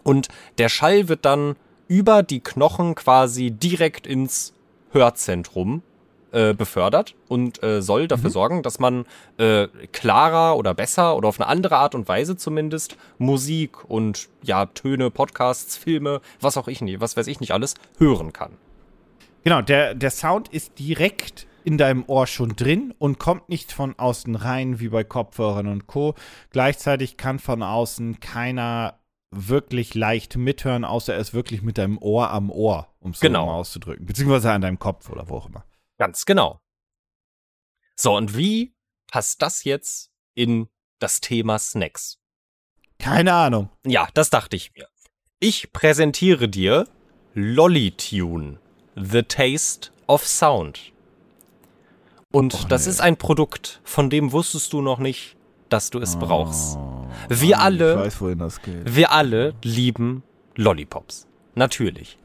Und 0.04 0.28
der 0.58 0.70
Schall 0.70 1.08
wird 1.08 1.26
dann 1.26 1.56
über 1.88 2.24
die 2.24 2.40
Knochen 2.40 2.96
quasi 2.96 3.52
direkt 3.52 4.08
ins 4.08 4.54
Hörzentrum 4.92 5.84
äh, 6.32 6.54
befördert 6.54 7.16
und 7.28 7.62
äh, 7.64 7.82
soll 7.82 8.08
dafür 8.08 8.30
sorgen, 8.30 8.64
dass 8.64 8.80
man 8.80 9.06
äh, 9.38 9.68
klarer 9.92 10.58
oder 10.58 10.74
besser 10.74 11.18
oder 11.18 11.28
auf 11.28 11.40
eine 11.40 11.48
andere 11.50 11.78
Art 11.78 11.96
und 11.96 12.08
Weise 12.08 12.38
zumindest 12.38 12.96
Musik 13.18 13.90
und 13.90 14.30
ja 14.42 14.66
Töne, 14.68 15.12
Podcasts, 15.12 15.76
Filme, 15.76 16.22
was 16.40 16.56
auch 16.56 16.70
ich 16.70 16.82
nicht, 16.82 17.02
was 17.02 17.18
weiß 17.18 17.28
ich 17.28 17.42
nicht 17.42 17.52
alles 17.52 17.76
hören 17.98 18.32
kann. 18.32 18.52
Genau, 19.44 19.62
der, 19.62 19.96
der 19.96 20.12
Sound 20.12 20.50
ist 20.50 20.78
direkt 20.80 21.48
in 21.64 21.78
deinem 21.78 22.04
Ohr 22.08 22.28
schon 22.28 22.56
drin 22.56 22.94
und 22.98 23.20
kommt 23.20 23.50
nicht 23.50 23.72
von 23.72 23.98
außen 23.98 24.36
rein, 24.36 24.80
wie 24.80 24.90
bei 24.90 25.04
Kopfhörern 25.04 25.68
und 25.68 25.88
Co. 25.88 26.16
Gleichzeitig 26.50 27.18
kann 27.18 27.40
von 27.40 27.62
außen 27.64 28.20
keiner 28.20 29.00
wirklich 29.32 29.94
leicht 29.96 30.36
mithören, 30.38 30.84
außer 30.84 31.14
er 31.14 31.20
ist 31.20 31.34
wirklich 31.34 31.62
mit 31.62 31.78
deinem 31.78 31.98
Ohr 32.00 32.32
am 32.32 32.50
Ohr, 32.50 32.88
um 33.00 33.12
es 33.12 33.20
so 33.20 33.28
Genau. 33.28 33.46
mal 33.46 33.54
auszudrücken. 33.54 34.06
Beziehungsweise 34.06 34.52
an 34.52 34.62
deinem 34.62 34.80
Kopf 34.80 35.10
oder 35.10 35.30
wo 35.30 35.38
auch 35.38 35.48
immer. 35.48 35.66
Ganz 35.98 36.26
genau. 36.26 36.60
So, 37.96 38.16
und 38.18 38.36
wie 38.36 38.76
passt 39.08 39.42
das 39.42 39.64
jetzt 39.64 40.12
in 40.34 40.68
das 41.00 41.22
Thema 41.22 41.60
Snacks? 41.60 42.18
Keine 42.98 43.34
Ahnung. 43.34 43.70
Ja, 43.86 44.08
das 44.14 44.30
dachte 44.30 44.56
ich 44.56 44.74
mir. 44.76 44.88
Ich 45.40 45.72
präsentiere 45.72 46.50
dir 46.50 46.88
Lollytune, 47.34 48.60
The 48.96 49.24
Taste 49.24 49.92
of 50.08 50.26
Sound. 50.26 50.80
Und 52.32 52.54
Oh, 52.56 52.66
das 52.70 52.86
nee. 52.86 52.92
ist 52.92 53.02
ein 53.02 53.18
Produkt, 53.18 53.82
von 53.84 54.10
dem 54.10 54.32
wusstest 54.32 54.72
du 54.74 54.82
noch 54.82 55.00
nicht, 55.00 55.36
dass 55.70 55.90
du 55.90 56.00
es 56.00 56.18
brauchst. 56.18 56.78
Oh, 56.78 57.06
Wir 57.30 57.58
Mann, 57.58 57.66
alle- 57.66 57.94
Ich 57.94 58.00
weiß, 58.00 58.22
wohin 58.22 58.40
das 58.40 58.62
geht. 58.62 58.96
Wir 58.96 59.12
alle 59.12 59.54
lieben 59.64 60.24
Lollipops. 60.56 61.28
Natürlich. 61.56 62.18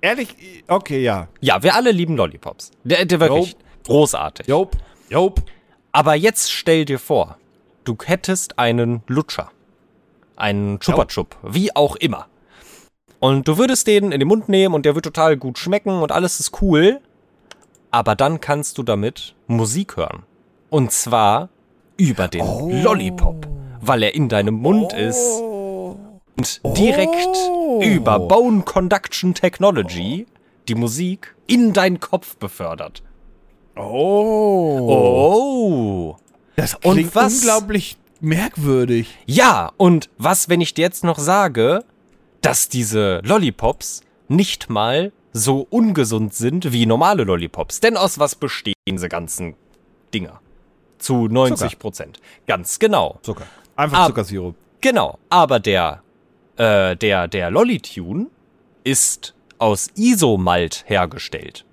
Ehrlich, 0.00 0.34
okay, 0.68 1.02
ja. 1.02 1.28
Ja, 1.40 1.62
wir 1.62 1.74
alle 1.74 1.90
lieben 1.90 2.16
Lollipops. 2.16 2.70
Der, 2.84 3.04
der 3.04 3.20
wirklich 3.20 3.56
großartig. 3.84 4.46
Jop, 4.46 4.76
jop. 5.10 5.42
Aber 5.92 6.14
jetzt 6.14 6.52
stell 6.52 6.84
dir 6.84 6.98
vor, 6.98 7.36
du 7.84 7.96
hättest 8.04 8.58
einen 8.58 9.02
Lutscher. 9.06 9.50
Einen 10.36 10.78
Chupa 10.78 11.06
Chup, 11.06 11.36
wie 11.42 11.74
auch 11.74 11.96
immer. 11.96 12.28
Und 13.20 13.48
du 13.48 13.58
würdest 13.58 13.86
den 13.86 14.12
in 14.12 14.20
den 14.20 14.28
Mund 14.28 14.48
nehmen 14.48 14.74
und 14.74 14.86
der 14.86 14.94
wird 14.94 15.04
total 15.04 15.36
gut 15.36 15.58
schmecken 15.58 16.00
und 16.02 16.12
alles 16.12 16.40
ist 16.40 16.62
cool. 16.62 17.00
aber 17.90 18.14
dann 18.14 18.38
kannst 18.40 18.76
du 18.76 18.82
damit 18.82 19.34
Musik 19.46 19.96
hören. 19.96 20.22
Und 20.68 20.92
zwar 20.92 21.48
über 21.96 22.28
den 22.28 22.42
Oh. 22.42 22.68
Lollipop, 22.70 23.48
weil 23.80 24.02
er 24.02 24.14
in 24.14 24.28
deinem 24.28 24.54
Mund 24.56 24.92
ist 24.92 25.40
und 25.40 26.60
direkt 26.76 27.36
Oh. 27.50 27.80
über 27.82 28.18
Bone 28.20 28.60
Conduction 28.62 29.32
Technology 29.32 30.26
die 30.68 30.74
Musik 30.74 31.34
in 31.46 31.72
deinen 31.72 31.98
Kopf 31.98 32.36
befördert. 32.36 33.02
Oh. 33.74 34.78
Oh. 36.12 36.16
Das 36.56 36.78
klingt 36.80 37.14
was- 37.14 37.38
unglaublich 37.38 37.96
merkwürdig. 38.20 39.16
Ja, 39.26 39.72
und 39.78 40.10
was, 40.18 40.48
wenn 40.50 40.60
ich 40.60 40.74
dir 40.74 40.82
jetzt 40.82 41.04
noch 41.04 41.18
sage, 41.18 41.84
dass 42.40 42.68
diese 42.68 43.20
Lollipops 43.24 44.02
nicht 44.28 44.70
mal 44.70 45.12
so 45.32 45.66
ungesund 45.70 46.34
sind 46.34 46.72
wie 46.72 46.86
normale 46.86 47.24
Lollipops? 47.24 47.80
Denn 47.80 47.96
aus 47.96 48.18
was 48.18 48.34
bestehen 48.34 48.74
diese 48.88 49.08
ganzen 49.08 49.54
Dinger? 50.14 50.40
Zu 50.98 51.28
90 51.28 51.78
Prozent. 51.78 52.20
Ganz 52.46 52.78
genau. 52.78 53.18
Zucker. 53.22 53.46
Einfach 53.76 53.98
Ah. 54.00 54.06
Zuckersirup. 54.06 54.56
Genau. 54.80 55.18
Aber 55.30 55.60
der, 55.60 56.02
äh, 56.56 56.96
der, 56.96 57.28
der 57.28 57.50
Lollitune 57.50 58.26
ist 58.84 59.34
aus 59.58 59.88
Isomalt 59.96 60.84
hergestellt. 60.86 61.64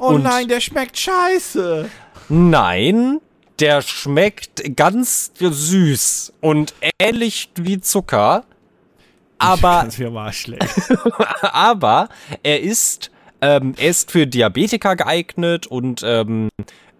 Oh 0.00 0.08
Und- 0.14 0.22
nein, 0.22 0.48
der 0.48 0.60
schmeckt 0.60 0.96
scheiße. 0.98 1.90
Nein, 2.28 3.20
der 3.58 3.82
schmeckt 3.82 4.76
ganz 4.76 5.32
süß 5.38 6.32
und 6.40 6.72
ähnlich 6.98 7.50
wie 7.56 7.80
Zucker. 7.80 8.44
Aber 9.42 9.86
aber 11.52 12.08
er 12.42 12.60
ist, 12.60 13.10
ähm, 13.40 13.74
er 13.76 13.90
ist 13.90 14.10
für 14.10 14.26
Diabetiker 14.26 14.96
geeignet 14.96 15.66
und 15.66 16.02
ähm, 16.04 16.48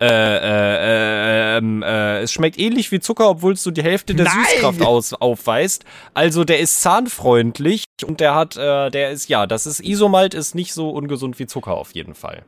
äh, 0.02 0.06
äh, 0.06 1.54
äh, 1.54 1.58
ähm, 1.58 1.82
äh, 1.84 2.22
es 2.22 2.32
schmeckt 2.32 2.58
ähnlich 2.58 2.90
wie 2.90 2.98
Zucker, 2.98 3.28
obwohl 3.28 3.52
es 3.52 3.62
so 3.62 3.70
die 3.70 3.84
Hälfte 3.84 4.16
der 4.16 4.26
Nein! 4.26 4.34
Süßkraft 4.50 4.82
aus, 4.82 5.12
aufweist. 5.12 5.84
Also 6.12 6.42
der 6.42 6.58
ist 6.58 6.82
zahnfreundlich 6.82 7.84
und 8.04 8.18
der 8.18 8.34
hat, 8.34 8.56
äh, 8.56 8.90
der 8.90 9.12
ist, 9.12 9.28
ja, 9.28 9.46
das 9.46 9.64
ist 9.64 9.78
Isomalt, 9.78 10.34
ist 10.34 10.56
nicht 10.56 10.74
so 10.74 10.90
ungesund 10.90 11.38
wie 11.38 11.46
Zucker 11.46 11.74
auf 11.74 11.92
jeden 11.92 12.16
Fall. 12.16 12.42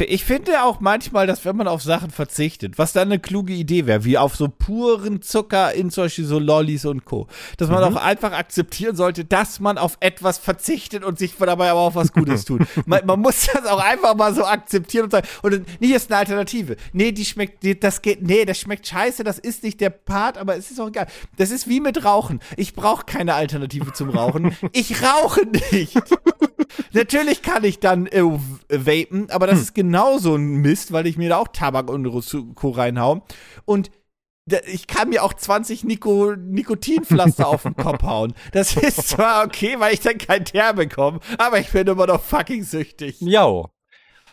Ich 0.00 0.24
finde 0.24 0.62
auch 0.62 0.80
manchmal, 0.80 1.26
dass 1.26 1.44
wenn 1.44 1.56
man 1.56 1.68
auf 1.68 1.82
Sachen 1.82 2.10
verzichtet, 2.10 2.78
was 2.78 2.92
dann 2.92 3.08
eine 3.08 3.18
kluge 3.18 3.52
Idee 3.52 3.86
wäre, 3.86 4.04
wie 4.04 4.18
auf 4.18 4.36
so 4.36 4.48
puren 4.48 5.22
Zucker 5.22 5.72
in 5.74 5.90
zum 5.90 6.04
Beispiel 6.04 6.24
so 6.24 6.38
Lollis 6.38 6.84
und 6.84 7.04
Co., 7.04 7.26
dass 7.56 7.68
man 7.68 7.82
auch 7.82 7.96
einfach 7.96 8.32
akzeptieren 8.32 8.96
sollte, 8.96 9.24
dass 9.24 9.60
man 9.60 9.78
auf 9.78 9.96
etwas 10.00 10.38
verzichtet 10.38 11.04
und 11.04 11.18
sich 11.18 11.34
dabei 11.38 11.70
aber 11.70 11.80
auch 11.80 11.94
was 11.94 12.12
Gutes 12.12 12.44
tut. 12.44 12.62
man, 12.86 13.04
man 13.06 13.20
muss 13.20 13.46
das 13.46 13.66
auch 13.66 13.82
einfach 13.82 14.14
mal 14.14 14.34
so 14.34 14.44
akzeptieren 14.44 15.04
und 15.04 15.10
sagen, 15.10 15.26
und 15.42 15.64
hier 15.80 15.96
ist 15.96 16.10
eine 16.10 16.18
Alternative. 16.18 16.76
Nee, 16.92 17.12
die 17.12 17.24
schmeckt, 17.24 17.62
die, 17.62 17.78
das 17.78 18.02
geht, 18.02 18.22
nee, 18.22 18.44
das 18.44 18.58
schmeckt 18.58 18.86
scheiße, 18.86 19.24
das 19.24 19.38
ist 19.38 19.62
nicht 19.62 19.80
der 19.80 19.90
Part, 19.90 20.38
aber 20.38 20.56
es 20.56 20.70
ist 20.70 20.80
auch 20.80 20.88
egal. 20.88 21.06
Das 21.36 21.50
ist 21.50 21.68
wie 21.68 21.80
mit 21.80 22.04
Rauchen. 22.04 22.40
Ich 22.56 22.74
brauche 22.74 23.04
keine 23.04 23.34
Alternative 23.34 23.92
zum 23.92 24.10
Rauchen. 24.10 24.56
Ich 24.72 25.02
rauche 25.02 25.46
nicht. 25.70 25.96
Natürlich 26.92 27.42
kann 27.42 27.64
ich 27.64 27.80
dann 27.80 28.06
äh, 28.06 28.22
vapen, 28.68 29.30
aber 29.30 29.46
das 29.46 29.60
ist 29.60 29.74
genauso 29.74 30.34
ein 30.36 30.56
Mist, 30.56 30.92
weil 30.92 31.06
ich 31.06 31.16
mir 31.16 31.28
da 31.30 31.38
auch 31.38 31.48
Tabak 31.48 31.90
und 31.90 32.04
Co. 32.54 32.70
reinhau. 32.70 33.22
Und 33.64 33.90
ich 34.66 34.86
kann 34.86 35.10
mir 35.10 35.22
auch 35.24 35.34
20 35.34 35.84
Niko 35.84 36.34
Nikotinpflaster 36.36 37.46
auf 37.48 37.62
den 37.64 37.76
Kopf 37.76 38.02
hauen. 38.02 38.32
Das 38.52 38.76
ist 38.76 39.08
zwar 39.08 39.44
okay, 39.44 39.76
weil 39.78 39.92
ich 39.94 40.00
dann 40.00 40.18
kein 40.18 40.44
Teer 40.44 40.72
bekomme, 40.72 41.20
aber 41.36 41.58
ich 41.60 41.70
bin 41.70 41.86
immer 41.86 42.06
noch 42.06 42.22
fucking 42.22 42.62
süchtig. 42.64 43.16
Ja. 43.20 43.64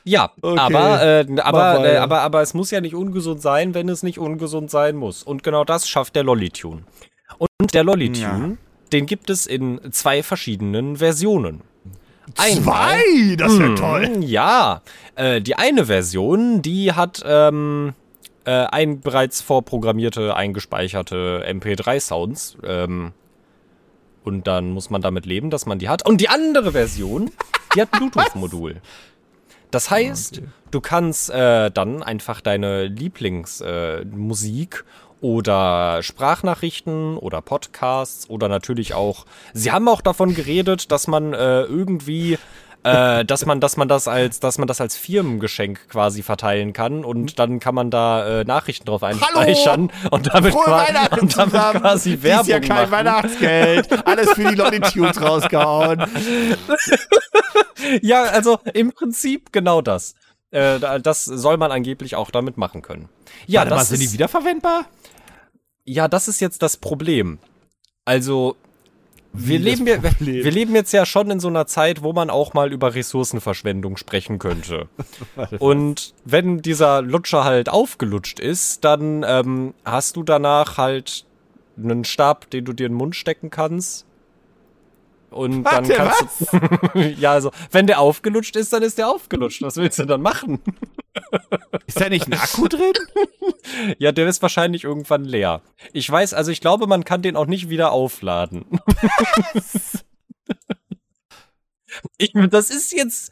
Ja, 0.07 0.31
Okay. 0.41 0.59
aber, 0.59 1.01
äh, 1.01 1.25
aber, 1.41 1.85
äh, 1.85 1.97
aber, 1.97 2.21
aber 2.21 2.41
es 2.43 2.53
muss 2.53 2.69
ja 2.69 2.79
nicht 2.79 2.93
ungesund 2.93 3.41
sein, 3.41 3.73
wenn 3.73 3.89
es 3.89 4.03
nicht 4.03 4.19
ungesund 4.19 4.69
sein 4.69 4.95
muss. 4.95 5.23
Und 5.23 5.41
genau 5.41 5.63
das 5.65 5.89
schafft 5.89 6.15
der 6.15 6.23
Lollitune. 6.23 6.83
Und 7.39 7.73
der 7.73 7.83
Lollitune, 7.83 8.57
den 8.93 9.05
gibt 9.07 9.31
es 9.31 9.47
in 9.47 9.79
zwei 9.91 10.21
verschiedenen 10.21 10.97
Versionen. 10.97 11.61
Einmal- 12.37 12.97
Zwei? 12.99 13.35
Das 13.37 13.53
ja 13.57 13.67
Mhm, 13.67 13.75
toll. 13.75 14.23
Ja, 14.23 14.81
äh, 15.15 15.41
die 15.41 15.55
eine 15.55 15.85
Version, 15.85 16.61
die 16.61 16.91
hat 16.93 17.23
ähm, 17.25 17.93
äh, 18.45 18.51
ein 18.51 18.99
bereits 19.01 19.41
vorprogrammierte, 19.41 20.35
eingespeicherte 20.35 21.45
MP3-Sounds. 21.47 22.57
Ähm, 22.63 23.11
und 24.23 24.47
dann 24.47 24.71
muss 24.71 24.89
man 24.89 25.01
damit 25.01 25.25
leben, 25.27 25.49
dass 25.51 25.65
man 25.67 25.77
die 25.77 25.87
hat. 25.87 26.05
Und 26.05 26.19
die 26.19 26.29
andere 26.29 26.71
Version, 26.71 27.29
die 27.75 27.81
hat 27.81 27.91
Bluetooth-Modul. 27.97 28.81
Das 29.71 29.91
heißt, 29.91 30.41
du 30.71 30.81
kannst 30.81 31.29
äh, 31.31 31.69
dann 31.69 32.01
einfach 32.01 32.39
deine 32.41 32.85
Lieblingsmusik 32.85 34.75
äh, 34.85 35.04
oder 35.29 36.03
Sprachnachrichten 36.03 37.17
oder 37.17 37.41
Podcasts 37.41 38.29
oder 38.29 38.47
natürlich 38.47 38.93
auch. 38.93 39.25
Sie 39.53 39.71
haben 39.71 39.87
auch 39.87 40.01
davon 40.01 40.35
geredet, 40.35 40.91
dass 40.91 41.07
man 41.07 41.33
äh, 41.33 41.63
irgendwie 41.63 42.37
äh, 42.83 43.25
dass 43.25 43.47
man, 43.47 43.59
dass 43.59 43.75
man 43.75 43.87
das 43.87 44.07
als, 44.07 44.39
dass 44.39 44.59
man 44.59 44.67
das 44.67 44.79
als 44.81 44.95
Firmengeschenk 44.95 45.89
quasi 45.89 46.21
verteilen 46.21 46.73
kann 46.73 47.03
und 47.03 47.39
dann 47.39 47.59
kann 47.59 47.73
man 47.73 47.89
da 47.89 48.41
äh, 48.41 48.43
Nachrichten 48.43 48.85
drauf 48.85 49.01
einspeichern 49.01 49.91
und 50.11 50.27
damit, 50.31 50.53
Frohe 50.53 50.63
qua- 50.65 50.87
Weihnachten 50.87 51.19
und 51.21 51.35
damit 51.35 51.53
quasi 51.81 52.11
Dies 52.11 52.23
Werbung 52.23 52.47
Jahr 52.49 52.59
kein 52.59 52.77
machen. 52.77 52.91
Weihnachtsgeld. 52.91 54.07
Alles 54.07 54.31
für 54.33 54.43
die 54.49 54.55
Lollitunes 54.55 55.19
rausgehauen. 55.19 56.05
Ja, 58.01 58.23
also 58.23 58.59
im 58.73 58.91
Prinzip 58.93 59.51
genau 59.51 59.81
das. 59.81 60.15
Äh, 60.51 60.79
da- 60.79 60.99
das 60.99 61.25
soll 61.25 61.57
man 61.57 61.71
angeblich 61.71 62.15
auch 62.15 62.31
damit 62.31 62.57
machen 62.57 62.81
können. 62.81 63.09
Ja, 63.47 63.61
Warte 63.61 63.71
mal, 63.71 63.77
das 63.79 63.89
sind 63.89 64.01
die 64.01 64.11
wiederverwendbar? 64.13 64.85
Ja, 65.85 66.07
das 66.07 66.27
ist 66.27 66.41
jetzt 66.41 66.61
das 66.61 66.77
Problem. 66.77 67.39
Also 68.03 68.55
wir 69.37 69.59
leben, 69.59 69.85
wir, 69.85 70.01
wir 70.01 70.51
leben 70.51 70.75
jetzt 70.75 70.93
ja 70.93 71.05
schon 71.05 71.29
in 71.29 71.39
so 71.39 71.49
einer 71.49 71.67
Zeit, 71.67 72.03
wo 72.03 72.13
man 72.13 72.29
auch 72.29 72.53
mal 72.53 72.71
über 72.71 72.95
Ressourcenverschwendung 72.95 73.97
sprechen 73.97 74.39
könnte. 74.39 74.87
Und 75.59 76.13
wenn 76.23 76.61
dieser 76.61 77.01
Lutscher 77.01 77.43
halt 77.43 77.67
aufgelutscht 77.69 78.39
ist, 78.39 78.83
dann 78.85 79.25
ähm, 79.27 79.73
hast 79.83 80.15
du 80.15 80.23
danach 80.23 80.77
halt 80.77 81.25
einen 81.77 82.05
Stab, 82.05 82.49
den 82.49 82.63
du 82.63 82.73
dir 82.73 82.87
in 82.87 82.93
den 82.93 82.97
Mund 82.97 83.15
stecken 83.15 83.49
kannst. 83.49 84.04
Und 85.35 85.65
dann 85.65 85.89
Warte, 85.89 85.93
kannst 85.93 86.53
du. 86.95 86.99
ja, 87.19 87.33
also, 87.33 87.51
wenn 87.69 87.87
der 87.87 87.99
aufgelutscht 87.99 88.55
ist, 88.55 88.71
dann 88.71 88.83
ist 88.83 88.97
der 88.97 89.09
aufgelutscht. 89.09 89.61
Was 89.63 89.75
willst 89.75 89.99
du 89.99 90.05
dann 90.05 90.21
machen? 90.21 90.61
Ist 91.87 91.99
da 91.99 92.09
nicht 92.09 92.27
ein 92.27 92.33
Akku 92.33 92.67
drin? 92.67 92.93
Ja, 93.99 94.11
der 94.11 94.27
ist 94.27 94.41
wahrscheinlich 94.41 94.83
irgendwann 94.83 95.23
leer. 95.23 95.61
Ich 95.93 96.09
weiß, 96.09 96.33
also 96.33 96.51
ich 96.51 96.61
glaube, 96.61 96.87
man 96.87 97.03
kann 97.03 97.21
den 97.21 97.35
auch 97.35 97.45
nicht 97.45 97.69
wieder 97.69 97.91
aufladen. 97.91 98.65
ich, 102.17 102.33
das 102.49 102.69
ist 102.69 102.93
jetzt 102.93 103.31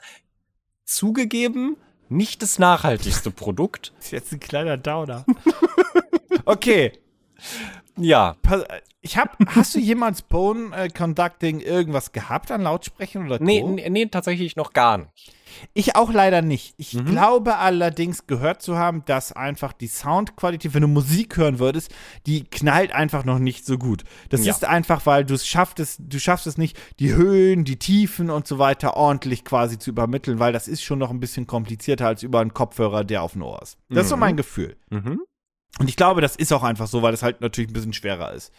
zugegeben 0.86 1.78
nicht 2.10 2.41
das 2.41 2.58
nachhaltigste 2.58 3.32
Produkt. 3.32 3.93
ist 3.99 4.12
jetzt 4.12 4.32
ein 4.32 4.39
kleiner 4.39 4.78
Downer. 4.78 5.26
Okay. 6.45 6.93
Ja, 7.98 8.36
pass- 8.41 8.64
Ich 9.06 9.18
hab, 9.18 9.38
hast 9.48 9.76
du 9.76 9.80
jemals 9.80 10.22
Bone 10.22 10.74
äh, 10.76 10.88
Conducting 10.88 11.60
irgendwas 11.60 12.14
gehabt 12.14 12.52
an 12.52 12.62
Lautsprechern 12.62 13.26
oder 13.26 13.38
Co? 13.38 13.44
nee, 13.44 13.62
nee, 13.62 13.89
nee, 13.89 14.06
tatsächlich 14.06 14.56
noch 14.56 14.72
gar 14.72 14.98
nicht. 15.00 15.10
Ich 15.74 15.96
auch 15.96 16.12
leider 16.12 16.41
nicht. 16.41 16.74
Ich 16.78 16.94
Mhm. 16.96 17.06
glaube 17.06 17.58
allerdings 17.58 18.26
gehört 18.28 18.62
zu 18.64 18.78
haben, 18.78 19.04
dass 19.06 19.32
einfach 19.34 19.74
die 19.74 19.88
Soundqualität, 19.88 20.74
wenn 20.74 20.82
du 20.82 20.88
Musik 20.88 21.38
hören 21.38 21.60
würdest, 21.60 21.94
die 22.26 22.46
knallt 22.46 22.91
einfach 22.94 23.26
noch 23.26 23.38
nicht 23.39 23.66
so 23.66 23.78
gut. 23.78 24.04
Das 24.30 24.46
Ja. 24.46 24.54
ist 24.54 24.66
einfach, 24.66 25.06
weil 25.06 25.26
du 25.26 25.34
es 25.36 25.46
schaffst 25.46 25.80
es, 25.82 25.98
du 26.00 26.18
schaffst 26.20 26.48
es 26.48 26.58
nicht, 26.58 26.80
die 27.00 27.14
Höhen, 27.14 27.66
die 27.66 27.78
Tiefen 27.78 28.30
und 28.32 28.48
so 28.48 28.58
weiter 28.58 28.96
ordentlich 28.98 29.44
quasi 29.44 29.78
zu 29.78 29.89
übermitteln, 29.91 30.39
weil 30.39 30.54
das 30.54 30.68
ist 30.68 30.82
schon 30.82 30.98
noch 30.98 31.12
ein 31.12 31.20
bisschen 31.20 31.46
komplizierter 31.46 32.08
als 32.08 32.24
über 32.24 32.39
einen 32.39 32.54
Kopfhörer, 32.54 33.04
der 33.04 33.22
auf 33.22 33.34
dem 33.34 33.44
Ohr 33.44 33.62
ist. 33.62 33.78
Das 33.89 34.04
ist 34.06 34.10
so 34.10 34.16
Mhm. 34.16 34.20
mein 34.22 34.38
Gefühl. 34.38 34.78
Mhm. 34.89 35.20
Und 35.80 35.89
ich 35.89 35.95
glaube, 35.95 36.21
das 36.21 36.36
ist 36.36 36.51
auch 36.51 36.63
einfach 36.63 36.88
so, 36.88 37.01
weil 37.01 37.11
das 37.11 37.24
halt 37.24 37.41
natürlich 37.41 37.69
ein 37.69 37.74
bisschen 37.74 37.93
schwerer 37.93 38.34
ist. 38.34 38.53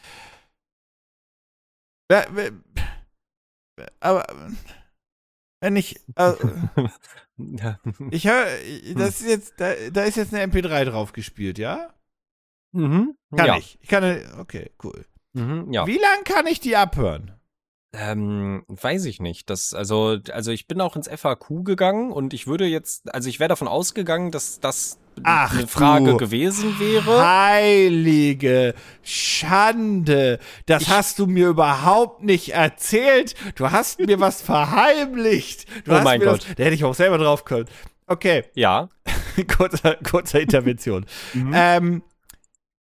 Aber 4.01 4.27
wenn 5.61 5.77
ich, 5.77 6.01
äh, 6.17 6.33
ich 8.11 8.27
höre, 8.27 8.47
das 8.95 9.21
ist 9.21 9.29
jetzt, 9.29 9.55
da, 9.59 9.73
da 9.91 10.05
ist 10.05 10.17
jetzt 10.17 10.35
eine 10.35 10.53
MP3 10.53 10.85
drauf 10.85 11.13
gespielt, 11.13 11.59
ja? 11.59 11.95
mhm. 12.73 13.17
Kann 13.35 13.47
ja. 13.47 13.57
ich. 13.57 13.79
Ich 13.81 13.89
kann, 13.89 14.39
okay, 14.39 14.73
cool. 14.83 15.07
Mhm. 15.33 15.73
ja. 15.73 15.87
Wie 15.87 15.99
lang 15.99 16.25
kann 16.25 16.47
ich 16.47 16.61
die 16.61 16.77
abhören? 16.77 17.34
Ähm, 17.97 18.65
weiß 18.69 19.05
ich 19.05 19.21
nicht. 19.21 19.49
Das, 19.51 19.73
also, 19.73 20.19
also 20.33 20.51
ich 20.51 20.67
bin 20.67 20.81
auch 20.81 20.97
ins 20.97 21.09
FAQ 21.09 21.65
gegangen 21.65 22.11
und 22.13 22.35
ich 22.35 22.47
würde 22.47 22.67
jetzt, 22.67 23.15
also 23.15 23.29
ich 23.29 23.39
wäre 23.41 23.49
davon 23.49 23.69
ausgegangen, 23.69 24.31
dass 24.33 24.59
das 24.61 24.99
Ach, 25.23 25.57
eine 25.57 25.69
Frage 25.69 26.17
gewesen 26.17 26.79
wäre. 26.81 27.25
Heilige 27.25 28.75
Schande. 29.03 30.41
Das 30.67 30.83
Ich- 30.83 30.89
hast 30.89 31.19
du 31.21 31.27
mir 31.27 31.49
überhaupt 31.49 32.23
nicht 32.25 32.49
erzählt. 32.53 33.35
Du 33.55 33.71
hast 33.71 34.01
mir 34.01 34.19
was 34.19 34.43
verheimlicht. 34.43 35.67
Du 35.87 35.93
Oh 35.97 36.01
mein 36.03 36.21
Gott. 36.21 36.41
Das, 36.49 36.55
da 36.57 36.65
hätte 36.65 36.75
ich 36.75 36.85
auch 36.85 36.95
selber 36.95 37.19
drauf 37.19 37.45
können. 37.45 37.69
okay. 38.09 38.45
Ja. 38.55 38.89
kurzer, 39.57 39.97
kurzer 39.97 40.41
Intervention. 40.41 41.07
mhm. 41.33 41.53
ähm, 41.55 42.03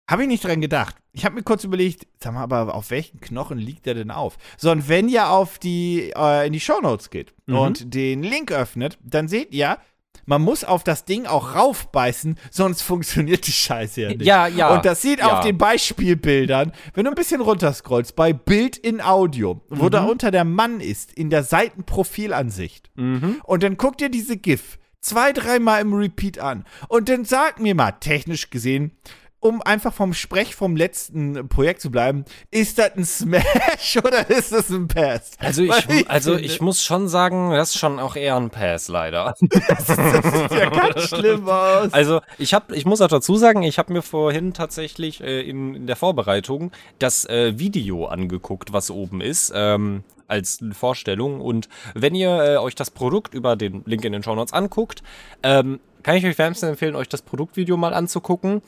habe 0.08 0.22
ich 0.22 0.28
nicht 0.28 0.44
dran 0.44 0.60
gedacht. 0.60 0.96
Ich 1.12 1.24
habe 1.24 1.34
mir 1.34 1.42
kurz 1.42 1.64
überlegt, 1.64 2.06
sag 2.22 2.34
mal, 2.34 2.42
aber 2.42 2.74
auf 2.74 2.90
welchen 2.90 3.20
Knochen 3.20 3.58
liegt 3.58 3.86
der 3.86 3.94
denn 3.94 4.10
auf? 4.10 4.38
So, 4.56 4.70
und 4.70 4.88
wenn 4.88 5.08
ihr 5.08 5.28
auf 5.28 5.58
die, 5.58 6.12
äh, 6.16 6.46
in 6.46 6.52
die 6.52 6.60
Shownotes 6.60 7.10
geht 7.10 7.34
mhm. 7.46 7.56
und 7.56 7.94
den 7.94 8.22
Link 8.22 8.52
öffnet, 8.52 8.98
dann 9.02 9.26
seht 9.26 9.52
ihr, 9.52 9.78
man 10.26 10.42
muss 10.42 10.62
auf 10.62 10.84
das 10.84 11.04
Ding 11.04 11.26
auch 11.26 11.56
raufbeißen, 11.56 12.38
sonst 12.50 12.82
funktioniert 12.82 13.46
die 13.46 13.52
Scheiße 13.52 14.02
ja 14.02 14.08
nicht. 14.10 14.22
Ja, 14.22 14.46
ja. 14.46 14.74
Und 14.74 14.84
das 14.84 15.02
sieht 15.02 15.18
ja. 15.18 15.38
auf 15.38 15.44
den 15.44 15.58
Beispielbildern, 15.58 16.72
wenn 16.94 17.04
du 17.04 17.10
ein 17.10 17.16
bisschen 17.16 17.40
runterscrollst, 17.40 18.14
bei 18.14 18.32
Bild 18.32 18.76
in 18.76 19.00
Audio, 19.00 19.60
wo 19.68 19.86
mhm. 19.86 19.90
da 19.90 20.04
unter 20.04 20.30
der 20.30 20.44
Mann 20.44 20.80
ist, 20.80 21.12
in 21.12 21.30
der 21.30 21.42
Seitenprofilansicht. 21.42 22.90
Mhm. 22.94 23.40
Und 23.42 23.62
dann 23.62 23.76
guckt 23.76 24.00
ihr 24.00 24.10
diese 24.10 24.36
GIF 24.36 24.78
zwei, 25.00 25.32
dreimal 25.32 25.80
im 25.80 25.94
Repeat 25.94 26.38
an. 26.38 26.64
Und 26.88 27.08
dann 27.08 27.24
sag 27.24 27.58
mir 27.58 27.74
mal, 27.74 27.92
technisch 27.92 28.50
gesehen, 28.50 28.92
um 29.40 29.62
einfach 29.62 29.92
vom 29.92 30.12
Sprech 30.12 30.54
vom 30.54 30.76
letzten 30.76 31.48
Projekt 31.48 31.80
zu 31.80 31.90
bleiben, 31.90 32.26
ist 32.50 32.78
das 32.78 32.94
ein 32.96 33.04
Smash 33.04 33.96
oder 34.04 34.28
ist 34.28 34.52
das 34.52 34.68
ein 34.70 34.86
Pass? 34.86 35.32
Also 35.38 35.62
ich, 35.62 35.88
ich 35.88 36.10
also 36.10 36.36
ich 36.36 36.60
muss 36.60 36.82
schon 36.82 37.08
sagen, 37.08 37.50
das 37.50 37.70
ist 37.70 37.78
schon 37.78 37.98
auch 37.98 38.16
eher 38.16 38.36
ein 38.36 38.50
Pass, 38.50 38.88
leider. 38.88 39.34
das, 39.40 39.86
sieht 39.86 40.50
ja 40.50 40.68
ganz 40.68 41.02
schlimm 41.08 41.48
aus. 41.48 41.92
Also 41.92 42.20
ich 42.38 42.52
habe, 42.52 42.76
ich 42.76 42.84
muss 42.84 43.00
auch 43.00 43.08
dazu 43.08 43.36
sagen, 43.36 43.62
ich 43.62 43.78
habe 43.78 43.92
mir 43.92 44.02
vorhin 44.02 44.52
tatsächlich 44.52 45.22
äh, 45.22 45.40
in, 45.40 45.74
in, 45.74 45.86
der 45.86 45.96
Vorbereitung 45.96 46.70
das 46.98 47.24
äh, 47.24 47.58
Video 47.58 48.06
angeguckt, 48.06 48.74
was 48.74 48.90
oben 48.90 49.20
ist. 49.20 49.52
Ähm, 49.54 50.04
als 50.28 50.60
Vorstellung. 50.72 51.40
Und 51.40 51.68
wenn 51.94 52.14
ihr 52.14 52.30
äh, 52.30 52.56
euch 52.58 52.76
das 52.76 52.92
Produkt 52.92 53.34
über 53.34 53.56
den 53.56 53.82
Link 53.84 54.04
in 54.04 54.12
den 54.12 54.22
Show 54.22 54.36
Notes 54.36 54.52
anguckt, 54.52 55.02
ähm, 55.42 55.80
kann 56.04 56.14
ich 56.14 56.24
euch 56.24 56.38
wärmstens 56.38 56.70
empfehlen, 56.70 56.94
euch 56.94 57.08
das 57.08 57.22
Produktvideo 57.22 57.76
mal 57.76 57.92
anzugucken 57.92 58.62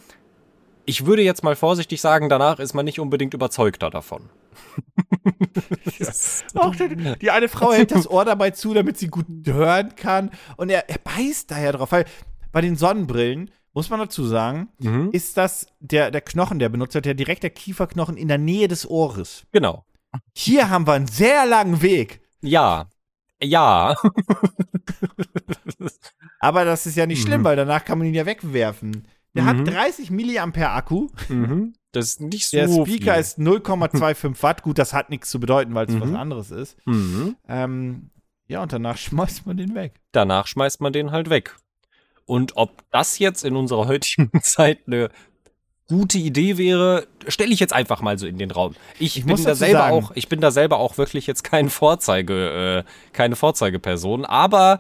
ich 0.85 1.07
würde 1.07 1.23
jetzt 1.23 1.43
mal 1.43 1.57
vorsichtig 1.57 2.01
sagen, 2.01 2.29
danach 2.29 2.59
ist 2.59 2.75
man 2.75 2.85
nicht 2.85 3.01
unbedingt 3.01 3.35
überzeugter 3.35 3.91
davon. 3.91 4.29
Auch 6.55 6.75
die, 6.75 7.17
die, 7.21 7.31
eine 7.31 7.49
Frau 7.49 7.73
hält 7.73 7.91
das 7.91 8.09
Ohr 8.09 8.25
dabei 8.25 8.51
zu, 8.51 8.75
damit 8.75 8.99
sie 8.99 9.09
gut 9.09 9.27
hören 9.47 9.95
kann. 9.97 10.31
Und 10.57 10.71
er, 10.71 10.89
er 10.89 10.99
beißt 10.99 11.51
daher 11.51 11.73
drauf. 11.73 11.93
Weil 11.93 12.07
bei 12.53 12.61
den 12.61 12.77
Sonnenbrillen, 12.77 13.51
muss 13.75 13.91
man 13.91 14.01
dazu 14.01 14.25
sagen, 14.25 14.69
mhm. 14.79 15.11
ist 15.13 15.37
das 15.37 15.67
der, 15.81 16.11
der 16.11 16.21
Knochen, 16.21 16.59
der 16.59 16.69
benutzt 16.69 16.95
wird, 16.95 17.07
der 17.07 17.15
direkt 17.15 17.43
der 17.43 17.51
Kieferknochen 17.51 18.17
in 18.17 18.29
der 18.29 18.39
Nähe 18.39 18.69
des 18.69 18.89
Ohres. 18.89 19.45
Genau. 19.53 19.85
Hier 20.35 20.69
haben 20.69 20.87
wir 20.87 20.93
einen 20.93 21.07
sehr 21.07 21.47
langen 21.47 21.81
Weg. 21.81 22.21
Ja. 22.43 22.89
Ja. 23.43 23.97
Aber 26.41 26.65
das 26.65 26.87
ist 26.87 26.97
ja 26.97 27.07
nicht 27.07 27.23
schlimm, 27.23 27.41
mhm. 27.41 27.45
weil 27.45 27.57
danach 27.57 27.85
kann 27.85 27.99
man 27.99 28.07
ihn 28.07 28.15
ja 28.15 28.27
wegwerfen. 28.27 29.07
Der 29.35 29.45
mhm. 29.45 29.47
hat 29.47 29.69
30 29.69 30.11
Milliampere 30.11 30.71
Akku. 30.71 31.09
Mhm. 31.29 31.75
Das 31.93 32.07
ist 32.07 32.21
nicht 32.21 32.49
so 32.49 32.57
Der 32.57 32.69
Speaker 32.69 33.13
viel. 33.13 33.21
ist 33.21 33.39
0,25 33.39 34.43
Watt. 34.43 34.63
Gut, 34.63 34.79
das 34.79 34.93
hat 34.93 35.11
nichts 35.11 35.31
zu 35.31 35.41
bedeuten, 35.41 35.75
weil 35.75 35.87
es 35.87 35.95
mhm. 35.95 36.01
was 36.01 36.13
anderes 36.13 36.51
ist. 36.51 36.77
Mhm. 36.87 37.37
Ähm, 37.49 38.11
ja, 38.49 38.63
und 38.63 38.73
danach 38.73 38.97
schmeißt 38.99 39.47
man 39.47 39.57
den 39.57 39.75
weg. 39.75 39.95
Danach 40.13 40.47
schmeißt 40.47 40.81
man 40.81 40.93
den 40.93 41.11
halt 41.11 41.31
weg. 41.31 41.57
Und 42.25 42.57
ob 42.57 42.83
das 42.91 43.19
jetzt 43.19 43.45
in 43.45 43.57
unserer 43.57 43.87
heutigen 43.87 44.31
Zeit 44.43 44.81
eine 44.87 45.11
gute 45.89 46.19
Idee 46.19 46.57
wäre, 46.57 47.07
stelle 47.29 47.53
ich 47.53 47.61
jetzt 47.61 47.73
einfach 47.73 48.01
mal 48.01 48.19
so 48.19 48.27
in 48.27 48.39
den 48.39 48.51
Raum. 48.51 48.75
Ich, 48.99 49.19
ich 49.19 49.27
bin 49.27 49.43
da 49.43 49.55
selber 49.55 49.79
sagen, 49.81 49.95
auch, 49.95 50.13
ich 50.15 50.29
bin 50.29 50.41
da 50.41 50.51
selber 50.51 50.79
auch 50.79 50.97
wirklich 50.97 51.27
jetzt 51.27 51.45
kein 51.45 51.69
Vorzeige, 51.69 52.85
äh, 52.87 53.13
keine 53.13 53.37
Vorzeigeperson, 53.37 54.25
aber 54.25 54.79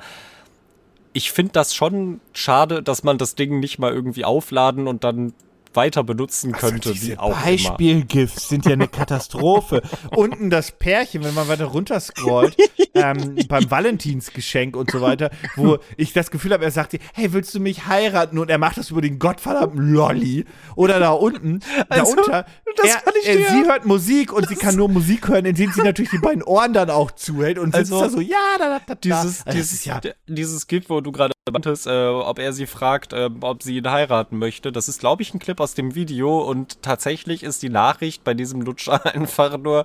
ich 1.13 1.33
finde 1.33 1.53
das 1.53 1.75
schon 1.75 2.21
schade, 2.33 2.83
dass 2.83 3.05
man 3.05 3.19
das 3.19 3.35
Ding 3.35 3.61
nicht 3.61 3.79
mal 3.79 3.93
irgendwie 3.93 4.25
aufladen 4.25 4.87
und 4.87 5.05
dann 5.05 5.33
weiter 5.77 6.05
benutzen 6.05 6.53
könnte. 6.53 6.91
Also 6.91 6.93
diese 6.93 7.17
Beispiel-GIFs 7.17 8.49
sind 8.49 8.67
ja 8.67 8.73
eine 8.73 8.89
Katastrophe. 9.03 9.83
Unten 10.15 10.51
das 10.51 10.73
Pärchen, 10.73 11.25
wenn 11.25 11.35
man 11.35 11.49
weiter 11.49 11.67
runter 11.67 12.01
scrollt, 12.01 12.57
ähm, 12.95 13.37
beim 13.49 13.71
Valentinsgeschenk 13.71 14.77
und 14.77 14.91
so 14.91 15.01
weiter, 15.01 15.31
wo 15.57 15.79
ich 15.97 16.13
das 16.13 16.31
Gefühl 16.31 16.53
habe, 16.53 16.65
er 16.65 16.71
sagt, 16.71 16.99
hey, 17.15 17.33
willst 17.33 17.55
du 17.55 17.61
mich 17.61 17.87
heiraten? 17.87 18.39
Und 18.39 18.51
er 18.51 18.59
macht 18.59 18.77
das 18.77 18.91
über 18.91 19.01
den 19.01 19.19
gottverdammten 19.19 19.93
Lolli. 19.93 20.45
Oder 20.77 20.99
da 20.99 21.11
unten, 21.11 21.61
also, 21.89 22.15
da 22.15 22.21
unter, 22.21 22.47
er, 22.83 23.03
er, 23.25 23.51
sie 23.51 23.65
hört 23.65 23.85
Musik 23.85 24.33
und 24.33 24.49
sie 24.49 24.57
kann 24.57 24.77
nur 24.77 24.89
Musik 24.89 25.29
hören, 25.29 25.45
indem 25.45 25.73
sie 25.73 25.83
natürlich 25.83 26.11
die 26.11 26.19
beiden 26.19 26.43
Ohren 26.43 26.73
dann 26.73 26.91
auch 26.91 27.11
zuhält 27.11 27.59
und 27.59 27.75
sitzt 27.75 27.93
also, 27.93 28.05
da 28.05 28.11
so, 28.11 28.21
ja, 28.21 28.37
da, 28.59 28.79
da, 28.79 28.81
da. 28.87 28.95
Dieses, 28.95 29.47
also 29.47 29.59
dieses, 29.59 29.85
ja. 29.85 30.01
dieses 30.27 30.67
GIF, 30.67 30.89
wo 30.89 31.01
du 31.01 31.13
gerade 31.13 31.32
meintest, 31.51 31.87
äh, 31.87 32.07
ob 32.07 32.39
er 32.39 32.53
sie 32.53 32.67
fragt, 32.67 33.13
äh, 33.13 33.29
ob 33.41 33.63
sie 33.63 33.79
ihn 33.79 33.91
heiraten 33.91 34.39
möchte, 34.39 34.71
das 34.71 34.89
ist, 34.89 35.01
glaube 35.01 35.23
ich, 35.23 35.35
ein 35.35 35.41
Clip 35.41 35.59
aus 35.59 35.75
dem 35.75 35.95
Video 35.95 36.41
und 36.41 36.83
tatsächlich 36.83 37.43
ist 37.43 37.63
die 37.63 37.69
Nachricht 37.69 38.23
bei 38.23 38.35
diesem 38.35 38.63
Lutscher 38.63 39.05
einfach 39.15 39.59
nur 39.59 39.85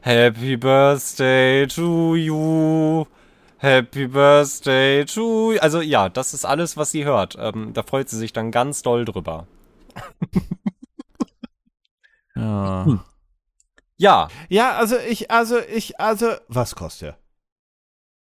Happy 0.00 0.56
Birthday 0.56 1.66
to 1.66 2.14
you. 2.14 3.04
Happy 3.58 4.06
Birthday 4.06 5.04
to 5.04 5.52
you. 5.52 5.58
Also 5.58 5.80
ja, 5.80 6.08
das 6.08 6.34
ist 6.34 6.44
alles, 6.44 6.76
was 6.76 6.92
sie 6.92 7.04
hört. 7.04 7.36
Ähm, 7.38 7.72
da 7.72 7.82
freut 7.82 8.08
sie 8.08 8.18
sich 8.18 8.32
dann 8.32 8.52
ganz 8.52 8.82
doll 8.82 9.04
drüber. 9.04 9.46
ja. 12.36 12.84
Hm. 12.84 13.00
Ja. 13.96 14.28
Ja, 14.48 14.76
also 14.76 14.96
ich, 14.98 15.30
also 15.30 15.58
ich, 15.58 16.00
also, 16.00 16.32
was 16.48 16.74
kostet 16.74 17.10
er? 17.10 17.21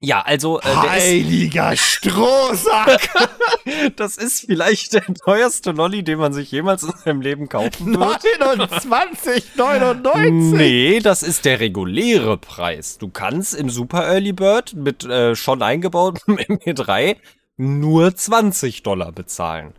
Ja, 0.05 0.19
also 0.19 0.59
äh, 0.59 0.65
Heiliger 0.65 1.77
Strohsack! 1.77 3.07
das 3.95 4.17
ist 4.17 4.41
vielleicht 4.41 4.91
der 4.91 5.05
teuerste 5.05 5.71
Lolli, 5.71 6.03
den 6.03 6.19
man 6.19 6.33
sich 6.33 6.51
jemals 6.51 6.83
in 6.83 6.91
seinem 6.91 7.21
Leben 7.21 7.47
kaufen 7.47 7.97
wird. 7.97 8.21
29,99! 8.21 10.57
Nee, 10.57 10.99
das 10.99 11.23
ist 11.23 11.45
der 11.45 11.61
reguläre 11.61 12.37
Preis. 12.37 12.97
Du 12.97 13.07
kannst 13.07 13.55
im 13.55 13.69
Super 13.69 14.05
Early 14.05 14.33
Bird 14.33 14.73
mit 14.73 15.05
äh, 15.05 15.37
schon 15.37 15.61
eingebautem 15.61 16.35
MP3 16.37 17.15
nur 17.55 18.13
20 18.13 18.83
Dollar 18.83 19.13
bezahlen. 19.13 19.73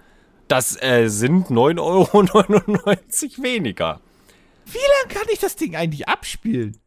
Das 0.48 0.82
äh, 0.82 1.08
sind 1.08 1.48
9,99 1.48 1.80
Euro 1.80 2.24
weniger. 3.42 4.00
Wie 4.64 4.78
lange 4.78 5.12
kann 5.12 5.26
ich 5.30 5.38
das 5.38 5.56
Ding 5.56 5.76
eigentlich 5.76 6.08
abspielen? 6.08 6.78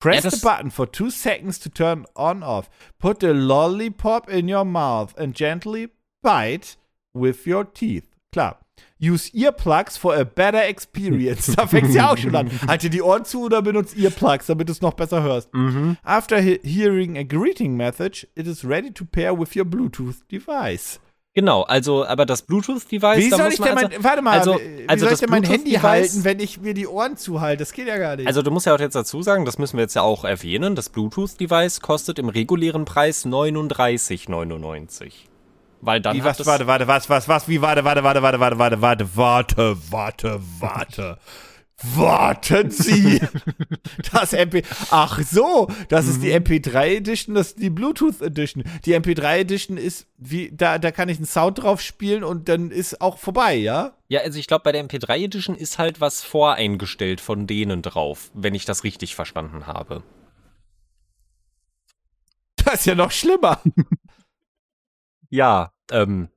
Press 0.00 0.24
ja, 0.24 0.30
the 0.30 0.40
button 0.42 0.70
for 0.70 0.90
two 0.90 1.10
seconds 1.10 1.58
to 1.60 1.68
turn 1.68 2.06
on 2.14 2.42
off. 2.42 2.70
Put 2.98 3.20
the 3.20 3.32
lollipop 3.32 4.30
in 4.30 4.48
your 4.48 4.64
mouth 4.64 5.14
and 5.18 5.36
gently 5.36 5.90
bite 6.22 6.76
with 7.14 7.46
your 7.46 7.64
teeth. 7.64 8.04
Klar. 8.32 8.58
Use 8.98 9.30
earplugs 9.34 9.98
for 9.98 10.14
a 10.14 10.24
better 10.24 10.62
experience. 10.62 11.54
da 11.54 11.66
fängt 11.66 11.94
ja 11.94 12.10
auch 12.10 12.18
schon 12.18 12.34
an. 12.34 12.50
Halte 12.66 12.88
die 12.90 13.02
Ohren 13.02 13.24
zu 13.24 13.44
oder 13.44 13.62
benutze 13.62 13.96
Earplugs, 13.98 14.46
damit 14.46 14.68
du 14.68 14.72
es 14.72 14.80
noch 14.80 14.94
besser 14.94 15.22
hörst. 15.22 15.52
Mhm. 15.54 15.96
After 16.02 16.40
he 16.40 16.60
hearing 16.62 17.18
a 17.18 17.22
greeting 17.22 17.76
message, 17.76 18.26
it 18.34 18.46
is 18.46 18.64
ready 18.64 18.90
to 18.90 19.04
pair 19.04 19.38
with 19.38 19.54
your 19.54 19.64
Bluetooth 19.64 20.26
device. 20.30 20.98
Genau, 21.32 21.62
also, 21.62 22.04
aber 22.04 22.26
das 22.26 22.42
Bluetooth-Device. 22.42 23.18
Wie 23.18 23.30
soll 23.30 23.52
ich 23.52 23.60
denn 23.60 23.74
mein, 23.74 23.86
also, 23.86 24.02
warte 24.02 24.20
mal, 24.20 24.38
also, 24.38 24.58
wie 24.58 24.88
also 24.88 25.04
soll 25.04 25.14
ich 25.14 25.20
denn 25.20 25.30
mein 25.30 25.44
Handy 25.44 25.72
halten, 25.74 26.24
wenn 26.24 26.40
ich 26.40 26.60
mir 26.60 26.74
die 26.74 26.88
Ohren 26.88 27.16
zuhalte? 27.16 27.58
Das 27.58 27.72
geht 27.72 27.86
ja 27.86 27.98
gar 27.98 28.16
nicht. 28.16 28.26
Also, 28.26 28.42
du 28.42 28.50
musst 28.50 28.66
ja 28.66 28.74
auch 28.74 28.80
jetzt 28.80 28.96
dazu 28.96 29.22
sagen, 29.22 29.44
das 29.44 29.56
müssen 29.56 29.76
wir 29.76 29.82
jetzt 29.82 29.94
ja 29.94 30.02
auch 30.02 30.24
erwähnen, 30.24 30.74
das 30.74 30.88
Bluetooth-Device 30.88 31.82
kostet 31.82 32.18
im 32.18 32.28
regulären 32.28 32.84
Preis 32.84 33.24
39,99. 33.26 35.12
Weil 35.82 36.00
dann. 36.00 36.16
Wie, 36.16 36.24
was, 36.24 36.44
warte, 36.44 36.66
warte, 36.66 36.88
was, 36.88 37.08
was, 37.08 37.28
was, 37.28 37.48
wie, 37.48 37.62
warte, 37.62 37.84
warte, 37.84 38.02
warte, 38.02 38.22
warte, 38.22 38.40
warte, 38.40 38.58
warte, 38.58 38.80
warte, 38.80 39.16
warte, 39.16 39.76
warte, 39.90 40.40
warte. 40.58 41.18
Warten 41.82 42.70
Sie! 42.70 43.20
Das 44.12 44.32
MP. 44.32 44.62
Ach 44.90 45.20
so, 45.20 45.68
das 45.88 46.06
ist 46.06 46.22
die 46.22 46.32
MP3 46.32 46.96
Edition, 46.96 47.34
das 47.34 47.48
ist 47.48 47.58
die 47.60 47.70
Bluetooth 47.70 48.20
Edition. 48.20 48.64
Die 48.84 48.94
MP3 48.94 49.38
Edition 49.38 49.76
ist 49.76 50.06
wie, 50.16 50.50
da, 50.52 50.78
da 50.78 50.90
kann 50.90 51.08
ich 51.08 51.18
einen 51.18 51.26
Sound 51.26 51.62
drauf 51.62 51.80
spielen 51.80 52.24
und 52.24 52.48
dann 52.48 52.70
ist 52.70 53.00
auch 53.00 53.18
vorbei, 53.18 53.54
ja? 53.54 53.96
Ja, 54.08 54.20
also 54.20 54.38
ich 54.38 54.46
glaube, 54.46 54.64
bei 54.64 54.72
der 54.72 54.84
MP3 54.84 55.24
Edition 55.24 55.56
ist 55.56 55.78
halt 55.78 56.00
was 56.00 56.22
voreingestellt 56.22 57.20
von 57.20 57.46
denen 57.46 57.82
drauf, 57.82 58.30
wenn 58.34 58.54
ich 58.54 58.64
das 58.64 58.84
richtig 58.84 59.14
verstanden 59.14 59.66
habe. 59.66 60.02
Das 62.56 62.80
ist 62.80 62.86
ja 62.86 62.94
noch 62.94 63.10
schlimmer. 63.10 63.60
ja, 65.30 65.72
ähm. 65.90 66.28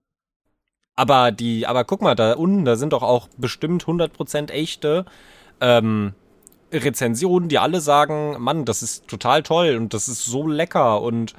Aber 0.95 1.31
die, 1.31 1.65
aber 1.65 1.85
guck 1.85 2.01
mal, 2.01 2.15
da 2.15 2.33
unten, 2.33 2.65
da 2.65 2.75
sind 2.75 2.93
doch 2.93 3.03
auch 3.03 3.27
bestimmt 3.37 3.85
100% 3.85 4.51
echte 4.51 5.05
ähm, 5.59 6.13
Rezensionen, 6.71 7.49
die 7.49 7.59
alle 7.59 7.81
sagen, 7.81 8.35
Mann, 8.39 8.65
das 8.65 8.83
ist 8.83 9.07
total 9.07 9.43
toll 9.43 9.75
und 9.75 9.93
das 9.93 10.07
ist 10.07 10.23
so 10.25 10.47
lecker 10.47 11.01
und 11.01 11.33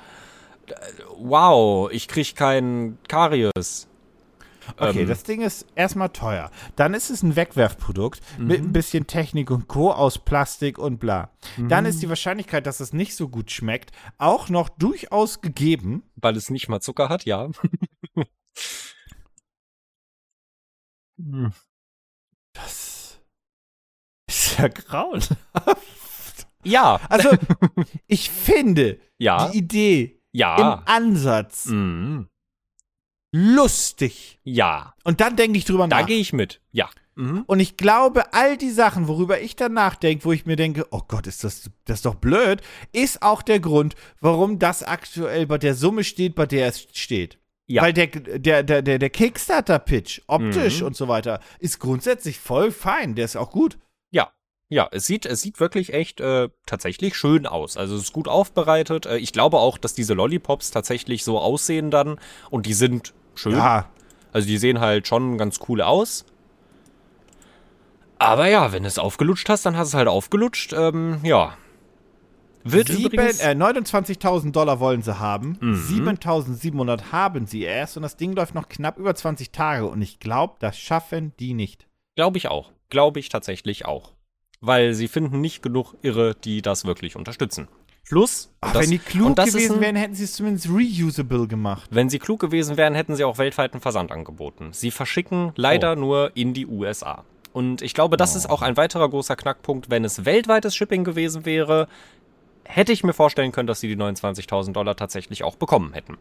äh, 0.66 0.74
wow, 1.18 1.90
ich 1.90 2.08
krieg 2.08 2.34
kein 2.34 2.98
Karies. 3.08 3.88
Okay, 4.78 5.02
ähm, 5.02 5.08
das 5.08 5.24
Ding 5.24 5.42
ist 5.42 5.66
erstmal 5.74 6.08
teuer. 6.08 6.50
Dann 6.74 6.94
ist 6.94 7.10
es 7.10 7.22
ein 7.22 7.36
Wegwerfprodukt 7.36 8.20
mhm. 8.38 8.46
mit 8.46 8.60
ein 8.60 8.72
bisschen 8.72 9.06
Technik 9.06 9.50
und 9.50 9.68
Co. 9.68 9.92
aus 9.92 10.18
Plastik 10.18 10.78
und 10.78 10.98
bla. 10.98 11.30
Mhm. 11.56 11.68
Dann 11.68 11.86
ist 11.86 12.02
die 12.02 12.08
Wahrscheinlichkeit, 12.08 12.66
dass 12.66 12.80
es 12.80 12.92
nicht 12.92 13.14
so 13.14 13.28
gut 13.28 13.50
schmeckt, 13.50 13.92
auch 14.16 14.48
noch 14.48 14.68
durchaus 14.70 15.42
gegeben. 15.42 16.02
Weil 16.16 16.36
es 16.36 16.48
nicht 16.48 16.68
mal 16.68 16.80
Zucker 16.80 17.08
hat, 17.08 17.24
ja. 17.24 17.50
Hm. 21.18 21.52
Das 22.54 23.20
ist 24.28 24.58
ja 24.58 24.68
grauenhaft. 24.68 26.46
Ja. 26.64 27.00
Also, 27.08 27.30
ich 28.06 28.30
finde 28.30 29.00
ja. 29.18 29.48
die 29.50 29.58
Idee 29.58 30.22
ja. 30.32 30.56
im 30.78 30.86
Ansatz 30.86 31.66
Mhm. 31.66 32.28
lustig. 33.32 34.40
Ja. 34.44 34.94
Und 35.04 35.20
dann 35.20 35.36
denke 35.36 35.58
ich 35.58 35.64
drüber 35.64 35.88
Da 35.88 36.00
nach. 36.00 36.06
gehe 36.06 36.18
ich 36.20 36.32
mit. 36.32 36.60
Ja. 36.72 36.88
Mhm. 37.16 37.44
Und 37.46 37.60
ich 37.60 37.76
glaube, 37.76 38.32
all 38.32 38.56
die 38.56 38.70
Sachen, 38.70 39.06
worüber 39.08 39.40
ich 39.40 39.54
dann 39.56 39.72
nachdenke, 39.74 40.24
wo 40.24 40.32
ich 40.32 40.46
mir 40.46 40.56
denke, 40.56 40.86
oh 40.90 41.02
Gott, 41.06 41.26
ist 41.26 41.44
das, 41.44 41.70
das 41.84 41.98
ist 41.98 42.06
doch 42.06 42.16
blöd, 42.16 42.60
ist 42.92 43.22
auch 43.22 43.42
der 43.42 43.60
Grund, 43.60 43.94
warum 44.20 44.58
das 44.58 44.82
aktuell 44.82 45.46
bei 45.46 45.58
der 45.58 45.74
Summe 45.74 46.02
steht, 46.02 46.34
bei 46.34 46.46
der 46.46 46.66
es 46.68 46.88
steht. 46.92 47.38
Ja. 47.66 47.82
Weil 47.82 47.92
der, 47.94 48.06
der, 48.08 48.62
der, 48.62 48.82
der, 48.82 48.98
der 48.98 49.10
Kickstarter-Pitch, 49.10 50.20
optisch 50.26 50.80
Mhm. 50.80 50.86
und 50.88 50.96
so 50.96 51.08
weiter, 51.08 51.40
ist 51.58 51.78
grundsätzlich 51.80 52.38
voll 52.38 52.70
fein. 52.70 53.14
Der 53.14 53.24
ist 53.24 53.36
auch 53.36 53.50
gut. 53.50 53.78
Ja. 54.10 54.32
Ja, 54.68 54.88
es 54.92 55.06
sieht, 55.06 55.24
es 55.24 55.40
sieht 55.42 55.60
wirklich 55.60 55.92
echt 55.94 56.20
äh, 56.20 56.48
tatsächlich 56.66 57.16
schön 57.16 57.46
aus. 57.46 57.76
Also 57.76 57.96
es 57.96 58.02
ist 58.02 58.12
gut 58.12 58.28
aufbereitet. 58.28 59.06
Äh, 59.06 59.16
ich 59.18 59.32
glaube 59.32 59.58
auch, 59.58 59.78
dass 59.78 59.94
diese 59.94 60.12
Lollipops 60.14 60.70
tatsächlich 60.72 61.24
so 61.24 61.38
aussehen 61.38 61.90
dann 61.90 62.18
und 62.50 62.66
die 62.66 62.74
sind 62.74 63.14
schön. 63.34 63.52
Ja, 63.56 63.88
Also 64.32 64.46
die 64.46 64.58
sehen 64.58 64.80
halt 64.80 65.06
schon 65.08 65.38
ganz 65.38 65.58
cool 65.68 65.80
aus. 65.80 66.24
Aber 68.18 68.46
ja, 68.48 68.72
wenn 68.72 68.82
du 68.84 68.88
es 68.88 68.98
aufgelutscht 68.98 69.48
hast, 69.48 69.66
dann 69.66 69.76
hast 69.76 69.92
du 69.92 69.96
es 69.96 69.98
halt 69.98 70.08
aufgelutscht. 70.08 70.72
Ähm, 70.72 71.20
ja. 71.22 71.56
Wird 72.64 72.88
Sieben, 72.88 73.12
übrigens. 73.12 73.40
äh, 73.40 73.50
29.000 73.54 74.52
Dollar 74.52 74.80
wollen 74.80 75.02
sie 75.02 75.18
haben. 75.18 75.58
Mhm. 75.60 75.74
7.700 75.74 77.12
haben 77.12 77.46
sie 77.46 77.62
erst. 77.62 77.96
Und 77.96 78.02
das 78.02 78.16
Ding 78.16 78.32
läuft 78.34 78.54
noch 78.54 78.68
knapp 78.68 78.98
über 78.98 79.14
20 79.14 79.50
Tage. 79.52 79.86
Und 79.86 80.02
ich 80.02 80.18
glaube, 80.18 80.54
das 80.60 80.78
schaffen 80.78 81.32
die 81.38 81.54
nicht. 81.54 81.86
Glaube 82.16 82.38
ich 82.38 82.48
auch. 82.48 82.72
Glaube 82.90 83.20
ich 83.20 83.28
tatsächlich 83.28 83.84
auch. 83.86 84.12
Weil 84.60 84.94
sie 84.94 85.08
finden 85.08 85.40
nicht 85.40 85.62
genug 85.62 85.94
Irre, 86.02 86.34
die 86.42 86.62
das 86.62 86.84
wirklich 86.86 87.16
unterstützen. 87.16 87.68
Plus, 88.08 88.50
Ach, 88.60 88.72
das, 88.72 88.82
wenn 88.82 88.90
die 88.90 88.98
klug 88.98 89.34
gewesen 89.36 89.76
ein- 89.76 89.80
wären, 89.80 89.96
hätten 89.96 90.14
sie 90.14 90.24
es 90.24 90.34
zumindest 90.34 90.68
reusable 90.68 91.48
gemacht. 91.48 91.88
wenn 91.90 92.10
sie 92.10 92.18
klug 92.18 92.38
gewesen 92.40 92.76
wären, 92.76 92.94
hätten 92.94 93.16
sie 93.16 93.24
auch 93.24 93.38
weltweiten 93.38 93.80
Versand 93.80 94.12
angeboten. 94.12 94.68
Sie 94.72 94.90
verschicken 94.90 95.52
leider 95.56 95.92
Oh. 95.92 96.00
nur 96.00 96.30
in 96.36 96.52
die 96.52 96.66
USA. 96.66 97.24
Und 97.54 97.80
ich 97.82 97.94
glaube, 97.94 98.16
das 98.16 98.36
ist 98.36 98.50
auch 98.50 98.62
ein 98.62 98.76
weiterer 98.76 99.08
großer 99.08 99.36
Knackpunkt. 99.36 99.88
Wenn 99.88 100.04
es 100.04 100.24
weltweites 100.26 100.74
Shipping 100.76 101.04
gewesen 101.04 101.46
wäre, 101.46 101.88
hätte 102.64 102.92
ich 102.92 103.04
mir 103.04 103.12
vorstellen 103.12 103.52
können, 103.52 103.66
dass 103.66 103.80
sie 103.80 103.88
die 103.88 103.96
29.000 103.96 104.72
Dollar 104.72 104.96
tatsächlich 104.96 105.44
auch 105.44 105.56
bekommen 105.56 105.92
hätten. 105.92 106.16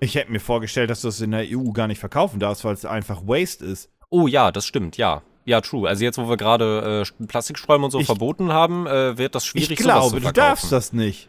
Ich 0.00 0.14
hätte 0.14 0.30
mir 0.30 0.40
vorgestellt, 0.40 0.90
dass 0.90 1.00
du 1.00 1.08
es 1.08 1.20
in 1.20 1.30
der 1.30 1.44
EU 1.46 1.72
gar 1.72 1.86
nicht 1.86 1.98
verkaufen 2.00 2.38
darfst, 2.38 2.64
weil 2.64 2.74
es 2.74 2.84
einfach 2.84 3.22
Waste 3.26 3.64
ist. 3.64 3.90
Oh 4.10 4.26
ja, 4.26 4.52
das 4.52 4.66
stimmt, 4.66 4.96
ja. 4.98 5.22
Ja, 5.46 5.60
true. 5.60 5.88
Also 5.88 6.04
jetzt, 6.04 6.18
wo 6.18 6.28
wir 6.28 6.36
gerade 6.36 7.04
äh, 7.20 7.24
Plastiksträume 7.26 7.84
und 7.86 7.90
so 7.92 8.00
Ich- 8.00 8.06
verboten 8.06 8.52
haben, 8.52 8.86
äh, 8.86 9.16
wird 9.16 9.34
das 9.34 9.46
schwierig, 9.46 9.70
ich 9.70 9.78
sowas 9.80 9.94
glaube, 9.94 10.08
zu 10.10 10.16
du 10.16 10.22
verkaufen. 10.22 10.34
darfst 10.48 10.72
das 10.72 10.92
nicht. 10.92 11.28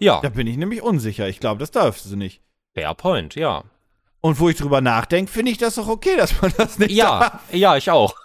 Ja, 0.00 0.20
Da 0.20 0.28
bin 0.28 0.46
ich 0.48 0.56
nämlich 0.56 0.82
unsicher. 0.82 1.28
Ich 1.28 1.38
glaube, 1.40 1.60
das 1.60 1.70
darfst 1.70 2.10
du 2.10 2.16
nicht. 2.16 2.42
fair 2.74 2.92
point, 2.94 3.36
ja. 3.36 3.62
Und 4.20 4.40
wo 4.40 4.48
ich 4.48 4.56
drüber 4.56 4.80
nachdenke, 4.80 5.30
finde 5.30 5.52
ich 5.52 5.58
das 5.58 5.76
doch 5.76 5.86
okay, 5.86 6.16
dass 6.16 6.40
man 6.42 6.52
das 6.56 6.78
nicht 6.78 6.98
darf. 6.98 7.40
Ja, 7.52 7.56
ja, 7.56 7.76
ich 7.76 7.90
auch. 7.90 8.14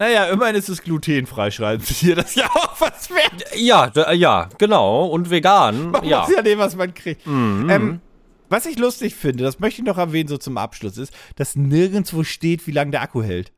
Naja, 0.00 0.30
immerhin 0.30 0.56
ist 0.56 0.70
es 0.70 0.82
glutenfrei, 0.82 1.50
schreiben 1.50 1.84
sie 1.84 1.92
hier. 1.92 2.16
Das 2.16 2.30
ist 2.30 2.36
ja 2.36 2.48
auch 2.48 2.80
was 2.80 3.10
wert. 3.10 3.54
Ja, 3.54 3.92
ja, 4.14 4.48
genau. 4.56 5.04
Und 5.04 5.28
vegan, 5.28 5.90
Man 5.90 6.04
ja. 6.04 6.22
muss 6.22 6.34
ja 6.34 6.40
nehmen, 6.40 6.58
was 6.58 6.74
man 6.74 6.94
kriegt. 6.94 7.26
Mhm. 7.26 7.68
Ähm, 7.68 8.00
was 8.48 8.64
ich 8.64 8.78
lustig 8.78 9.14
finde, 9.14 9.44
das 9.44 9.60
möchte 9.60 9.82
ich 9.82 9.86
noch 9.86 9.98
erwähnen, 9.98 10.28
so 10.28 10.38
zum 10.38 10.56
Abschluss, 10.56 10.96
ist, 10.96 11.12
dass 11.36 11.54
nirgendwo 11.54 12.24
steht, 12.24 12.66
wie 12.66 12.72
lange 12.72 12.92
der 12.92 13.02
Akku 13.02 13.22
hält. 13.22 13.52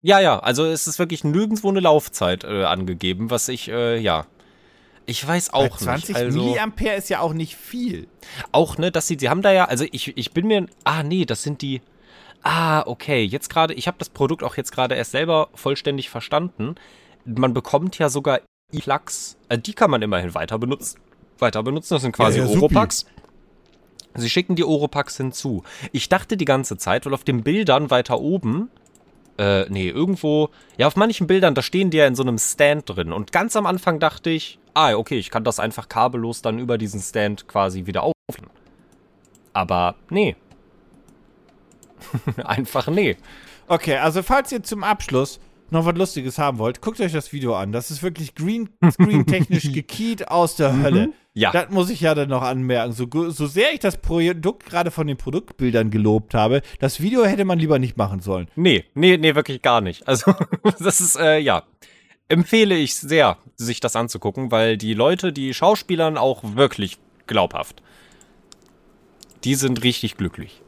Ja, 0.00 0.20
ja, 0.20 0.38
also 0.38 0.64
es 0.64 0.86
ist 0.86 1.00
wirklich 1.00 1.24
nirgendwo 1.24 1.70
eine 1.70 1.80
Laufzeit 1.80 2.44
äh, 2.44 2.62
angegeben, 2.64 3.30
was 3.30 3.48
ich, 3.48 3.68
äh, 3.68 3.98
ja. 3.98 4.26
Ich 5.06 5.26
weiß 5.26 5.52
auch 5.52 5.76
20 5.76 6.10
nicht. 6.10 6.16
Also, 6.16 6.44
Milliampere 6.44 6.94
ist 6.94 7.10
ja 7.10 7.18
auch 7.18 7.34
nicht 7.34 7.56
viel. 7.56 8.06
auch, 8.52 8.78
ne, 8.78 8.92
dass 8.92 9.08
sie, 9.08 9.16
sie 9.18 9.28
haben 9.28 9.42
da 9.42 9.52
ja, 9.52 9.64
also 9.64 9.84
ich, 9.90 10.16
ich 10.16 10.30
bin 10.30 10.46
mir, 10.46 10.66
ah, 10.84 11.02
nee, 11.02 11.24
das 11.24 11.42
sind 11.42 11.62
die, 11.62 11.82
ah, 12.44 12.82
okay, 12.86 13.24
jetzt 13.24 13.50
gerade, 13.50 13.74
ich 13.74 13.88
habe 13.88 13.98
das 13.98 14.10
Produkt 14.10 14.44
auch 14.44 14.56
jetzt 14.56 14.70
gerade 14.70 14.94
erst 14.94 15.10
selber 15.10 15.48
vollständig 15.54 16.10
verstanden. 16.10 16.76
Man 17.24 17.54
bekommt 17.54 17.98
ja 17.98 18.08
sogar 18.08 18.40
E-Plugs, 18.70 19.36
äh, 19.48 19.58
die 19.58 19.72
kann 19.72 19.90
man 19.90 20.02
immerhin 20.02 20.34
weiter 20.34 20.58
benutzen. 20.58 21.00
Weiter 21.38 21.62
benutzen, 21.62 21.94
das 21.94 22.02
sind 22.02 22.12
quasi 22.12 22.38
Ja, 22.38 22.44
ja. 22.44 22.50
Oropax. 22.50 23.06
Sie 24.16 24.30
schicken 24.30 24.54
die 24.54 24.64
Oropax 24.64 25.16
hinzu. 25.16 25.64
Ich 25.90 26.08
dachte 26.08 26.36
die 26.36 26.44
ganze 26.44 26.76
Zeit, 26.76 27.04
weil 27.04 27.14
auf 27.14 27.24
den 27.24 27.42
Bildern 27.42 27.90
weiter 27.90 28.20
oben, 28.20 28.68
äh, 29.38 29.68
nee, 29.68 29.88
irgendwo, 29.88 30.50
ja, 30.76 30.86
auf 30.86 30.94
manchen 30.94 31.26
Bildern, 31.26 31.54
da 31.56 31.62
stehen 31.62 31.90
die 31.90 31.96
ja 31.96 32.06
in 32.06 32.14
so 32.14 32.22
einem 32.22 32.38
Stand 32.38 32.88
drin. 32.88 33.12
Und 33.12 33.32
ganz 33.32 33.56
am 33.56 33.66
Anfang 33.66 33.98
dachte 33.98 34.30
ich, 34.30 34.60
ah, 34.74 34.94
okay, 34.94 35.18
ich 35.18 35.30
kann 35.30 35.42
das 35.42 35.58
einfach 35.58 35.88
kabellos 35.88 36.42
dann 36.42 36.58
über 36.58 36.78
diesen 36.78 37.00
Stand 37.00 37.48
quasi 37.48 37.86
wieder 37.86 38.02
aufnehmen. 38.04 38.52
Aber 39.52 39.96
nee. 40.10 40.36
einfach 42.44 42.88
nee. 42.88 43.16
Okay, 43.66 43.96
also 43.96 44.22
falls 44.22 44.52
ihr 44.52 44.62
zum 44.62 44.84
Abschluss 44.84 45.40
noch 45.70 45.86
was 45.86 45.96
Lustiges 45.96 46.38
haben 46.38 46.58
wollt, 46.58 46.80
guckt 46.80 47.00
euch 47.00 47.12
das 47.12 47.32
Video 47.32 47.54
an. 47.56 47.72
Das 47.72 47.90
ist 47.90 48.02
wirklich 48.02 48.34
Greenscreen-technisch 48.34 49.72
gekiet 49.72 50.28
aus 50.28 50.56
der 50.56 50.82
Hölle. 50.82 51.12
Ja. 51.32 51.50
Das 51.50 51.70
muss 51.70 51.90
ich 51.90 52.00
ja 52.00 52.14
dann 52.14 52.28
noch 52.28 52.42
anmerken. 52.42 52.92
So, 52.92 53.08
so 53.30 53.46
sehr 53.46 53.72
ich 53.74 53.80
das 53.80 53.96
Produkt 53.96 54.66
gerade 54.66 54.90
von 54.90 55.06
den 55.06 55.16
Produktbildern 55.16 55.90
gelobt 55.90 56.32
habe, 56.32 56.62
das 56.78 57.00
Video 57.00 57.24
hätte 57.24 57.44
man 57.44 57.58
lieber 57.58 57.78
nicht 57.78 57.96
machen 57.96 58.20
sollen. 58.20 58.46
Nee, 58.54 58.84
nee, 58.94 59.16
nee, 59.16 59.34
wirklich 59.34 59.60
gar 59.60 59.80
nicht. 59.80 60.06
Also, 60.06 60.32
das 60.78 61.00
ist, 61.00 61.16
äh, 61.16 61.38
ja. 61.38 61.64
Empfehle 62.28 62.74
ich 62.76 62.94
sehr, 62.94 63.36
sich 63.56 63.80
das 63.80 63.96
anzugucken, 63.96 64.50
weil 64.50 64.78
die 64.78 64.94
Leute, 64.94 65.32
die 65.32 65.52
Schauspielern 65.52 66.16
auch 66.16 66.42
wirklich 66.42 66.96
glaubhaft. 67.26 67.82
Die 69.44 69.56
sind 69.56 69.82
richtig 69.84 70.16
glücklich. 70.16 70.62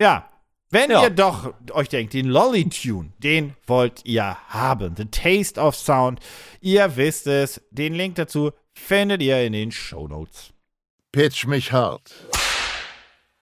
Ja. 0.00 0.28
Wenn 0.70 0.90
Ja. 0.90 1.04
ihr 1.04 1.10
doch 1.10 1.54
euch 1.72 1.88
denkt, 1.88 2.12
den 2.12 2.26
Lolly-Tune, 2.26 3.12
den 3.18 3.54
wollt 3.68 4.04
ihr 4.04 4.36
haben. 4.48 4.96
The 4.96 5.04
Taste 5.06 5.60
of 5.60 5.76
Sound. 5.76 6.18
Ihr 6.60 6.96
wisst 6.96 7.28
es. 7.28 7.60
Den 7.70 7.94
Link 7.94 8.16
dazu 8.16 8.50
findet 8.74 9.22
ihr 9.22 9.44
in 9.46 9.52
den 9.52 9.70
Shownotes. 9.70 10.52
Pitch 11.12 11.46
mich 11.46 11.72
hart. 11.72 12.12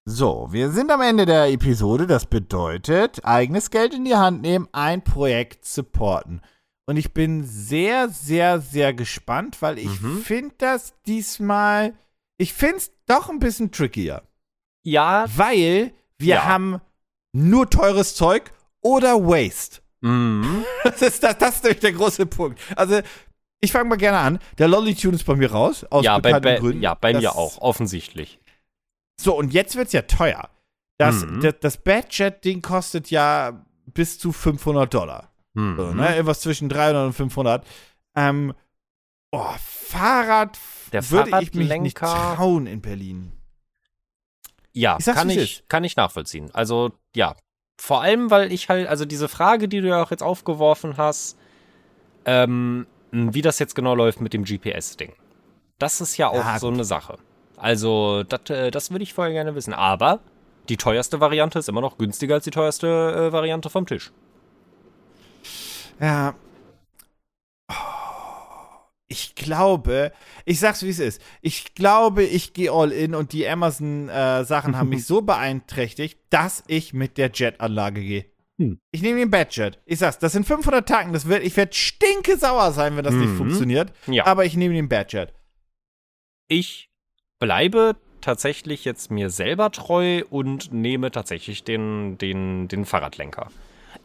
So, 0.05 0.49
wir 0.51 0.71
sind 0.71 0.91
am 0.91 1.01
Ende 1.01 1.25
der 1.25 1.47
Episode. 1.49 2.07
Das 2.07 2.27
bedeutet, 2.27 3.25
eigenes 3.25 3.71
Geld 3.71 3.95
in 3.95 4.05
die 4.05 4.15
Hand 4.15 4.43
nehmen, 4.43 4.69
ein 4.73 5.03
Projekt 5.03 5.65
supporten. 5.65 6.43
Und 6.87 6.99
ich 6.99 7.15
bin 7.15 7.43
sehr, 7.45 8.11
sehr, 8.11 8.61
sehr 8.61 8.93
gespannt, 8.93 9.63
weil 9.63 9.79
ich 9.79 10.03
Mhm. 10.03 10.19
finde 10.23 10.55
das 10.59 10.93
diesmal, 11.07 11.95
ich 12.37 12.53
finde 12.53 12.77
es 12.77 12.93
doch 13.07 13.31
ein 13.31 13.39
bisschen 13.39 13.73
trickier. 13.73 14.23
Ja, 14.83 15.25
Weil 15.35 15.93
wir 16.19 16.35
Ja. 16.37 16.45
haben 16.45 16.81
nur 17.33 17.69
teures 17.69 18.15
Zeug 18.15 18.53
oder 18.83 19.15
Waste. 19.25 19.81
mhm. 20.01 20.65
Das 20.85 21.01
ist, 21.03 21.23
das, 21.23 21.39
das 21.39 21.55
ist 21.57 21.65
nämlich 21.65 21.81
der 21.81 21.93
große 21.93 22.27
Punkt. 22.27 22.61
Also, 22.77 23.01
ich 23.61 23.73
fange 23.73 23.89
mal 23.89 23.97
gerne 23.97 24.19
an. 24.19 24.39
Der 24.59 24.69
Lolly-Tune 24.69 25.15
ist 25.15 25.25
bei 25.25 25.35
mir 25.35 25.51
raus, 25.51 25.85
aus 25.85 26.05
ja, 26.05 26.19
bei, 26.19 26.29
bekannten 26.39 26.45
bei, 26.45 26.57
Gründen. 26.59 26.83
ja, 26.83 26.95
bei 26.95 27.13
Das- 27.13 27.23
mir 27.23 27.35
auch, 27.35 27.59
offensichtlich. 27.59 28.39
So, 29.21 29.37
und 29.37 29.53
jetzt 29.55 29.77
wird's 29.77 29.93
ja 29.93 30.03
teuer. 30.03 30.51
Das, 30.99 31.25
Mhm. 31.25 31.41
das, 31.41 31.55
das 31.61 31.77
Badjet-Ding 31.79 32.61
kostet 32.63 33.11
ja 33.11 33.65
bis 33.87 34.19
zu 34.19 34.33
500 34.33 34.93
Dollar. 34.93 35.31
Mhm. 35.55 35.77
So, 35.77 35.93
ne? 35.95 36.15
Irgendwas 36.15 36.41
zwischen 36.41 36.69
300 36.69 37.07
und 37.07 37.13
500. 37.15 37.67
Ähm, 38.17 38.53
oh, 39.33 39.55
Fahrrad 39.65 40.59
Der 40.93 41.09
würde 41.11 41.31
ich 41.41 41.55
mich 41.55 41.69
nicht 41.81 41.97
trauen 41.97 42.67
in 42.67 42.81
Berlin. 42.83 43.33
Ja, 44.75 44.97
Ich 44.99 45.07
kann 45.07 45.31
ich, 45.31 45.65
kann 45.69 45.85
ich 45.85 45.97
nachvollziehen. 45.97 46.51
Also, 46.53 46.91
ja. 47.15 47.35
Vor 47.81 48.03
allem, 48.03 48.31
weil 48.31 48.53
ich 48.53 48.69
halt, 48.69 48.87
also 48.89 49.05
diese 49.05 49.29
Frage, 49.29 49.69
die 49.69 49.81
du 49.81 49.89
ja 49.89 50.03
auch 50.03 50.11
jetzt 50.11 50.23
aufgeworfen 50.23 50.97
hast, 50.97 51.37
ähm, 52.25 52.87
wie 53.11 53.43
das 53.43 53.59
jetzt 53.59 53.75
genau 53.75 53.95
läuft 53.95 54.21
mit 54.21 54.33
dem 54.33 54.45
GPS-Ding. 54.45 55.13
Das 55.79 56.01
ist 56.01 56.17
ja 56.17 56.29
auch 56.29 56.35
Ja, 56.37 56.59
so 56.59 56.67
gut. 56.69 56.75
eine 56.75 56.85
Sache. 56.85 57.19
Also, 57.57 58.23
dat, 58.25 58.51
äh, 58.51 58.71
das 58.71 58.91
würde 58.91 59.03
ich 59.05 59.15
vorher 59.15 59.33
gerne 59.33 59.55
wissen. 59.55 59.73
Aber 59.73 60.21
die 60.69 60.77
teuerste 60.77 61.21
Variante 61.21 61.59
ist 61.59 61.69
immer 61.69 61.81
noch 61.81 61.99
günstiger 61.99 62.35
als 62.35 62.45
die 62.45 62.51
teuerste 62.51 63.29
äh, 63.29 63.33
Variante 63.33 63.71
vom 63.71 63.87
Tisch. 63.87 64.13
Ja. 66.01 66.35
Ich 69.07 69.35
glaube, 69.35 70.13
ich 70.47 70.61
sag's 70.61 70.83
wie 70.83 70.89
es 70.89 70.99
ist. 70.99 71.21
Ich 71.43 71.75
glaube, 71.75 72.23
ich 72.25 72.55
gehe 72.55 72.73
all 72.73 72.91
in 72.91 73.15
und 73.15 73.33
die 73.33 73.47
Amazon-Sachen 73.47 74.77
haben 74.79 74.89
mich 74.89 75.05
so 75.07 75.21
beeinträchtigt, 75.23 76.19
dass 76.31 76.65
ich 76.67 76.95
mit 76.95 77.19
der 77.19 77.31
Jet-Anlage 77.33 78.01
gehe. 78.01 78.25
Hm. 78.59 78.79
Ich 78.93 79.03
nehme 79.03 79.19
den 79.19 79.31
Badjet. 79.31 79.81
Ich 79.85 79.99
sag's, 79.99 80.19
das 80.21 80.33
sind 80.33 80.47
500 80.47 80.89
Tacken. 80.89 81.13
Das 81.13 81.27
wird, 81.29 81.43
ich 81.43 81.57
werde 81.57 81.75
stinke 81.75 82.37
sauer 82.39 82.73
sein, 82.73 82.97
wenn 82.97 83.05
das 83.05 83.15
nicht 83.15 83.31
Mhm. 83.31 83.37
funktioniert. 83.37 83.93
Ja. 84.07 84.27
Aber 84.27 84.45
ich 84.45 84.57
nehme 84.57 84.75
den 84.75 84.89
Badjet. 84.89 85.35
Ich 86.49 86.89
bleibe 87.41 87.97
tatsächlich 88.21 88.85
jetzt 88.85 89.11
mir 89.11 89.29
selber 89.29 89.71
treu 89.71 90.23
und 90.31 90.73
nehme 90.73 91.11
tatsächlich 91.11 91.65
den, 91.65 92.17
den, 92.17 92.69
den 92.69 92.85
Fahrradlenker. 92.85 93.51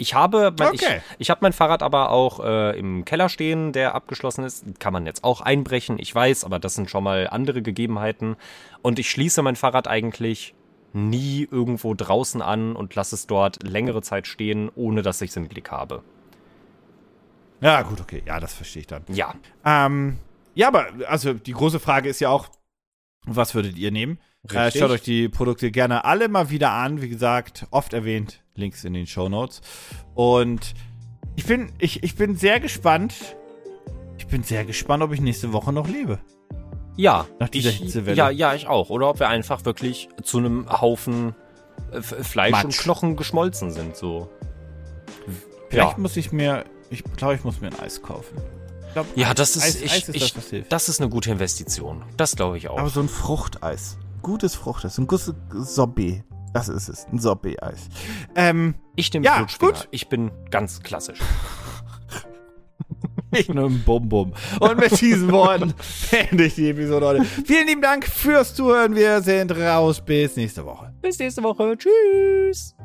Ich 0.01 0.13
habe 0.13 0.53
mein, 0.57 0.69
Okay. 0.69 1.01
ich, 1.11 1.19
ich 1.19 1.29
habe 1.29 1.39
mein 1.41 1.53
Fahrrad 1.53 1.83
aber 1.83 2.09
auch 2.09 2.39
äh, 2.39 2.79
im 2.79 3.05
Keller 3.05 3.29
stehen, 3.29 3.73
der 3.73 3.93
abgeschlossen 3.95 4.43
ist. 4.45 4.63
Kann 4.79 4.93
man 4.93 5.05
jetzt 5.05 5.23
auch 5.23 5.41
einbrechen, 5.41 5.99
ich 5.99 6.15
weiß, 6.15 6.45
aber 6.45 6.57
das 6.57 6.73
sind 6.73 6.89
schon 6.89 7.03
mal 7.03 7.27
andere 7.29 7.61
Gegebenheiten. 7.61 8.37
Und 8.81 8.97
ich 8.97 9.09
schließe 9.11 9.41
mein 9.41 9.57
Fahrrad 9.57 9.87
eigentlich 9.87 10.55
nie 10.93 11.47
irgendwo 11.51 11.93
draußen 11.93 12.41
an 12.41 12.75
und 12.75 12.95
lasse 12.95 13.13
es 13.13 13.27
dort 13.27 13.61
längere 13.61 14.01
Zeit 14.01 14.25
stehen, 14.25 14.71
ohne 14.73 15.01
dass 15.01 15.21
ich 15.21 15.29
es 15.31 15.35
im 15.35 15.47
Blick 15.47 15.69
habe. 15.69 16.01
Ja, 17.61 17.81
gut, 17.81 17.99
okay. 17.99 18.23
Ja, 18.25 18.39
das 18.39 18.53
verstehe 18.53 18.81
ich 18.81 18.87
dann. 18.87 19.03
Ja. 19.09 19.35
Ähm, 19.65 20.17
ja, 20.55 20.69
aber 20.69 20.87
also 21.07 21.33
die 21.33 21.51
große 21.51 21.79
Frage 21.79 22.09
ist 22.09 22.21
ja 22.21 22.29
auch, 22.29 22.47
was 23.25 23.53
würdet 23.53 23.77
ihr 23.77 23.91
nehmen? 23.91 24.17
Äh, 24.51 24.71
schaut 24.71 24.89
euch 24.91 25.01
die 25.01 25.27
Produkte 25.29 25.69
gerne 25.71 26.05
alle 26.05 26.27
mal 26.29 26.49
wieder 26.49 26.71
an. 26.71 27.01
Wie 27.01 27.09
gesagt, 27.09 27.67
oft 27.71 27.93
erwähnt, 27.93 28.41
Links 28.55 28.83
in 28.83 28.93
den 28.93 29.05
Show 29.05 29.29
Notes. 29.29 29.61
Und 30.15 30.73
ich 31.35 31.45
bin, 31.45 31.71
ich, 31.77 32.03
ich 32.03 32.15
bin 32.15 32.35
sehr 32.35 32.59
gespannt. 32.59 33.13
Ich 34.17 34.27
bin 34.27 34.43
sehr 34.43 34.65
gespannt, 34.65 35.03
ob 35.03 35.11
ich 35.13 35.21
nächste 35.21 35.53
Woche 35.53 35.73
noch 35.73 35.87
lebe. 35.87 36.19
Ja, 36.95 37.27
Nach 37.39 37.49
dieser 37.49 37.69
ich, 37.69 37.77
Hitzewelle. 37.77 38.17
ja, 38.17 38.29
ja, 38.29 38.53
ich 38.53 38.67
auch. 38.67 38.89
Oder 38.89 39.09
ob 39.09 39.19
wir 39.19 39.29
einfach 39.29 39.63
wirklich 39.65 40.09
zu 40.23 40.37
einem 40.39 40.69
Haufen 40.69 41.33
äh, 41.91 42.01
Fleisch 42.01 42.53
und 42.55 42.63
Matsch. 42.69 42.79
Knochen 42.79 43.15
geschmolzen 43.15 43.71
sind. 43.71 43.95
So. 43.95 44.29
Vielleicht 45.69 45.93
Ja. 45.93 45.97
muss 45.97 46.17
ich 46.17 46.31
mir, 46.31 46.65
ich 46.89 47.03
glaube, 47.15 47.35
ich 47.35 47.43
muss 47.43 47.61
mir 47.61 47.67
ein 47.67 47.79
Eis 47.79 48.01
kaufen. 48.01 48.37
Glaub, 48.93 49.05
Ja, 49.15 49.33
das 49.33 49.55
ist, 49.55 49.63
Eis, 49.63 49.81
ich, 49.81 49.91
Eis 49.91 50.09
ist 50.09 50.15
ich, 50.15 50.33
das, 50.33 50.67
das 50.69 50.89
ist 50.89 50.99
eine 51.01 51.09
gute 51.09 51.31
Investition. 51.31 52.03
Das 52.17 52.35
glaube 52.35 52.57
ich 52.57 52.67
auch. 52.69 52.77
Aber 52.79 52.89
so 52.89 52.99
ein 53.01 53.07
Fruchteis. 53.09 53.97
Gutes 54.21 54.55
Fruchteis. 54.55 54.97
Ein 54.97 55.07
gutes 55.07 55.33
Sorbet. 55.53 56.23
Das 56.53 56.67
ist 56.67 56.89
es. 56.89 57.05
Ein 57.11 57.19
Sorbet-Eis. 57.19 57.89
Ähm, 58.35 58.75
ich 58.95 59.13
nehme 59.13 59.25
ja, 59.25 59.45
gut. 59.59 59.87
Ich 59.91 60.09
bin 60.09 60.31
ganz 60.49 60.81
klassisch. 60.81 61.19
Ich 63.31 63.47
nur 63.47 63.69
ein 63.69 63.83
Bum-Bum. 63.83 64.33
Und 64.59 64.77
mit 64.79 64.99
diesen 65.01 65.31
Worten 65.31 65.75
beende 66.11 66.45
ich 66.45 66.55
die 66.55 66.69
Episode 66.69 67.05
heute. 67.05 67.23
Vielen 67.23 67.67
lieben 67.67 67.81
Dank 67.81 68.07
fürs 68.07 68.55
Zuhören. 68.55 68.95
Wir 68.95 69.21
sind 69.21 69.55
raus. 69.55 70.01
Bis 70.01 70.35
nächste 70.35 70.65
Woche. 70.65 70.91
Bis 70.99 71.19
nächste 71.19 71.43
Woche. 71.43 71.77
Tschüss. 71.77 72.75